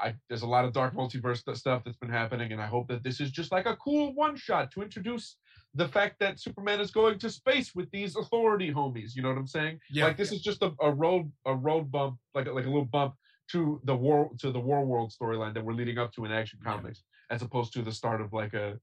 I 0.04 0.14
there's 0.28 0.42
a 0.42 0.48
lot 0.48 0.66
of 0.66 0.74
Dark 0.74 0.94
Multiverse 0.94 1.44
stuff 1.56 1.84
that's 1.84 1.98
been 1.98 2.10
happening, 2.10 2.52
and 2.52 2.62
I 2.62 2.68
hope 2.68 2.88
that 2.90 3.04
this 3.04 3.22
is 3.22 3.32
just 3.32 3.52
like 3.52 3.66
a 3.66 3.78
cool 3.78 4.14
one 4.14 4.36
shot 4.36 4.70
to 4.72 4.82
introduce 4.82 5.38
the 5.74 5.88
fact 5.88 6.20
that 6.20 6.40
Superman 6.40 6.82
is 6.82 6.92
going 6.92 7.18
to 7.20 7.30
space 7.30 7.74
with 7.74 7.90
these 7.92 8.16
authority 8.16 8.72
homies. 8.72 9.16
You 9.16 9.24
know 9.24 9.30
what 9.30 9.38
I'm 9.38 9.48
saying? 9.48 9.80
Yeah. 9.90 10.06
Like 10.06 10.18
this 10.18 10.32
is 10.32 10.42
just 10.42 10.62
a, 10.62 10.74
a 10.82 10.92
road 10.92 11.32
a 11.46 11.56
road 11.56 11.90
bump, 11.90 12.18
like 12.36 12.48
a, 12.48 12.52
like 12.52 12.66
a 12.66 12.70
little 12.70 12.86
bump 12.86 13.16
to 13.52 13.80
the 13.86 13.96
war 13.96 14.30
to 14.40 14.52
the 14.52 14.60
War 14.60 14.86
World 14.86 15.14
storyline 15.18 15.54
that 15.54 15.64
we're 15.64 15.74
leading 15.74 15.98
up 15.98 16.12
to 16.14 16.26
in 16.26 16.32
Action 16.32 16.60
Yeah. 16.64 16.74
Comics, 16.74 17.04
as 17.30 17.42
opposed 17.42 17.74
to 17.74 17.82
the 17.82 17.92
start 17.92 18.20
of 18.20 18.34
like 18.34 18.54
a 18.54 18.78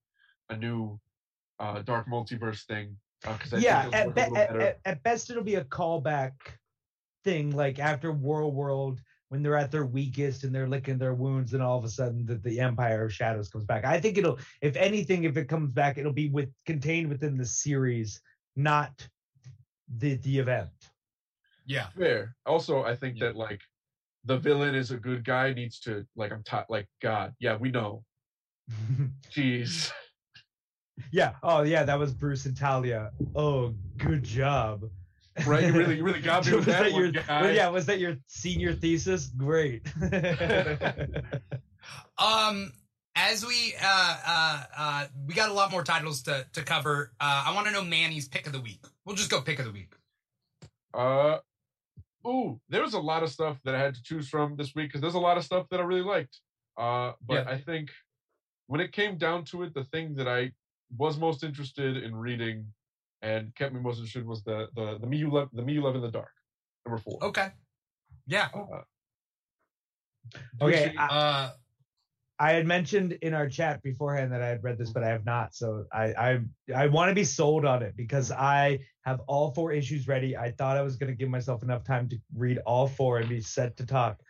a 0.49 0.57
new 0.57 0.99
uh, 1.59 1.83
Dark 1.83 2.09
Multiverse 2.09 2.65
thing. 2.65 2.97
Uh, 3.27 3.37
yeah, 3.59 3.91
at, 3.93 4.15
be- 4.15 4.23
at, 4.35 4.79
at, 4.87 5.03
best 5.03 5.29
it'll 5.29 5.45
be 5.45 5.57
a 5.57 5.65
callback 5.65 6.33
thing, 7.23 7.55
like 7.55 7.79
after 7.79 8.11
World 8.13 8.55
World 8.55 8.99
when 9.31 9.43
they're 9.45 9.57
at 9.57 9.71
their 9.71 9.87
weakest 9.87 10.43
and 10.43 10.53
they're 10.53 10.69
licking 10.69 10.99
their 10.99 11.15
wounds, 11.15 11.55
and 11.55 11.63
all 11.63 11.79
of 11.79 11.85
a 11.85 11.89
sudden 11.89 12.27
that 12.27 12.43
the 12.43 12.59
Empire 12.61 13.05
of 13.05 13.13
Shadows 13.15 13.49
comes 13.49 13.65
back. 13.65 13.85
I 13.85 14.01
think 14.01 14.19
it'll, 14.19 14.39
if 14.61 14.75
anything, 14.77 15.23
if 15.25 15.37
it 15.37 15.49
comes 15.49 15.71
back, 15.71 15.99
it'll 15.99 16.13
be 16.13 16.29
with 16.31 16.51
contained 16.67 17.09
within 17.09 17.37
the 17.39 17.45
series, 17.47 18.21
not 18.57 19.07
the 19.99 20.17
the 20.17 20.39
event. 20.39 20.69
Yeah. 21.65 21.87
fair. 21.97 22.35
Also, 22.45 22.83
I 22.83 22.97
think 22.97 23.19
Yeah. 23.19 23.27
that 23.29 23.37
like 23.37 23.61
the 24.25 24.37
villain 24.37 24.75
is 24.75 24.91
a 24.91 24.97
good 24.97 25.25
guy 25.25 25.53
needs 25.53 25.79
to 25.81 26.05
like 26.17 26.33
I'm 26.33 26.43
t- 26.43 26.57
like 26.69 26.89
God. 27.01 27.33
Yeah, 27.39 27.57
we 27.57 27.71
know. 27.71 28.03
Jeez. 29.31 29.93
yeah. 31.13 31.35
Oh 31.45 31.63
yeah, 31.63 31.85
that 31.85 31.99
was 32.01 32.13
Bruce 32.13 32.47
and 32.47 32.57
Talia. 32.57 33.13
Oh, 33.37 33.75
good 33.99 34.25
job. 34.25 34.91
Right? 35.47 35.65
You 35.65 35.73
really 35.73 35.97
you 35.97 36.05
really 36.05 36.21
got 36.21 36.45
me 36.45 36.53
with 36.53 36.67
was 36.67 36.75
that, 36.75 36.85
that 36.85 36.93
one, 36.93 37.03
your, 37.03 37.13
guy. 37.13 37.43
well, 37.43 37.55
yeah, 37.55 37.69
was 37.69 37.87
that 37.87 37.99
your 38.01 38.17
senior 38.27 38.75
thesis? 38.75 39.27
Great. 39.27 39.87
Um, 42.19 42.73
as 43.17 43.45
we 43.45 43.75
uh 43.83 44.19
uh 44.27 44.65
uh 44.77 45.07
we 45.27 45.35
got 45.35 45.49
a 45.49 45.53
lot 45.53 45.71
more 45.71 45.83
titles 45.83 46.23
to 46.25 46.47
to 46.53 46.63
cover. 46.63 47.13
Uh, 47.21 47.45
I 47.47 47.55
want 47.55 47.67
to 47.67 47.73
know 47.73 47.83
Manny's 47.83 48.29
pick 48.29 48.47
of 48.47 48.53
the 48.53 48.61
week. 48.61 48.85
We'll 49.05 49.17
just 49.17 49.31
go 49.31 49.41
pick 49.41 49.59
of 49.59 49.65
the 49.65 49.73
week. 49.73 49.95
Uh, 50.93 51.39
ooh, 52.27 52.61
there 52.69 52.83
was 52.83 52.95
a 52.95 53.01
lot 53.01 53.23
of 53.23 53.31
stuff 53.31 53.59
that 53.65 53.75
I 53.75 53.79
had 53.79 53.95
to 53.95 54.03
choose 54.03 54.29
from 54.29 54.57
this 54.57 54.75
week 54.75 54.89
because 54.89 55.01
there's 55.01 55.15
a 55.15 55.19
lot 55.21 55.39
of 55.39 55.45
stuff 55.45 55.67
that 55.71 55.81
I 55.81 55.83
really 55.85 56.03
liked. 56.03 56.39
Uh, 56.77 57.13
but 57.27 57.47
Yeah. 57.47 57.53
I 57.53 57.59
think 57.59 57.91
when 58.67 58.81
it 58.81 58.93
came 58.93 59.17
down 59.17 59.45
to 59.47 59.63
it, 59.63 59.75
the 59.75 59.85
thing 59.85 60.15
that 60.17 60.29
I 60.29 60.53
was 60.97 61.17
most 61.19 61.43
interested 61.45 61.97
in 61.97 62.15
reading 62.15 62.67
and 63.23 63.55
kept 63.55 63.75
me 63.75 63.81
most 63.81 63.97
interested 63.99 64.27
was 64.27 64.43
the 64.45 64.69
the 64.75 64.99
the 65.01 65.07
me 65.07 65.17
you 65.19 65.31
love 65.31 65.49
the 65.53 65.63
me 65.63 65.73
you 65.75 65.83
love 65.83 65.95
in 65.97 66.03
the 66.03 66.11
dark 66.11 66.31
number 66.87 66.99
four. 66.99 67.19
Okay. 67.23 67.49
Yeah. 68.27 68.49
Uh, 68.55 68.83
Okay, 70.61 70.85
Juicy- 70.85 70.99
I- 70.99 71.07
Uh, 71.09 71.51
I 72.39 72.53
had 72.53 72.67
mentioned 72.67 73.13
in 73.21 73.35
our 73.35 73.49
chat 73.49 73.83
beforehand 73.83 74.33
that 74.33 74.41
I 74.41 74.47
had 74.49 74.63
read 74.65 74.79
this, 74.79 74.91
but 74.93 75.03
I 75.05 75.09
have 75.09 75.27
not. 75.27 75.55
So 75.55 75.85
I 75.93 76.05
I, 76.15 76.41
I 76.75 76.87
want 76.87 77.11
to 77.11 77.15
be 77.15 77.25
sold 77.25 77.67
on 77.67 77.83
it 77.83 77.95
because 77.97 78.31
I 78.31 78.79
have 79.03 79.21
all 79.27 79.53
four 79.53 79.73
issues 79.73 80.09
ready. 80.09 80.37
I 80.37 80.51
thought 80.53 80.77
I 80.79 80.83
was 80.83 80.97
going 80.97 81.11
to 81.13 81.17
give 81.17 81.29
myself 81.29 81.63
enough 81.63 81.85
time 81.85 82.09
to 82.09 82.17
read 82.35 82.59
all 82.65 82.87
four 82.87 83.19
and 83.19 83.29
be 83.29 83.41
set 83.43 83.77
to 83.79 83.85
talk. 83.87 84.21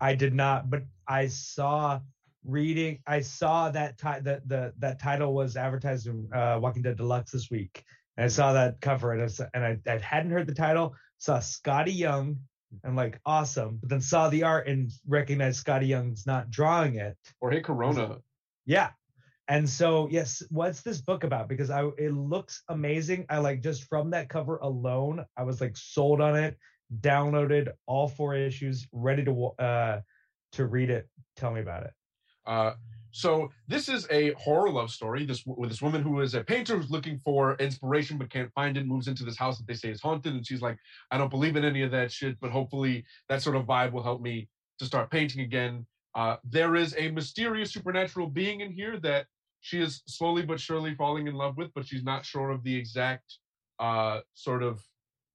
I 0.00 0.14
did 0.14 0.32
not, 0.34 0.70
but 0.70 0.84
I 1.06 1.26
saw 1.26 2.00
reading. 2.44 3.02
I 3.06 3.20
saw 3.20 3.70
that 3.70 3.98
ti- 3.98 4.20
that 4.22 4.48
the 4.48 4.72
that 4.78 4.98
title 4.98 5.34
was 5.34 5.56
advertised 5.56 6.06
in 6.06 6.32
uh, 6.32 6.58
Walking 6.62 6.80
Dead 6.82 6.96
Deluxe 6.96 7.32
this 7.32 7.50
week, 7.50 7.84
and 8.20 8.26
I 8.26 8.28
saw 8.28 8.52
that 8.52 8.82
cover 8.82 9.12
and 9.12 9.22
I, 9.22 9.48
and 9.54 9.64
I, 9.64 9.90
I 9.90 9.96
hadn't 9.96 10.30
heard 10.30 10.46
the 10.46 10.52
title. 10.52 10.94
Saw 11.16 11.38
Skottie 11.38 11.96
Young. 11.96 12.36
I'm 12.84 12.94
like 12.94 13.18
awesome, 13.24 13.78
but 13.80 13.88
then 13.88 14.02
saw 14.02 14.28
the 14.28 14.42
art 14.42 14.68
and 14.68 14.92
recognized 15.08 15.64
Skottie 15.64 15.88
Young's 15.88 16.26
not 16.26 16.50
drawing 16.50 16.96
it. 16.96 17.16
or 17.40 17.50
hey 17.50 17.62
Corona. 17.62 18.18
Yeah. 18.66 18.90
And 19.48 19.68
so, 19.68 20.06
yes, 20.10 20.42
what's 20.50 20.82
this 20.82 21.00
book 21.00 21.24
about? 21.24 21.48
Because 21.48 21.70
I 21.70 21.88
it 21.96 22.12
looks 22.12 22.62
amazing. 22.68 23.24
I 23.30 23.38
like 23.38 23.62
just 23.62 23.84
from 23.84 24.10
that 24.10 24.28
cover 24.28 24.58
alone, 24.58 25.24
I 25.34 25.44
was 25.44 25.62
like 25.62 25.78
sold 25.78 26.20
on 26.20 26.36
it. 26.36 26.58
Downloaded 27.00 27.70
all 27.86 28.06
four 28.06 28.34
issues, 28.34 28.86
ready 28.92 29.24
to 29.24 29.46
uh 29.58 30.00
to 30.52 30.66
read 30.66 30.90
it. 30.90 31.08
Tell 31.36 31.52
me 31.52 31.62
about 31.62 31.84
it. 31.84 31.92
Uh, 32.44 32.74
so 33.12 33.50
this 33.68 33.88
is 33.88 34.06
a 34.10 34.32
horror 34.32 34.70
love 34.70 34.90
story. 34.90 35.24
This 35.24 35.44
with 35.44 35.70
this 35.70 35.82
woman 35.82 36.02
who 36.02 36.20
is 36.20 36.34
a 36.34 36.44
painter 36.44 36.76
who's 36.76 36.90
looking 36.90 37.20
for 37.24 37.54
inspiration 37.56 38.18
but 38.18 38.30
can't 38.30 38.52
find 38.54 38.76
it. 38.76 38.86
Moves 38.86 39.08
into 39.08 39.24
this 39.24 39.36
house 39.36 39.58
that 39.58 39.66
they 39.66 39.74
say 39.74 39.90
is 39.90 40.00
haunted, 40.00 40.34
and 40.34 40.46
she's 40.46 40.62
like, 40.62 40.78
"I 41.10 41.18
don't 41.18 41.30
believe 41.30 41.56
in 41.56 41.64
any 41.64 41.82
of 41.82 41.90
that 41.90 42.12
shit, 42.12 42.38
but 42.40 42.50
hopefully 42.50 43.04
that 43.28 43.42
sort 43.42 43.56
of 43.56 43.66
vibe 43.66 43.92
will 43.92 44.02
help 44.02 44.20
me 44.20 44.48
to 44.78 44.84
start 44.84 45.10
painting 45.10 45.42
again." 45.42 45.86
Uh, 46.14 46.36
there 46.44 46.74
is 46.76 46.94
a 46.98 47.10
mysterious 47.10 47.72
supernatural 47.72 48.26
being 48.26 48.60
in 48.60 48.72
here 48.72 48.98
that 48.98 49.26
she 49.60 49.80
is 49.80 50.02
slowly 50.06 50.42
but 50.42 50.60
surely 50.60 50.94
falling 50.94 51.26
in 51.26 51.34
love 51.34 51.56
with, 51.56 51.72
but 51.74 51.86
she's 51.86 52.02
not 52.02 52.24
sure 52.24 52.50
of 52.50 52.62
the 52.64 52.74
exact 52.74 53.38
uh, 53.78 54.20
sort 54.34 54.62
of 54.62 54.82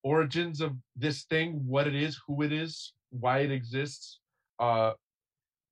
origins 0.03 0.61
of 0.61 0.73
this 0.95 1.23
thing, 1.23 1.65
what 1.65 1.88
it 1.88 1.95
is, 1.95 2.19
who 2.28 2.41
it 2.41 2.51
is, 2.51 2.93
why 3.09 3.39
it 3.39 3.51
exists. 3.51 4.19
Uh, 4.59 4.93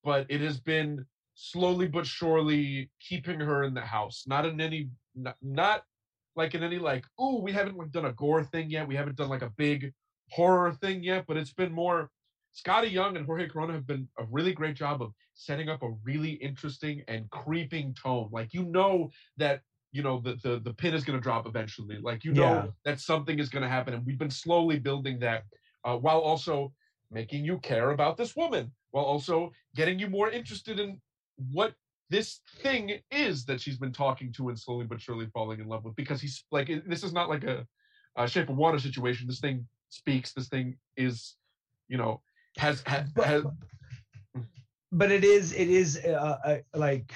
but 0.04 0.26
it 0.30 0.42
has 0.42 0.60
been 0.60 1.06
slowly 1.36 1.88
but 1.88 2.06
surely 2.06 2.90
keeping 3.00 3.40
her 3.40 3.64
in 3.64 3.74
the 3.74 3.82
house 3.82 4.24
not 4.28 4.46
in 4.46 4.62
any 4.62 4.90
not, 5.16 5.36
not 5.42 5.84
like 6.36 6.56
in 6.56 6.64
any 6.64 6.78
like 6.80 7.06
oh 7.18 7.42
we 7.42 7.52
haven't 7.52 7.78
like 7.78 7.92
done 7.92 8.06
a 8.06 8.14
gore 8.14 8.44
thing 8.44 8.70
yet 8.70 8.88
we 8.88 8.96
haven't 8.96 9.16
done 9.16 9.30
like 9.30 9.42
a 9.42 9.52
big 9.58 9.92
horror 10.30 10.72
thing 10.74 11.04
yet 11.04 11.26
but 11.28 11.38
it's 11.38 11.54
been 11.54 11.72
more 11.72 12.10
skottie 12.56 12.92
young 12.92 13.18
and 13.18 13.26
jorge 13.26 13.48
corona 13.48 13.74
have 13.74 13.88
been 13.88 14.08
a 14.20 14.26
really 14.32 14.54
great 14.54 14.76
job 14.76 15.02
of 15.02 15.12
setting 15.34 15.70
up 15.70 15.82
a 15.82 15.90
really 16.04 16.34
interesting 16.34 17.04
and 17.08 17.30
creeping 17.32 17.94
tone 17.96 18.30
like 18.32 18.54
you 18.54 18.64
know 18.66 19.10
that 19.38 19.62
you 19.92 20.04
know 20.04 20.20
the 20.20 20.36
the, 20.44 20.60
the 20.64 20.74
pin 20.74 20.94
is 20.94 21.04
going 21.04 21.18
to 21.18 21.24
drop 21.24 21.48
eventually 21.48 21.98
like 22.02 22.24
you 22.24 22.34
know 22.34 22.42
Yeah. 22.42 22.68
that 22.86 23.00
something 23.00 23.40
is 23.40 23.50
going 23.50 23.64
to 23.64 23.70
happen 23.70 23.94
and 23.94 24.06
we've 24.06 24.20
been 24.20 24.30
slowly 24.30 24.78
building 24.80 25.20
that 25.20 25.44
uh, 25.84 25.98
while 25.98 26.20
also 26.20 26.74
making 27.12 27.44
you 27.46 27.60
care 27.60 27.92
about 27.92 28.18
this 28.18 28.36
woman 28.36 28.72
while 28.92 29.06
also 29.06 29.52
getting 29.76 29.98
you 30.00 30.08
more 30.08 30.30
interested 30.30 30.80
in 30.80 31.00
what 31.52 31.74
this 32.10 32.42
thing 32.60 33.00
is 33.12 33.46
that 33.46 33.60
she's 33.62 33.78
been 33.78 33.92
talking 33.92 34.32
to 34.34 34.50
and 34.50 34.60
slowly 34.60 34.86
but 34.86 35.02
surely 35.02 35.28
falling 35.34 35.60
in 35.60 35.68
love 35.68 35.84
with 35.84 35.96
because 35.96 36.22
he's 36.22 36.44
like 36.52 36.70
this 36.88 37.04
is 37.04 37.14
not 37.14 37.30
like 37.30 37.44
a, 37.44 37.66
a 38.18 38.28
shape 38.28 38.50
of 38.50 38.58
water 38.58 38.80
situation. 38.80 39.28
This 39.28 39.40
thing 39.40 39.68
speaks. 39.90 40.34
This 40.34 40.48
thing 40.48 40.78
is 40.98 41.36
you 41.88 41.98
know 41.98 42.22
has 42.58 42.84
has, 42.86 43.10
But- 43.16 43.26
has 43.26 43.44
but 44.92 45.12
it 45.12 45.24
is 45.24 45.54
it 45.54 45.70
is 45.70 46.00
uh, 46.06 46.38
uh, 46.46 46.58
like 46.76 47.12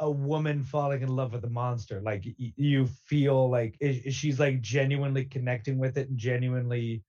a 0.00 0.10
woman 0.10 0.62
falling 0.62 1.02
in 1.02 1.08
love 1.08 1.32
with 1.32 1.44
a 1.44 1.50
monster. 1.50 2.00
Like 2.00 2.24
you 2.36 2.86
feel 2.86 3.48
like 3.48 3.76
i- 3.82 4.02
she's 4.10 4.40
like 4.40 4.60
genuinely 4.60 5.24
connecting 5.24 5.78
with 5.78 5.96
it 5.96 6.08
and 6.08 6.18
genuinely 6.18 7.02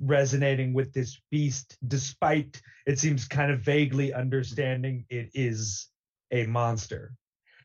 resonating 0.00 0.72
with 0.72 0.92
this 0.92 1.20
beast 1.30 1.76
despite 1.86 2.60
it 2.86 2.98
seems 2.98 3.26
kind 3.26 3.50
of 3.50 3.60
vaguely 3.60 4.12
understanding 4.12 5.04
it 5.08 5.30
is 5.34 5.88
a 6.32 6.46
monster. 6.46 7.12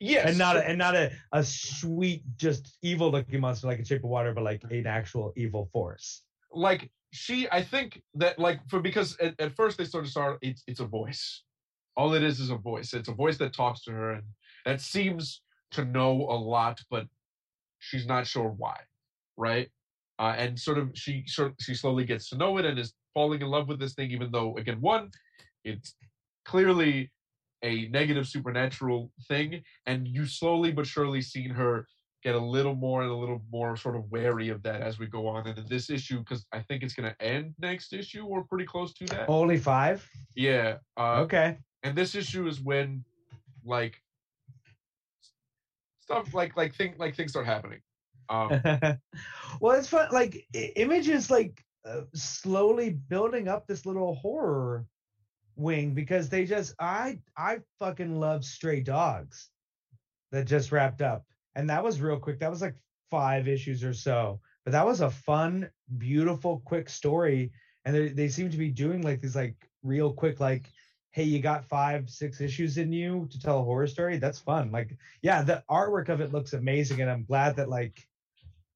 Yes. 0.01 0.29
and 0.29 0.37
not 0.37 0.55
a, 0.55 0.65
and 0.65 0.77
not 0.77 0.95
a, 0.95 1.11
a 1.33 1.43
sweet 1.43 2.23
just 2.37 2.77
evil 2.81 3.11
looking 3.11 3.41
monster 3.41 3.67
like 3.67 3.79
a 3.79 3.85
shape 3.85 4.03
of 4.03 4.09
water 4.09 4.33
but 4.33 4.43
like 4.43 4.63
an 4.69 4.87
actual 4.87 5.33
evil 5.35 5.69
force. 5.73 6.23
Like 6.51 6.89
she 7.11 7.49
i 7.51 7.61
think 7.61 8.03
that 8.13 8.37
like 8.37 8.59
for 8.69 8.79
because 8.79 9.17
at, 9.19 9.33
at 9.39 9.55
first 9.55 9.79
they 9.79 9.83
sort 9.83 10.03
of 10.03 10.11
start 10.11 10.37
it's 10.41 10.63
it's 10.67 10.79
a 10.79 10.85
voice. 10.85 11.43
All 11.97 12.13
it 12.13 12.23
is 12.23 12.39
is 12.39 12.49
a 12.49 12.55
voice. 12.55 12.93
It's 12.93 13.09
a 13.09 13.13
voice 13.13 13.37
that 13.37 13.53
talks 13.53 13.83
to 13.83 13.91
her 13.91 14.11
and 14.13 14.23
that 14.65 14.79
seems 14.79 15.41
to 15.71 15.85
know 15.85 16.11
a 16.11 16.37
lot 16.37 16.79
but 16.89 17.07
she's 17.79 18.05
not 18.05 18.27
sure 18.27 18.49
why 18.49 18.77
right 19.37 19.69
uh, 20.19 20.35
and 20.37 20.59
sort 20.59 20.77
of 20.77 20.91
she 20.93 21.23
sort 21.25 21.53
she 21.59 21.73
slowly 21.73 22.05
gets 22.05 22.29
to 22.29 22.37
know 22.37 22.57
it 22.57 22.65
and 22.65 22.77
is 22.77 22.93
falling 23.13 23.41
in 23.41 23.47
love 23.47 23.67
with 23.67 23.79
this 23.79 23.93
thing 23.93 24.11
even 24.11 24.31
though 24.31 24.55
again 24.57 24.79
one 24.81 25.09
it's 25.63 25.95
clearly 26.45 27.11
a 27.63 27.87
negative 27.87 28.27
supernatural 28.27 29.11
thing 29.27 29.61
and 29.85 30.07
you 30.07 30.25
slowly 30.25 30.71
but 30.71 30.85
surely 30.85 31.21
seen 31.21 31.49
her 31.49 31.85
get 32.23 32.35
a 32.35 32.39
little 32.39 32.75
more 32.75 33.01
and 33.01 33.11
a 33.11 33.15
little 33.15 33.41
more 33.51 33.77
sort 33.77 33.95
of 33.95 34.09
wary 34.11 34.49
of 34.49 34.61
that 34.63 34.81
as 34.81 34.99
we 34.99 35.07
go 35.07 35.27
on. 35.27 35.47
And 35.47 35.57
in 35.57 35.65
this 35.67 35.89
issue, 35.89 36.19
because 36.19 36.45
I 36.51 36.59
think 36.61 36.83
it's 36.83 36.93
going 36.93 37.09
to 37.09 37.21
end 37.21 37.53
next 37.59 37.93
issue 37.93 38.25
or 38.25 38.43
pretty 38.43 38.65
close 38.65 38.93
to 38.95 39.05
that. 39.05 39.29
only 39.29 39.57
five 39.57 40.07
Yeah. 40.35 40.77
Uh, 40.97 41.21
okay 41.21 41.57
And 41.83 41.97
this 41.97 42.15
issue 42.15 42.47
is 42.47 42.59
when, 42.59 43.03
like, 43.63 44.01
stuff 46.01 46.33
like 46.33 46.57
like 46.57 46.75
thing 46.75 46.95
like 46.97 47.15
things 47.15 47.31
start 47.31 47.45
happening. 47.45 47.79
Um, 48.29 48.61
well, 49.59 49.77
it's 49.77 49.89
fun. 49.89 50.09
Like 50.11 50.45
Image 50.53 51.09
is 51.09 51.29
like 51.29 51.63
uh, 51.85 52.01
slowly 52.13 52.91
building 52.91 53.47
up 53.47 53.67
this 53.67 53.85
little 53.85 54.15
horror 54.15 54.85
wing 55.55 55.93
because 55.93 56.29
they 56.29 56.45
just 56.45 56.73
I 56.79 57.19
I 57.37 57.59
fucking 57.79 58.19
love 58.19 58.45
Stray 58.45 58.81
Dogs 58.81 59.49
that 60.31 60.45
just 60.45 60.71
wrapped 60.71 61.01
up, 61.01 61.25
and 61.55 61.69
that 61.69 61.83
was 61.83 62.01
real 62.01 62.19
quick. 62.19 62.39
That 62.39 62.51
was 62.51 62.61
like 62.61 62.75
five 63.09 63.47
issues 63.47 63.83
or 63.83 63.93
so, 63.93 64.39
but 64.63 64.71
that 64.71 64.85
was 64.85 65.01
a 65.01 65.09
fun, 65.09 65.69
beautiful, 65.97 66.61
quick 66.65 66.89
story, 66.89 67.51
and 67.85 67.95
they 67.95 68.09
they 68.09 68.29
seem 68.29 68.49
to 68.51 68.57
be 68.57 68.69
doing 68.69 69.01
like 69.01 69.21
these 69.21 69.35
like 69.35 69.55
real 69.83 70.13
quick 70.13 70.39
like. 70.39 70.71
Hey, 71.11 71.23
you 71.23 71.39
got 71.39 71.65
five, 71.65 72.07
six 72.07 72.39
issues 72.39 72.77
in 72.77 72.93
you 72.93 73.27
to 73.31 73.39
tell 73.39 73.61
a 73.61 73.63
horror 73.63 73.87
story? 73.87 74.19
That's 74.19 74.37
fun. 74.37 74.71
Like, 74.71 74.95
yeah, 75.23 75.41
the 75.41 75.63
artwork 75.67 76.07
of 76.07 76.21
it 76.21 76.31
looks 76.31 76.53
amazing, 76.53 77.01
and 77.01 77.09
I'm 77.09 77.25
glad 77.25 77.55
that 77.55 77.67
like 77.67 78.07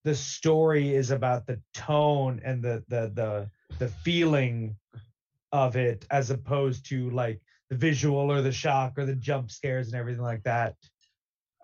the 0.04 0.16
story 0.16 0.94
is 0.94 1.12
about 1.12 1.46
the 1.48 1.60
tone 1.74 2.42
and 2.44 2.64
the 2.64 2.84
the 2.88 3.12
the 3.14 3.50
the 3.80 3.88
feeling 3.88 4.76
of 5.52 5.76
it 5.76 6.06
as 6.12 6.30
opposed 6.30 6.86
to 6.88 7.10
like 7.12 7.40
the 7.70 7.76
visual 7.76 8.32
or 8.32 8.42
the 8.42 8.52
shock 8.52 8.98
or 8.98 9.06
the 9.06 9.16
jump 9.16 9.50
scares 9.52 9.88
and 9.88 9.96
everything 9.96 10.22
like 10.22 10.44
that 10.44 10.76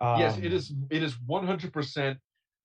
yes, 0.01 0.37
Um, 0.37 0.43
it 0.43 0.53
is. 0.53 0.73
It 0.89 1.03
is 1.03 1.19
one 1.25 1.45
hundred 1.45 1.73
percent 1.73 2.17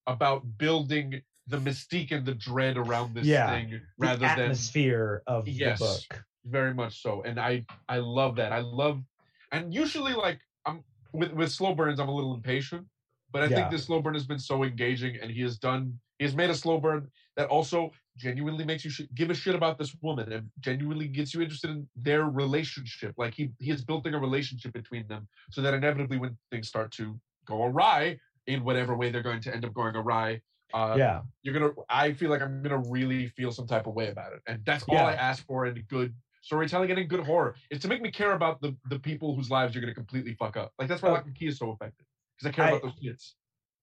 about 0.06 0.58
building 0.58 1.22
the 1.46 1.58
mystique 1.58 2.12
and 2.12 2.24
the 2.24 2.34
dread 2.34 2.76
around 2.76 3.14
this 3.14 3.26
Yeah, 3.26 3.50
thing 3.50 3.70
the 3.70 3.80
rather 3.98 4.20
than 4.20 4.38
atmosphere 4.38 5.22
of 5.26 5.46
Yes. 5.46 5.78
the 5.78 5.86
book 5.86 6.24
very 6.46 6.74
much 6.74 7.00
so 7.00 7.22
and 7.22 7.40
i 7.40 7.64
i 7.88 7.96
love 7.96 8.36
that 8.36 8.52
i 8.52 8.60
love 8.60 9.02
and 9.50 9.72
usually 9.72 10.12
like 10.12 10.38
i'm 10.66 10.84
with 11.14 11.32
with 11.32 11.50
slow 11.50 11.74
burns 11.74 11.98
i'm 11.98 12.08
a 12.08 12.14
little 12.14 12.34
impatient 12.34 12.86
but 13.34 13.42
i 13.42 13.46
Yeah. 13.46 13.56
think 13.56 13.70
this 13.72 13.84
slow 13.84 14.00
burn 14.00 14.14
has 14.14 14.26
been 14.32 14.38
so 14.38 14.56
engaging 14.70 15.16
and 15.20 15.28
he 15.30 15.42
has 15.42 15.58
done 15.58 15.82
he 16.18 16.24
has 16.24 16.34
made 16.34 16.48
a 16.48 16.54
slow 16.54 16.78
burn 16.78 17.02
that 17.36 17.48
also 17.48 17.90
genuinely 18.16 18.64
makes 18.64 18.84
you 18.84 18.90
sh- 18.96 19.10
give 19.16 19.28
a 19.30 19.34
shit 19.34 19.56
about 19.56 19.76
this 19.80 19.92
woman 20.00 20.32
and 20.32 20.48
genuinely 20.60 21.08
gets 21.08 21.34
you 21.34 21.42
interested 21.42 21.68
in 21.70 21.88
their 21.96 22.22
relationship. 22.26 23.12
Like 23.18 23.34
he 23.34 23.44
he 23.58 23.70
is 23.76 23.84
building 23.84 24.14
a 24.14 24.20
relationship 24.28 24.72
between 24.72 25.04
them 25.08 25.26
so 25.50 25.60
that 25.64 25.74
inevitably 25.74 26.18
when 26.22 26.38
things 26.52 26.68
start 26.68 26.92
to 26.92 27.04
go 27.44 27.56
awry 27.64 28.02
in 28.46 28.58
whatever 28.68 28.92
way 29.00 29.10
they're 29.10 29.28
going 29.30 29.40
to 29.46 29.50
end 29.54 29.64
up 29.64 29.74
going 29.74 29.96
awry 29.96 30.40
uh, 30.72 30.94
yeah. 31.02 31.16
you're 31.42 31.54
gonna 31.58 31.72
i 31.88 32.12
feel 32.12 32.30
like 32.30 32.42
i'm 32.42 32.62
gonna 32.62 32.82
really 32.98 33.22
feel 33.38 33.50
some 33.58 33.66
type 33.66 33.86
of 33.88 33.94
way 34.00 34.08
about 34.14 34.30
it. 34.36 34.40
And 34.48 34.56
that's 34.68 34.84
all 34.88 35.04
i 35.12 35.14
ask 35.30 35.44
for 35.48 35.66
in 35.66 35.74
good 35.96 36.10
storytelling 36.42 36.90
and 36.92 36.98
in 37.02 37.08
good 37.14 37.24
horror 37.30 37.52
is 37.72 37.80
to 37.80 37.88
make 37.88 38.02
me 38.06 38.10
care 38.20 38.32
about 38.40 38.60
the 38.60 38.70
the 38.92 38.98
people 39.10 39.28
whose 39.36 39.50
lives 39.50 39.74
you're 39.74 39.82
gonna 39.86 39.94
completely 40.04 40.34
fuck 40.42 40.54
up. 40.62 40.68
Like 40.78 40.88
that's 40.88 41.02
why 41.02 41.08
Oh. 41.10 41.14
Locke 41.14 41.26
and 41.30 41.34
Key 41.34 41.48
is 41.52 41.58
so 41.58 41.72
effective 41.72 42.06
because 42.38 42.52
i 42.52 42.54
care 42.54 42.64
I- 42.64 42.68
about 42.70 42.82
those 42.82 43.00
kids. 43.00 43.36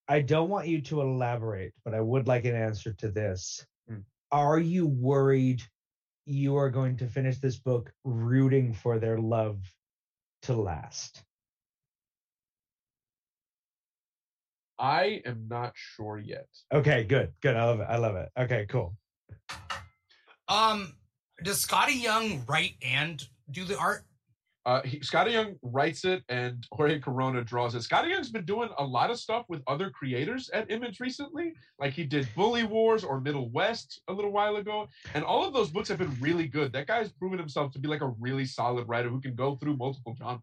I 0.08 0.20
don't 0.20 0.50
want 0.50 0.68
you 0.68 0.82
to 0.82 1.02
elaborate 1.02 1.74
but 1.86 1.94
i 1.94 2.02
would 2.02 2.28
like 2.28 2.46
an 2.46 2.56
answer 2.56 2.94
to 2.94 3.10
this. 3.10 3.66
Hmm. 3.88 4.00
are 4.32 4.60
you 4.60 4.88
worried 4.88 5.62
you 6.26 6.56
are 6.58 6.70
going 6.70 6.98
to 6.98 7.08
finish 7.08 7.38
this 7.40 7.58
book 7.58 7.92
rooting 8.04 8.74
for 8.74 9.00
their 9.00 9.18
love 9.20 9.60
to 10.44 10.54
last? 10.54 11.24
I 14.78 15.22
am 15.26 15.48
not 15.48 15.74
sure 15.76 16.18
yet. 16.18 16.48
Okay 16.74 17.04
good 17.04 17.34
good 17.42 17.56
i 17.56 17.64
love 17.66 17.80
it 17.80 17.88
i 17.90 17.98
love 17.98 18.16
it. 18.16 18.30
Okay 18.38 18.66
cool. 18.68 18.96
Um, 20.48 20.94
does 21.44 21.66
Skottie 21.66 22.02
Young 22.02 22.44
write 22.48 22.74
and 22.82 23.24
do 23.52 23.64
the 23.64 23.78
art? 23.78 24.04
Uh 24.64 24.82
he, 24.84 25.00
skottie 25.00 25.32
young 25.32 25.56
writes 25.64 26.06
it 26.06 26.24
and 26.30 26.68
jorge 26.72 27.00
corona 27.00 27.44
draws 27.44 27.74
it 27.74 27.80
skottie 27.80 28.10
young's 28.12 28.30
been 28.30 28.46
doing 28.46 28.70
a 28.78 28.84
lot 28.84 29.10
of 29.10 29.20
stuff 29.20 29.44
with 29.50 29.62
other 29.66 29.90
creators 29.90 30.50
at 30.54 30.70
image 30.70 31.00
recently 31.00 31.54
like 31.80 31.94
he 31.94 32.04
did 32.04 32.28
bully 32.36 32.64
wars 32.64 33.04
or 33.04 33.20
Middlewest 33.20 33.98
a 34.08 34.14
little 34.14 34.32
while 34.32 34.58
ago 34.58 34.88
and 35.16 35.24
all 35.24 35.44
of 35.44 35.52
those 35.52 35.72
books 35.72 35.90
have 35.90 35.98
been 35.98 36.16
really 36.22 36.48
good 36.48 36.72
that 36.74 36.86
guy's 36.86 37.12
proven 37.12 37.40
himself 37.40 37.72
to 37.72 37.80
be 37.80 37.88
like 37.88 38.02
a 38.02 38.10
really 38.20 38.46
solid 38.46 38.88
writer 38.88 39.10
who 39.10 39.20
can 39.20 39.34
go 39.34 39.56
through 39.56 39.76
multiple 39.78 40.16
genres 40.16 40.42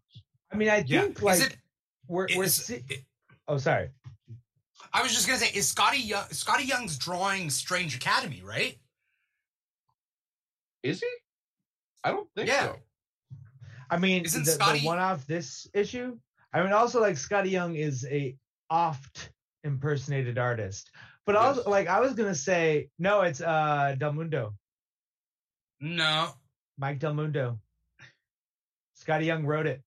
i 0.51 0.55
mean 0.57 0.67
i 0.67 0.83
Yeah. 0.85 1.03
think 1.03 1.21
like 1.21 1.37
is 1.39 1.45
it? 1.45 1.57
we're, 2.09 2.27
we're 2.35 2.43
is- 2.43 2.55
si- 2.55 2.83
it- 2.89 3.05
oh 3.47 3.57
sorry 3.57 3.89
I 4.93 5.01
was 5.03 5.13
just 5.13 5.27
gonna 5.27 5.37
say, 5.39 5.51
is 5.53 5.71
Skottie 5.75 6.03
Young? 6.07 6.23
Skottie 6.29 6.65
Young's 6.65 6.97
drawing 6.97 7.49
Strange 7.49 7.95
Academy, 7.97 8.41
right? 8.43 8.79
Is 10.83 11.01
he? 11.01 11.07
I 12.03 12.11
don't 12.11 12.27
think 12.35 12.47
Yeah. 12.47 12.67
so. 12.67 12.75
I 13.89 13.97
mean, 13.97 14.25
Isn't 14.25 14.45
the, 14.45 14.51
Scotty- 14.51 14.79
the 14.81 14.85
one 14.87 14.99
off 14.99 15.25
this 15.27 15.67
issue. 15.73 16.17
I 16.53 16.63
mean, 16.63 16.73
also 16.73 16.99
like 17.01 17.15
Skottie 17.15 17.51
Young 17.51 17.75
is 17.75 18.05
a 18.09 18.35
oft 18.69 19.31
impersonated 19.63 20.37
artist, 20.37 20.91
but 21.25 21.35
also 21.35 21.69
like 21.69 21.87
I 21.87 21.99
was 21.99 22.13
gonna 22.13 22.35
say 22.35 22.89
no, 22.99 23.21
it's 23.21 23.41
uh 23.41 23.95
Del 23.97 24.13
Mundo, 24.13 24.53
No. 25.79 26.29
Mike 26.77 26.99
Del 26.99 27.13
Mundo. 27.13 27.59
Skottie 28.99 29.25
Young 29.25 29.45
wrote 29.45 29.67
it. 29.67 29.81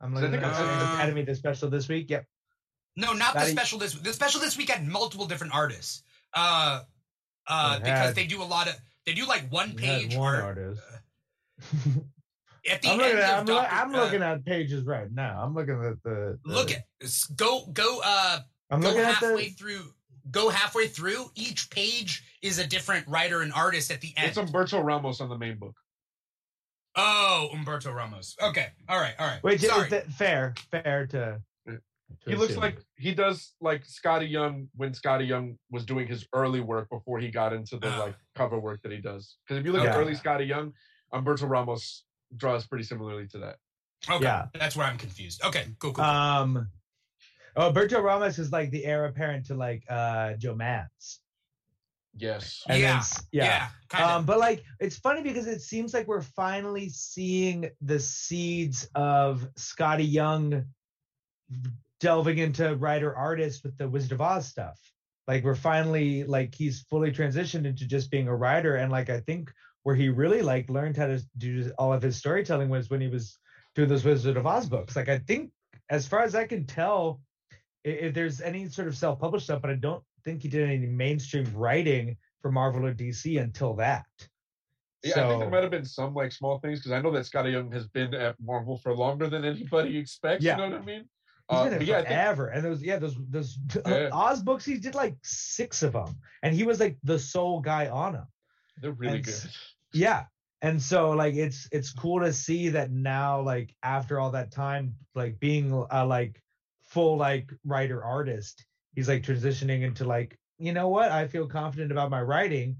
I'm 0.00 0.14
looking 0.14 0.34
at 0.34 0.54
seen- 0.56 0.64
Academy 0.66 1.22
the 1.22 1.34
special 1.34 1.70
this 1.70 1.88
week. 1.88 2.10
Yep. 2.10 2.26
No, 2.96 3.12
not 3.12 3.34
the 3.34 3.44
special 3.46 3.78
this 3.78 3.94
week. 3.94 4.04
the 4.04 4.12
special 4.12 4.40
this 4.40 4.56
week 4.56 4.70
had 4.70 4.86
multiple 4.86 5.26
different 5.26 5.54
artists. 5.54 6.02
Uh 6.34 6.82
uh 7.46 7.78
because 7.78 8.14
they 8.14 8.26
do 8.26 8.42
a 8.42 8.44
lot 8.44 8.68
of 8.68 8.74
they 9.06 9.14
do 9.14 9.26
like 9.26 9.50
one 9.50 9.74
We 9.76 9.82
had 9.84 10.00
page 10.02 10.16
one 10.16 10.34
art. 10.34 10.44
artist. 10.44 10.82
At 12.68 12.82
the 12.82 12.88
I'm 12.88 13.00
end 13.00 13.02
looking 13.02 13.18
at 13.18 13.30
of 13.30 13.38
I'm, 13.38 13.46
Dr. 13.46 13.52
loo- 13.54 13.68
I'm 13.70 13.94
uh, 13.94 13.98
looking 14.04 14.22
at 14.22 14.44
pages 14.44 14.84
right 14.84 15.06
now. 15.12 15.40
I'm 15.40 15.54
looking 15.54 15.80
at 15.84 16.02
the, 16.02 16.36
the 16.44 16.52
look 16.52 16.72
at 16.72 16.82
go 17.36 17.64
go 17.72 18.00
uh 18.04 18.40
I'm 18.70 18.80
go 18.80 18.88
looking 18.88 19.02
at 19.02 19.14
halfway 19.14 19.44
the 19.44 19.50
through 19.50 19.82
go 20.32 20.48
halfway 20.48 20.88
through 20.88 21.30
each 21.36 21.70
page 21.70 22.24
is 22.42 22.58
a 22.58 22.66
different 22.66 23.06
writer 23.06 23.42
and 23.42 23.52
artist 23.52 23.92
at 23.92 24.00
the 24.00 24.12
end. 24.16 24.30
It's 24.30 24.38
Humberto 24.38 24.84
Ramos 24.84 25.20
on 25.20 25.28
the 25.28 25.38
main 25.38 25.58
book. 25.58 25.76
oh, 26.96 27.50
Humberto 27.54 27.94
Ramos. 27.94 28.34
Okay. 28.42 28.66
All 28.88 28.98
right. 28.98 29.14
All 29.18 29.26
right. 29.28 29.40
which 29.44 29.62
is 29.62 29.70
Sorry. 29.70 29.88
th- 29.88 30.04
fair 30.06 30.52
fair 30.72 31.06
to 31.08 31.40
He 32.24 32.34
looks 32.34 32.50
assume. 32.50 32.62
like 32.62 32.78
he 32.96 33.14
does 33.14 33.54
like 33.60 33.84
Skottie 33.86 34.30
Young 34.30 34.68
when 34.74 34.92
Skottie 34.92 35.26
Young 35.26 35.58
was 35.70 35.84
doing 35.84 36.06
his 36.06 36.26
early 36.32 36.60
work 36.60 36.88
before 36.90 37.18
he 37.18 37.30
got 37.30 37.52
into 37.52 37.78
the 37.78 37.88
like 37.88 38.14
cover 38.34 38.58
work 38.58 38.82
that 38.82 38.92
he 38.92 38.98
does. 38.98 39.36
Because 39.44 39.60
if 39.60 39.66
you 39.66 39.72
look 39.72 39.86
at 39.86 39.96
early 39.96 40.14
Skottie 40.14 40.46
Young, 40.46 40.72
Humberto 41.12 41.48
Ramos 41.48 42.04
draws 42.36 42.66
pretty 42.66 42.84
similarly 42.84 43.26
to 43.28 43.38
that. 43.38 43.56
okay. 44.10 44.24
yeah. 44.24 44.46
That's 44.54 44.76
where 44.76 44.86
I'm 44.86 44.98
confused. 44.98 45.42
Okay. 45.44 45.64
Cool. 45.78 45.92
Cool. 45.92 46.04
cool. 46.04 46.04
Um, 46.04 46.68
oh, 47.56 47.72
Berto 47.72 48.02
Ramos 48.02 48.38
is 48.38 48.52
like 48.52 48.70
the 48.70 48.84
heir 48.84 49.04
apparent 49.06 49.46
to 49.46 49.54
like 49.54 49.84
uh 49.88 50.34
Joe 50.34 50.54
Mans. 50.54 51.20
Yes. 52.18 52.62
And 52.68 52.82
then 52.82 53.02
Yeah, 53.30 53.44
Yeah, 53.44 53.68
kind 53.88 54.04
of. 54.04 54.10
Um, 54.10 54.24
but 54.26 54.38
like 54.38 54.64
it's 54.80 54.96
funny 54.96 55.22
because 55.22 55.46
it 55.46 55.60
seems 55.60 55.92
like 55.92 56.06
we're 56.06 56.22
finally 56.22 56.88
seeing 56.88 57.70
the 57.82 58.00
seeds 58.00 58.88
of 58.94 59.48
Skottie 59.56 60.10
Young 60.10 60.64
delving 62.00 62.38
into 62.38 62.76
writer 62.76 63.14
artist 63.14 63.62
with 63.64 63.76
the 63.78 63.88
Wizard 63.88 64.12
of 64.12 64.20
Oz 64.20 64.48
stuff. 64.48 64.78
Like 65.26 65.44
we're 65.44 65.54
finally 65.54 66.24
like 66.24 66.54
he's 66.54 66.86
fully 66.88 67.10
transitioned 67.10 67.66
into 67.66 67.86
just 67.86 68.10
being 68.10 68.28
a 68.28 68.36
writer, 68.36 68.76
and 68.76 68.92
like 68.92 69.10
I 69.10 69.20
think 69.20 69.50
where 69.82 69.96
he 69.96 70.08
really 70.08 70.42
like 70.42 70.70
learned 70.70 70.96
how 70.96 71.06
to 71.06 71.20
do 71.38 71.70
all 71.78 71.92
of 71.92 72.02
his 72.02 72.16
storytelling 72.16 72.68
was 72.68 72.90
when 72.90 73.00
he 73.00 73.08
was 73.08 73.38
doing 73.74 73.88
those 73.88 74.04
Wizard 74.04 74.36
of 74.36 74.46
Oz 74.46 74.68
books. 74.68 74.94
Like 74.96 75.08
I 75.08 75.18
think, 75.18 75.50
as 75.90 76.06
far 76.06 76.22
as 76.22 76.34
I 76.34 76.46
can 76.46 76.64
tell, 76.64 77.20
if 77.84 78.14
there's 78.14 78.40
any 78.40 78.68
sort 78.68 78.88
of 78.88 78.96
self-published 78.96 79.46
stuff, 79.46 79.62
but 79.62 79.70
I 79.70 79.74
don't 79.74 80.02
think 80.24 80.42
he 80.42 80.48
did 80.48 80.68
any 80.68 80.86
mainstream 80.86 81.46
writing 81.54 82.16
for 82.40 82.52
Marvel 82.52 82.86
or 82.86 82.94
DC 82.94 83.40
until 83.40 83.74
that. 83.74 84.04
Yeah, 85.02 85.24
I 85.24 85.28
think 85.28 85.40
there 85.40 85.50
might 85.50 85.62
have 85.62 85.70
been 85.70 85.84
some 85.84 86.14
like 86.14 86.32
small 86.32 86.58
things 86.58 86.80
because 86.80 86.92
I 86.92 87.00
know 87.00 87.12
that 87.12 87.24
Skottie 87.24 87.52
Young 87.52 87.70
has 87.72 87.86
been 87.86 88.12
at 88.14 88.34
Marvel 88.40 88.78
for 88.78 88.94
longer 88.94 89.28
than 89.28 89.44
anybody 89.44 89.98
expects. 89.98 90.44
Yeah. 90.44 90.56
You 90.56 90.62
know 90.62 90.76
what 90.76 90.82
I 90.82 90.84
mean? 90.84 91.04
He's 91.48 91.58
Uh, 91.58 91.64
been 91.64 91.74
it 91.74 91.82
yeah, 91.82 91.98
I 91.98 92.04
think 92.04 92.08
forever, 92.08 92.48
and 92.48 92.64
those 92.64 92.82
yeah 92.82 92.98
those 92.98 93.16
those 93.30 93.58
Yeah. 93.86 94.08
Oz 94.12 94.42
books 94.42 94.64
he 94.64 94.78
did 94.78 94.94
like 94.94 95.16
six 95.22 95.82
of 95.82 95.92
them, 95.92 96.16
and 96.42 96.54
he 96.54 96.64
was 96.64 96.80
like 96.80 96.98
the 97.04 97.18
sole 97.18 97.60
guy 97.60 97.88
on 97.88 98.14
them. 98.14 98.26
they're 98.80 98.92
really 98.92 99.16
and 99.16 99.24
good. 99.24 99.34
Yeah, 99.92 100.24
and 100.62 100.82
so 100.82 101.10
like 101.10 101.34
it's 101.34 101.68
it's 101.72 101.92
cool 101.92 102.20
to 102.20 102.32
see 102.32 102.70
that 102.70 102.90
now 102.90 103.40
like 103.42 103.74
after 103.82 104.18
all 104.18 104.30
that 104.32 104.50
time 104.50 104.96
like 105.14 105.38
being 105.38 105.70
a 105.90 106.04
like 106.04 106.42
full 106.82 107.16
like 107.16 107.52
writer 107.64 108.02
artist, 108.02 108.64
he's 108.94 109.08
like 109.08 109.22
transitioning 109.22 109.82
into 109.82 110.04
like 110.04 110.38
you 110.58 110.72
know 110.72 110.88
what 110.88 111.12
I 111.12 111.28
feel 111.28 111.46
confident 111.46 111.92
about 111.92 112.10
my 112.10 112.22
writing, 112.22 112.76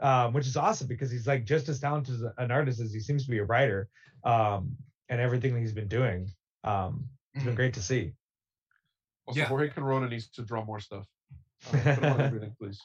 um, 0.00 0.32
which 0.34 0.46
is 0.46 0.56
awesome 0.56 0.86
because 0.86 1.10
he's 1.10 1.26
like 1.26 1.44
just 1.44 1.68
as 1.68 1.80
talented 1.80 2.14
as 2.14 2.22
an 2.38 2.50
artist 2.52 2.80
as 2.80 2.92
he 2.92 3.00
seems 3.00 3.24
to 3.24 3.30
be 3.30 3.38
a 3.38 3.44
writer, 3.44 3.88
um, 4.24 4.76
and 5.08 5.20
everything 5.20 5.54
that 5.54 5.60
he's 5.60 5.72
been 5.72 5.88
doing. 5.88 6.30
Um, 6.62 7.08
it's 7.34 7.44
been 7.44 7.52
Mhm. 7.54 7.56
great 7.56 7.74
to 7.74 7.82
see. 7.82 8.12
Also, 9.26 9.40
Yeah. 9.40 9.46
Jorge 9.46 9.68
Corona 9.70 10.08
needs 10.08 10.28
to 10.30 10.42
draw 10.42 10.64
more 10.64 10.80
stuff. 10.80 11.06
Uh, 11.72 11.94
put 11.94 12.04
on 12.04 12.20
everything, 12.20 12.54
please. 12.58 12.78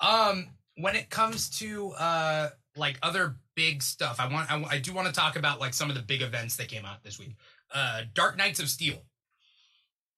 Um, 0.00 0.48
when 0.76 0.96
it 0.96 1.10
comes 1.10 1.50
to 1.58 1.90
uh 1.92 2.50
like 2.76 2.98
other 3.02 3.36
big 3.54 3.82
stuff, 3.82 4.18
I 4.20 4.26
want 4.26 4.50
I, 4.50 4.62
I 4.64 4.78
do 4.78 4.92
want 4.92 5.06
to 5.06 5.12
talk 5.12 5.36
about 5.36 5.60
like 5.60 5.74
some 5.74 5.90
of 5.90 5.96
the 5.96 6.02
big 6.02 6.22
events 6.22 6.56
that 6.56 6.68
came 6.68 6.84
out 6.84 7.02
this 7.02 7.18
week. 7.18 7.36
Uh, 7.72 8.02
Dark 8.14 8.36
Knights 8.36 8.58
of 8.60 8.68
Steel. 8.68 8.98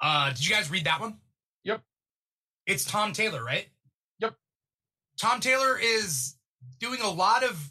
Uh, 0.00 0.30
did 0.30 0.46
you 0.48 0.54
guys 0.54 0.70
read 0.70 0.84
that 0.84 1.00
one? 1.00 1.18
Yep. 1.64 1.82
It's 2.66 2.84
Tom 2.84 3.12
Taylor, 3.12 3.44
right? 3.44 3.68
Yep. 4.20 4.34
Tom 5.20 5.40
Taylor 5.40 5.78
is 5.78 6.36
doing 6.80 7.00
a 7.00 7.10
lot 7.10 7.42
of 7.44 7.70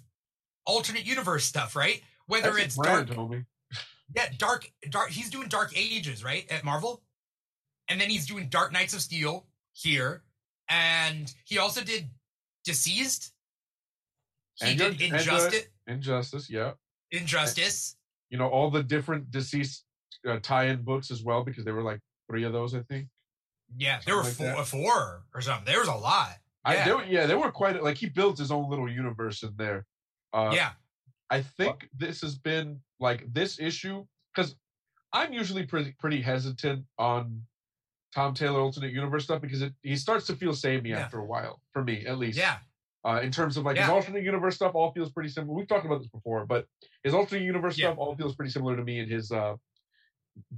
alternate 0.65 1.05
universe 1.05 1.45
stuff, 1.45 1.75
right? 1.75 2.01
Whether 2.27 2.51
That's 2.53 2.65
it's 2.65 2.77
a 2.77 2.81
brand, 2.81 3.07
dark, 3.07 3.19
homie. 3.19 3.45
Yeah, 4.15 4.27
dark, 4.37 4.69
dark. 4.89 5.09
He's 5.09 5.29
doing 5.29 5.47
Dark 5.47 5.71
Ages, 5.75 6.23
right, 6.23 6.49
at 6.51 6.63
Marvel, 6.63 7.01
and 7.89 7.99
then 7.99 8.09
he's 8.09 8.25
doing 8.25 8.47
Dark 8.49 8.71
Knights 8.71 8.93
of 8.93 9.01
Steel 9.01 9.45
here, 9.73 10.23
and 10.69 11.33
he 11.45 11.57
also 11.57 11.81
did 11.81 12.09
Deceased. 12.63 13.33
He 14.55 14.69
And 14.69 14.77
did 14.77 15.01
Injustice. 15.01 15.65
Injustice, 15.87 16.49
yeah. 16.49 16.73
Injustice. 17.11 17.95
You 18.29 18.37
know 18.37 18.47
all 18.47 18.69
the 18.69 18.83
different 18.83 19.31
deceased 19.31 19.83
uh, 20.27 20.39
tie-in 20.41 20.83
books 20.83 21.11
as 21.11 21.23
well 21.23 21.43
because 21.43 21.65
there 21.65 21.73
were 21.73 21.83
like 21.83 21.99
three 22.29 22.43
of 22.43 22.53
those, 22.53 22.75
I 22.75 22.81
think. 22.83 23.07
Yeah, 23.77 23.99
there 24.05 24.15
were 24.15 24.23
like 24.23 24.33
four, 24.33 24.63
four 24.63 25.23
or 25.33 25.41
something. 25.41 25.65
There 25.65 25.79
was 25.79 25.87
a 25.87 25.95
lot. 25.95 26.37
Yeah. 26.65 26.85
they 26.85 26.93
were, 26.93 27.03
yeah, 27.05 27.25
they 27.25 27.35
were 27.35 27.51
quite 27.51 27.81
like 27.81 27.97
he 27.97 28.07
built 28.07 28.37
his 28.37 28.51
own 28.51 28.69
little 28.69 28.89
universe 28.89 29.43
in 29.43 29.53
there. 29.57 29.85
Uh, 30.33 30.51
yeah, 30.53 30.71
I 31.31 31.41
think 31.41 31.89
this 31.97 32.21
has 32.21 32.35
been 32.37 32.81
like 32.99 33.25
this 33.33 33.59
issue 33.59 34.05
because 34.35 34.55
I'm 35.13 35.31
usually 35.33 35.65
pretty 35.65 35.95
pretty 35.97 36.21
hesitant 36.21 36.85
on 36.99 37.41
Tom 38.13 38.33
Taylor 38.33 38.59
Alternate 38.59 38.91
Universe 38.93 39.23
stuff 39.23 39.41
because 39.41 39.61
it 39.61 39.73
he 39.81 39.95
starts 39.95 40.27
to 40.27 40.35
feel 40.35 40.53
samey 40.53 40.89
Yeah. 40.89 40.99
after 40.99 41.19
a 41.19 41.25
while 41.25 41.61
for 41.73 41.83
me 41.83 42.05
at 42.05 42.17
least. 42.19 42.37
yeah, 42.37 42.59
Uh, 43.05 43.19
in 43.23 43.31
terms 43.31 43.55
of 43.57 43.63
like 43.65 43.77
his 43.77 43.89
alternate 43.89 44.23
universe 44.23 44.55
stuff, 44.55 44.75
all 44.75 44.91
feels 44.91 45.11
pretty 45.11 45.29
similar. 45.29 45.53
We've 45.57 45.67
talked 45.67 45.85
about 45.85 45.99
this 45.99 46.09
before, 46.09 46.45
but 46.45 46.67
his 47.03 47.13
alternate 47.13 47.43
universe 47.43 47.77
Yeah. 47.77 47.87
stuff 47.87 47.97
all 47.97 48.15
feels 48.15 48.35
pretty 48.35 48.51
similar 48.51 48.75
to 48.75 48.83
me, 48.83 48.99
and 48.99 49.09
his 49.09 49.31
uh, 49.31 49.55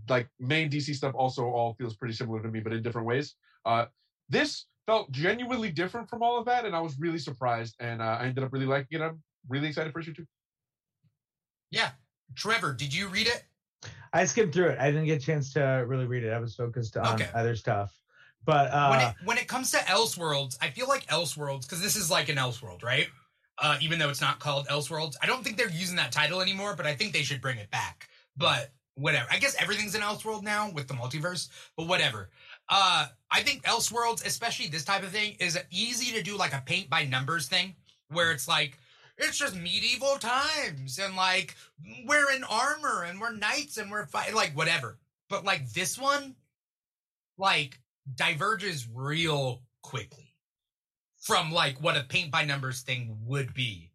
like 0.10 0.28
main 0.40 0.70
DC 0.70 0.94
stuff 0.96 1.14
also 1.16 1.46
all 1.46 1.74
feels 1.76 1.96
pretty 1.96 2.14
similar 2.16 2.42
to 2.42 2.50
me, 2.50 2.60
but 2.60 2.74
in 2.74 2.82
different 2.84 3.08
ways. 3.08 3.36
Uh, 3.66 3.86
this 4.30 4.66
felt 4.88 5.12
genuinely 5.12 5.72
different 5.72 6.10
from 6.10 6.22
all 6.22 6.38
of 6.38 6.46
that, 6.46 6.66
and 6.66 6.76
I 6.76 6.80
was 6.82 7.00
really 7.00 7.20
surprised, 7.20 7.76
and 7.80 8.02
uh, 8.02 8.18
I 8.20 8.26
ended 8.26 8.44
up 8.44 8.52
really 8.52 8.66
liking 8.66 9.00
it. 9.00 9.04
I'm 9.04 9.22
really 9.48 9.68
excited 9.70 9.94
for 9.94 10.00
issue 10.00 10.14
two. 10.14 10.26
Yeah. 11.74 11.92
Trevor, 12.36 12.74
did 12.74 12.94
you 12.94 13.08
read 13.10 13.28
it? 13.28 13.44
I 14.14 14.26
skimmed 14.26 14.54
through 14.54 14.68
it. 14.70 14.80
I 14.80 14.92
didn't 14.92 15.06
get 15.06 15.22
a 15.22 15.26
chance 15.26 15.54
to 15.54 15.62
really 15.88 16.06
read 16.06 16.24
it. 16.24 16.32
I 16.32 16.40
was 16.40 16.56
focused 16.56 16.98
on 16.98 17.16
Okay. 17.16 17.30
other 17.34 17.56
stuff. 17.56 17.92
But 18.46 18.72
when 18.72 19.00
uh, 19.00 19.14
it 19.20 19.26
when 19.26 19.38
it 19.38 19.48
comes 19.48 19.72
to 19.72 19.78
Elseworlds, 19.78 20.58
I 20.62 20.70
feel 20.70 20.88
like 20.88 21.06
Elseworlds 21.08 21.64
because 21.64 21.82
this 21.82 21.96
is 21.96 22.12
like 22.12 22.30
an 22.30 22.36
Elseworld, 22.36 22.84
right? 22.84 23.08
Uh, 23.58 23.78
even 23.82 24.00
though 24.00 24.10
it's 24.10 24.22
not 24.22 24.40
called 24.40 24.68
Elseworlds, 24.68 25.16
I 25.22 25.28
don't 25.28 25.44
think 25.44 25.58
they're 25.58 25.70
using 25.70 25.96
that 25.96 26.12
title 26.12 26.42
anymore. 26.42 26.76
But 26.76 26.86
I 26.86 26.94
think 26.94 27.14
they 27.14 27.24
should 27.24 27.42
bring 27.42 27.58
it 27.58 27.72
back. 27.72 28.10
But 28.36 28.72
whatever. 28.96 29.28
I 29.32 29.40
guess 29.40 29.56
everything's 29.62 29.96
an 29.96 30.02
Elseworld 30.02 30.44
now 30.44 30.70
with 30.72 30.88
the 30.88 30.94
multiverse. 30.94 31.50
But 31.78 31.88
whatever. 31.88 32.30
Uh, 32.70 33.08
I 33.32 33.42
think 33.42 33.64
Elseworlds, 33.64 34.26
especially 34.26 34.68
this 34.68 34.84
type 34.86 35.04
of 35.04 35.10
thing, 35.10 35.36
is 35.40 35.58
easy 35.72 36.14
to 36.18 36.24
do 36.24 36.38
like 36.38 36.54
a 36.54 36.62
paint 36.66 36.90
by 36.90 37.06
numbers 37.06 37.48
thing, 37.48 37.76
where 38.10 38.32
it's 38.32 38.48
like 38.48 38.78
it's 39.18 39.38
just 39.38 39.56
medieval 39.56 40.18
times 40.20 41.00
and 41.00 41.16
like 41.16 41.56
we're 42.06 42.32
in 42.32 42.44
armor 42.46 43.04
and 43.04 43.20
we're 43.22 43.36
knights 43.36 43.78
and 43.78 43.92
we're 43.92 44.08
fighting 44.08 44.36
like 44.36 44.56
whatever. 44.58 45.00
But 45.30 45.46
like 45.46 45.72
this 45.74 45.98
one, 45.98 46.36
like 47.38 47.80
diverges 48.16 48.88
real 48.94 49.64
quickly 49.84 50.36
from 51.20 51.52
like 51.52 51.82
what 51.82 51.98
a 51.98 52.04
paint 52.04 52.32
by 52.32 52.46
numbers 52.46 52.82
thing 52.82 53.18
would 53.26 53.54
be. 53.54 53.92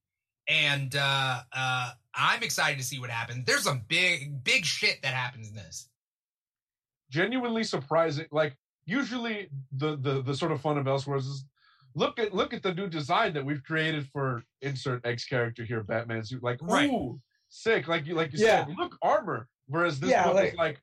And 0.48 0.94
uh 0.96 1.42
uh 1.52 1.90
I'm 2.14 2.42
excited 2.42 2.78
to 2.78 2.84
see 2.84 2.98
what 2.98 3.10
happens. 3.10 3.44
There's 3.46 3.64
some 3.64 3.82
big 3.88 4.42
big 4.44 4.64
shit 4.64 5.02
that 5.02 5.14
happens 5.14 5.48
in 5.48 5.54
this. 5.54 5.88
genuinely 7.10 7.64
surprising. 7.64 8.26
Like 8.30 8.56
usually 8.86 9.48
the 9.72 9.96
the 9.96 10.22
the 10.22 10.34
sort 10.34 10.52
of 10.52 10.60
fun 10.60 10.78
of 10.78 10.86
Elseworlds 10.86 11.20
is 11.20 11.44
look 11.94 12.18
at 12.18 12.34
look 12.34 12.52
at 12.54 12.62
the 12.62 12.74
new 12.74 12.88
design 12.88 13.32
that 13.34 13.44
we've 13.44 13.62
created 13.64 14.06
for 14.12 14.42
insert 14.62 15.04
X 15.06 15.24
character 15.24 15.64
here, 15.64 15.82
Batman 15.82 16.24
suit. 16.24 16.42
Like, 16.42 16.58
Right. 16.62 16.88
ooh, 16.90 17.20
sick. 17.48 17.88
Like 17.88 18.06
you 18.06 18.14
like 18.14 18.32
you 18.32 18.44
Yeah. 18.44 18.66
said, 18.66 18.76
look 18.76 18.96
armor. 19.02 19.48
Whereas 19.66 20.00
this 20.00 20.10
Yeah, 20.10 20.26
one 20.26 20.36
like- 20.36 20.52
is 20.52 20.58
like, 20.58 20.80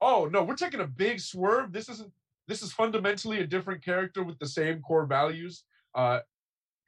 oh 0.00 0.28
no, 0.32 0.42
we're 0.42 0.56
taking 0.56 0.80
a 0.80 0.86
big 0.86 1.20
swerve. 1.20 1.72
This 1.72 1.88
isn't 1.88 2.12
this 2.46 2.62
is 2.62 2.72
fundamentally 2.72 3.40
a 3.40 3.46
different 3.46 3.82
character 3.84 4.22
with 4.22 4.38
the 4.38 4.46
same 4.48 4.80
core 4.82 5.06
values. 5.06 5.64
Uh 5.94 6.20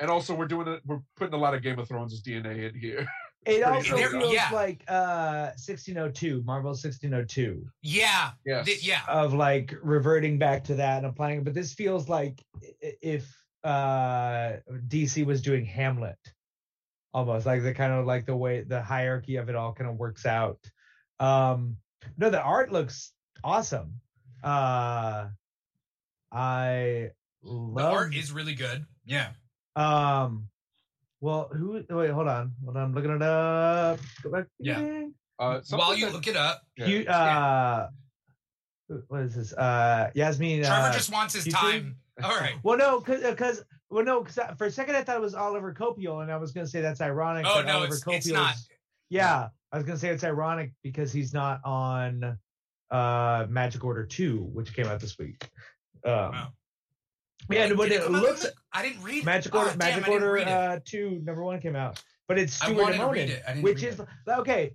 and 0.00 0.10
also 0.10 0.34
we're 0.34 0.46
doing 0.48 0.68
it, 0.68 0.82
we're 0.84 1.00
putting 1.16 1.32
a 1.34 1.38
lot 1.38 1.54
of 1.54 1.62
Game 1.62 1.78
of 1.78 1.88
Thrones' 1.88 2.20
DNA 2.22 2.68
in 2.68 2.78
here. 2.78 3.06
it 3.46 3.62
also 3.62 3.96
there- 3.96 4.10
feels 4.10 4.34
yeah. 4.34 4.50
like 4.52 4.82
uh 4.88 5.52
1602, 5.56 6.42
Marvel 6.44 6.74
1602, 6.74 7.66
Yeah. 7.82 8.32
yes. 8.44 8.66
th- 8.66 8.84
yeah. 8.86 9.02
of 9.08 9.32
like 9.32 9.72
reverting 9.82 10.38
back 10.38 10.64
to 10.64 10.74
that 10.74 10.98
and 10.98 11.06
applying 11.06 11.38
it. 11.38 11.44
But 11.44 11.54
this 11.54 11.72
feels 11.72 12.08
like 12.08 12.44
if 13.00 13.32
uh 13.66 14.60
DC 14.88 15.26
was 15.26 15.42
doing 15.42 15.64
Hamlet, 15.64 16.18
almost 17.12 17.46
like 17.46 17.62
the 17.62 17.74
kind 17.74 17.92
of 17.92 18.06
like 18.06 18.26
the 18.26 18.36
way 18.36 18.62
the 18.62 18.80
hierarchy 18.80 19.36
of 19.36 19.48
it 19.48 19.56
all 19.56 19.72
kind 19.72 19.90
of 19.90 19.96
works 19.96 20.24
out. 20.26 20.58
Um 21.18 21.76
no, 22.16 22.30
the 22.30 22.40
art 22.40 22.70
looks 22.72 23.12
awesome. 23.42 24.00
Uh 24.42 25.26
I 26.32 27.10
love 27.42 27.74
The 27.76 27.82
art 27.84 28.14
is 28.14 28.32
really 28.32 28.54
good. 28.54 28.84
Yeah. 29.04 29.28
Um, 29.76 30.48
well, 31.20 31.48
who? 31.52 31.82
Wait, 31.88 32.10
hold 32.10 32.28
on, 32.28 32.52
hold 32.64 32.76
on. 32.76 32.82
I'm 32.82 32.94
looking 32.94 33.10
it 33.10 33.22
up. 33.22 34.00
Go 34.22 34.30
back. 34.30 34.46
Yeah. 34.58 35.06
Uh 35.38 35.60
something 35.62 35.78
While 35.78 35.94
you 35.96 36.06
that- 36.06 36.12
look 36.14 36.26
it 36.26 36.36
up. 36.36 36.62
You, 36.76 37.04
uh, 37.06 37.88
what 39.08 39.22
is 39.22 39.34
this? 39.34 39.52
Uh, 39.52 40.10
Yasmine. 40.14 40.62
Trevor 40.64 40.88
Uh, 40.88 40.92
just 40.92 41.12
wants 41.12 41.34
his 41.34 41.46
YouTube? 41.46 41.52
time. 41.52 41.96
All 42.22 42.30
right. 42.36 42.54
well, 42.62 42.76
no, 42.78 43.00
because 43.00 43.22
because 43.22 43.64
well, 43.90 44.04
no, 44.04 44.22
because 44.22 44.38
for 44.58 44.66
a 44.66 44.70
second 44.70 44.96
I 44.96 45.02
thought 45.02 45.16
it 45.16 45.22
was 45.22 45.34
Olivier 45.34 45.72
Coipel, 45.72 46.22
and 46.22 46.32
I 46.32 46.36
was 46.36 46.52
gonna 46.52 46.66
say 46.66 46.80
that's 46.80 47.00
ironic. 47.00 47.46
Oh, 47.48 47.62
no, 47.62 47.78
Olivier 47.78 47.96
it's- 47.96 48.26
it's 48.26 48.26
not. 48.28 48.54
Yeah, 49.10 49.48
I 49.72 49.76
was 49.76 49.84
gonna 49.86 49.98
say 49.98 50.08
it's 50.08 50.24
ironic 50.24 50.72
because 50.82 51.12
he's 51.12 51.32
not 51.32 51.60
on 51.64 52.38
uh 52.90 53.46
Magic 53.48 53.84
Order 53.84 54.04
Two, 54.06 54.44
which 54.52 54.74
came 54.74 54.86
out 54.86 55.00
this 55.00 55.18
week. 55.18 55.48
Um, 56.04 56.12
Wow. 56.12 56.48
Yeah, 57.50 57.72
but 57.74 57.92
it 57.92 58.02
out 58.02 58.10
looks 58.10 58.46
I 58.72 58.82
didn't 58.82 59.02
read. 59.02 59.24
Magic 59.24 59.54
Ah, 59.54 59.58
Order, 59.58 59.70
damn, 59.70 59.78
Magic 59.78 60.04
didn't 60.06 60.22
Order 60.22 60.38
uh, 60.48 60.80
two, 60.84 61.20
number 61.22 61.44
one 61.44 61.60
came 61.60 61.76
out, 61.76 62.02
but 62.26 62.38
it's 62.38 62.54
Stuart 62.54 62.92
to 62.92 62.98
Immonen, 62.98 63.28
it. 63.28 63.62
Which 63.62 63.82
is 63.84 64.00
it. 64.00 64.06
okay. 64.28 64.72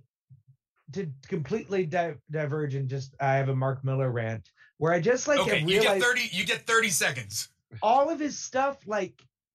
To 0.92 1.10
completely 1.26 1.84
di- 1.86 2.14
diverge 2.30 2.74
and 2.74 2.88
just, 2.88 3.14
I 3.20 3.34
have 3.34 3.48
a 3.48 3.54
Mark 3.54 3.82
Millar 3.84 4.10
rant 4.10 4.48
where 4.82 4.92
I 4.92 4.98
just 4.98 5.28
like 5.28 5.38
okay, 5.38 5.60
you 5.60 5.80
get 5.80 6.02
thirty. 6.02 6.28
You 6.32 6.44
get 6.44 6.66
thirty 6.66 6.88
seconds. 6.90 7.48
all 7.84 8.10
of 8.10 8.18
his 8.18 8.36
stuff, 8.36 8.78
like 8.84 9.14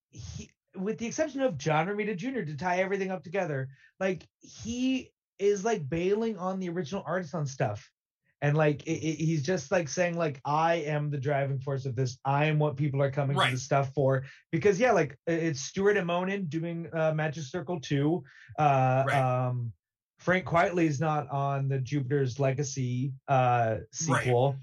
he, 0.09 0.49
with 0.73 0.97
the 0.99 1.05
exception 1.05 1.41
of 1.41 1.57
John 1.57 1.85
Romita 1.87 2.15
Jr. 2.15 2.43
to 2.43 2.55
tie 2.55 2.77
everything 2.79 3.11
up 3.11 3.23
together, 3.23 3.67
like 3.99 4.25
he 4.39 5.11
is 5.37 5.65
like 5.65 5.87
bailing 5.89 6.37
on 6.37 6.61
the 6.61 6.69
original 6.69 7.03
artist 7.05 7.35
on 7.35 7.45
stuff. 7.45 7.91
And 8.41 8.55
like 8.55 8.87
it, 8.87 9.03
it- 9.03 9.19
he's 9.19 9.43
just 9.43 9.69
like 9.69 9.89
saying 9.89 10.17
like 10.17 10.39
I 10.45 10.75
am 10.75 11.09
the 11.09 11.17
driving 11.17 11.59
force 11.59 11.85
of 11.85 11.97
this. 11.97 12.17
I 12.23 12.45
am 12.45 12.57
what 12.57 12.77
people 12.77 13.01
are 13.01 13.11
coming 13.11 13.35
to 13.35 13.41
the 13.51 13.57
stuff 13.57 13.93
for. 13.93 14.23
Because 14.53 14.79
yeah, 14.79 14.93
like 14.93 15.17
it's 15.27 15.59
Stuart 15.59 15.97
Immonen 15.97 16.47
doing 16.47 16.87
uh, 16.93 17.11
Magic 17.13 17.43
Circle 17.43 17.81
two. 17.81 18.23
Uh, 18.57 19.03
Right. 19.05 19.47
um, 19.47 19.73
Frank 20.19 20.45
Quitely's 20.45 20.99
not 21.01 21.29
on 21.29 21.67
the 21.67 21.79
Jupiter's 21.79 22.39
Legacy 22.39 23.11
uh, 23.27 23.77
sequel. 23.91 24.55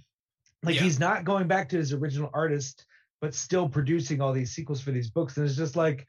Like 0.65 0.77
Yeah. 0.77 0.83
he's 0.83 0.99
not 0.99 1.25
going 1.25 1.47
back 1.47 1.69
to 1.71 1.77
his 1.77 1.93
original 1.93 2.31
artist, 2.35 2.85
but 3.21 3.35
still 3.35 3.69
producing 3.69 4.21
all 4.21 4.33
these 4.33 4.53
sequels 4.53 4.81
for 4.81 4.91
these 4.91 5.11
books. 5.11 5.37
And 5.37 5.47
it's 5.47 5.57
just 5.57 5.77
like 5.77 6.07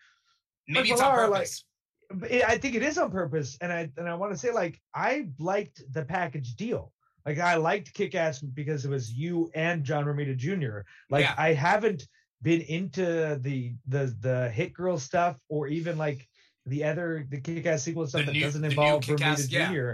Maybe 0.67 0.91
it's 0.91 1.01
on 1.01 1.15
like, 1.29 1.29
purpose. 1.31 1.65
but 2.11 2.31
I 2.31 2.57
think 2.57 2.75
it 2.75 2.83
is 2.83 2.97
on 2.97 3.11
purpose, 3.11 3.57
and 3.61 3.71
I 3.71 3.89
and 3.97 4.07
I 4.09 4.15
want 4.15 4.31
to 4.33 4.37
say 4.37 4.51
like 4.51 4.79
I 4.93 5.27
liked 5.39 5.81
the 5.91 6.03
package 6.05 6.55
deal. 6.55 6.91
Like 7.25 7.39
I 7.39 7.55
liked 7.55 7.93
Kick 7.93 8.13
Ass 8.15 8.39
because 8.39 8.85
it 8.85 8.89
was 8.89 9.11
you 9.11 9.49
and 9.55 9.83
John 9.83 10.05
Romita 10.05 10.35
Jr. 10.37 10.81
Like 11.09 11.23
Yeah. 11.25 11.35
I 11.37 11.53
haven't 11.53 12.07
been 12.41 12.61
into 12.61 13.37
the 13.41 13.73
the 13.87 14.15
the 14.19 14.49
Hit 14.49 14.73
Girl 14.73 14.97
stuff 14.99 15.37
or 15.49 15.67
even 15.67 15.97
like 15.97 16.27
the 16.67 16.83
other 16.83 17.25
the 17.29 17.39
Kick 17.41 17.65
Ass 17.65 17.83
sequel 17.83 18.05
stuff 18.07 18.21
The 18.21 18.25
that 18.27 18.33
new- 18.33 18.41
doesn't 18.41 18.63
involve 18.65 19.03
Romita 19.05 19.51
yeah. 19.51 19.71
Jr. 19.71 19.89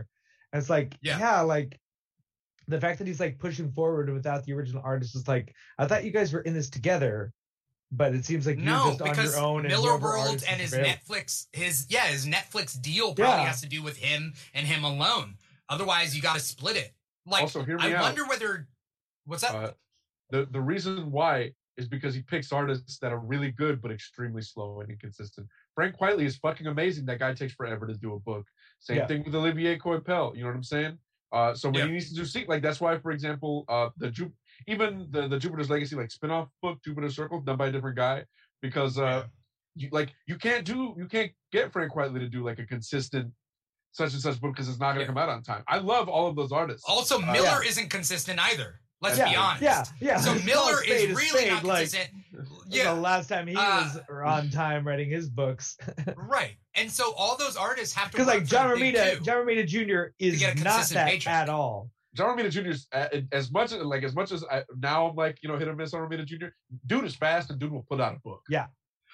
And 0.54 0.60
it's 0.62 0.70
like 0.70 0.98
Yeah. 1.02 1.20
yeah, 1.20 1.42
like 1.42 1.80
the 2.72 2.80
fact 2.82 2.98
that 3.00 3.08
he's 3.08 3.20
like 3.20 3.38
pushing 3.38 3.72
forward 3.72 4.10
without 4.12 4.44
the 4.46 4.54
original 4.54 4.82
artist 4.84 5.16
is 5.16 5.28
like 5.28 5.54
I 5.78 5.86
thought 5.88 6.04
you 6.04 6.12
guys 6.12 6.34
were 6.34 6.42
in 6.42 6.54
this 6.54 6.70
together, 6.70 7.34
but 7.92 8.14
it 8.16 8.26
seems 8.26 8.46
like 8.48 8.56
you're 8.58 8.66
No, 8.66 8.86
just 8.90 9.02
on 9.02 9.10
because 9.10 9.36
your 9.36 9.44
own. 9.44 9.60
and 9.62 9.70
Millar 9.70 9.90
whoever 9.92 10.08
World 10.10 10.44
and 10.50 10.60
his 10.62 10.74
available. 10.74 10.94
Netflix, 11.16 11.48
his 11.54 11.86
yeah, 11.90 12.06
his 12.08 12.26
Netflix 12.26 12.80
deal 12.82 13.14
probably 13.16 13.42
Yeah. 13.42 13.46
has 13.48 13.62
to 13.62 13.68
do 13.68 13.84
with 13.84 13.98
him 13.98 14.34
and 14.54 14.66
him 14.66 14.84
alone. 14.84 15.38
Otherwise, 15.70 16.16
you 16.16 16.22
got 16.22 16.34
to 16.34 16.40
split 16.42 16.76
it. 16.78 16.94
Like, 17.26 17.44
also, 17.44 17.64
hear 17.64 17.78
me 17.78 17.86
I 17.94 17.94
out. 17.96 18.02
wonder 18.02 18.26
whether 18.26 18.68
what's 19.26 19.44
up. 19.44 19.56
Uh, 19.56 19.72
the 20.32 20.46
the 20.46 20.62
reason 20.62 21.12
why 21.12 21.54
is 21.78 21.88
because 21.88 22.14
he 22.14 22.22
picks 22.22 22.52
artists 22.52 22.98
that 23.00 23.12
are 23.14 23.20
really 23.20 23.52
good 23.52 23.82
but 23.82 23.92
extremely 23.92 24.42
slow 24.42 24.82
and 24.82 24.90
inconsistent. 24.92 25.48
Frank 25.74 25.96
Quitely 25.98 26.26
is 26.26 26.36
fucking 26.38 26.68
amazing. 26.68 27.06
That 27.06 27.20
guy 27.20 27.34
takes 27.34 27.54
forever 27.54 27.88
to 27.88 27.94
do 27.94 28.14
a 28.14 28.20
book. 28.20 28.46
Same 28.80 28.98
Yeah. 28.98 29.08
thing 29.08 29.24
with 29.24 29.34
Olivier 29.36 29.78
Coipel. 29.80 30.36
You 30.36 30.42
know 30.42 30.48
what 30.50 30.56
I'm 30.56 30.64
saying? 30.64 30.98
Uh, 31.32 31.54
so 31.54 31.70
when 31.70 31.76
Yeah. 31.80 31.86
he 31.88 31.92
needs 31.94 32.10
to 32.14 32.16
do 32.24 32.46
like 32.48 32.62
that's 32.62 32.82
why, 32.82 32.98
for 33.00 33.12
example, 33.12 33.66
uh, 33.70 33.90
the 33.98 34.12
Ju- 34.12 34.34
even 34.68 35.08
the 35.12 35.28
the 35.28 35.40
Jupiter's 35.40 35.70
Legacy 35.70 35.96
like 35.96 36.12
spin-off 36.12 36.50
book, 36.62 36.80
Jupiter 36.84 37.10
Circle, 37.10 37.42
done 37.42 37.58
by 37.58 37.68
a 37.68 37.72
different 37.72 37.96
guy, 37.96 38.26
because 38.62 38.98
uh, 38.98 39.26
you 39.76 39.90
like 39.92 40.14
you 40.28 40.38
can't 40.38 40.66
do 40.66 40.94
you 40.98 41.08
can't 41.08 41.32
get 41.52 41.72
Frank 41.72 41.94
Quitely 41.94 42.20
to 42.20 42.28
do 42.30 42.44
like 42.44 42.60
a 42.60 42.66
consistent 42.66 43.32
such 43.94 44.14
and 44.14 44.22
such 44.22 44.40
book 44.42 44.54
because 44.54 44.68
it's 44.70 44.80
not 44.80 44.90
gonna 44.92 45.02
Yeah. 45.02 45.08
come 45.08 45.18
out 45.18 45.30
on 45.30 45.42
time. 45.44 45.64
I 45.68 45.78
love 45.78 46.10
all 46.10 46.28
of 46.28 46.36
those 46.36 46.52
artists. 46.52 46.84
also, 46.88 47.22
uh, 47.22 47.32
Millar 47.32 47.64
isn't 47.64 47.90
consistent 47.90 48.40
either. 48.40 48.82
Let's 49.02 49.18
Yeah. 49.18 49.30
be 49.30 49.36
honest. 49.36 49.64
Yeah, 49.64 49.84
yeah. 50.00 50.18
So 50.18 50.34
Millar 50.46 50.82
a 50.82 50.86
is 50.86 51.10
really 51.16 51.28
spade, 51.30 51.52
not 51.52 51.64
like, 51.64 51.80
consistent. 51.92 52.24
the 52.70 52.94
last 52.94 53.28
time 53.30 53.48
he 53.48 53.56
Uh, 53.56 53.84
was 53.84 54.00
on 54.26 54.50
time 54.52 54.86
writing 54.88 55.10
his 55.10 55.28
books. 55.30 55.78
right. 56.16 56.56
And 56.76 56.90
so 56.90 57.14
all 57.18 57.36
those 57.36 57.56
artists 57.58 57.96
have 57.96 58.12
to 58.12 58.18
Because 58.18 58.28
like 58.28 58.46
John 58.46 58.70
the 58.70 58.76
Romita. 58.76 59.24
John 59.24 59.38
Romita 59.46 59.66
Jr. 59.68 60.14
is 60.20 60.42
not 60.64 60.88
that 60.90 61.08
paycheck. 61.10 61.34
at 61.34 61.50
all. 61.50 61.90
John 62.14 62.38
Romita 62.38 62.52
Jr.'s 62.52 62.88
uh, 62.92 63.08
as 63.32 63.52
much 63.52 63.72
like 63.72 64.04
as 64.04 64.14
much 64.14 64.32
as 64.34 64.44
I, 64.52 64.64
now 64.78 65.08
I'm 65.08 65.16
like 65.16 65.40
you 65.42 65.50
know 65.50 65.58
hit 65.58 65.68
or 65.70 65.76
miss 65.76 65.94
on 65.94 66.02
Romita 66.08 66.26
Jr. 66.26 66.48
Dude 66.86 67.06
is 67.06 67.16
fast 67.16 67.50
and 67.50 67.58
dude 67.60 67.72
will 67.72 67.86
put 67.90 68.02
out 68.02 68.14
a 68.16 68.20
book. 68.20 68.42
Yeah, 68.50 68.66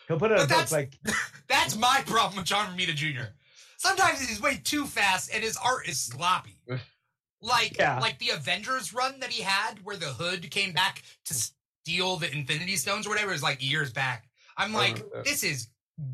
he'll 0.07 0.17
put 0.19 0.31
out 0.31 0.37
But 0.37 0.43
in 0.43 0.49
that's- 0.49 0.71
books 0.71 0.71
like 0.71 1.15
That's 1.47 1.77
my 1.77 2.01
problem 2.07 2.37
with 2.37 2.45
John 2.45 2.75
Romita 2.75 2.95
Jr. 2.95 3.25
Sometimes 3.77 4.19
he's 4.27 4.41
way 4.41 4.59
too 4.63 4.85
fast 4.85 5.31
and 5.33 5.43
his 5.43 5.55
art 5.57 5.87
is 5.87 5.99
sloppy. 5.99 6.57
Like 7.41 7.77
Yeah. 7.77 7.99
like 7.99 8.19
the 8.19 8.29
Avengers 8.29 8.93
run 8.93 9.19
that 9.19 9.29
he 9.29 9.43
had 9.43 9.83
where 9.83 9.95
the 9.97 10.07
hood 10.07 10.49
came 10.51 10.73
back 10.73 11.03
to 11.25 11.33
steal 11.33 12.17
the 12.17 12.31
Infinity 12.31 12.75
Stones 12.77 13.05
or 13.05 13.09
whatever 13.11 13.31
is 13.33 13.43
like 13.43 13.61
years 13.63 13.91
back. 13.93 14.27
I'm 14.57 14.73
like, 14.73 15.03
this 15.23 15.43
is 15.43 15.67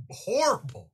horrible. 0.10 0.90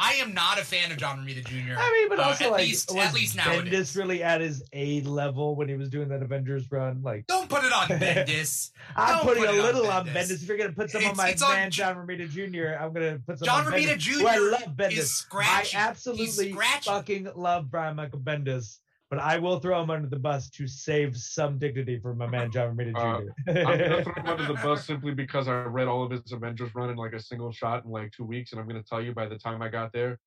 I 0.00 0.12
am 0.14 0.32
not 0.32 0.60
a 0.60 0.64
fan 0.64 0.92
of 0.92 0.96
John 0.98 1.18
Romita 1.18 1.44
Jr. 1.44 1.74
I 1.76 1.90
mean, 1.90 2.08
but 2.08 2.20
Uh, 2.20 2.22
also 2.22 2.44
at 2.46 2.50
like 2.52 2.60
least- 2.60 2.94
at 2.96 3.12
least 3.14 3.34
nowadays. 3.34 3.72
Bendis 3.72 3.96
really 3.96 4.22
at 4.22 4.40
his 4.40 4.62
A 4.72 5.00
level 5.00 5.56
when 5.56 5.68
he 5.68 5.74
was 5.74 5.88
doing 5.88 6.08
that 6.10 6.22
Avengers 6.22 6.70
run. 6.70 7.02
Like 7.02 7.26
Don't 7.26 7.48
put 7.48 7.64
it 7.64 7.72
on 7.72 7.88
Bendis. 8.00 8.70
I'm 8.94 9.16
Don't 9.16 9.24
putting 9.26 9.42
put 9.44 9.50
a 9.50 9.56
it 9.56 9.58
on 9.58 9.64
little 9.66 9.90
on 9.90 10.06
Bendis. 10.06 10.12
Bendis. 10.14 10.42
If 10.42 10.48
you're 10.48 10.56
gonna 10.56 10.72
put 10.72 10.90
some 10.90 11.04
on 11.04 11.16
my 11.16 11.30
it's 11.30 11.42
on 11.42 11.50
man 11.52 11.70
John 11.72 11.96
Romita 11.96 12.28
Jr., 12.30 12.80
I'm 12.80 12.92
gonna 12.92 13.18
put 13.26 13.40
some 13.40 13.46
John 13.46 13.66
on 13.66 13.72
Romita 13.72 13.94
Bendis, 13.94 13.98
Jr. 13.98 14.12
who 14.20 14.26
I 14.28 14.36
love 14.36 14.76
Bendis. 14.76 14.98
is 14.98 15.10
scratchy. 15.14 15.76
I 15.76 15.80
absolutely 15.80 16.52
scratchy. 16.52 16.90
fucking 16.90 17.30
love 17.34 17.68
Brian 17.68 17.96
Michael 17.96 18.20
Bendis, 18.20 18.78
but 19.10 19.18
I 19.18 19.38
will 19.38 19.58
throw 19.58 19.82
him 19.82 19.90
under 19.90 20.08
the 20.08 20.18
bus 20.18 20.50
to 20.50 20.66
save 20.66 21.16
some 21.16 21.58
dignity 21.58 21.98
for 21.98 22.14
my 22.14 22.26
man 22.26 22.50
John 22.50 22.76
Romita 22.76 22.94
Uh, 22.96 23.20
Jr. 23.20 23.58
I'm 23.58 23.78
gonna 23.78 24.04
throw 24.04 24.12
him 24.14 24.26
under 24.26 24.46
the 24.46 24.54
bus 24.54 24.86
simply 24.86 25.12
because 25.12 25.48
I 25.48 25.62
read 25.62 25.88
all 25.88 26.02
of 26.02 26.10
his 26.10 26.32
Avengers 26.32 26.74
run 26.74 26.90
in 26.90 26.96
like 26.96 27.14
a 27.14 27.20
single 27.20 27.52
shot 27.52 27.84
in 27.84 27.90
like 27.90 28.12
two 28.12 28.24
weeks, 28.24 28.52
and 28.52 28.60
I'm 28.60 28.68
gonna 28.68 28.82
tell 28.82 29.02
you 29.02 29.12
by 29.14 29.26
the 29.26 29.38
time 29.38 29.62
I 29.62 29.68
got 29.68 29.92
there, 29.92 30.18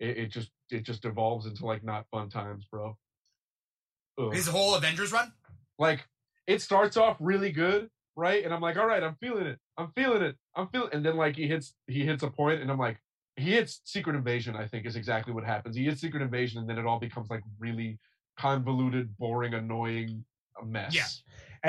it, 0.00 0.18
it 0.18 0.26
just 0.26 0.50
it 0.70 0.82
just 0.82 1.02
devolves 1.02 1.46
into 1.46 1.64
like 1.66 1.84
not 1.84 2.06
fun 2.10 2.28
times, 2.28 2.66
bro. 2.70 2.96
Ugh. 4.18 4.32
His 4.32 4.46
whole 4.46 4.74
Avengers 4.74 5.12
run? 5.12 5.32
like 5.78 6.06
it 6.46 6.62
starts 6.62 6.96
off 6.96 7.16
really 7.20 7.52
good, 7.52 7.88
right? 8.16 8.44
And 8.44 8.52
I'm 8.54 8.60
like, 8.60 8.76
all 8.76 8.86
right, 8.86 9.02
I'm 9.02 9.16
feeling 9.20 9.46
it. 9.46 9.58
I'm 9.76 9.92
feeling 9.94 10.22
it. 10.22 10.36
I'm 10.54 10.68
feeling 10.68 10.90
and 10.92 11.04
then 11.04 11.16
like 11.16 11.36
he 11.36 11.46
hits 11.46 11.74
he 11.86 12.04
hits 12.04 12.22
a 12.22 12.30
point 12.30 12.60
and 12.62 12.70
I'm 12.70 12.78
like, 12.78 12.98
he 13.36 13.52
hits 13.52 13.80
Secret 13.84 14.16
Invasion, 14.16 14.56
I 14.56 14.66
think 14.66 14.86
is 14.86 14.96
exactly 14.96 15.32
what 15.32 15.44
happens. 15.44 15.76
He 15.76 15.84
hits 15.84 16.00
Secret 16.00 16.22
Invasion 16.22 16.60
and 16.60 16.68
then 16.68 16.78
it 16.78 16.86
all 16.86 16.98
becomes 16.98 17.28
like 17.30 17.42
really 17.58 17.98
convoluted, 18.36 19.16
boring, 19.18 19.54
annoying 19.54 20.24
mess. 20.64 20.94
Yeah. 20.94 21.06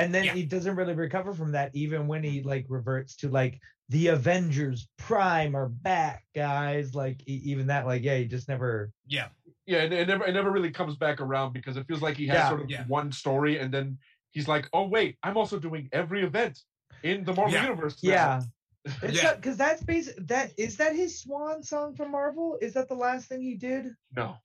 and 0.02 0.14
then 0.14 0.24
Yeah. 0.24 0.32
he 0.34 0.44
doesn't 0.44 0.76
really 0.76 0.94
recover 0.94 1.34
from 1.34 1.52
that 1.52 1.70
even 1.74 2.06
when 2.06 2.22
he 2.22 2.42
like 2.42 2.64
reverts 2.68 3.16
to 3.16 3.28
like 3.28 3.60
the 3.90 4.08
avengers 4.08 4.88
prime 4.96 5.54
are 5.54 5.68
back 5.68 6.24
guys 6.34 6.94
like 6.94 7.20
e- 7.28 7.42
even 7.44 7.66
that 7.66 7.84
like 7.86 8.02
yeah 8.02 8.16
he 8.16 8.24
just 8.26 8.48
never 8.48 8.90
Yeah. 9.06 9.28
Yeah, 9.66 9.82
and 9.82 9.92
it 9.92 10.08
never 10.08 10.24
it 10.26 10.32
never 10.32 10.50
really 10.50 10.70
comes 10.70 10.96
back 10.96 11.20
around 11.20 11.52
because 11.52 11.76
it 11.76 11.86
feels 11.86 12.00
like 12.00 12.16
he 12.16 12.26
has 12.28 12.36
Yeah. 12.36 12.48
sort 12.48 12.60
of 12.62 12.70
Yeah. 12.70 12.84
one 12.86 13.12
story 13.12 13.58
and 13.58 13.72
then 13.72 13.98
he's 14.30 14.48
like, 14.48 14.68
oh 14.72 14.86
wait, 14.88 15.18
I'm 15.22 15.36
also 15.36 15.58
doing 15.58 15.88
every 15.92 16.22
event 16.24 16.58
in 17.02 17.24
the 17.24 17.34
Marvel 17.34 17.52
Yeah. 17.52 17.64
universe. 17.64 18.02
now." 18.02 18.10
yeah 18.10 18.40
it's 19.02 19.22
Yeah. 19.22 19.34
because 19.34 19.58
that's 19.58 19.82
basic 19.82 20.16
that 20.28 20.52
is 20.56 20.76
that 20.78 20.94
his 20.96 21.20
swan 21.20 21.62
song 21.62 21.94
for 21.94 22.08
marvel 22.08 22.56
is 22.62 22.72
that 22.74 22.88
the 22.88 22.94
last 22.94 23.28
thing 23.28 23.42
he 23.42 23.54
did 23.56 23.92
No. 24.16 24.36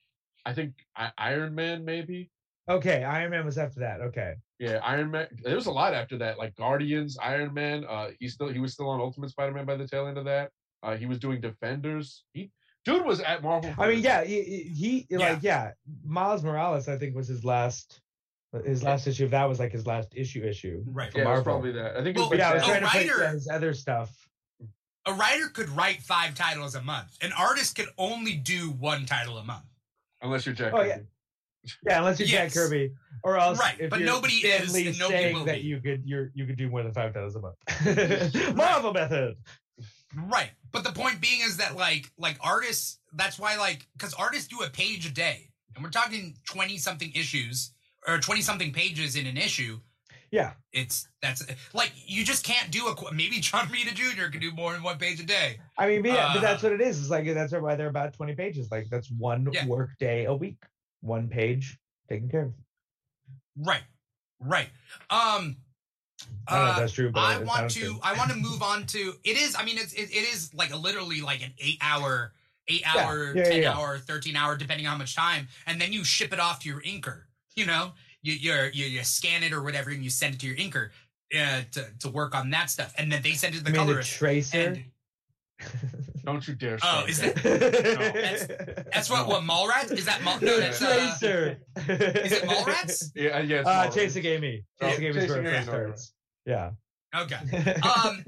I 0.46 0.54
think 0.54 0.74
Iron 1.18 1.56
Man 1.56 1.86
maybe. 1.86 2.30
okay 2.70 3.04
iron 3.04 3.32
man 3.32 3.44
was 3.46 3.58
after 3.58 3.80
that 3.82 4.00
okay 4.02 4.36
Yeah, 4.60 4.80
Iron 4.84 5.12
Man. 5.12 5.28
There 5.44 5.56
was 5.56 5.66
a 5.66 5.72
lot 5.72 5.94
after 5.94 6.18
that, 6.20 6.38
like 6.38 6.56
Guardians, 6.56 7.18
Iron 7.22 7.54
Man. 7.54 7.84
Uh, 7.86 8.10
he 8.20 8.28
still 8.30 8.48
he 8.50 8.60
was 8.60 8.72
still 8.74 8.90
on 8.90 9.02
Ultimate 9.02 9.30
Spider-Man 9.32 9.66
by 9.66 9.76
the 9.76 9.86
tail 9.88 10.08
end 10.08 10.18
of 10.18 10.26
that. 10.26 10.52
Uh, 10.82 10.96
he 10.96 11.06
was 11.06 11.20
doing 11.20 11.42
Defenders. 11.42 12.24
He 12.34 12.52
dude 12.86 13.06
was 13.06 13.20
at 13.22 13.42
Marvel. 13.42 13.74
i 13.80 13.88
mean 13.90 14.02
yeah 14.04 14.24
he, 14.26 14.42
he 14.80 15.08
Yeah. 15.10 15.18
like 15.20 15.40
yeah 15.42 15.72
miles 16.06 16.44
morales 16.44 16.90
i 16.90 16.98
think 16.98 17.16
was 17.16 17.30
his 17.30 17.44
last 17.46 18.02
his 18.66 18.84
last 18.84 19.08
issue 19.08 19.28
that 19.30 19.46
was 19.48 19.58
like 19.60 19.72
his 19.72 19.86
last 19.88 20.10
issue 20.16 20.44
issue 20.44 20.84
Right. 20.86 21.10
for 21.12 21.20
yeah, 21.20 21.24
it 21.24 21.28
was 21.28 21.36
Marvel. 21.38 21.44
probably 21.54 21.72
that. 21.74 21.96
I 21.98 22.04
think. 22.04 22.18
Well, 22.18 22.28
it 22.28 22.32
was 22.32 22.40
yeah 22.40 22.50
i 22.52 22.54
was 22.56 22.64
a 22.64 22.66
trying 22.68 22.80
to 22.82 22.86
writer- 22.88 23.24
put 23.26 23.34
his 23.34 23.48
other 23.50 23.74
stuff 23.74 24.10
A 25.06 25.14
writer 25.14 25.48
could 25.50 25.70
write 25.70 26.02
five 26.02 26.34
titles 26.36 26.76
a 26.76 26.82
month. 26.82 27.18
An 27.22 27.32
artist 27.38 27.76
could 27.76 27.90
only 27.98 28.36
do 28.36 28.72
one 28.72 29.06
title 29.06 29.38
a 29.38 29.44
month. 29.44 29.66
Unless 30.24 30.46
you're 30.46 30.56
Jack. 30.56 30.74
Oh, 30.74 30.78
Kirby. 30.78 30.90
yeah. 30.90 30.98
Yeah, 31.88 32.00
unless 32.00 32.20
you're 32.20 32.28
Yes. 32.28 32.54
Jack 32.54 32.62
Kirby, 32.64 32.92
or 33.24 33.38
else 33.38 33.58
Right, 33.58 33.80
if 33.80 33.90
but 33.90 34.00
you're 34.00 34.06
nobody 34.08 34.34
is, 34.36 34.74
Lee 34.74 34.88
and 34.90 35.00
nobody 35.00 35.18
saying 35.24 35.36
will 35.36 35.46
that 35.46 35.62
be. 35.62 35.68
you 35.68 35.80
could 35.80 36.02
you're 36.06 36.30
you 36.34 36.46
could 36.46 36.58
do 36.58 36.70
more 36.70 36.84
than 36.84 36.92
five 36.94 37.14
dollars 37.14 37.36
a 37.36 37.40
month. 37.40 37.56
Marvel 38.56 38.92
method. 38.92 39.38
Right. 40.16 40.50
But 40.74 40.84
the 40.84 40.92
point 40.92 41.22
being 41.22 41.40
is 41.42 41.58
that 41.58 41.76
like 41.78 42.12
like 42.18 42.38
artists 42.42 43.00
that's 43.14 43.40
why 43.40 43.56
like 43.58 43.88
cuz 43.98 44.14
artists 44.14 44.48
do 44.50 44.62
a 44.62 44.70
page 44.70 45.06
a 45.06 45.12
day. 45.12 45.52
And 45.76 45.84
we're 45.84 45.90
talking 45.90 46.36
20 46.50 46.78
something 46.78 47.12
issues 47.16 47.72
or 48.08 48.20
20 48.20 48.42
something 48.42 48.74
pages 48.74 49.16
in 49.16 49.26
an 49.26 49.38
issue. 49.38 49.80
Yeah, 50.34 50.54
It's 50.72 51.08
that's 51.22 51.46
like 51.76 51.92
you 52.08 52.26
just 52.26 52.44
can't 52.44 52.72
do 52.72 52.88
a 52.88 53.14
maybe 53.14 53.40
John 53.40 53.70
Rita 53.70 53.94
Jr. 53.94 54.32
can 54.32 54.42
do 54.42 54.52
more 54.52 54.74
than 54.74 54.82
one 54.82 54.98
page 54.98 55.20
a 55.20 55.26
day. 55.28 55.60
I 55.78 55.88
mean, 55.88 56.02
but, 56.02 56.10
yeah, 56.14 56.30
Uh, 56.30 56.34
but 56.34 56.42
that's 56.42 56.64
what 56.64 56.72
it 56.72 56.82
is. 56.82 57.00
It's 57.00 57.12
like 57.12 57.32
that's 57.32 57.54
why 57.54 57.76
they're 57.76 57.88
about 57.88 58.14
twenty 58.14 58.34
pages. 58.34 58.72
Like 58.72 58.90
that's 58.90 59.12
one 59.12 59.48
Yeah. 59.52 59.68
work 59.68 59.92
day 60.00 60.26
a 60.26 60.34
week, 60.34 60.58
one 61.02 61.28
page 61.30 61.78
taken 62.10 62.30
care 62.30 62.46
of. 62.46 62.54
Right. 63.56 63.84
Right. 64.40 64.70
Um 65.12 65.58
I 66.48 66.56
don't 66.58 66.66
know 66.66 66.72
if 66.72 66.78
uh, 66.78 66.80
that's 66.80 66.94
true, 66.94 67.12
but 67.12 67.20
I 67.20 67.38
want 67.38 67.70
to. 67.70 68.00
I 68.02 68.14
want 68.18 68.32
to 68.32 68.36
move 68.50 68.64
on 68.64 68.88
to 68.88 69.14
it 69.24 69.38
is 69.38 69.56
I 69.56 69.64
mean 69.64 69.78
it's 69.78 69.94
it, 69.94 70.10
it 70.10 70.34
is 70.34 70.52
like 70.56 70.74
a 70.74 70.78
literally 70.78 71.22
like 71.22 71.44
an 71.44 71.54
8 71.60 71.78
hour 71.80 72.34
8 72.70 72.82
hour 72.96 73.34
yeah, 73.36 73.44
10 73.44 73.62
yeah. 73.62 73.78
hour 73.78 74.00
13 74.00 74.36
hour 74.36 74.58
depending 74.58 74.88
on 74.88 74.94
how 74.94 74.98
much 74.98 75.16
time 75.16 75.48
and 75.68 75.80
then 75.80 75.94
you 75.94 76.04
ship 76.04 76.34
it 76.34 76.40
off 76.40 76.60
to 76.62 76.70
your 76.70 76.82
inker 76.82 77.26
you 77.56 77.68
know 77.68 77.92
you 78.24 78.34
you're, 78.34 78.70
you 78.70 78.86
you 78.86 79.04
scan 79.04 79.44
it 79.44 79.54
or 79.54 79.62
whatever 79.62 79.92
and 79.92 80.04
you 80.04 80.10
send 80.10 80.34
it 80.36 80.40
to 80.42 80.48
your 80.48 80.56
inker 80.56 80.90
uh, 81.38 81.62
to 81.74 81.86
to 82.00 82.10
work 82.10 82.34
on 82.36 82.50
that 82.50 82.70
stuff, 82.72 82.94
and 82.98 83.12
then 83.12 83.22
they 83.22 83.34
send 83.34 83.54
it 83.54 83.60
to 83.60 83.64
the 83.64 83.70
I 83.70 83.74
mean, 83.74 83.82
the 83.88 83.92
colorist. 83.94 84.12
tracer. 84.14 84.58
and 84.60 84.84
Don't 86.26 86.46
you 86.48 86.56
dare. 86.56 86.78
Oh, 86.84 87.06
is 87.08 87.20
that. 87.22 87.36
that's 88.94 89.10
what 89.10 89.28
what 89.28 89.44
Mallrats 89.44 89.92
is 89.92 90.06
that? 90.06 90.22
Mall, 90.24 90.38
no, 90.42 90.56
the 90.56 90.62
that's 90.62 90.82
uh, 90.82 90.94
tracer. 91.20 91.58
is 91.78 92.32
it 92.34 92.44
Mallrats? 92.44 93.12
Yeah, 93.16 93.40
yeah. 93.40 93.60
it's 93.60 93.68
Uh, 93.68 93.88
Mallrats. 93.90 94.22
Gave 94.22 94.42
me. 94.42 94.64
Oh, 94.82 94.90
gave 94.98 95.16
me 95.16 95.22
Chasing 95.22 95.30
where 95.44 95.54
it 95.54 95.56
Amy, 95.58 95.66
first 95.66 95.68
starts. 95.68 96.14
Yeah. 96.46 96.72
Okay. 97.16 97.76
um 97.84 98.26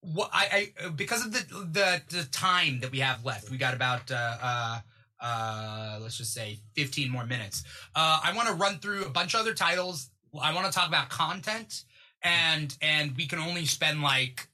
what 0.00 0.30
I, 0.32 0.72
I 0.84 0.88
because 0.90 1.26
of 1.26 1.32
the, 1.32 1.40
the 1.72 2.00
the 2.16 2.24
time 2.30 2.80
that 2.80 2.90
we 2.92 3.00
have 3.00 3.24
left 3.24 3.50
we 3.50 3.56
got 3.58 3.74
about 3.74 4.10
uh 4.10 4.36
uh 4.40 4.78
uh 5.20 5.98
let's 6.02 6.18
just 6.18 6.34
say 6.34 6.58
15 6.74 7.10
more 7.10 7.24
minutes 7.26 7.64
uh 7.94 8.20
i 8.22 8.32
want 8.34 8.48
to 8.48 8.54
run 8.54 8.78
through 8.78 9.04
a 9.04 9.08
bunch 9.10 9.34
of 9.34 9.40
other 9.40 9.54
titles 9.54 10.10
i 10.42 10.54
want 10.54 10.66
to 10.66 10.72
talk 10.72 10.88
about 10.88 11.08
content 11.08 11.84
and 12.22 12.76
and 12.82 13.16
we 13.16 13.26
can 13.26 13.38
only 13.38 13.64
spend 13.64 14.02
like 14.02 14.48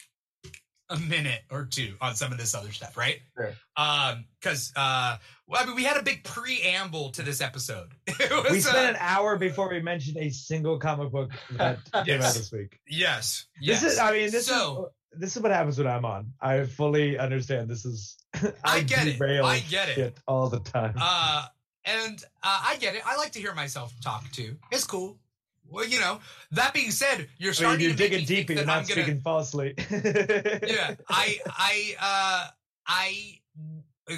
a 0.91 0.97
minute 0.99 1.41
or 1.51 1.65
two 1.65 1.95
on 2.01 2.15
some 2.15 2.33
of 2.33 2.39
this 2.39 2.55
other 2.55 2.71
stuff 2.71 2.97
right 2.97 3.21
Sure. 3.37 3.55
um 3.77 4.25
because 4.41 4.73
uh 4.77 5.17
well, 5.49 5.63
i 5.63 5.67
mean 5.67 5.75
we 5.75 5.85
had 5.85 5.97
a 5.97 6.03
big 6.03 6.23
preamble 6.23 7.11
to 7.13 7.23
this 7.23 7.41
episode 7.41 7.89
we 8.51 8.61
spent 8.61 8.77
uh, 8.77 8.91
an 8.91 8.97
hour 8.99 9.37
before 9.39 9.69
we 9.71 9.81
mentioned 9.81 10.19
a 10.19 10.29
single 10.31 10.79
comic 10.79 11.11
book 11.11 11.31
that 11.53 11.79
came 12.05 12.21
out 12.21 12.35
this 12.35 12.53
week. 12.53 12.79
yes 12.87 13.47
yes. 13.61 13.81
This 13.81 13.95
is, 13.95 13.99
I 13.99 14.13
mean, 14.13 14.31
this 14.31 14.47
So- 14.47 14.87
is 14.87 14.93
this 15.17 15.37
is 15.37 15.43
what 15.43 15.53
happens 15.53 15.79
when 15.79 15.87
I'm 15.87 16.05
on. 16.05 16.33
I 16.41 16.65
fully 16.65 17.19
understand. 17.19 17.69
This 17.69 17.85
is 17.85 18.17
I 18.65 18.81
get 18.81 19.07
it. 19.07 19.21
I 19.21 19.61
get 19.69 19.89
it. 19.97 20.19
all 20.27 20.49
the 20.49 20.61
time. 20.61 20.95
Uh, 20.99 21.47
and 21.85 22.23
uh, 22.43 22.63
I 22.67 22.77
get 22.77 22.95
it. 22.95 23.03
I 23.07 23.17
like 23.17 23.33
to 23.33 23.39
hear 23.41 23.55
myself 23.55 23.93
talk 24.03 24.31
too. 24.33 24.57
It's 24.71 24.85
cool. 24.85 25.19
Well, 25.69 25.87
you 25.87 26.01
know. 26.01 26.21
That 26.53 26.75
being 26.75 26.91
said, 26.91 27.29
you're 27.39 27.49
I 27.49 27.51
mean, 27.51 27.55
starting 27.55 27.81
you're 27.81 27.91
to 27.91 27.97
digging 27.97 28.25
deep, 28.27 28.51
you're 28.51 28.65
not 28.65 28.79
I'm 28.79 28.83
gonna. 28.85 29.03
speaking 29.03 29.21
falsely. 29.21 29.75
Yeah, 29.91 30.95
I, 31.09 31.39
I, 31.47 31.95
uh, 32.01 32.49
I. 32.87 33.39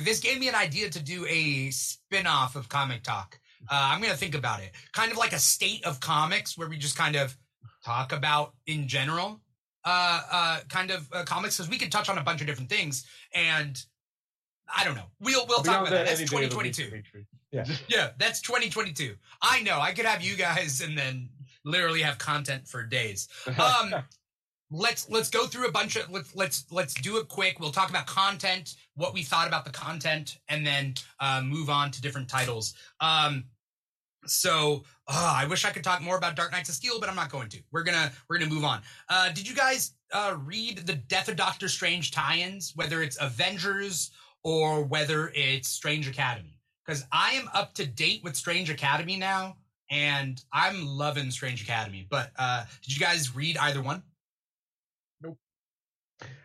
This 0.03 0.21
gave 0.21 0.41
me 0.41 0.49
an 0.49 0.55
idea 0.55 0.91
to 0.91 1.03
do 1.03 1.27
a 1.29 1.71
spin-off 1.71 2.57
of 2.57 2.69
Comic 2.69 3.03
Talk. 3.03 3.39
Uh, 3.71 3.91
I'm 3.93 4.01
gonna 4.03 4.15
think 4.15 4.35
about 4.35 4.61
it, 4.61 4.73
kind 4.93 5.12
of 5.12 5.19
like 5.19 5.33
a 5.33 5.39
state 5.39 5.85
of 5.85 6.01
comics, 6.01 6.59
where 6.59 6.69
we 6.69 6.77
just 6.77 6.97
kind 6.97 7.16
of 7.16 7.37
talk 7.85 8.12
about 8.12 8.55
in 8.66 8.89
general, 8.89 9.41
uh, 9.85 10.23
uh, 10.31 10.61
kind 10.69 10.90
of 10.90 11.09
uh, 11.12 11.24
comics, 11.24 11.56
because 11.56 11.70
we 11.70 11.78
could 11.78 11.93
touch 11.93 12.09
on 12.09 12.19
a 12.19 12.23
bunch 12.23 12.40
of 12.40 12.47
different 12.47 12.70
things, 12.70 13.05
and 13.35 13.82
I 14.74 14.85
don't 14.85 14.94
know. 14.94 15.11
We'll 15.20 15.47
we'll 15.47 15.62
talk 15.62 15.81
about 15.81 15.90
that. 15.90 15.90
that 15.90 16.06
That's 16.06 16.20
any 16.20 16.28
day 16.28 16.44
of 16.44 16.51
the 16.51 16.56
week, 16.59 16.74
2022. 16.74 17.19
Dimithri. 17.19 17.27
Yeah, 17.89 18.11
that's 18.19 18.40
2022. 18.40 19.15
I 19.43 19.62
know. 19.62 19.81
I 19.81 19.93
could 19.93 20.06
have 20.06 20.23
you 20.23 20.36
guys 20.36 20.81
and 20.81 20.97
then 20.97 21.28
literally 21.65 22.02
have 22.02 22.19
content 22.19 22.69
for 22.69 22.82
days. 22.85 23.28
Um, 23.59 23.94
let's 24.70 25.09
let's 25.09 25.31
go 25.31 25.47
through 25.47 25.66
a 25.66 25.73
bunch 25.73 25.97
of 25.97 26.11
let's 26.11 26.35
let's 26.35 26.65
let's 26.70 26.94
do 26.94 27.19
it 27.19 27.28
quick. 27.28 27.61
We'll 27.61 27.73
talk 27.73 27.90
about 27.90 28.06
content, 28.06 28.74
what 28.94 29.15
we 29.15 29.23
thought 29.23 29.47
about 29.47 29.65
the 29.65 29.70
content, 29.70 30.39
and 30.48 30.66
then 30.66 30.94
uh, 31.20 31.43
move 31.44 31.70
on 31.70 31.90
to 31.93 32.01
different 32.01 32.28
titles. 32.28 32.74
Um, 33.01 33.44
so 34.27 34.85
uh, 35.06 35.35
I 35.36 35.47
wish 35.47 35.64
I 35.64 35.70
could 35.70 35.85
talk 35.85 36.01
more 36.01 36.16
about 36.16 36.35
Dark 36.35 36.52
Knights 36.52 36.70
of 36.70 36.74
Steel, 36.74 36.98
but 36.98 37.09
I'm 37.09 37.16
not 37.16 37.31
going 37.31 37.48
to. 37.51 37.60
We're 37.72 37.82
gonna 37.82 38.10
we're 38.28 38.39
gonna 38.39 38.51
move 38.51 38.64
on. 38.64 38.81
Uh, 39.09 39.31
did 39.31 39.48
you 39.48 39.55
guys 39.55 39.93
uh, 40.12 40.36
read 40.44 40.78
the 40.86 40.94
Death 40.94 41.28
of 41.28 41.36
Doctor 41.36 41.68
Strange 41.68 42.10
tie-ins, 42.10 42.72
whether 42.74 43.02
it's 43.02 43.18
Avengers 43.20 44.12
or 44.43 44.82
whether 44.85 45.31
it's 45.35 45.68
Strange 45.68 46.09
Academy? 46.09 46.59
Because 46.86 47.05
I 47.12 47.32
am 47.32 47.48
up 47.52 47.74
to 47.74 47.86
date 47.86 48.22
with 48.24 48.35
Strange 48.35 48.70
Academy 48.70 49.16
now, 49.16 49.56
and 49.90 50.43
I'm 50.52 50.86
loving 50.86 51.31
Strange 51.31 51.62
Academy. 51.62 52.06
But 52.09 52.31
uh, 52.39 52.64
did 52.82 52.94
you 52.94 53.01
guys 53.01 53.35
read 53.35 53.59
either 53.59 53.82
one? 53.82 54.02
Nope. 55.20 55.39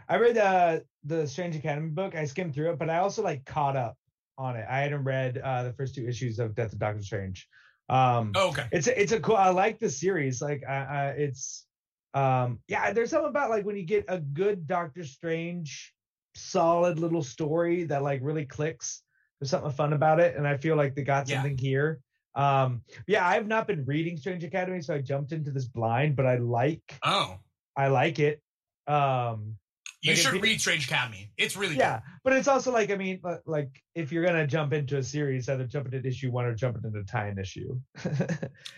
I 0.09 0.17
read 0.17 0.37
uh, 0.37 0.79
the 1.05 1.25
Strange 1.27 1.55
Academy 1.55 1.89
book. 1.89 2.13
I 2.13 2.25
skimmed 2.25 2.53
through 2.53 2.71
it, 2.71 2.79
but 2.79 2.89
I 2.89 2.97
also 2.97 3.23
like 3.23 3.45
caught 3.45 3.77
up 3.77 3.95
on 4.37 4.57
it. 4.57 4.65
I 4.69 4.79
hadn't 4.79 5.03
read 5.05 5.37
uh, 5.37 5.63
the 5.63 5.73
first 5.73 5.95
two 5.95 6.05
issues 6.05 6.39
of 6.39 6.55
Death 6.55 6.73
of 6.73 6.79
Doctor 6.79 7.01
Strange. 7.01 7.47
Um, 7.89 8.33
Oh, 8.35 8.49
okay. 8.49 8.67
it's 8.71 8.87
a, 8.87 9.01
it's 9.01 9.11
a 9.11 9.19
cool. 9.19 9.35
I 9.35 9.49
like 9.49 9.79
the 9.79 9.89
series. 9.89 10.41
Like, 10.41 10.63
I, 10.67 10.73
I, 10.75 11.05
it's 11.11 11.65
um, 12.13 12.59
yeah. 12.67 12.93
There's 12.93 13.09
something 13.09 13.29
about 13.29 13.49
like 13.49 13.65
when 13.65 13.75
you 13.75 13.83
get 13.85 14.05
a 14.07 14.19
good 14.19 14.67
Doctor 14.67 15.03
Strange, 15.03 15.93
solid 16.35 16.99
little 16.99 17.23
story 17.23 17.83
that 17.85 18.03
like 18.03 18.19
really 18.23 18.45
clicks. 18.45 19.01
There's 19.39 19.49
something 19.51 19.71
fun 19.71 19.93
about 19.93 20.19
it, 20.19 20.35
and 20.35 20.47
I 20.47 20.57
feel 20.57 20.75
like 20.75 20.95
they 20.95 21.03
got 21.03 21.27
Yeah. 21.27 21.35
something 21.37 21.57
here. 21.57 21.99
Um, 22.35 22.83
yeah, 23.07 23.27
I've 23.27 23.47
not 23.47 23.67
been 23.67 23.85
reading 23.85 24.17
Strange 24.17 24.43
Academy, 24.43 24.81
so 24.81 24.93
I 24.93 25.01
jumped 25.01 25.31
into 25.31 25.51
this 25.51 25.65
blind, 25.65 26.15
but 26.15 26.25
I 26.25 26.37
like 26.37 26.99
Oh, 27.03 27.37
I 27.75 27.87
like 27.87 28.19
it. 28.19 28.41
Um, 28.87 29.57
you 30.01 30.13
Like, 30.13 30.21
should 30.21 30.41
read 30.41 30.61
Strange 30.61 30.85
Academy. 30.85 31.31
It's 31.37 31.57
really 31.57 31.75
yeah, 31.77 31.99
but 32.23 32.33
it's 32.33 32.47
also 32.47 32.71
like 32.71 32.89
I 32.91 32.95
mean, 32.95 33.21
like 33.45 33.69
if 33.95 34.11
you're 34.11 34.23
gonna 34.25 34.47
jump 34.47 34.71
into 34.73 34.97
a 34.97 35.03
series, 35.03 35.49
either 35.49 35.65
jump 35.65 35.91
into 35.93 36.07
issue 36.07 36.31
one 36.31 36.45
or 36.45 36.55
jump 36.55 36.77
into 36.77 36.89
the 36.89 37.03
tie-in 37.03 37.37
issue. 37.37 37.79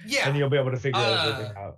Yeah, 0.05 0.27
and 0.27 0.37
you'll 0.37 0.49
be 0.49 0.57
able 0.57 0.71
to 0.71 0.77
figure 0.77 0.99
Uh, 0.99 1.31
everything 1.33 1.57
out. 1.57 1.77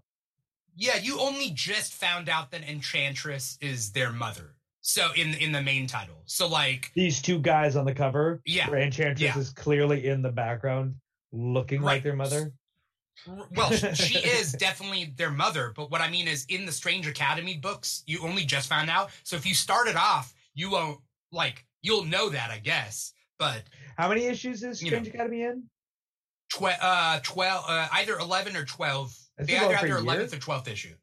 yeah. 0.75 0.97
You 0.97 1.19
only 1.19 1.49
just 1.51 1.93
found 1.93 2.29
out 2.29 2.51
that 2.51 2.63
Enchantress 2.63 3.57
is 3.61 3.91
their 3.91 4.11
mother. 4.11 4.55
So 4.81 5.11
in 5.15 5.33
in 5.35 5.51
the 5.51 5.61
main 5.61 5.87
title. 5.87 6.23
So 6.25 6.47
like, 6.47 6.91
These 6.95 7.21
two 7.21 7.39
guys 7.39 7.75
on 7.75 7.85
the 7.85 7.93
cover, 7.93 8.41
yeah. 8.45 8.69
where 8.69 8.79
Enchantress 8.81 9.21
Yeah. 9.21 9.37
is 9.37 9.49
clearly 9.51 10.07
in 10.07 10.21
the 10.21 10.31
background, 10.31 10.95
looking 11.31 11.81
Right. 11.81 11.93
like 11.95 12.03
their 12.03 12.15
mother. 12.15 12.51
Well, 13.55 13.71
she 13.71 14.17
is 14.19 14.51
definitely 14.53 15.13
their 15.15 15.31
mother, 15.31 15.71
but 15.75 15.89
what 15.91 16.01
I 16.01 16.09
mean 16.09 16.27
is 16.27 16.45
in 16.49 16.65
the 16.65 16.71
Strange 16.71 17.07
Academy 17.07 17.57
books, 17.57 18.03
you 18.05 18.19
only 18.23 18.43
just 18.45 18.67
found 18.67 18.89
out. 18.89 19.11
So 19.23 19.35
if 19.35 19.45
you 19.45 19.53
started 19.53 19.95
off, 19.95 20.33
you 20.53 20.71
won't 20.71 20.99
like 21.31 21.65
you'll 21.81 22.03
know 22.05 22.29
that, 22.29 22.51
I 22.51 22.59
guess. 22.59 23.13
But 23.39 23.63
How 23.97 24.09
many 24.09 24.25
issues 24.25 24.63
is 24.63 24.81
You 24.81 24.91
know. 24.91 24.97
Strange 24.97 25.07
Academy 25.15 25.43
in? 25.43 25.63
tw- 26.49 26.63
uh, 26.81 27.19
twelve, 27.23 27.65
uh, 27.67 27.87
either 27.93 28.17
eleven 28.17 28.55
or 28.55 28.65
twelve. 28.65 29.15
They 29.37 29.57
either 29.57 29.87
their 29.87 29.97
eleventh 29.97 30.33
or 30.33 30.39
twelfth 30.39 30.67
issue. 30.67 30.93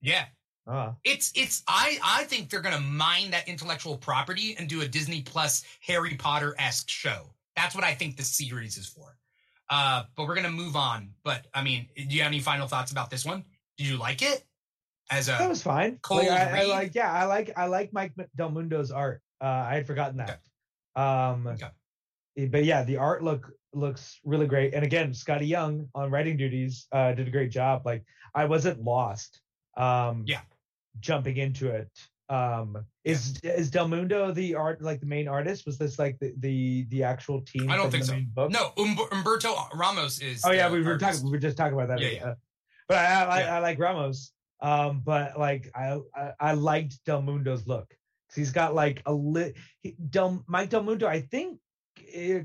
Yeah, 0.00 0.24
Ah, 0.66 0.94
it's 1.04 1.32
it's. 1.34 1.62
I 1.68 1.98
I 2.02 2.24
think 2.24 2.50
they're 2.50 2.60
gonna 2.60 2.80
mine 2.80 3.30
that 3.30 3.48
intellectual 3.48 3.96
property 3.96 4.56
and 4.58 4.68
do 4.68 4.80
a 4.80 4.88
Disney 4.88 5.22
Plus 5.22 5.64
Harry 5.80 6.14
Potter 6.16 6.54
esque 6.58 6.88
show. 6.88 7.34
That's 7.56 7.74
what 7.74 7.84
I 7.84 7.94
think 7.94 8.16
the 8.16 8.24
series 8.24 8.76
is 8.76 8.86
for. 8.86 9.16
Uh, 9.72 10.04
but 10.16 10.26
we're 10.28 10.34
gonna 10.34 10.50
move 10.50 10.76
on. 10.76 11.14
But 11.24 11.46
I 11.54 11.62
mean, 11.62 11.88
do 11.96 12.02
you 12.02 12.20
have 12.22 12.30
any 12.30 12.40
final 12.40 12.68
thoughts 12.68 12.92
about 12.92 13.08
this 13.10 13.24
one? 13.24 13.42
Did 13.78 13.86
you 13.86 13.96
like 13.96 14.20
it? 14.20 14.44
As 15.10 15.28
a 15.28 15.32
that 15.32 15.48
was 15.48 15.62
fine. 15.62 15.98
cold 16.02 16.26
like, 16.26 16.30
I, 16.30 16.60
I 16.60 16.64
like, 16.64 16.94
yeah, 16.94 17.10
I 17.10 17.24
like, 17.24 17.52
I 17.56 17.66
like 17.66 17.90
Mike 17.92 18.12
Del 18.36 18.50
Mundo's 18.50 18.90
art. 18.90 19.22
Uh, 19.40 19.46
I 19.70 19.74
had 19.74 19.86
forgotten 19.86 20.18
that. 20.18 20.40
Um, 20.94 21.46
Okay. 21.46 21.68
eh, 22.36 22.48
but 22.50 22.64
yeah, 22.64 22.82
the 22.84 22.98
art 22.98 23.24
look 23.24 23.50
looks 23.72 24.20
really 24.24 24.46
great. 24.46 24.74
And 24.74 24.84
again, 24.84 25.12
Skottie 25.12 25.48
Young 25.48 25.88
on 25.94 26.10
writing 26.10 26.36
duties 26.36 26.86
uh, 26.92 27.12
did 27.12 27.26
a 27.26 27.30
great 27.30 27.50
job. 27.50 27.86
Like 27.86 28.04
I 28.34 28.44
wasn't 28.44 28.82
lost. 28.84 29.40
Um, 29.76 30.24
Yeah. 30.26 30.42
Jumping 31.00 31.38
into 31.38 31.68
it. 31.70 31.88
Um, 32.32 32.84
is 33.04 33.38
is 33.42 33.70
Del 33.70 33.88
Mundo 33.88 34.32
the 34.32 34.54
art 34.54 34.80
like 34.80 35.00
the 35.00 35.06
main 35.06 35.28
artist? 35.28 35.66
Was 35.66 35.76
this 35.78 35.98
like 35.98 36.18
the 36.18 36.32
the 36.38 36.86
the 36.88 37.02
actual 37.02 37.42
team? 37.42 37.70
I 37.70 37.76
don't 37.76 37.90
think 37.90 38.04
so. 38.04 38.16
No, 38.36 38.72
Humberto 38.76 39.68
Ramos 39.74 40.20
is. 40.20 40.42
Oh 40.44 40.52
yeah, 40.52 40.70
we 40.70 40.80
were 40.82 40.92
artist. 40.92 41.18
talking. 41.18 41.24
We 41.26 41.32
were 41.32 41.38
just 41.38 41.56
talking 41.56 41.74
about 41.74 41.88
that. 41.88 42.00
Yeah, 42.00 42.08
yeah. 42.08 42.24
Uh, 42.24 42.34
but 42.88 42.98
I, 42.98 43.22
I, 43.24 43.40
Yeah. 43.40 43.56
I 43.56 43.58
like 43.58 43.78
Ramos. 43.78 44.32
Um, 44.60 45.02
but 45.04 45.38
like 45.38 45.70
I, 45.74 45.98
I, 46.14 46.32
I 46.38 46.52
liked 46.54 47.04
Del 47.04 47.20
Mundo's 47.20 47.66
look 47.66 47.92
he's 48.34 48.52
got 48.52 48.74
like 48.74 49.02
a 49.06 49.12
lit. 49.12 49.56
Del 50.10 50.44
Mike 50.46 50.70
Del 50.70 50.82
Mundo, 50.82 51.06
I 51.06 51.20
think. 51.20 51.58
eh, 52.12 52.42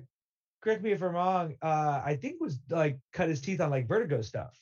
correct 0.61 0.84
me 0.84 0.91
if 0.91 1.01
I'm 1.01 1.14
wrong. 1.14 1.55
Uh, 1.61 2.01
I 2.03 2.15
think 2.15 2.41
was 2.41 2.59
like 2.69 2.99
cut 3.14 3.30
his 3.30 3.41
teeth 3.41 3.61
on 3.61 3.69
like 3.69 3.88
Vertigo 3.88 4.22
stuff. 4.22 4.59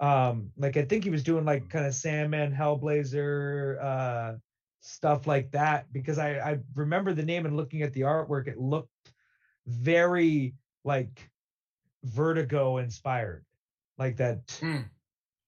Um, 0.00 0.50
like 0.56 0.76
I 0.76 0.84
think 0.84 1.04
he 1.04 1.10
was 1.10 1.22
doing 1.22 1.44
like 1.44 1.68
kind 1.68 1.86
of 1.86 1.94
Sandman, 1.94 2.54
Hellblazer, 2.54 3.82
uh, 3.82 4.32
stuff 4.80 5.26
like 5.26 5.52
that 5.52 5.92
because 5.92 6.18
I 6.18 6.38
I 6.38 6.58
remember 6.74 7.12
the 7.12 7.24
name 7.24 7.46
and 7.46 7.56
looking 7.56 7.82
at 7.82 7.92
the 7.92 8.02
artwork, 8.02 8.48
it 8.48 8.58
looked 8.58 9.12
very 9.66 10.56
like 10.84 11.30
Vertigo 12.04 12.78
inspired, 12.78 13.46
like 13.98 14.16
that 14.18 14.62
Mm. 14.62 14.90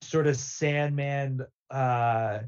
sort 0.02 0.26
of 0.26 0.36
Sandman 0.36 1.46
uh 1.70 2.40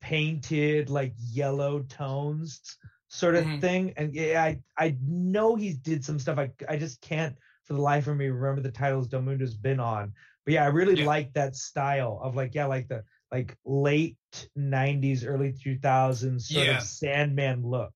painted 0.00 0.90
like 0.90 1.14
yellow 1.16 1.82
tones 1.84 2.78
sort 3.08 3.34
of 3.36 3.44
Mhm. 3.44 3.60
thing. 3.60 3.92
And 3.96 4.14
yeah, 4.14 4.42
I 4.42 4.62
I 4.78 4.98
know 5.00 5.54
he 5.56 5.74
did 5.74 6.04
some 6.04 6.18
stuff. 6.18 6.38
I 6.38 6.52
I 6.68 6.76
just 6.76 7.00
can't 7.00 7.38
for 7.64 7.74
the 7.74 7.80
life 7.80 8.06
of 8.08 8.16
me 8.16 8.28
remember 8.28 8.62
the 8.62 8.72
titles 8.72 9.08
Del 9.08 9.22
Mundo's 9.22 9.54
been 9.56 9.80
on. 9.80 10.12
But 10.44 10.54
yeah, 10.54 10.64
I 10.64 10.68
really 10.68 10.96
Yeah. 10.96 11.04
like 11.04 11.32
that 11.34 11.56
style 11.56 12.20
of 12.22 12.34
like 12.36 12.54
yeah, 12.54 12.66
like 12.66 12.88
the 12.88 13.04
like 13.32 13.56
late 13.64 14.16
'90s, 14.58 15.24
early 15.26 15.52
2000s 15.52 16.42
sort 16.42 16.66
Yeah. 16.66 16.76
of 16.78 16.82
Sandman 16.84 17.62
look, 17.66 17.94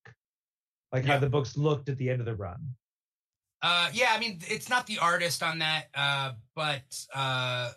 like 0.92 1.04
Yeah. 1.04 1.12
how 1.14 1.18
the 1.18 1.28
books 1.30 1.56
looked 1.56 1.88
at 1.88 1.98
the 1.98 2.08
end 2.10 2.20
of 2.20 2.26
the 2.26 2.34
run. 2.34 2.74
Uh, 3.62 3.90
yeah, 3.92 4.08
I 4.12 4.18
mean, 4.18 4.40
it's 4.48 4.68
not 4.68 4.86
the 4.86 4.98
artist 4.98 5.42
on 5.42 5.58
that, 5.60 5.86
uh, 5.94 6.32
but 6.54 6.82
uh, 7.14 7.70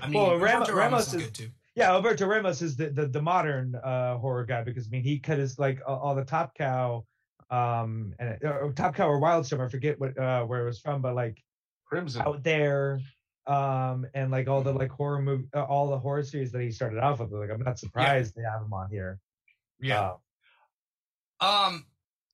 I 0.00 0.06
mean, 0.06 0.14
Well, 0.14 0.38
Ram- 0.38 0.62
Humberto 0.62 0.74
Ramos 0.74 1.08
is 1.08 1.14
is- 1.14 1.22
good 1.24 1.34
too. 1.34 1.50
Yeah, 1.74 1.90
Alberto 1.92 2.26
Ramos 2.26 2.60
is 2.60 2.76
the 2.76 2.90
the, 2.90 3.06
the 3.08 3.22
modern 3.22 3.74
uh, 3.76 4.18
horror 4.18 4.44
guy 4.44 4.62
because 4.62 4.86
I 4.86 4.90
mean 4.90 5.02
he 5.02 5.18
cut 5.18 5.38
his 5.38 5.58
like 5.58 5.80
all, 5.86 5.98
all 6.00 6.14
the 6.14 6.24
Top 6.24 6.54
Cow, 6.54 7.06
um, 7.50 8.12
and 8.18 8.36
or 8.44 8.72
Top 8.76 8.94
Cow 8.94 9.08
or 9.08 9.18
Wildstorm. 9.18 9.64
I 9.64 9.68
forget 9.70 9.98
what 9.98 10.18
uh, 10.18 10.44
where 10.44 10.60
it 10.60 10.66
was 10.66 10.78
from, 10.80 11.00
but 11.00 11.14
like 11.14 11.42
Crimson. 11.86 12.20
out 12.22 12.42
there, 12.42 13.00
um, 13.46 14.06
and 14.14 14.30
like 14.30 14.48
all 14.48 14.62
the 14.62 14.72
like 14.72 14.90
horror 14.90 15.20
movie, 15.20 15.48
uh, 15.54 15.62
all 15.64 15.88
the 15.88 15.98
horror 15.98 16.22
series 16.22 16.52
that 16.52 16.62
he 16.62 16.70
started 16.70 16.98
off 16.98 17.20
with. 17.20 17.32
Like 17.32 17.50
I'm 17.50 17.62
not 17.62 17.78
surprised 17.78 18.34
they 18.36 18.42
have 18.42 18.62
him 18.62 18.72
on 18.72 18.88
here. 18.90 19.18
Uh, 21.40 21.46
Um, 21.68 21.86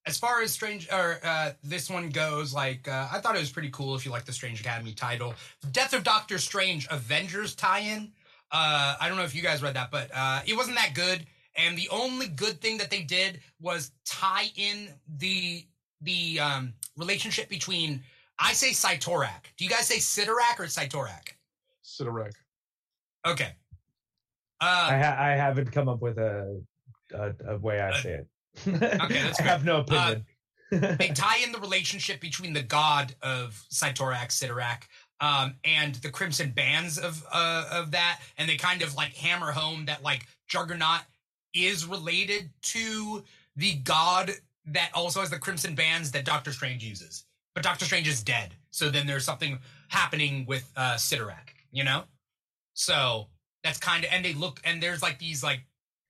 as 0.06 0.18
far 0.18 0.42
as 0.42 0.52
Strange 0.52 0.88
or 0.90 1.18
uh, 1.22 1.52
this 1.62 1.88
one 1.90 2.10
goes, 2.10 2.52
like 2.54 2.88
uh, 2.88 3.08
I 3.12 3.20
thought 3.20 3.36
it 3.36 3.40
was 3.40 3.50
pretty 3.50 3.70
cool. 3.70 3.94
If 3.94 4.04
you 4.04 4.10
like 4.10 4.24
the 4.24 4.32
Strange 4.32 4.60
Academy 4.60 4.92
title, 4.92 5.34
Death 5.72 5.92
of 5.92 6.02
Doctor 6.02 6.38
Strange 6.38 6.86
Avengers 6.90 7.54
tie-in. 7.54 8.12
Uh, 8.50 8.96
I 9.00 9.08
don't 9.08 9.18
know 9.18 9.24
if 9.24 9.34
you 9.34 9.42
guys 9.42 9.62
read 9.62 9.74
that, 9.76 9.90
but 9.90 10.10
uh, 10.14 10.40
it 10.46 10.56
wasn't 10.56 10.76
that 10.76 10.94
good. 10.94 11.26
And 11.56 11.76
the 11.76 11.88
only 11.90 12.28
good 12.28 12.60
thing 12.60 12.78
that 12.78 12.90
they 12.90 13.02
did 13.02 13.40
was 13.60 13.90
tie 14.06 14.46
in 14.56 14.88
the 15.18 15.66
the 16.00 16.40
um, 16.40 16.74
relationship 16.96 17.48
between 17.48 18.02
I 18.38 18.52
say 18.52 18.70
Cyttorak. 18.70 19.44
Do 19.56 19.64
you 19.64 19.70
guys 19.70 19.86
say 19.86 19.96
Sidorak 19.96 20.58
or 20.60 20.64
Cyttorak? 20.66 21.30
Sidorak. 21.84 22.32
Okay. 23.26 23.52
I 24.60 24.66
Uh, 24.66 25.02
ha- 25.04 25.16
I 25.18 25.30
haven't 25.36 25.72
come 25.72 25.88
up 25.88 26.00
with 26.00 26.18
a 26.18 26.62
a, 27.14 27.32
a 27.54 27.58
way 27.58 27.80
I 27.80 28.00
say 28.00 28.10
it. 28.20 28.28
Okay, 28.66 29.22
that's 29.22 29.40
I 29.40 29.44
have 29.44 29.64
no 29.64 29.80
opinion. 29.80 30.24
they 30.70 31.08
tie 31.14 31.38
in 31.44 31.52
the 31.52 31.58
relationship 31.60 32.20
between 32.20 32.52
the 32.52 32.62
god 32.62 33.14
of 33.22 33.64
Cyttorak, 33.72 34.28
Sidorak, 34.28 34.82
um, 35.20 35.54
and 35.64 35.94
the 35.96 36.10
Crimson 36.10 36.50
Bands 36.50 36.98
of 36.98 37.24
uh, 37.32 37.68
of 37.72 37.92
that, 37.92 38.20
and 38.36 38.48
they 38.48 38.56
kind 38.56 38.82
of 38.82 38.94
like 38.94 39.14
hammer 39.14 39.52
home 39.52 39.86
that 39.86 40.02
like 40.02 40.26
Juggernaut 40.48 41.00
is 41.54 41.86
related 41.86 42.50
to 42.62 43.24
the 43.56 43.74
god 43.76 44.32
that 44.66 44.90
also 44.94 45.20
has 45.20 45.30
the 45.30 45.38
Crimson 45.38 45.74
Bands 45.74 46.10
that 46.12 46.24
Doctor 46.26 46.52
Strange 46.52 46.84
uses, 46.84 47.24
but 47.58 47.64
Doctor 47.64 47.86
Strange 47.86 48.06
is 48.06 48.22
dead, 48.22 48.54
so 48.70 48.88
then 48.88 49.04
there's 49.04 49.24
something 49.24 49.58
happening 49.88 50.44
with 50.46 50.70
uh, 50.76 50.94
Sidorak, 50.94 51.54
you 51.72 51.82
know. 51.82 52.04
So 52.74 53.26
that's 53.64 53.78
kind 53.80 54.04
of, 54.04 54.10
and 54.12 54.24
they 54.24 54.32
look, 54.32 54.60
and 54.64 54.80
there's 54.80 55.02
like 55.02 55.18
these 55.18 55.42
like 55.42 55.62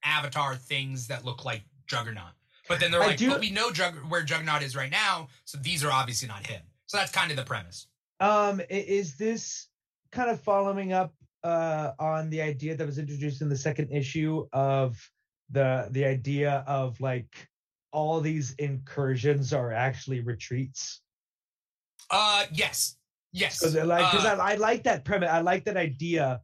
avatar 0.04 0.56
things 0.56 1.06
that 1.06 1.24
look 1.24 1.46
like 1.46 1.62
Juggernaut. 1.86 2.32
But 2.68 2.80
then 2.80 2.90
they're 2.90 3.02
I 3.02 3.06
like, 3.06 3.16
do- 3.16 3.30
but 3.30 3.40
we 3.40 3.50
know 3.50 3.70
Jug- 3.70 3.96
where 4.10 4.22
Juggernaut 4.22 4.62
is 4.62 4.76
right 4.76 4.90
now, 4.90 5.28
so 5.46 5.56
these 5.62 5.82
are 5.82 5.90
obviously 5.90 6.28
not 6.28 6.46
him. 6.46 6.60
So 6.84 6.98
that's 6.98 7.10
kind 7.12 7.30
of 7.30 7.38
the 7.38 7.44
premise. 7.44 7.86
Um, 8.20 8.60
is 8.68 9.16
this 9.16 9.68
kind 10.12 10.28
of 10.28 10.38
following 10.42 10.92
up 10.92 11.14
uh, 11.44 11.92
on 11.98 12.28
the 12.28 12.42
idea 12.42 12.76
that 12.76 12.86
was 12.86 12.98
introduced 12.98 13.40
in 13.40 13.48
the 13.48 13.56
second 13.56 13.90
issue 13.90 14.46
of 14.52 14.98
the 15.50 15.88
the 15.92 16.04
idea 16.04 16.62
of 16.66 17.00
like 17.00 17.48
all 17.90 18.20
these 18.20 18.52
incursions 18.58 19.54
are 19.54 19.72
actually 19.72 20.20
retreats? 20.20 21.00
Uh, 22.10 22.44
yes, 22.52 22.96
yes. 23.32 23.58
Because 23.60 23.74
like, 23.86 24.14
Uh, 24.14 24.36
I, 24.40 24.52
I 24.52 24.54
like 24.56 24.84
that 24.84 25.04
premise. 25.04 25.30
I 25.30 25.40
like 25.40 25.64
that 25.64 25.76
idea 25.76 26.40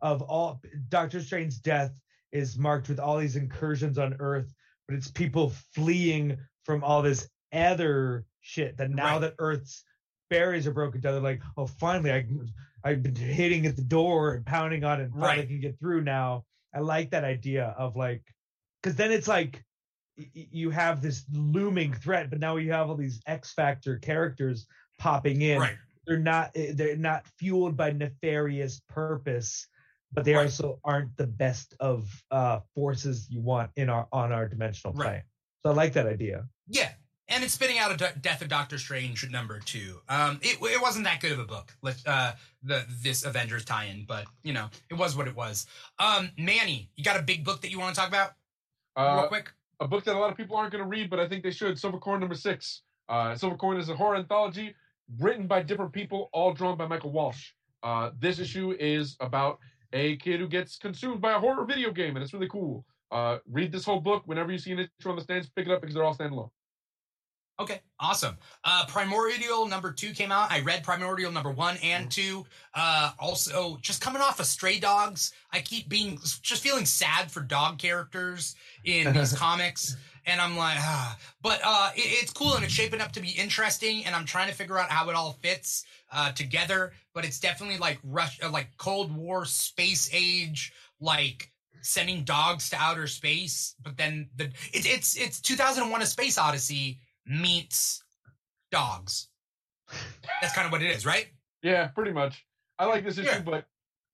of 0.00 0.22
all 0.22 0.60
Doctor 0.88 1.20
Strange's 1.20 1.58
death 1.58 1.92
is 2.32 2.58
marked 2.58 2.88
with 2.88 2.98
all 3.00 3.18
these 3.18 3.36
incursions 3.36 3.98
on 3.98 4.16
Earth, 4.20 4.52
but 4.88 4.96
it's 4.96 5.10
people 5.10 5.52
fleeing 5.74 6.36
from 6.64 6.82
all 6.84 7.02
this 7.02 7.28
other 7.52 8.24
shit. 8.40 8.76
That 8.76 8.90
now 8.90 9.12
Right. 9.14 9.20
that 9.22 9.34
Earth's 9.38 9.84
barriers 10.28 10.66
are 10.66 10.72
broken 10.72 11.00
down, 11.00 11.12
they're 11.14 11.22
like, 11.22 11.42
oh, 11.56 11.66
finally, 11.66 12.12
I 12.12 12.26
I've 12.84 13.02
been 13.02 13.16
hitting 13.16 13.66
at 13.66 13.74
the 13.74 13.82
door 13.82 14.34
and 14.34 14.46
pounding 14.46 14.84
on 14.84 15.00
it, 15.00 15.04
and 15.04 15.12
finally 15.14 15.38
Right. 15.40 15.48
can 15.48 15.60
get 15.60 15.78
through 15.80 16.02
now. 16.02 16.44
I 16.72 16.80
like 16.80 17.10
that 17.10 17.24
idea 17.24 17.74
of 17.78 17.96
like, 17.96 18.22
because 18.82 18.96
then 18.96 19.10
it's 19.12 19.26
like 19.26 19.64
you 20.16 20.70
have 20.70 21.02
this 21.02 21.24
looming 21.32 21.92
threat, 21.92 22.30
but 22.30 22.38
now 22.38 22.56
you 22.56 22.72
have 22.72 22.88
all 22.88 22.96
these 22.96 23.20
X 23.26 23.52
Factor 23.54 23.98
characters 23.98 24.66
popping 24.98 25.42
in 25.42 25.58
right. 25.60 25.76
they're 26.06 26.18
not 26.18 26.50
eh, 26.54 26.72
they're 26.74 26.96
not 26.96 27.26
fueled 27.38 27.76
by 27.76 27.90
nefarious 27.90 28.80
purpose 28.88 29.66
but 30.12 30.24
they 30.24 30.34
Right. 30.34 30.44
also 30.44 30.78
aren't 30.84 31.16
the 31.16 31.26
best 31.26 31.74
of 31.80 32.08
uh 32.30 32.60
forces 32.74 33.26
you 33.30 33.40
want 33.40 33.70
in 33.76 33.88
our 33.90 34.06
on 34.12 34.32
our 34.32 34.48
dimensional 34.48 34.94
Right. 34.94 35.06
plane 35.08 35.22
so 35.62 35.70
i 35.70 35.74
like 35.74 35.92
that 35.94 36.06
idea 36.06 36.46
Yeah, 36.68 36.90
and 37.28 37.42
it's 37.44 37.54
spitting 37.54 37.78
out 37.78 37.92
a 37.92 37.96
D- 37.96 38.20
Death 38.20 38.40
of 38.42 38.48
Doctor 38.48 38.78
Strange 38.78 39.28
number 39.30 39.58
two. 39.58 40.00
Um, 40.08 40.38
it 40.42 40.58
it 40.62 40.80
wasn't 40.80 41.04
that 41.06 41.20
good 41.20 41.32
of 41.32 41.40
a 41.40 41.44
book. 41.44 41.76
Let 41.82 41.96
uh 42.06 42.32
the 42.62 42.84
this 43.02 43.24
Avengers 43.24 43.64
tie-in, 43.64 44.04
but 44.06 44.26
you 44.44 44.52
know 44.52 44.68
it 44.90 44.94
was 44.94 45.16
what 45.16 45.26
it 45.28 45.34
was. 45.36 45.66
Um, 45.98 46.30
Manny, 46.38 46.88
you 46.96 47.02
got 47.04 47.18
a 47.18 47.22
big 47.22 47.44
book 47.44 47.60
that 47.62 47.70
you 47.72 47.78
want 47.80 47.94
to 47.94 48.00
talk 48.00 48.08
about 48.08 48.30
Uh, 48.96 49.18
real 49.20 49.28
quick? 49.28 49.52
a 49.80 49.86
book 49.88 50.04
that 50.04 50.14
a 50.14 50.18
lot 50.18 50.30
of 50.30 50.36
people 50.36 50.56
aren't 50.56 50.72
going 50.72 50.82
to 50.82 50.88
read, 50.88 51.10
but 51.10 51.18
I 51.20 51.28
think 51.28 51.42
they 51.42 51.50
should. 51.50 51.78
Silver 51.78 51.98
Coin 51.98 52.18
number 52.20 52.34
six. 52.36 52.82
Uh, 53.08 53.34
Silver 53.36 53.56
Coin 53.56 53.76
is 53.76 53.88
a 53.90 53.96
horror 53.96 54.16
anthology 54.16 54.74
written 55.18 55.46
by 55.46 55.62
different 55.62 55.92
people, 55.92 56.28
all 56.32 56.52
drawn 56.52 56.76
by 56.76 56.86
Michael 56.86 57.12
Walsh. 57.12 57.52
Uh, 57.82 58.10
this 58.18 58.38
issue 58.38 58.74
is 58.78 59.16
about 59.20 59.58
a 59.92 60.16
kid 60.16 60.40
who 60.40 60.48
gets 60.48 60.76
consumed 60.76 61.20
by 61.20 61.32
a 61.32 61.38
horror 61.38 61.64
video 61.64 61.90
game, 61.90 62.16
and 62.16 62.22
it's 62.22 62.32
really 62.32 62.48
cool. 62.48 62.84
Uh, 63.12 63.38
read 63.48 63.70
this 63.70 63.84
whole 63.84 64.00
book 64.00 64.22
whenever 64.26 64.50
you 64.50 64.58
see 64.58 64.72
an 64.72 64.80
issue 64.80 65.08
on 65.08 65.16
the 65.16 65.22
stands. 65.22 65.48
Pick 65.50 65.66
it 65.66 65.72
up 65.72 65.80
because 65.80 65.94
they're 65.94 66.04
all 66.04 66.14
standalone. 66.14 66.50
Okay, 67.58 67.80
awesome. 67.98 68.36
Uh, 68.64 68.84
Primordial 68.86 69.66
number 69.66 69.90
two 69.90 70.12
came 70.12 70.30
out. 70.30 70.52
I 70.52 70.60
read 70.60 70.84
Primordial 70.84 71.32
number 71.32 71.50
one 71.50 71.78
and 71.82 72.10
two. 72.10 72.44
Uh, 72.74 73.12
also, 73.18 73.78
just 73.80 74.02
coming 74.02 74.20
off 74.20 74.40
of 74.40 74.46
Stray 74.46 74.78
Dogs, 74.78 75.32
I 75.52 75.60
keep 75.60 75.88
being 75.88 76.18
just 76.42 76.62
feeling 76.62 76.84
sad 76.84 77.30
for 77.30 77.40
dog 77.40 77.78
characters 77.78 78.56
in 78.84 79.10
these 79.14 79.32
comics, 79.38 79.96
and 80.26 80.40
I'm 80.40 80.56
like, 80.56 80.76
ah. 80.78 81.16
But 81.40 81.60
uh, 81.64 81.90
it, 81.94 82.00
it's 82.22 82.32
cool 82.32 82.54
and 82.54 82.64
it's 82.64 82.72
shaping 82.72 83.00
up 83.00 83.12
to 83.12 83.20
be 83.20 83.30
interesting, 83.30 84.04
and 84.04 84.14
I'm 84.14 84.24
trying 84.26 84.48
to 84.48 84.54
figure 84.54 84.78
out 84.78 84.90
how 84.90 85.08
it 85.08 85.16
all 85.16 85.32
fits 85.40 85.84
uh, 86.12 86.32
together. 86.32 86.92
But 87.14 87.24
it's 87.24 87.40
definitely 87.40 87.78
like 87.78 87.98
rush, 88.02 88.38
uh, 88.42 88.50
like 88.50 88.76
Cold 88.76 89.14
War, 89.16 89.44
space 89.44 90.10
age, 90.12 90.72
like 91.00 91.50
sending 91.80 92.24
dogs 92.24 92.70
to 92.70 92.76
outer 92.76 93.06
space. 93.06 93.74
But 93.82 93.96
then 93.96 94.28
the 94.36 94.50
it's 94.72 94.86
it's 94.86 95.16
it's 95.16 95.40
2001: 95.40 96.02
A 96.02 96.06
Space 96.06 96.38
Odyssey 96.38 97.00
meets 97.26 98.02
dogs. 98.70 99.28
That's 100.42 100.54
kind 100.54 100.66
of 100.66 100.72
what 100.72 100.82
it 100.82 100.90
is, 100.90 101.06
right? 101.06 101.28
Yeah, 101.62 101.86
pretty 101.88 102.12
much. 102.12 102.44
I 102.78 102.86
like 102.86 103.04
this 103.04 103.18
issue, 103.18 103.28
Yeah. 103.28 103.40
but 103.40 103.66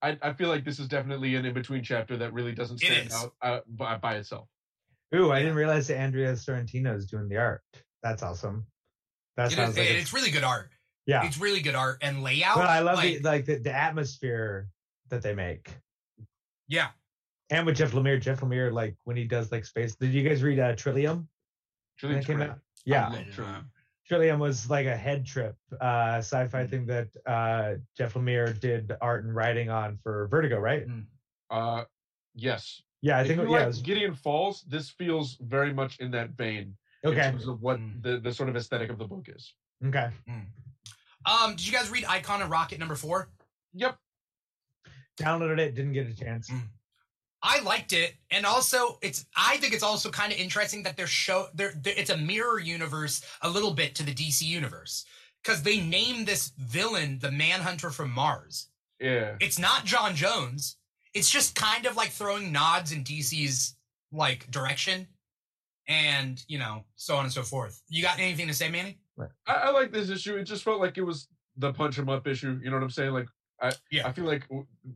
I, 0.03 0.19
I 0.23 0.33
feel 0.33 0.49
like 0.49 0.65
this 0.65 0.79
is 0.79 0.89
definitely 0.89 1.35
an 1.37 1.45
in 1.45 1.55
between 1.55 1.83
chapter 1.83 2.17
that 2.19 2.33
really 2.33 2.53
doesn't 2.53 2.79
stand 2.79 3.11
out 3.13 3.33
uh, 3.41 3.61
by, 3.69 3.97
by 3.97 4.17
itself. 4.17 4.49
Ooh 5.15 5.31
i 5.33 5.39
didn't 5.41 5.55
realize 5.57 5.87
that 5.89 5.99
andrea 5.99 6.33
sorrentino 6.33 6.97
is 6.97 7.07
doing 7.07 7.29
the 7.29 7.37
art 7.37 7.63
that's 8.03 8.23
awesome 8.23 8.67
that 9.37 9.53
It 9.53 9.57
sounds 9.57 9.71
is, 9.73 9.79
like 9.79 9.89
and 9.91 9.99
it's 9.99 10.13
really 10.13 10.31
good 10.31 10.45
art. 10.45 10.71
yeah 11.07 11.25
It's 11.27 11.39
really 11.39 11.61
good 11.61 11.75
art 11.75 11.99
and 12.03 12.23
layout. 12.23 12.57
but 12.57 12.69
i 12.69 12.81
love 12.81 12.97
like, 12.97 13.19
the 13.19 13.29
like 13.29 13.45
the, 13.47 13.57
the 13.59 13.73
atmosphere 13.75 14.69
that 15.09 15.23
they 15.23 15.35
make 15.35 15.71
yeah. 16.69 16.89
and 17.51 17.67
with 17.67 17.77
jeff 17.77 17.93
lemire 17.93 18.21
jeff 18.21 18.41
lemire 18.41 18.73
like 18.73 18.95
when 19.05 19.17
he 19.17 19.25
does 19.25 19.51
like 19.53 19.65
space 19.65 19.95
did 19.97 20.13
you 20.13 20.27
guys 20.27 20.43
read 20.43 20.59
uh 20.59 20.75
trillium 20.75 21.29
when 22.01 22.13
Truly 22.13 22.17
it 22.17 22.27
came 22.27 22.43
out 22.43 22.59
yeah 22.85 23.09
Trillium. 23.33 23.71
Trillium 24.09 24.41
was 24.41 24.69
like 24.69 24.87
a 24.87 24.97
head 24.97 25.25
trip 25.25 25.55
uh 25.81 26.17
sci-fi 26.19 26.65
Mm. 26.65 26.71
thing 26.71 26.87
that 26.87 27.09
uh 27.25 27.75
Jeff 27.97 28.15
Lemire 28.15 28.59
did 28.59 28.93
art 29.01 29.25
and 29.25 29.35
writing 29.35 29.71
on 29.71 29.97
for 30.03 30.27
Vertigo, 30.29 30.59
right? 30.59 30.85
Uh, 31.49 31.85
yes. 32.35 32.83
Yeah, 33.03 33.19
I 33.19 33.23
if 33.23 33.27
think 33.27 33.41
you 33.41 33.47
yeah, 33.51 33.59
like 33.59 33.67
was, 33.67 33.83
Gideon 33.83 34.15
Falls, 34.15 34.63
this 34.69 34.89
feels 34.91 35.37
very 35.41 35.73
much 35.75 35.99
in 35.99 36.11
that 36.13 36.31
vein. 36.31 36.77
Okay. 37.05 37.15
In 37.15 37.19
okay. 37.19 37.31
terms 37.33 37.49
of 37.49 37.61
what 37.61 37.79
Mm. 37.81 38.03
the, 38.03 38.19
the 38.19 38.33
sort 38.33 38.49
of 38.49 38.57
aesthetic 38.57 38.91
of 38.91 38.99
the 38.99 39.05
book 39.05 39.29
is. 39.29 39.53
Okay. 39.85 40.09
Um, 41.27 41.51
did 41.57 41.67
you 41.67 41.73
guys 41.73 41.91
read 41.91 42.05
Icon 42.09 42.43
and 42.43 42.51
Rocket 42.51 42.79
number 42.79 42.95
four? 42.95 43.29
Yep. 43.75 43.97
Downloaded 45.19 45.59
it, 45.59 45.75
didn't 45.75 45.93
get 45.93 46.09
a 46.09 46.15
chance. 46.15 46.49
Mm. 46.49 46.63
I 47.43 47.61
liked 47.63 47.93
it, 47.93 48.15
and 48.31 48.47
also 48.47 48.99
it's. 49.03 49.27
I 49.37 49.57
think 49.57 49.75
it's 49.75 49.83
also 49.83 50.11
kind 50.11 50.33
of 50.33 50.39
interesting 50.39 50.85
that 50.85 50.97
they're 50.97 51.09
show. 51.09 51.49
They're, 51.55 51.73
they're 51.77 51.95
it's 51.97 52.11
a 52.11 52.17
mirror 52.17 52.61
universe 52.61 53.21
a 53.43 53.51
little 53.51 53.73
bit 53.73 53.97
to 53.97 54.05
the 54.05 54.15
DC 54.15 54.43
universe 54.43 55.05
because 55.43 55.65
they 55.65 55.81
name 55.81 56.25
this 56.25 56.53
villain 56.57 57.19
the 57.19 57.33
Manhunter 57.33 57.91
from 57.91 58.11
Mars. 58.13 58.69
Yeah. 59.01 59.35
It's 59.41 59.59
not 59.59 59.85
J'onn 59.85 60.13
J'onzz. 60.15 60.77
It's 61.15 61.31
just 61.31 61.55
kind 61.55 61.87
of 61.87 61.97
like 61.97 62.11
throwing 62.11 62.53
nods 62.53 62.93
in 62.93 63.05
DC's 63.05 63.77
like 64.13 64.51
direction, 64.51 65.07
and 65.89 66.43
you 66.49 66.59
know 66.59 66.85
so 66.97 67.17
on 67.17 67.25
and 67.25 67.33
so 67.33 67.43
forth. 67.43 67.83
You 67.89 68.03
got 68.03 68.19
anything 68.19 68.49
to 68.49 68.55
say, 68.55 68.69
Manny? 68.71 68.99
I, 69.47 69.53
I 69.55 69.71
like 69.71 69.93
this 69.93 70.11
issue. 70.11 70.37
It 70.37 70.45
just 70.45 70.65
felt 70.65 70.81
like 70.81 70.99
it 70.99 71.03
was 71.03 71.29
the 71.57 71.69
punch 71.69 71.97
punch 71.97 71.99
'em 71.99 72.09
up 72.09 72.27
issue. 72.27 72.59
You 72.63 72.71
know 72.71 72.77
what 72.77 72.83
I'm 72.83 72.91
saying? 72.91 73.13
Like 73.13 73.29
I 73.61 73.73
Yeah. 73.91 74.07
I 74.09 74.13
feel 74.13 74.25
like 74.25 74.47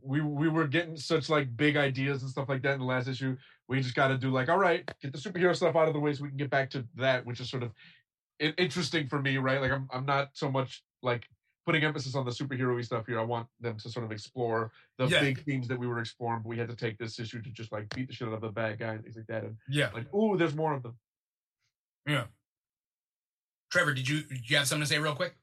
we 0.01 0.21
we 0.21 0.49
were 0.49 0.67
getting 0.67 0.97
such 0.97 1.29
like 1.29 1.55
big 1.55 1.77
ideas 1.77 2.21
and 2.21 2.31
stuff 2.31 2.49
like 2.49 2.61
that 2.63 2.73
in 2.73 2.79
the 2.79 2.85
last 2.85 3.07
issue. 3.07 3.37
We 3.67 3.81
just 3.81 3.95
got 3.95 4.09
to 4.09 4.17
do 4.17 4.31
like, 4.31 4.49
all 4.49 4.57
right, 4.57 4.89
get 5.01 5.13
the 5.13 5.19
superhero 5.19 5.55
stuff 5.55 5.75
out 5.75 5.87
of 5.87 5.93
the 5.93 5.99
way 5.99 6.13
so 6.13 6.23
we 6.23 6.29
can 6.29 6.37
get 6.37 6.49
back 6.49 6.69
to 6.71 6.85
that, 6.95 7.25
which 7.25 7.39
is 7.39 7.49
sort 7.49 7.63
of 7.63 7.71
interesting 8.39 9.07
for 9.07 9.21
me, 9.21 9.37
right? 9.37 9.61
Like 9.61 9.71
I'm 9.71 9.87
I'm 9.91 10.05
not 10.05 10.29
so 10.33 10.51
much 10.51 10.83
like 11.01 11.27
putting 11.67 11.83
emphasis 11.83 12.15
on 12.15 12.23
the 12.23 12.31
superhero 12.31 12.81
stuff 12.83 13.05
here. 13.05 13.19
I 13.19 13.23
want 13.23 13.45
them 13.59 13.77
to 13.77 13.89
sort 13.89 14.05
of 14.05 14.11
explore 14.13 14.71
the 14.97 15.07
Yeah. 15.07 15.19
big 15.19 15.43
themes 15.43 15.67
that 15.67 15.77
we 15.77 15.85
were 15.85 15.99
exploring, 15.99 16.41
but 16.41 16.47
we 16.47 16.57
had 16.57 16.69
to 16.69 16.75
take 16.77 16.97
this 16.97 17.19
issue 17.19 17.41
to 17.41 17.49
just 17.51 17.73
like 17.73 17.93
beat 17.93 18.07
the 18.07 18.13
shit 18.13 18.25
out 18.29 18.33
of 18.35 18.39
the 18.39 18.47
bad 18.49 18.79
guy 18.79 18.93
and 18.93 19.03
things 19.03 19.17
like 19.17 19.27
that. 19.27 19.43
And 19.43 19.57
Yeah. 19.67 19.89
like, 19.93 20.11
ooh, 20.13 20.37
there's 20.37 20.55
more 20.55 20.73
of 20.73 20.81
them. 20.81 20.97
Yeah. 22.05 22.27
Trevor, 23.69 23.93
did 23.93 24.07
you 24.07 24.21
did 24.23 24.49
you 24.49 24.55
have 24.55 24.65
something 24.65 24.83
to 24.83 24.87
say 24.87 24.97
real 24.97 25.13
quick? 25.13 25.35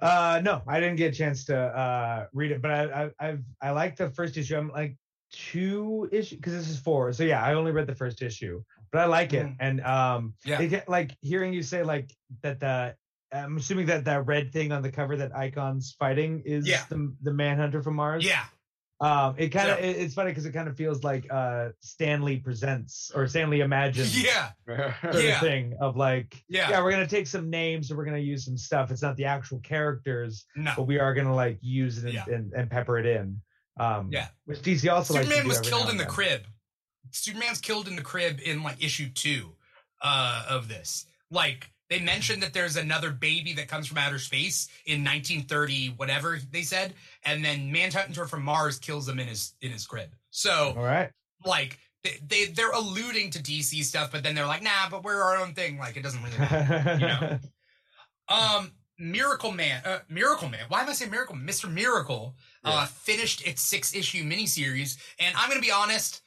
Uh, 0.00 0.40
no, 0.42 0.62
I 0.66 0.80
didn't 0.80 0.96
get 0.96 1.12
a 1.12 1.16
chance 1.16 1.44
to 1.44 1.54
uh 1.58 2.26
read 2.32 2.52
it, 2.52 2.62
but 2.62 2.70
I, 2.70 3.04
I 3.04 3.10
I've 3.20 3.44
I 3.60 3.70
like 3.72 3.96
the 3.96 4.08
first 4.08 4.38
issue. 4.38 4.56
I'm 4.56 4.70
like 4.70 4.96
two 5.30 6.08
issue 6.10 6.36
because 6.36 6.54
this 6.54 6.70
is 6.70 6.80
four. 6.80 7.12
So 7.12 7.22
yeah, 7.22 7.42
I 7.44 7.52
only 7.52 7.72
read 7.72 7.86
the 7.86 7.94
first 7.94 8.22
issue, 8.22 8.64
but 8.92 9.02
I 9.02 9.04
like 9.04 9.34
it. 9.34 9.44
Mhm. 9.46 9.56
And 9.60 9.80
um, 9.82 10.34
Yeah. 10.42 10.62
it 10.62 10.88
like 10.88 11.14
hearing 11.20 11.52
you 11.52 11.62
say 11.62 11.82
like 11.82 12.10
that 12.40 12.60
the. 12.60 12.96
I'm 13.32 13.56
assuming 13.56 13.86
that 13.86 14.04
that 14.04 14.26
red 14.26 14.52
thing 14.52 14.72
on 14.72 14.82
the 14.82 14.90
cover 14.92 15.16
that 15.16 15.32
Icon's 15.34 15.94
fighting 15.98 16.42
is 16.44 16.66
Yeah. 16.66 16.84
the 16.88 17.14
the 17.22 17.32
Manhunter 17.32 17.82
from 17.82 17.96
Mars. 17.96 18.24
Yeah. 18.24 18.44
Um, 18.98 19.34
it 19.36 19.50
kind 19.50 19.68
of 19.68 19.76
So- 19.78 19.82
it, 19.84 19.90
it's 19.96 20.14
funny 20.14 20.30
because 20.30 20.46
it 20.46 20.52
kind 20.52 20.68
of 20.68 20.76
feels 20.76 21.04
like 21.04 21.26
uh 21.30 21.70
Stanley 21.80 22.38
presents 22.38 23.10
or 23.14 23.26
Stanley 23.26 23.60
imagines 23.60 24.18
Yeah. 24.24 24.50
sort 24.66 25.22
Yeah. 25.22 25.34
of 25.34 25.40
thing 25.40 25.76
of 25.80 25.96
like 25.96 26.42
Yeah. 26.48 26.70
yeah 26.70 26.82
we're 26.82 26.92
gonna 26.92 27.06
take 27.06 27.26
some 27.26 27.50
names 27.50 27.90
and 27.90 27.98
we're 27.98 28.06
gonna 28.06 28.18
use 28.18 28.44
some 28.46 28.56
stuff. 28.56 28.90
It's 28.90 29.02
not 29.02 29.16
the 29.16 29.26
actual 29.26 29.58
characters, 29.60 30.46
No. 30.56 30.72
but 30.76 30.84
we 30.84 30.98
are 30.98 31.12
gonna 31.12 31.34
like 31.34 31.58
use 31.60 31.98
it 31.98 32.04
and, 32.04 32.14
Yeah. 32.14 32.24
and, 32.28 32.52
and 32.54 32.70
pepper 32.70 32.98
it 32.98 33.06
in. 33.06 33.42
Um, 33.78 34.08
Yeah. 34.10 34.28
which 34.46 34.60
DC 34.62 34.90
also 34.90 35.12
Superman 35.14 35.46
was 35.48 35.60
killed 35.60 35.90
in 35.90 35.98
the 35.98 36.06
crib. 36.06 36.46
Superman's 37.10 37.60
killed 37.60 37.88
in 37.88 37.96
the 37.96 38.02
crib 38.02 38.40
in 38.42 38.62
like 38.62 38.82
issue 38.82 39.10
two 39.10 39.56
uh, 40.00 40.46
of 40.48 40.68
this. 40.68 41.04
Like 41.30 41.70
they 41.88 42.00
mentioned 42.00 42.42
that 42.42 42.52
there's 42.52 42.76
another 42.76 43.10
baby 43.10 43.52
that 43.54 43.68
comes 43.68 43.86
from 43.86 43.98
outer 43.98 44.18
space 44.18 44.68
in 44.86 45.04
1930, 45.04 45.90
whatever 45.96 46.38
they 46.50 46.62
said, 46.62 46.94
and 47.24 47.44
then 47.44 47.70
Manhunter 47.70 48.26
from 48.26 48.42
Mars 48.42 48.78
kills 48.78 49.08
him 49.08 49.18
in 49.20 49.28
his 49.28 49.54
in 49.60 49.70
his 49.70 49.86
crib. 49.86 50.10
So 50.30 50.74
All 50.76 50.82
right. 50.84 51.10
like 51.44 51.78
they, 52.02 52.18
they 52.26 52.44
they're 52.46 52.72
alluding 52.72 53.30
to 53.30 53.38
DC 53.42 53.82
stuff, 53.84 54.10
but 54.12 54.22
then 54.22 54.34
they're 54.34 54.46
like, 54.46 54.62
nah, 54.62 54.88
but 54.90 55.04
we're 55.04 55.20
our 55.22 55.36
own 55.36 55.54
thing. 55.54 55.78
Like 55.78 55.96
it 55.96 56.02
doesn't 56.02 56.22
really. 56.22 56.38
matter. 56.38 56.94
you 57.00 57.06
know. 57.06 57.38
Um, 58.28 58.72
Miracle 58.98 59.52
Man, 59.52 59.82
uh, 59.84 59.98
Miracle 60.08 60.48
Man. 60.48 60.64
Why 60.68 60.80
am 60.82 60.88
I 60.88 60.94
saying 60.94 61.10
Miracle? 61.10 61.36
Mr. 61.36 61.70
Miracle 61.72 62.34
uh, 62.64 62.70
Yeah. 62.70 62.86
finished 62.86 63.46
its 63.46 63.62
six 63.62 63.94
issue 63.94 64.24
miniseries, 64.24 64.96
and 65.20 65.34
I'm 65.36 65.48
gonna 65.48 65.60
be 65.60 65.70
honest. 65.70 66.22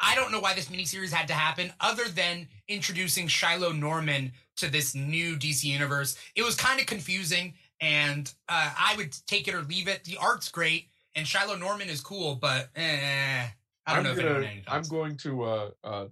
I 0.00 0.16
don't 0.16 0.32
know 0.32 0.40
why 0.40 0.54
this 0.54 0.66
miniseries 0.66 1.12
had 1.12 1.28
to 1.28 1.34
happen, 1.34 1.72
other 1.80 2.08
than 2.08 2.48
introducing 2.66 3.28
Shiloh 3.28 3.70
Norman 3.70 4.32
to 4.56 4.70
this 4.70 4.94
new 4.94 5.36
DC 5.36 5.64
universe. 5.64 6.16
It 6.34 6.42
was 6.42 6.54
kind 6.54 6.80
of 6.80 6.86
confusing, 6.86 7.54
and 7.80 8.32
uh, 8.48 8.72
I 8.78 8.94
would 8.96 9.12
take 9.26 9.48
it 9.48 9.54
or 9.54 9.62
leave 9.62 9.88
it. 9.88 10.04
The 10.04 10.16
art's 10.16 10.48
great, 10.50 10.88
and 11.14 11.26
Shiloh 11.26 11.56
Norman 11.56 11.88
is 11.88 12.00
cool, 12.00 12.34
but 12.36 12.70
eh, 12.76 13.46
I 13.86 13.94
don't 13.96 14.06
I'm 14.06 14.16
know 14.16 14.22
gonna, 14.22 14.50
I'm 14.68 14.82
going 14.88 15.16
to 15.18 15.42
uh, 15.42 15.70
uh, 15.82 16.06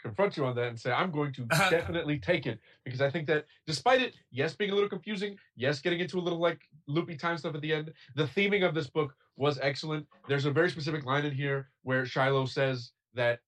confront 0.00 0.36
you 0.36 0.44
on 0.44 0.54
that 0.56 0.68
and 0.68 0.78
say 0.78 0.90
I'm 0.90 1.10
going 1.10 1.32
to 1.34 1.42
Uh-huh. 1.50 1.70
definitely 1.70 2.18
take 2.18 2.46
it 2.46 2.58
because 2.84 3.00
I 3.00 3.10
think 3.10 3.26
that 3.28 3.46
despite 3.66 4.02
it, 4.02 4.14
yes, 4.30 4.54
being 4.54 4.70
a 4.70 4.74
little 4.74 4.88
confusing, 4.88 5.36
yes, 5.56 5.80
getting 5.80 6.00
into 6.00 6.18
a 6.18 6.22
little 6.22 6.40
like 6.40 6.60
loopy 6.86 7.16
time 7.16 7.38
stuff 7.38 7.54
at 7.54 7.60
the 7.60 7.72
end, 7.72 7.92
the 8.16 8.24
theming 8.24 8.66
of 8.66 8.74
this 8.74 8.88
book 8.88 9.14
was 9.36 9.58
excellent. 9.62 10.06
There's 10.26 10.46
a 10.46 10.50
very 10.50 10.70
specific 10.70 11.04
line 11.04 11.24
in 11.24 11.32
here 11.32 11.70
where 11.82 12.04
Shiloh 12.04 12.46
says 12.46 12.92
that 13.14 13.40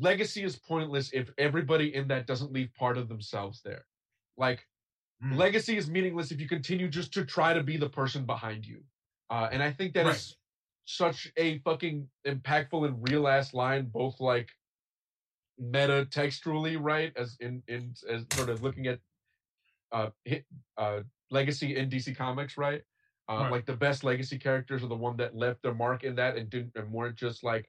legacy 0.00 0.44
is 0.44 0.56
pointless 0.56 1.12
if 1.12 1.30
everybody 1.38 1.94
in 1.94 2.08
that 2.08 2.26
doesn't 2.26 2.52
leave 2.52 2.72
part 2.74 2.98
of 2.98 3.08
themselves 3.08 3.62
there. 3.62 3.86
Like 4.36 4.66
Mm. 5.22 5.36
legacy 5.36 5.76
is 5.76 5.90
meaningless 5.90 6.30
if 6.30 6.40
you 6.40 6.48
continue 6.48 6.88
just 6.88 7.12
to 7.14 7.24
try 7.24 7.52
to 7.52 7.62
be 7.62 7.76
the 7.76 7.88
person 7.88 8.24
behind 8.24 8.64
you. 8.66 8.84
Uh, 9.30 9.48
and 9.50 9.62
I 9.62 9.72
think 9.72 9.94
that 9.94 10.06
is 10.06 10.06
Right. 10.06 10.36
such 10.84 11.32
a 11.36 11.58
fucking 11.60 12.10
impactful 12.26 12.86
and 12.86 13.02
real 13.02 13.26
ass 13.28 13.52
line, 13.52 13.86
both 13.86 14.20
like 14.20 14.50
meta 15.58 16.06
textually, 16.10 16.76
right? 16.76 17.12
As 17.16 17.36
in 17.40 17.62
in 17.68 17.94
as 18.08 18.26
sort 18.32 18.48
of 18.50 18.62
looking 18.62 18.86
at 18.86 19.00
uh 19.92 20.10
hit 20.24 20.46
uh 20.76 21.02
legacy 21.30 21.76
in 21.76 21.88
DC 21.88 22.14
Comics, 22.16 22.56
right? 22.56 22.82
Uh, 23.28 23.42
Right. 23.42 23.52
Like 23.52 23.66
the 23.66 23.76
best 23.76 24.04
legacy 24.04 24.38
characters 24.38 24.82
are 24.82 24.88
the 24.88 24.96
one 24.96 25.16
that 25.18 25.34
left 25.36 25.62
their 25.62 25.74
mark 25.74 26.04
in 26.04 26.14
that 26.16 26.36
and 26.36 26.48
didn't 26.48 26.72
and 26.76 26.90
weren't 26.92 27.16
just 27.16 27.42
like 27.44 27.68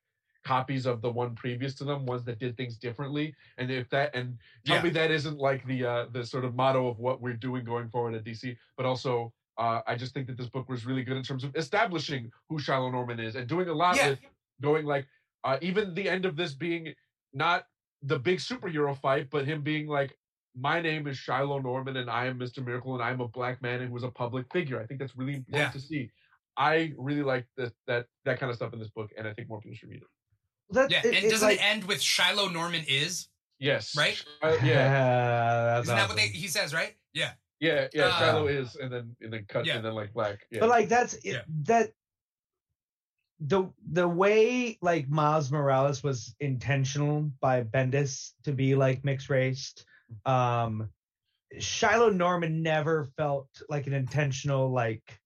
copies 0.54 0.86
of 0.92 0.96
the 1.06 1.12
one 1.22 1.32
previous 1.44 1.74
to 1.80 1.84
them, 1.90 2.00
ones 2.14 2.24
that 2.28 2.38
did 2.44 2.54
things 2.60 2.76
differently. 2.88 3.26
And 3.60 3.66
if 3.82 3.88
that 3.96 4.10
and 4.18 4.28
tell 4.66 4.78
Yeah. 4.78 4.84
me 4.86 4.90
that 5.00 5.12
isn't 5.20 5.38
like 5.50 5.62
the 5.72 5.80
uh 5.92 6.06
the 6.16 6.24
sort 6.34 6.44
of 6.48 6.52
motto 6.62 6.82
of 6.92 6.98
what 7.06 7.18
we're 7.24 7.42
doing 7.48 7.64
going 7.74 7.88
forward 7.94 8.14
at 8.20 8.24
DC, 8.30 8.44
but 8.78 8.86
also 8.92 9.12
uh, 9.64 9.82
I 9.92 9.94
just 10.04 10.12
think 10.14 10.26
that 10.28 10.38
this 10.42 10.52
book 10.56 10.68
was 10.74 10.82
really 10.90 11.04
good 11.08 11.18
in 11.22 11.26
terms 11.30 11.44
of 11.44 11.52
establishing 11.64 12.24
who 12.48 12.56
Shiloh 12.66 12.92
Norman 12.98 13.20
is 13.28 13.34
and 13.36 13.46
doing 13.56 13.68
a 13.76 13.78
lot 13.84 13.96
Yeah. 13.98 14.08
with 14.10 14.20
going 14.68 14.86
like 14.94 15.06
uh, 15.48 15.58
even 15.70 15.94
the 16.00 16.08
end 16.16 16.24
of 16.30 16.34
this 16.42 16.54
being 16.68 16.84
not 17.34 17.60
the 18.12 18.20
big 18.30 18.40
superhero 18.40 18.94
fight, 19.06 19.26
but 19.30 19.42
him 19.52 19.60
being 19.72 19.86
like, 20.00 20.12
my 20.70 20.78
name 20.90 21.04
is 21.12 21.18
Shiloh 21.26 21.60
Norman 21.72 21.96
and 22.02 22.10
I 22.10 22.24
am 22.32 22.38
Mr. 22.44 22.60
Miracle 22.70 22.94
and 22.96 23.04
I'm 23.08 23.22
a 23.22 23.28
black 23.40 23.62
man 23.62 23.82
and 23.82 23.90
who 23.92 23.98
is 24.02 24.04
a 24.12 24.16
public 24.24 24.46
figure. 24.56 24.80
I 24.82 24.86
think 24.88 25.00
that's 25.02 25.16
really 25.22 25.36
important 25.42 25.74
Yeah. 25.74 25.80
to 25.80 25.86
see. 25.90 26.04
I 26.72 26.76
really 27.08 27.26
like 27.34 27.46
that 27.60 27.72
that 27.90 28.04
that 28.26 28.36
kind 28.40 28.50
of 28.52 28.56
stuff 28.60 28.74
in 28.76 28.80
this 28.84 28.94
book, 28.98 29.10
and 29.18 29.28
I 29.30 29.34
think 29.34 29.46
more 29.52 29.62
people 29.62 29.76
should 29.80 29.92
read 29.96 30.02
it. 30.08 30.08
That, 30.72 30.92
Yeah, 30.92 31.00
it- 31.00 31.06
and 31.06 31.16
it's 31.18 31.30
doesn't 31.34 31.48
like- 31.48 31.58
it 31.58 31.64
end 31.64 31.84
with 31.86 32.02
Shiloh 32.02 32.50
Norman 32.50 32.84
is? 32.88 33.28
Yes, 33.60 33.96
Right? 33.98 34.24
Uh, 34.42 34.56
yeah, 34.64 35.74
that's 35.76 35.84
Isn't 35.88 35.96
that 35.98 36.08
what 36.08 36.16
they, 36.18 36.28
he 36.28 36.48
says, 36.48 36.74
right? 36.74 36.96
Yeah. 37.14 37.34
yeah, 37.60 37.88
yeah. 37.94 38.06
Uh, 38.06 38.20
Shiloh 38.20 38.48
is, 38.48 38.76
and 38.78 38.92
then 38.92 39.16
and 39.22 39.34
then 39.34 39.46
cut, 39.50 39.66
yeah. 39.66 39.76
and 39.76 39.84
then 39.86 39.94
like 39.96 40.14
black. 40.14 40.46
Yeah, 40.50 40.62
But 40.62 40.70
like 40.70 40.88
that's 40.88 41.16
it, 41.16 41.26
Yeah. 41.26 41.42
that 41.64 41.92
the 43.42 43.70
the 43.92 44.08
way 44.08 44.78
like 44.82 45.10
Miles 45.10 45.52
Morales 45.52 46.04
was 46.04 46.36
intentional 46.40 47.32
by 47.42 47.64
Bendis 47.64 48.32
to 48.44 48.52
be 48.52 48.76
like 48.76 49.04
mixed 49.04 49.30
raced. 49.30 49.86
Um 50.26 50.90
Shiloh 51.58 52.10
Norman 52.12 52.62
never 52.62 53.06
felt 53.18 53.48
like 53.70 53.88
an 53.88 53.94
intentional 53.94 54.70
like 54.72 55.20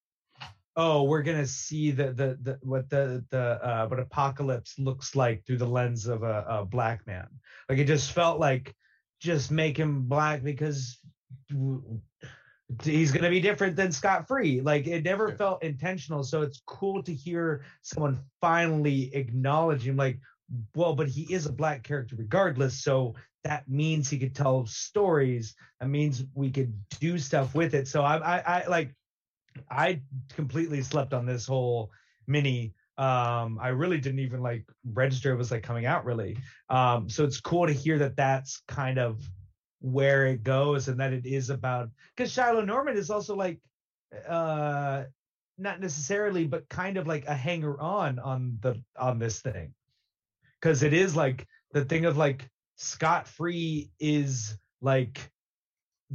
oh 0.75 1.03
we're 1.03 1.21
gonna 1.21 1.45
see 1.45 1.91
the 1.91 2.11
the, 2.13 2.37
the 2.41 2.59
what 2.61 2.89
the 2.89 3.23
the 3.29 3.59
uh 3.63 3.87
what 3.87 3.99
apocalypse 3.99 4.77
looks 4.79 5.15
like 5.15 5.45
through 5.45 5.57
the 5.57 5.65
lens 5.65 6.07
of 6.07 6.23
a, 6.23 6.45
a 6.47 6.65
black 6.65 7.05
man 7.05 7.27
like 7.69 7.77
it 7.77 7.85
just 7.85 8.11
felt 8.11 8.39
like 8.39 8.73
just 9.19 9.51
make 9.51 9.77
him 9.77 10.03
black 10.03 10.43
because 10.43 10.99
he's 12.81 13.11
going 13.11 13.23
to 13.23 13.29
be 13.29 13.39
different 13.39 13.75
than 13.75 13.91
Scott 13.91 14.27
Free. 14.27 14.61
Like 14.61 14.87
it 14.87 15.03
never 15.03 15.29
Yeah. 15.29 15.35
felt 15.35 15.63
intentional. 15.63 16.23
So 16.23 16.41
it's 16.41 16.61
cool 16.65 17.03
to 17.03 17.13
hear 17.13 17.63
someone 17.81 18.23
finally 18.41 19.13
acknowledge 19.15 19.87
him. 19.87 19.95
Like, 19.95 20.19
well, 20.75 20.95
but 20.95 21.07
he 21.07 21.31
is 21.33 21.45
a 21.45 21.51
black 21.51 21.83
character 21.83 22.15
regardless. 22.17 22.83
So 22.83 23.15
that 23.43 23.67
means 23.69 24.09
he 24.09 24.17
could 24.17 24.35
tell 24.35 24.65
stories. 24.65 25.55
That 25.79 25.89
means 25.89 26.23
we 26.33 26.49
could 26.51 26.73
do 26.99 27.17
stuff 27.17 27.53
with 27.53 27.73
it. 27.73 27.87
So 27.87 28.01
I, 28.01 28.17
I, 28.17 28.39
I 28.39 28.67
like, 28.67 28.93
I 29.69 30.01
completely 30.35 30.81
slept 30.81 31.13
on 31.13 31.25
this 31.25 31.45
whole 31.45 31.91
mini. 32.27 32.73
Um, 32.97 33.59
I 33.61 33.69
really 33.69 33.97
didn't 33.99 34.19
even 34.19 34.41
like 34.41 34.65
register 34.93 35.33
it 35.33 35.37
was 35.37 35.51
like 35.51 35.63
coming 35.63 35.85
out 35.85 36.05
really. 36.05 36.37
Um, 36.69 37.09
so 37.09 37.23
it's 37.23 37.39
cool 37.39 37.65
to 37.67 37.73
hear 37.73 37.97
that 37.99 38.15
that's 38.15 38.61
kind 38.67 38.99
of 38.99 39.27
where 39.83 40.27
it 40.27 40.43
goes 40.43 40.87
and 40.87 40.99
that 40.99 41.11
it 41.11 41.25
is 41.25 41.49
about 41.49 41.89
because 42.15 42.31
Shiloh 42.31 42.63
Norman 42.63 42.95
is 42.95 43.09
also 43.09 43.35
like 43.35 43.59
uh 44.29 45.03
not 45.57 45.81
necessarily 45.81 46.45
but 46.45 46.69
kind 46.69 46.95
of 46.95 47.05
like 47.05 47.25
a 47.25 47.33
hanger 47.33 47.79
on 47.81 48.17
on 48.19 48.57
the 48.61 48.81
on 48.97 49.19
this 49.19 49.41
thing 49.41 49.73
because 50.61 50.83
it 50.83 50.93
is 50.93 51.17
like 51.17 51.45
the 51.73 51.83
thing 51.83 52.05
of 52.05 52.15
like 52.15 52.49
Scott 52.77 53.27
Free 53.27 53.91
is 53.99 54.57
like 54.81 55.29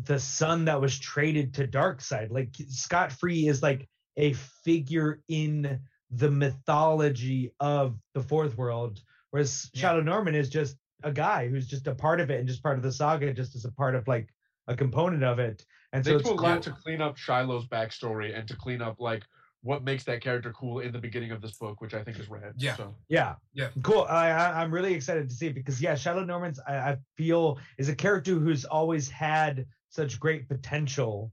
the 0.05 0.19
son 0.19 0.65
that 0.67 0.81
was 0.81 0.99
traded 0.99 1.55
to 1.55 1.67
Darkseid 1.67 2.31
like 2.31 2.51
Scott 2.69 3.13
Free 3.13 3.49
is 3.49 3.63
like 3.63 3.89
a 4.17 4.33
figure 4.65 5.21
in 5.29 5.81
the 6.11 6.31
mythology 6.31 7.53
of 7.61 7.99
the 8.15 8.23
fourth 8.23 8.57
world 8.57 9.01
whereas 9.31 9.71
Yeah. 9.73 9.81
Shiloh 9.81 10.03
Norman 10.03 10.35
is 10.35 10.49
just 10.49 10.77
a 11.05 11.13
guy 11.13 11.49
who's 11.49 11.67
just 11.67 11.87
a 11.87 11.95
part 11.95 12.21
of 12.21 12.31
it 12.31 12.41
and 12.41 12.49
just 12.49 12.63
part 12.63 12.77
of 12.77 12.83
the 12.83 12.93
saga 12.93 13.33
just 13.33 13.55
as 13.55 13.65
a 13.65 13.73
part 13.73 13.95
of 13.95 14.07
like 14.09 14.29
a 14.67 14.77
component 14.77 15.25
of 15.25 15.39
it 15.39 15.65
and 15.93 16.05
they 16.05 16.11
so 16.11 16.19
do 16.19 16.21
it's 16.21 16.29
a 16.31 16.43
lot 16.43 16.63
to 16.63 16.71
clean 16.71 17.01
up 17.01 17.17
Shiloh's 17.17 17.67
backstory 17.67 18.37
and 18.37 18.47
to 18.49 18.57
clean 18.57 18.83
up 18.83 18.97
like 18.99 19.25
what 19.63 19.83
makes 19.83 20.05
that 20.05 20.21
character 20.21 20.53
cool 20.53 20.81
in 20.81 20.93
the 20.93 20.99
beginning 20.99 21.33
of 21.33 21.41
this 21.41 21.57
book, 21.57 21.81
which 21.81 21.93
I 21.93 22.03
think 22.05 22.19
is 22.19 22.29
rad. 22.29 22.55
Yeah. 22.57 22.77
So 22.77 22.95
Yeah. 23.09 23.35
Yeah. 23.55 23.69
Cool. 23.83 24.07
I, 24.09 24.31
I 24.31 24.63
I'm 24.63 24.73
really 24.73 24.95
excited 24.95 25.29
to 25.29 25.35
see 25.35 25.49
it 25.49 25.55
because 25.55 25.81
yeah, 25.83 25.95
Shadow 25.95 26.25
Norman's 26.25 26.61
I, 26.67 26.77
I 26.77 26.97
feel 27.17 27.59
is 27.77 27.89
a 27.89 27.95
character 27.95 28.35
who's 28.35 28.65
always 28.65 29.09
had 29.09 29.67
such 29.91 30.21
great 30.21 30.49
potential, 30.49 31.33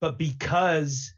but 0.00 0.18
because 0.18 1.12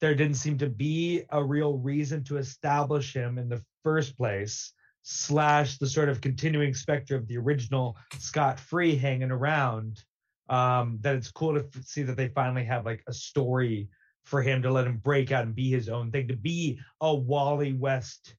there 0.00 0.14
didn't 0.14 0.36
seem 0.36 0.58
to 0.58 0.68
be 0.68 1.22
a 1.30 1.42
real 1.42 1.78
reason 1.78 2.22
to 2.24 2.36
establish 2.36 3.12
him 3.14 3.38
in 3.38 3.48
the 3.48 3.62
first 3.82 4.16
place, 4.16 4.72
slash 5.02 5.78
the 5.78 5.86
sort 5.86 6.08
of 6.08 6.20
continuing 6.20 6.74
specter 6.74 7.16
of 7.16 7.26
the 7.28 7.36
original 7.38 7.96
Scott 8.18 8.60
Free 8.60 8.94
hanging 8.96 9.30
around, 9.30 10.02
um, 10.50 10.98
that 11.00 11.16
it's 11.16 11.30
cool 11.30 11.54
to 11.54 11.60
f- 11.64 11.84
see 11.84 12.02
that 12.02 12.16
they 12.16 12.28
finally 12.28 12.64
have 12.64 12.84
like 12.84 13.02
a 13.08 13.12
story 13.12 13.88
for 14.24 14.42
him 14.42 14.60
to 14.62 14.70
let 14.70 14.86
him 14.86 14.98
break 14.98 15.32
out 15.32 15.44
and 15.44 15.54
be 15.54 15.70
his 15.70 15.88
own 15.88 16.10
thing, 16.10 16.28
to 16.28 16.36
be 16.36 16.78
a 17.00 17.14
Wally 17.14 17.72
West 17.72 18.34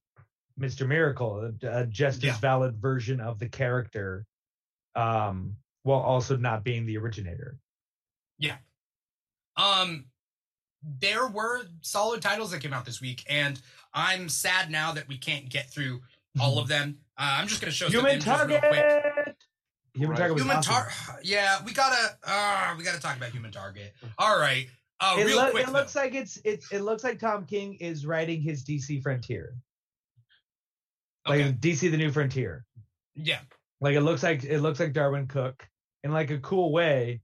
Mr. 0.60 0.88
Miracle, 0.88 1.52
a, 1.64 1.68
a 1.82 1.86
just 1.88 2.22
Yeah. 2.24 2.34
as 2.34 2.38
valid 2.40 2.78
version 2.78 3.20
of 3.20 3.40
the 3.40 3.50
character, 3.50 4.26
um, 4.96 5.56
while 5.84 6.00
also 6.00 6.38
not 6.38 6.64
being 6.64 6.86
the 6.86 6.98
originator. 6.98 7.58
Um, 9.58 10.06
there 11.02 11.28
were 11.28 11.64
solid 11.82 12.22
titles 12.22 12.52
that 12.52 12.62
came 12.62 12.72
out 12.74 12.86
this 12.86 13.02
week, 13.02 13.24
and 13.30 13.60
I'm 13.94 14.30
sad 14.30 14.72
now 14.72 14.94
that 14.94 15.08
we 15.10 15.18
can't 15.18 15.50
get 15.50 15.70
through 15.70 16.00
all 16.40 16.60
of 16.60 16.70
them. 16.70 17.00
Uh, 17.18 17.36
I'm 17.40 17.48
just 17.48 17.60
going 17.60 17.70
to 17.70 17.76
show 17.76 17.88
some 17.88 17.94
Human 17.96 18.12
images 18.12 18.28
real 18.28 18.38
Target. 18.38 18.62
quick. 18.70 19.36
Human 19.96 20.10
Right. 20.12 20.18
Target 20.20 20.38
Human 20.38 20.58
awesome. 20.58 20.74
Target. 20.74 20.94
Yeah, 21.26 21.58
we 21.66 21.74
gotta. 21.74 22.18
Uh, 22.24 22.76
we 22.78 22.84
gotta 22.86 23.02
talk 23.02 23.18
about 23.18 23.32
Human 23.32 23.52
Target. 23.52 23.94
All 24.18 24.40
right. 24.40 24.68
Uh, 25.02 25.16
It, 25.20 25.26
real 25.26 25.44
loo- 25.44 25.52
quick. 25.52 25.68
it 25.68 25.74
looks 25.74 25.96
like 25.96 26.14
it's 26.16 26.38
it, 26.46 26.64
it 26.72 26.80
looks 26.82 27.04
like 27.04 27.20
Tom 27.20 27.46
King 27.46 27.74
is 27.76 28.06
writing 28.06 28.42
his 28.42 28.64
DC 28.64 29.02
Frontier, 29.02 29.56
like 31.28 31.42
Okay. 31.42 31.52
DC 31.54 31.92
the 31.92 31.98
New 31.98 32.12
Frontier. 32.12 32.66
Yeah. 33.16 33.40
Like 33.82 33.96
it 33.96 34.02
looks 34.02 34.24
like 34.24 34.44
it 34.46 34.60
looks 34.62 34.80
like 34.80 34.94
Darwyn 34.94 35.28
Cooke 35.28 35.68
in 36.06 36.12
like 36.14 36.30
a 36.32 36.38
cool 36.40 36.72
way, 36.72 37.20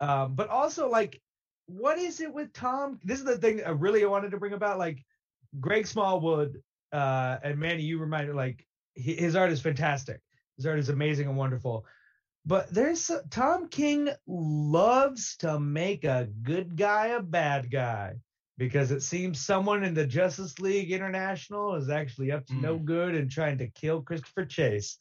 um, 0.00 0.34
but 0.34 0.48
also 0.48 0.88
like, 0.88 1.20
what 1.66 1.98
is 1.98 2.20
it 2.20 2.32
with 2.32 2.52
Tom? 2.52 2.98
This 3.04 3.18
is 3.18 3.24
the 3.24 3.38
thing 3.38 3.62
I 3.64 3.70
really 3.70 4.04
wanted 4.04 4.30
to 4.32 4.38
bring 4.38 4.52
about. 4.52 4.78
Like, 4.78 5.04
Greg 5.58 5.86
Smallwood 5.86 6.62
uh, 6.92 7.38
and 7.42 7.58
Manny, 7.58 7.82
you 7.82 7.98
reminded 7.98 8.34
like 8.34 8.66
his 8.94 9.34
art 9.36 9.50
is 9.50 9.60
fantastic. 9.60 10.20
His 10.56 10.66
art 10.66 10.78
is 10.78 10.88
amazing 10.88 11.28
and 11.28 11.36
wonderful. 11.36 11.86
But 12.46 12.72
there's 12.72 13.10
Tom 13.30 13.68
King 13.68 14.10
loves 14.26 15.36
to 15.38 15.58
make 15.60 16.04
a 16.04 16.28
good 16.42 16.76
guy 16.76 17.08
a 17.08 17.22
bad 17.22 17.70
guy 17.70 18.14
because 18.56 18.90
it 18.90 19.02
seems 19.02 19.40
someone 19.40 19.84
in 19.84 19.94
the 19.94 20.06
Justice 20.06 20.58
League 20.58 20.90
International 20.90 21.74
is 21.76 21.90
actually 21.90 22.32
up 22.32 22.46
to 22.46 22.54
no 22.54 22.76
good 22.78 23.14
and 23.14 23.30
trying 23.30 23.58
to 23.58 23.68
kill 23.68 24.02
Christopher 24.02 24.44
Chase. 24.44 24.96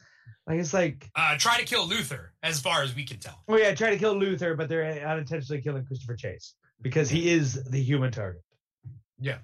Like 0.48 0.60
it's 0.60 0.74
like, 0.74 1.10
Uh, 1.16 1.38
try 1.38 1.58
to 1.60 1.66
kill 1.66 1.88
Luthor, 1.88 2.30
as 2.44 2.60
far 2.60 2.82
as 2.84 2.96
we 2.96 3.04
can 3.06 3.20
tell. 3.20 3.44
oh 3.48 3.58
yeah, 3.58 3.74
try 3.76 3.90
to 3.92 3.98
kill 3.98 4.16
Luthor, 4.16 4.58
but 4.58 4.68
they're 4.70 4.86
unintentionally 5.08 5.62
killing 5.62 5.86
Christopher 5.86 6.16
Chase 6.16 6.56
because 6.82 7.10
he 7.10 7.30
is 7.30 7.64
the 7.66 7.82
human 7.82 8.12
target. 8.12 8.42
Yeah. 9.20 9.38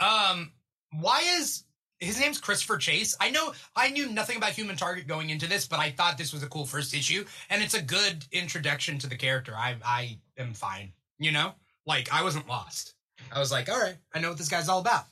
Um, 0.00 0.52
why 0.90 1.22
is 1.38 1.64
his 2.00 2.18
name's 2.18 2.38
Christopher 2.40 2.76
Chase? 2.78 3.16
I 3.20 3.30
know 3.30 3.52
I 3.76 3.90
knew 3.90 4.10
nothing 4.10 4.36
about 4.36 4.50
Human 4.50 4.76
Target 4.76 5.06
going 5.06 5.30
into 5.30 5.46
this, 5.46 5.66
but 5.66 5.78
I 5.78 5.90
thought 5.90 6.18
this 6.18 6.32
was 6.32 6.42
a 6.42 6.48
cool 6.48 6.66
first 6.66 6.92
issue, 6.94 7.24
and 7.48 7.62
it's 7.62 7.74
a 7.74 7.82
good 7.82 8.24
introduction 8.32 8.98
to 8.98 9.06
the 9.06 9.16
character. 9.16 9.54
I 9.56 9.76
I 9.84 10.18
am 10.36 10.52
fine, 10.54 10.92
you 11.18 11.30
know, 11.32 11.54
like 11.86 12.12
I 12.12 12.22
wasn't 12.22 12.48
lost. 12.48 12.94
I 13.32 13.38
was 13.38 13.52
like, 13.52 13.68
all 13.70 13.78
right, 13.80 13.96
I 14.12 14.18
know 14.18 14.30
what 14.30 14.38
this 14.38 14.48
guy's 14.48 14.68
all 14.68 14.80
about. 14.80 15.04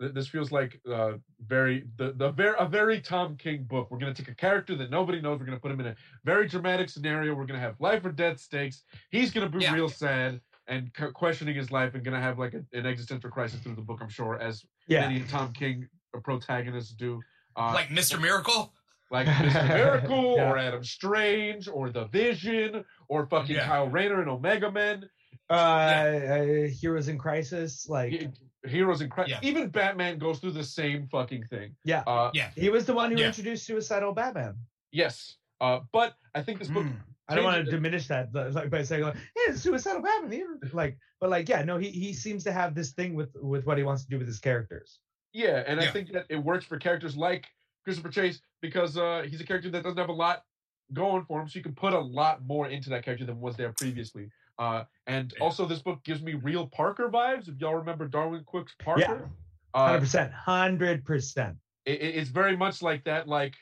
Th- 0.00 0.12
This 0.12 0.28
feels 0.28 0.52
like 0.52 0.80
uh, 0.90 1.12
very 1.46 1.84
the 1.96 2.12
the 2.12 2.30
very 2.30 2.54
a 2.58 2.66
very 2.66 3.00
Tom 3.00 3.36
King 3.36 3.64
book. 3.64 3.90
We're 3.90 3.98
gonna 3.98 4.14
take 4.14 4.28
a 4.28 4.34
character 4.34 4.74
that 4.76 4.90
nobody 4.90 5.20
knows. 5.20 5.38
We're 5.38 5.46
gonna 5.46 5.60
put 5.60 5.70
him 5.72 5.80
in 5.80 5.86
a 5.86 5.96
very 6.24 6.46
dramatic 6.48 6.88
scenario. 6.90 7.34
We're 7.34 7.46
gonna 7.46 7.60
have 7.60 7.80
life 7.80 8.04
or 8.04 8.12
death 8.12 8.38
stakes. 8.40 8.84
He's 9.10 9.30
gonna 9.32 9.48
be 9.48 9.60
Yeah. 9.60 9.74
real 9.74 9.88
sad 9.88 10.40
and 10.68 10.90
c- 10.98 11.12
questioning 11.14 11.54
his 11.54 11.70
life 11.70 11.94
and 11.94 12.04
gonna 12.04 12.20
have 12.20 12.38
like 12.38 12.54
a, 12.54 12.64
an 12.76 12.86
existential 12.86 13.30
crisis 13.30 13.60
through 13.60 13.76
the 13.76 13.82
book. 13.82 14.00
I'm 14.02 14.08
sure, 14.08 14.38
as 14.38 14.64
Yeah. 14.86 15.08
many 15.08 15.20
Tom 15.24 15.52
King 15.52 15.88
protagonists 16.24 16.92
do. 16.94 17.20
Uh, 17.56 17.72
like 17.72 17.88
Mr. 17.88 18.20
Miracle. 18.20 18.74
like 19.10 19.26
Mr. 19.28 19.68
Miracle 19.68 20.34
Yeah. 20.36 20.50
or 20.50 20.58
Adam 20.58 20.84
Strange 20.84 21.68
or 21.68 21.90
The 21.90 22.06
Vision 22.06 22.84
or 23.08 23.26
fucking. 23.26 23.56
Kyle 23.56 23.88
Rayner 23.88 24.20
and 24.20 24.28
Omega 24.28 24.70
Men. 24.70 25.08
Uh, 25.48 25.52
uh, 25.52 26.66
Heroes 26.80 27.06
in 27.08 27.16
Crisis, 27.18 27.88
like 27.88 28.28
Heroes 28.68 29.00
in 29.00 29.08
Crisis. 29.10 29.38
Yeah. 29.42 29.48
Even 29.48 29.68
Batman 29.68 30.18
goes 30.18 30.38
through 30.38 30.52
the 30.52 30.64
same 30.64 31.06
fucking 31.08 31.44
thing. 31.44 31.74
Yeah. 31.84 32.02
Uh, 32.06 32.30
Yeah. 32.34 32.50
he 32.54 32.68
was 32.68 32.84
the 32.86 32.94
one 32.94 33.10
who 33.10 33.18
Yeah. 33.18 33.28
introduced 33.28 33.64
suicidal 33.66 34.12
Batman. 34.12 34.56
yes. 34.92 35.36
Uh, 35.58 35.80
but 35.90 36.14
I 36.34 36.42
think 36.42 36.58
this 36.58 36.68
book. 36.68 36.84
Mm. 36.84 37.00
I 37.28 37.34
don't 37.34 37.42
want 37.44 37.56
to 37.56 37.62
Change- 37.62 37.70
diminish 37.70 38.08
that, 38.08 38.32
like 38.34 38.68
by 38.68 38.82
saying 38.82 39.02
like, 39.04 39.16
"Yeah, 39.34 39.54
suicidal 39.54 40.02
Batman." 40.02 40.60
Like, 40.74 40.98
but 41.18 41.30
like, 41.30 41.48
yeah, 41.48 41.62
no, 41.64 41.78
he 41.78 41.88
he 41.90 42.12
seems 42.12 42.44
to 42.44 42.52
have 42.52 42.74
this 42.74 42.92
thing 42.92 43.14
with 43.14 43.34
with 43.36 43.64
what 43.64 43.78
he 43.78 43.82
wants 43.84 44.04
to 44.04 44.08
do 44.10 44.18
with 44.18 44.26
his 44.26 44.38
characters. 44.38 45.00
Yeah, 45.32 45.64
and 45.66 45.80
I 45.80 45.86
think 45.90 46.12
that 46.12 46.26
it 46.28 46.36
works 46.36 46.66
for 46.66 46.78
characters 46.78 47.16
like 47.16 47.46
Christopher 47.84 48.10
Chase 48.10 48.42
because 48.60 48.98
uh, 48.98 49.24
he's 49.26 49.40
a 49.40 49.46
character 49.46 49.70
that 49.70 49.82
doesn't 49.82 49.98
have 49.98 50.10
a 50.10 50.12
lot 50.12 50.44
going 50.92 51.24
for 51.24 51.40
him, 51.40 51.48
so 51.48 51.56
you 51.58 51.62
can 51.62 51.74
put 51.74 51.94
a 51.94 51.98
lot 51.98 52.44
more 52.44 52.68
into 52.68 52.90
that 52.90 53.02
character 53.02 53.24
than 53.24 53.40
was 53.40 53.56
there 53.56 53.72
previously. 53.72 54.28
Uh, 54.58 54.84
and 55.06 55.32
Yeah. 55.36 55.44
also, 55.44 55.66
this 55.66 55.80
book 55.80 56.02
gives 56.04 56.22
me 56.22 56.34
real 56.34 56.66
Parker 56.66 57.08
vibes. 57.08 57.48
If 57.48 57.60
y'all 57.60 57.74
remember 57.74 58.08
Darwyn 58.08 58.44
Cooke's 58.46 58.74
Parker, 58.82 59.28
Hundred 59.74 59.96
uh, 59.96 60.00
percent, 60.00 60.32
hundred 60.32 61.04
percent. 61.04 61.56
it, 61.84 62.00
it- 62.00 62.14
it's 62.16 62.30
very 62.30 62.56
much 62.56 62.80
like 62.82 63.04
that. 63.04 63.28
Like 63.28 63.54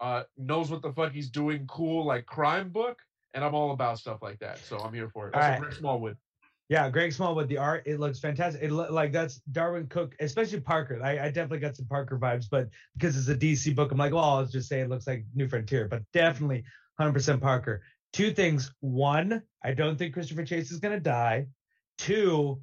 uh, 0.00 0.22
knows 0.36 0.70
what 0.70 0.80
the 0.82 0.92
fuck 0.92 1.12
he's 1.12 1.28
doing, 1.30 1.66
cool 1.66 2.04
like 2.06 2.24
crime 2.24 2.70
book, 2.70 2.98
and 3.34 3.44
I'm 3.44 3.54
all 3.54 3.72
about 3.72 3.98
stuff 3.98 4.22
like 4.22 4.38
that. 4.38 4.58
So 4.58 4.78
I'm 4.78 4.94
here 4.94 5.10
for 5.10 5.28
it. 5.28 5.34
All 5.34 5.40
Also, 5.40 5.50
right. 5.52 5.60
Greg 5.60 5.74
Smallwood. 5.74 6.16
Yeah, 6.70 6.88
Greg 6.90 7.12
Smallwood, 7.12 7.48
the 7.48 7.56
art, 7.56 7.82
it 7.86 7.98
looks 7.98 8.18
fantastic. 8.20 8.62
It 8.62 8.70
look 8.72 8.90
like 8.90 9.10
that's 9.10 9.40
Darwyn 9.52 9.86
Cooke, 9.88 10.14
especially 10.20 10.60
Parker. 10.60 11.00
I, 11.02 11.12
I 11.18 11.26
definitely 11.28 11.60
got 11.60 11.76
some 11.76 11.86
Parker 11.86 12.18
vibes, 12.18 12.46
but 12.50 12.68
because 12.94 13.16
it's 13.16 13.28
a 13.28 13.34
DC 13.34 13.74
book, 13.74 13.90
I'm 13.90 13.96
like, 13.98 14.12
well, 14.12 14.22
I'll 14.22 14.44
just 14.46 14.68
say 14.68 14.80
it 14.80 14.88
looks 14.90 15.06
like 15.06 15.24
New 15.34 15.48
Frontier, 15.48 15.88
but 15.88 16.02
definitely 16.12 16.64
100% 17.00 17.40
Parker. 17.40 17.82
Two 18.12 18.32
things. 18.32 18.72
One, 18.80 19.42
I 19.62 19.72
don't 19.74 19.96
think 19.98 20.14
Christopher 20.14 20.44
Chase 20.44 20.70
is 20.70 20.80
going 20.80 20.94
to 20.94 21.00
die. 21.00 21.46
Two, 21.98 22.60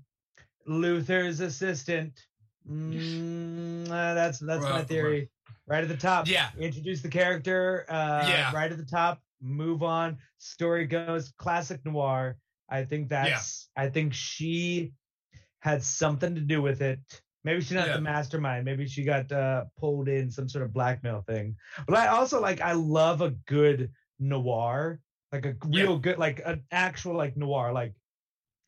Luthor's 0.67 1.39
assistant. 1.39 2.13
Mm, 2.69 3.85
uh, 3.89 4.13
that's 4.15 4.39
that's 4.39 4.63
my 4.63 4.69
Right, 4.72 4.88
theory. 4.88 5.30
Right 5.67 5.84
at 5.84 5.89
the 5.89 5.97
top. 5.97 6.27
Yeah. 6.27 6.49
Introduce 6.59 7.01
the 7.01 7.09
character. 7.09 7.85
Uh, 7.89 8.26
Yeah. 8.27 8.51
Right 8.53 8.72
at 8.72 8.77
the 8.77 8.85
top. 8.85 9.22
Move 9.41 9.84
on. 9.84 10.17
Story 10.38 10.85
goes. 10.85 11.31
Classic 11.38 11.84
noir. 11.85 12.38
I 12.69 12.84
think 12.85 13.09
that's. 13.09 13.69
I 13.77 13.89
think 13.89 14.13
she 14.13 14.93
had 15.59 15.84
something 15.84 16.34
to 16.35 16.41
do 16.41 16.61
with 16.61 16.81
it. 16.81 16.99
Maybe 17.43 17.61
she's 17.61 17.73
not 17.73 17.88
Yeah. 17.88 17.95
the 17.97 18.01
mastermind. 18.01 18.65
Maybe 18.65 18.88
she 18.88 19.03
got 19.03 19.31
uh, 19.31 19.65
pulled 19.77 20.07
in 20.07 20.31
some 20.31 20.49
sort 20.49 20.63
of 20.63 20.73
blackmail 20.73 21.22
thing. 21.27 21.55
But 21.88 21.97
I 21.97 22.07
also 22.07 22.41
like. 22.41 22.61
I 22.61 22.72
love 22.73 23.22
a 23.22 23.31
good 23.45 23.91
noir, 24.19 24.99
like 25.31 25.45
a 25.45 25.56
Yeah. 25.69 25.84
real 25.84 25.99
good, 25.99 26.18
like 26.18 26.41
an 26.45 26.64
actual 26.72 27.15
like 27.15 27.35
noir, 27.38 27.72
like 27.73 27.93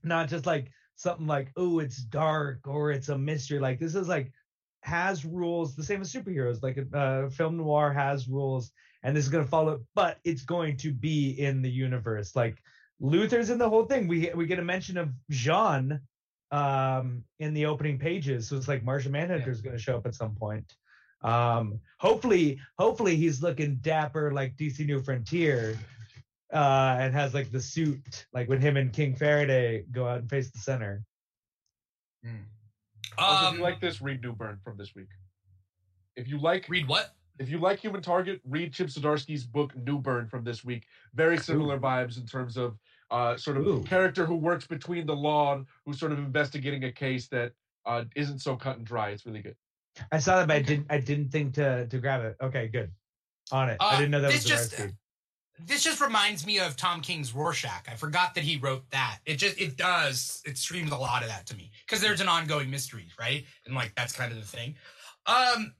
not 0.03 0.29
just 0.29 0.45
like 0.45 0.71
something 0.95 1.27
like 1.27 1.51
oh 1.57 1.79
it's 1.79 1.97
dark 1.97 2.67
or 2.67 2.91
it's 2.91 3.09
a 3.09 3.17
mystery. 3.17 3.59
Like 3.59 3.79
this 3.79 3.95
is 3.95 4.07
like 4.07 4.31
has 4.83 5.25
rules 5.25 5.75
the 5.75 5.83
same 5.83 6.01
as 6.01 6.11
superheroes. 6.11 6.61
Like 6.63 6.77
a 6.77 6.97
uh, 6.97 7.29
film 7.29 7.57
noir 7.57 7.91
has 7.93 8.27
rules, 8.27 8.71
and 9.03 9.15
this 9.15 9.25
is 9.25 9.31
going 9.31 9.43
to 9.43 9.49
follow, 9.49 9.81
but 9.95 10.19
it's 10.23 10.43
going 10.43 10.77
to 10.77 10.91
be 10.93 11.31
in 11.39 11.61
the 11.61 11.69
universe. 11.71 12.35
Like 12.35 12.57
Luthor's 13.01 13.49
in 13.49 13.57
the 13.57 13.69
whole 13.69 13.85
thing. 13.85 14.07
We 14.07 14.31
we 14.35 14.45
get 14.45 14.59
a 14.59 14.63
mention 14.63 14.97
of 14.97 15.09
J'onn 15.31 15.99
um 16.51 17.23
in 17.39 17.53
the 17.53 17.65
opening 17.65 17.99
pages 17.99 18.47
so 18.47 18.55
it's 18.55 18.69
like 18.69 18.81
martian 18.81 19.11
manhunter 19.11 19.51
is 19.51 19.59
going 19.59 19.75
to 19.75 19.81
show 19.81 19.97
up 19.97 20.05
at 20.05 20.15
some 20.15 20.33
point 20.33 20.75
um 21.23 21.77
hopefully 21.99 22.57
hopefully 22.77 23.17
he's 23.17 23.43
looking 23.43 23.75
dapper 23.81 24.31
like 24.31 24.55
dc 24.55 24.79
new 24.85 25.01
frontier 25.03 25.77
uh 26.53 26.95
and 26.99 27.13
has 27.13 27.33
like 27.33 27.51
the 27.51 27.59
suit 27.61 28.25
like 28.33 28.47
when 28.47 28.61
him 28.61 28.77
and 28.77 28.93
king 28.93 29.13
faraday 29.15 29.83
go 29.91 30.07
out 30.07 30.19
and 30.19 30.29
face 30.29 30.49
the 30.51 30.59
center 30.59 31.03
Also, 33.17 33.45
if 33.45 33.51
Um, 33.51 33.55
you 33.57 33.63
like 33.63 33.79
this, 33.81 34.01
read 34.01 34.21
Newburn 34.21 34.59
from 34.63 34.77
this 34.77 34.93
week. 34.95 35.07
If 36.15 36.27
you 36.27 36.37
like 36.39 36.67
read 36.69 36.87
what? 36.87 37.15
if 37.39 37.49
you 37.49 37.59
like 37.59 37.79
Human 37.79 38.01
Target, 38.01 38.41
read 38.45 38.73
Chip 38.73 38.87
Zdarsky's 38.87 39.43
book 39.43 39.75
Newburn 39.75 40.27
from 40.27 40.43
this 40.43 40.63
week. 40.63 40.87
Very 41.13 41.37
similar 41.37 41.77
vibes 41.79 42.17
in 42.17 42.25
terms 42.25 42.57
of 42.57 42.77
uh, 43.11 43.37
sort 43.37 43.57
of 43.57 43.67
Ooh. 43.67 43.83
character 43.83 44.25
who 44.25 44.35
works 44.35 44.65
between 44.67 45.05
the 45.05 45.15
law 45.15 45.53
and 45.55 45.65
who's 45.85 45.99
sort 45.99 46.11
of 46.11 46.17
investigating 46.19 46.83
a 46.85 46.91
case 46.91 47.27
that 47.29 47.53
uh, 47.85 48.03
isn't 48.15 48.39
so 48.39 48.55
cut 48.55 48.77
and 48.77 48.85
dry. 48.85 49.09
It's 49.11 49.25
really 49.25 49.41
good. 49.41 49.55
i 50.11 50.19
saw 50.19 50.37
that 50.37 50.47
but 50.47 50.57
i 50.57 50.61
didn't 50.61 50.85
i 50.91 50.99
didn't 50.99 51.29
think 51.31 51.53
to 51.55 51.87
to 51.87 51.97
grab 51.97 52.21
it 52.23 52.35
okay 52.39 52.67
good 52.67 52.91
on 53.51 53.67
it 53.69 53.77
i 53.79 53.95
Uh, 53.95 53.97
didn't 53.97 54.11
know 54.11 54.21
that 54.21 54.31
was 54.33 54.43
the 54.43 54.49
just- 54.49 54.71
recipe. 54.77 54.93
This 55.59 55.83
just 55.83 56.01
reminds 56.01 56.45
me 56.45 56.59
of 56.59 56.75
Tom 56.75 57.01
King's 57.01 57.33
Rorschach. 57.33 57.87
I 57.89 57.95
forgot 57.95 58.35
that 58.35 58.43
he 58.43 58.57
wrote 58.57 58.89
that. 58.91 59.19
It 59.25 59.35
just 59.35 59.59
it 59.59 59.77
does 59.77 60.41
it 60.45 60.57
streams 60.57 60.91
a 60.91 60.97
lot 60.97 61.23
of 61.23 61.29
that 61.29 61.45
to 61.47 61.55
me 61.55 61.71
because 61.85 62.01
there's 62.01 62.21
an 62.21 62.27
ongoing 62.27 62.69
mystery, 62.69 63.07
right? 63.19 63.43
And 63.65 63.75
like 63.75 63.93
that's 63.95 64.13
kind 64.13 64.31
of 64.31 64.39
the 64.39 64.45
thing. 64.45 64.75
Um, 65.25 65.73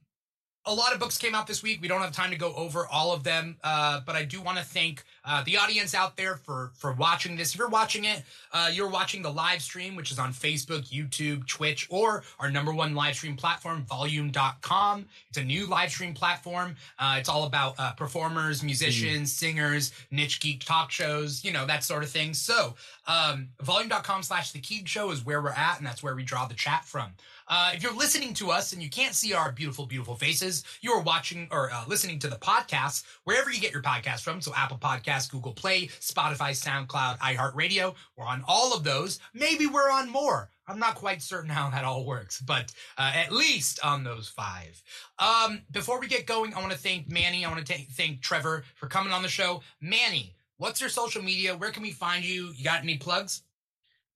a 0.68 0.74
lot 0.74 0.92
of 0.92 1.00
books 1.00 1.16
came 1.16 1.34
out 1.34 1.46
this 1.46 1.62
week. 1.62 1.80
We 1.80 1.88
don't 1.88 2.02
have 2.02 2.12
time 2.12 2.30
to 2.30 2.36
go 2.36 2.54
over 2.54 2.86
all 2.86 3.12
of 3.12 3.24
them, 3.24 3.56
uh, 3.64 4.00
but 4.04 4.14
I 4.16 4.24
do 4.24 4.42
want 4.42 4.58
to 4.58 4.64
thank 4.64 5.02
uh, 5.24 5.42
the 5.44 5.56
audience 5.56 5.94
out 5.94 6.16
there 6.16 6.36
for 6.36 6.72
for 6.76 6.92
watching 6.92 7.36
this. 7.36 7.54
If 7.54 7.58
you're 7.58 7.68
watching 7.68 8.04
it, 8.04 8.22
uh, 8.52 8.70
you're 8.72 8.90
watching 8.90 9.22
the 9.22 9.30
live 9.30 9.62
stream, 9.62 9.96
which 9.96 10.10
is 10.10 10.18
on 10.18 10.32
Facebook, 10.32 10.86
YouTube, 10.88 11.46
Twitch, 11.46 11.86
or 11.90 12.22
our 12.38 12.50
number 12.50 12.74
one 12.74 12.94
live 12.94 13.14
stream 13.14 13.34
platform, 13.34 13.84
Volume.com. 13.86 15.06
It's 15.30 15.38
a 15.38 15.44
new 15.44 15.66
live 15.66 15.90
stream 15.90 16.12
platform. 16.12 16.76
Uh, 16.98 17.16
it's 17.18 17.30
all 17.30 17.44
about 17.44 17.74
uh, 17.78 17.92
performers, 17.92 18.62
musicians, 18.62 19.32
singers, 19.32 19.92
niche 20.10 20.38
geek 20.40 20.64
talk 20.64 20.90
shows, 20.90 21.44
you 21.44 21.52
know 21.52 21.64
that 21.66 21.82
sort 21.82 22.02
of 22.02 22.10
thing. 22.10 22.34
So, 22.34 22.74
um, 23.06 23.48
Volume.com 23.62 24.22
slash 24.22 24.52
The 24.52 24.60
Keeg 24.60 24.86
Show 24.86 25.10
is 25.12 25.24
where 25.24 25.40
we're 25.40 25.50
at, 25.50 25.78
and 25.78 25.86
that's 25.86 26.02
where 26.02 26.14
we 26.14 26.24
draw 26.24 26.46
the 26.46 26.54
chat 26.54 26.84
from. 26.84 27.12
Uh, 27.48 27.70
if 27.74 27.82
you're 27.82 27.94
listening 27.94 28.34
to 28.34 28.50
us 28.50 28.72
and 28.72 28.82
you 28.82 28.90
can't 28.90 29.14
see 29.14 29.32
our 29.32 29.52
beautiful, 29.52 29.86
beautiful 29.86 30.14
faces, 30.14 30.64
you 30.82 30.92
are 30.92 31.00
watching 31.00 31.48
or 31.50 31.70
uh, 31.72 31.82
listening 31.86 32.18
to 32.18 32.28
the 32.28 32.36
podcast 32.36 33.04
wherever 33.24 33.50
you 33.50 33.60
get 33.60 33.72
your 33.72 33.82
podcast 33.82 34.20
from. 34.20 34.40
So 34.40 34.52
Apple 34.54 34.78
Podcasts, 34.78 35.30
Google 35.30 35.52
Play, 35.54 35.86
Spotify, 35.86 36.50
SoundCloud, 36.50 37.18
iHeartRadio. 37.18 37.94
We're 38.16 38.26
on 38.26 38.44
all 38.46 38.74
of 38.74 38.84
those. 38.84 39.18
Maybe 39.32 39.66
we're 39.66 39.90
on 39.90 40.10
more. 40.10 40.50
I'm 40.66 40.78
not 40.78 40.96
quite 40.96 41.22
certain 41.22 41.48
how 41.48 41.70
that 41.70 41.84
all 41.84 42.04
works, 42.04 42.42
but 42.42 42.72
uh, 42.98 43.12
at 43.14 43.32
least 43.32 43.80
on 43.82 44.04
those 44.04 44.28
five. 44.28 44.82
Um, 45.18 45.62
before 45.70 45.98
we 45.98 46.06
get 46.06 46.26
going, 46.26 46.52
I 46.52 46.60
want 46.60 46.72
to 46.72 46.78
thank 46.78 47.10
Manny. 47.10 47.46
I 47.46 47.50
want 47.50 47.64
to 47.64 47.74
thank 47.92 48.20
Trevor 48.20 48.64
for 48.74 48.86
coming 48.86 49.12
on 49.12 49.22
the 49.22 49.28
show. 49.28 49.62
Manny, 49.80 50.34
what's 50.58 50.82
your 50.82 50.90
social 50.90 51.22
media? 51.22 51.56
Where 51.56 51.70
can 51.70 51.82
we 51.82 51.92
find 51.92 52.22
you? 52.22 52.52
You 52.54 52.64
got 52.64 52.82
any 52.82 52.98
plugs? 52.98 53.42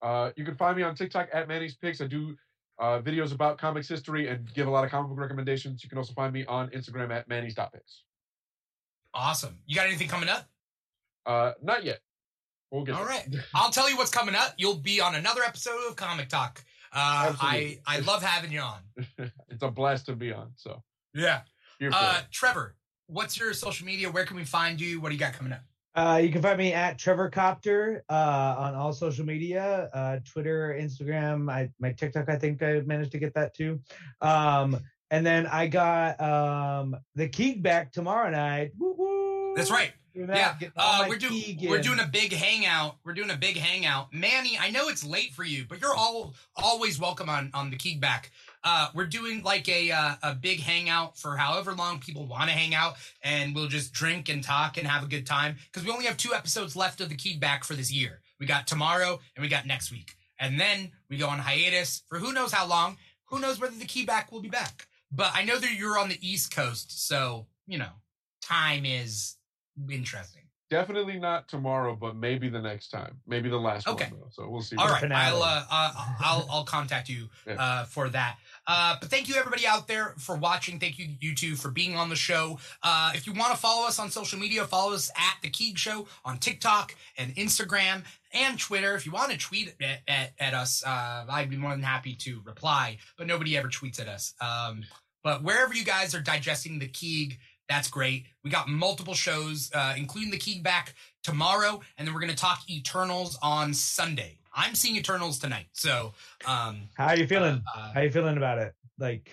Uh, 0.02 0.32
you 0.36 0.44
can 0.44 0.56
find 0.56 0.76
me 0.76 0.82
on 0.82 0.94
TikTok 0.94 1.28
at 1.32 1.48
Manny's 1.48 1.74
Picks. 1.74 2.02
I 2.02 2.06
do 2.06 2.36
uh, 2.82 3.00
videos 3.00 3.32
about 3.32 3.58
comics 3.58 3.88
history 3.88 4.28
and 4.28 4.52
give 4.54 4.66
a 4.66 4.70
lot 4.70 4.84
of 4.84 4.90
comic 4.90 5.08
book 5.08 5.18
recommendations. 5.18 5.84
You 5.84 5.88
can 5.88 5.98
also 5.98 6.12
find 6.14 6.32
me 6.32 6.44
on 6.46 6.68
Instagram 6.70 7.12
at 7.12 7.28
Manny's.picks. 7.28 8.02
Awesome. 9.14 9.58
You 9.66 9.76
got 9.76 9.86
anything 9.86 10.08
coming 10.08 10.28
up? 10.28 10.48
Uh, 11.24 11.52
not 11.62 11.84
yet. 11.84 12.00
We'll 12.72 12.82
get 12.82 12.96
All 12.96 13.04
right. 13.04 13.24
I'll 13.54 13.70
tell 13.70 13.88
you 13.88 13.96
what's 13.96 14.10
coming 14.10 14.34
up. 14.34 14.54
You'll 14.56 14.78
be 14.78 15.00
on 15.00 15.14
another 15.14 15.42
episode 15.42 15.78
of 15.88 15.94
Comic 15.94 16.28
Talk. 16.28 16.64
Uh, 16.92 17.32
I 17.40 17.78
I 17.86 18.00
love 18.00 18.22
having 18.22 18.50
you 18.50 18.60
on. 18.60 18.80
it's 19.48 19.62
a 19.62 19.70
blast 19.70 20.06
to 20.06 20.16
be 20.16 20.32
on. 20.32 20.50
So 20.56 20.82
Yeah. 21.14 21.42
Uh. 21.80 22.22
Trevor, 22.32 22.74
what's 23.06 23.38
your 23.38 23.52
social 23.54 23.86
media? 23.86 24.10
Where 24.10 24.24
can 24.24 24.36
we 24.36 24.44
find 24.44 24.80
you? 24.80 25.00
What 25.00 25.10
do 25.10 25.14
you 25.14 25.20
got 25.20 25.34
coming 25.34 25.52
up? 25.52 25.62
Uh, 25.94 26.20
you 26.22 26.30
can 26.30 26.40
find 26.40 26.56
me 26.56 26.72
at 26.72 26.98
Trevor 26.98 27.28
Copter 27.28 28.02
uh, 28.08 28.54
on 28.58 28.74
all 28.74 28.92
social 28.92 29.26
media, 29.26 29.90
uh, 29.92 30.18
Twitter, 30.24 30.76
Instagram. 30.80 31.50
I 31.50 31.70
my 31.78 31.92
TikTok. 31.92 32.28
I 32.28 32.36
think 32.36 32.62
I 32.62 32.80
managed 32.80 33.12
to 33.12 33.18
get 33.18 33.34
that 33.34 33.54
too. 33.54 33.80
Um, 34.20 34.80
and 35.10 35.26
then 35.26 35.46
I 35.46 35.66
got 35.66 36.18
um, 36.20 36.96
the 37.14 37.28
Keeg 37.28 37.62
back 37.62 37.92
tomorrow 37.92 38.30
night. 38.30 38.72
Woo 38.78 38.94
woo. 38.96 39.54
That's 39.54 39.70
right. 39.70 39.92
That, 40.14 40.60
Yeah, 40.60 40.68
uh, 40.76 41.06
we're 41.08 41.16
doing 41.16 41.58
we're 41.68 41.80
doing 41.80 42.00
a 42.00 42.06
big 42.06 42.32
hangout. 42.32 42.96
We're 43.04 43.14
doing 43.14 43.30
a 43.30 43.36
big 43.36 43.56
hangout. 43.56 44.12
Manny, 44.12 44.58
I 44.60 44.70
know 44.70 44.88
it's 44.88 45.04
late 45.04 45.32
for 45.32 45.44
you, 45.44 45.64
but 45.66 45.80
you're 45.80 45.94
all 45.94 46.34
always 46.54 46.98
welcome 46.98 47.30
on 47.30 47.50
on 47.54 47.70
the 47.70 47.76
Kickback. 47.76 48.26
Uh, 48.64 48.88
we're 48.94 49.06
doing 49.06 49.42
like 49.42 49.68
a 49.68 49.90
uh, 49.90 50.14
a 50.22 50.34
big 50.34 50.60
hangout 50.60 51.18
for 51.18 51.36
however 51.36 51.72
long 51.74 51.98
people 51.98 52.26
want 52.26 52.44
to 52.48 52.54
hang 52.54 52.74
out, 52.74 52.94
and 53.22 53.54
we'll 53.54 53.68
just 53.68 53.92
drink 53.92 54.28
and 54.28 54.42
talk 54.44 54.76
and 54.78 54.86
have 54.86 55.02
a 55.02 55.06
good 55.08 55.26
time 55.26 55.56
because 55.66 55.84
we 55.86 55.92
only 55.92 56.06
have 56.06 56.16
two 56.16 56.32
episodes 56.32 56.76
left 56.76 57.00
of 57.00 57.08
the 57.08 57.16
Key 57.16 57.36
Back 57.38 57.64
for 57.64 57.74
this 57.74 57.92
year. 57.92 58.20
We 58.38 58.46
got 58.46 58.66
tomorrow 58.66 59.20
and 59.36 59.42
we 59.42 59.48
got 59.48 59.66
next 59.66 59.90
week, 59.90 60.14
and 60.38 60.60
then 60.60 60.92
we 61.10 61.16
go 61.16 61.28
on 61.28 61.38
hiatus 61.40 62.02
for 62.08 62.18
who 62.18 62.32
knows 62.32 62.52
how 62.52 62.66
long. 62.66 62.98
Who 63.26 63.40
knows 63.40 63.58
whether 63.58 63.74
the 63.76 63.86
Key 63.86 64.04
Back 64.04 64.30
will 64.30 64.42
be 64.42 64.50
back? 64.50 64.86
But 65.10 65.30
I 65.34 65.42
know 65.44 65.58
that 65.58 65.72
you're 65.72 65.98
on 65.98 66.08
the 66.10 66.18
East 66.20 66.54
Coast, 66.54 67.06
so 67.08 67.46
you 67.66 67.78
know 67.78 67.88
time 68.42 68.84
is 68.84 69.36
interesting. 69.90 70.42
Definitely 70.70 71.18
not 71.18 71.48
tomorrow, 71.48 71.94
but 71.94 72.16
maybe 72.16 72.48
the 72.48 72.60
next 72.60 72.88
time. 72.88 73.20
Maybe 73.26 73.50
the 73.50 73.58
last 73.58 73.86
Okay. 73.86 74.06
one. 74.10 74.20
Though. 74.20 74.28
So 74.30 74.48
we'll 74.48 74.62
see. 74.62 74.76
All 74.76 74.86
what 74.86 74.92
right, 74.92 75.00
finale. 75.00 75.36
I'll 75.36 75.42
uh, 75.42 75.64
uh, 75.70 75.92
I'll 76.20 76.48
I'll 76.50 76.64
contact 76.64 77.10
you 77.10 77.28
Yeah. 77.46 77.54
uh, 77.54 77.84
for 77.84 78.08
that. 78.08 78.36
Uh, 78.66 78.96
but 79.00 79.10
thank 79.10 79.28
you 79.28 79.34
everybody 79.34 79.66
out 79.66 79.88
there 79.88 80.14
for 80.18 80.36
watching. 80.36 80.78
Thank 80.78 80.98
you 80.98 81.08
you 81.20 81.34
two 81.34 81.56
for 81.56 81.70
being 81.70 81.96
on 81.96 82.08
the 82.08 82.16
show. 82.16 82.58
Uh, 82.82 83.12
if 83.14 83.26
you 83.26 83.32
want 83.32 83.52
to 83.52 83.58
follow 83.58 83.86
us 83.86 83.98
on 83.98 84.10
social 84.10 84.38
media, 84.38 84.64
follow 84.64 84.92
us 84.92 85.10
at 85.16 85.36
the 85.42 85.50
Keeg 85.50 85.78
Show 85.78 86.06
on 86.24 86.38
TikTok 86.38 86.94
and 87.18 87.34
Instagram 87.34 88.04
and 88.32 88.58
Twitter. 88.58 88.94
If 88.94 89.04
you 89.04 89.12
want 89.12 89.32
to 89.32 89.38
tweet 89.38 89.74
at, 89.80 90.00
at, 90.06 90.32
at 90.38 90.54
us, 90.54 90.84
uh, 90.86 91.24
I'd 91.28 91.50
be 91.50 91.56
more 91.56 91.70
than 91.70 91.82
happy 91.82 92.14
to 92.16 92.40
reply. 92.44 92.98
But 93.18 93.26
nobody 93.26 93.56
ever 93.56 93.68
tweets 93.68 94.00
at 94.00 94.08
us. 94.08 94.34
Um, 94.40 94.84
but 95.24 95.42
wherever 95.42 95.74
you 95.74 95.84
guys 95.84 96.14
are 96.14 96.20
digesting 96.20 96.78
the 96.78 96.88
Keeg, 96.88 97.38
that's 97.68 97.88
great. 97.88 98.26
We 98.44 98.50
got 98.50 98.68
multiple 98.68 99.14
shows, 99.14 99.70
uh, 99.74 99.94
including 99.96 100.30
the 100.30 100.36
Keeg 100.36 100.62
back 100.62 100.94
tomorrow, 101.22 101.80
and 101.96 102.06
then 102.06 102.14
we're 102.14 102.20
going 102.20 102.30
to 102.30 102.36
talk 102.36 102.68
Eternals 102.68 103.38
on 103.42 103.72
Sunday. 103.72 104.38
I'm 104.54 104.74
seeing 104.74 104.96
Eternals 104.96 105.38
tonight, 105.38 105.66
so 105.72 106.12
um, 106.46 106.82
How 106.94 107.08
are 107.08 107.16
you 107.16 107.26
feeling? 107.26 107.62
uh, 107.74 107.92
How 107.92 108.00
are 108.00 108.04
you 108.04 108.10
feeling 108.10 108.36
about 108.36 108.58
it? 108.58 108.74
Like, 108.98 109.30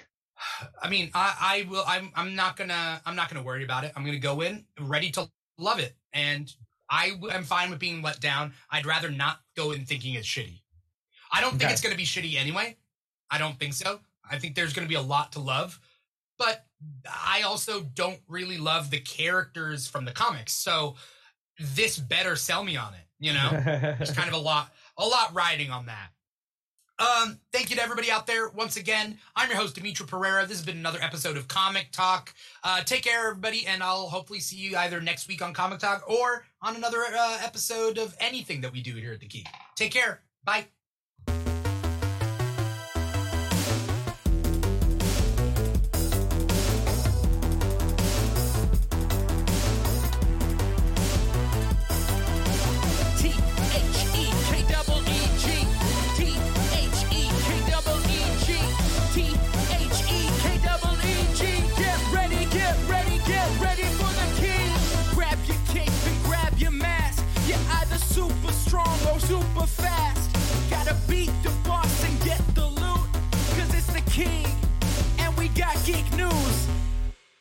I 0.82 0.90
mean, 0.90 1.12
I, 1.14 1.36
I 1.40 1.68
will. 1.70 1.84
I'm. 1.86 2.12
I'm 2.16 2.36
not 2.36 2.56
gonna. 2.56 3.02
I'm 3.06 3.16
not 3.16 3.30
gonna 3.30 3.44
worry 3.44 3.64
about 3.64 3.84
it. 3.84 3.92
I'm 3.96 4.06
gonna 4.06 4.18
go 4.20 4.42
in 4.42 4.66
ready 4.80 5.12
to 5.12 5.30
love 5.58 5.80
it, 5.80 5.96
and 6.14 6.52
I 6.90 7.20
am 7.32 7.44
fine 7.44 7.70
with 7.70 7.80
being 7.80 8.02
let 8.02 8.20
down. 8.22 8.54
I'd 8.72 8.86
rather 8.86 9.12
not 9.12 9.40
go 9.58 9.72
in 9.72 9.86
thinking 9.86 10.14
it's 10.16 10.28
shitty. 10.28 10.62
I 11.32 11.42
don't 11.42 11.52
think 11.52 11.64
Okay. 11.64 11.74
it's 11.74 11.82
gonna 11.82 11.96
be 11.96 12.06
shitty 12.06 12.36
anyway. 12.38 12.78
I 13.30 13.38
don't 13.38 13.60
think 13.60 13.74
so. 13.74 14.00
I 14.30 14.40
think 14.40 14.56
there's 14.56 14.74
gonna 14.74 14.88
be 14.88 14.96
a 14.96 15.02
lot 15.02 15.34
to 15.34 15.40
love, 15.40 15.80
but 16.38 16.66
I 17.06 17.42
also 17.42 17.82
don't 17.94 18.20
really 18.30 18.58
love 18.58 18.90
the 18.92 19.00
characters 19.02 19.88
from 19.88 20.06
the 20.06 20.12
comics. 20.14 20.54
So 20.54 20.96
this 21.60 21.98
better 22.00 22.36
sell 22.38 22.64
me 22.64 22.78
on 22.78 22.94
it. 22.94 23.02
You 23.20 23.34
know 23.34 23.50
there's 23.52 24.12
kind 24.12 24.30
of 24.30 24.34
a 24.36 24.40
lot 24.40 24.72
a 25.00 25.06
lot 25.06 25.34
riding 25.34 25.72
on 25.72 25.88
that. 25.88 26.10
Um 27.00 27.40
thank 27.52 27.70
you 27.70 27.78
to 27.78 27.82
everybody 27.82 28.12
out 28.12 28.28
there 28.28 28.50
once 28.50 28.78
again. 28.78 29.18
I'm 29.36 29.50
your 29.50 29.58
host 29.58 29.76
Dimithri 29.76 30.06
Perera. 30.08 30.48
This 30.48 30.58
has 30.58 30.66
been 30.66 30.78
another 30.78 31.00
episode 31.02 31.38
of 31.38 31.48
comic 31.48 31.88
talk. 31.92 32.34
Uh 32.64 32.84
take 32.84 33.04
care 33.04 33.30
everybody 33.30 33.66
and 33.66 33.82
i'll 33.82 34.10
hopefully 34.10 34.42
see 34.42 34.58
you 34.58 34.78
either 34.78 35.02
next 35.02 35.28
week 35.28 35.42
on 35.42 35.54
comic 35.54 35.80
talk 35.80 36.04
or 36.08 36.46
on 36.62 36.76
another 36.76 37.04
uh, 37.04 37.40
episode 37.42 37.98
of 37.98 38.16
anything 38.20 38.62
that 38.62 38.72
we 38.72 38.82
do 38.82 38.96
here 38.96 39.14
at 39.14 39.22
the 39.22 39.28
key. 39.28 39.46
Take 39.76 39.92
care. 39.94 40.22
Bye 40.44 40.68
strong 68.70 69.00
or 69.12 69.20
super 69.20 69.66
fast. 69.66 70.30
Gotta 70.70 70.96
beat 71.08 71.32
the 71.42 71.50
boss 71.68 72.04
and 72.06 72.16
get 72.22 72.40
the 72.54 72.68
loot. 72.68 73.10
Cause 73.58 73.74
it's 73.74 73.92
the 73.92 74.02
king. 74.12 74.46
And 75.18 75.36
we 75.38 75.48
got 75.50 75.76
geek 75.86 76.06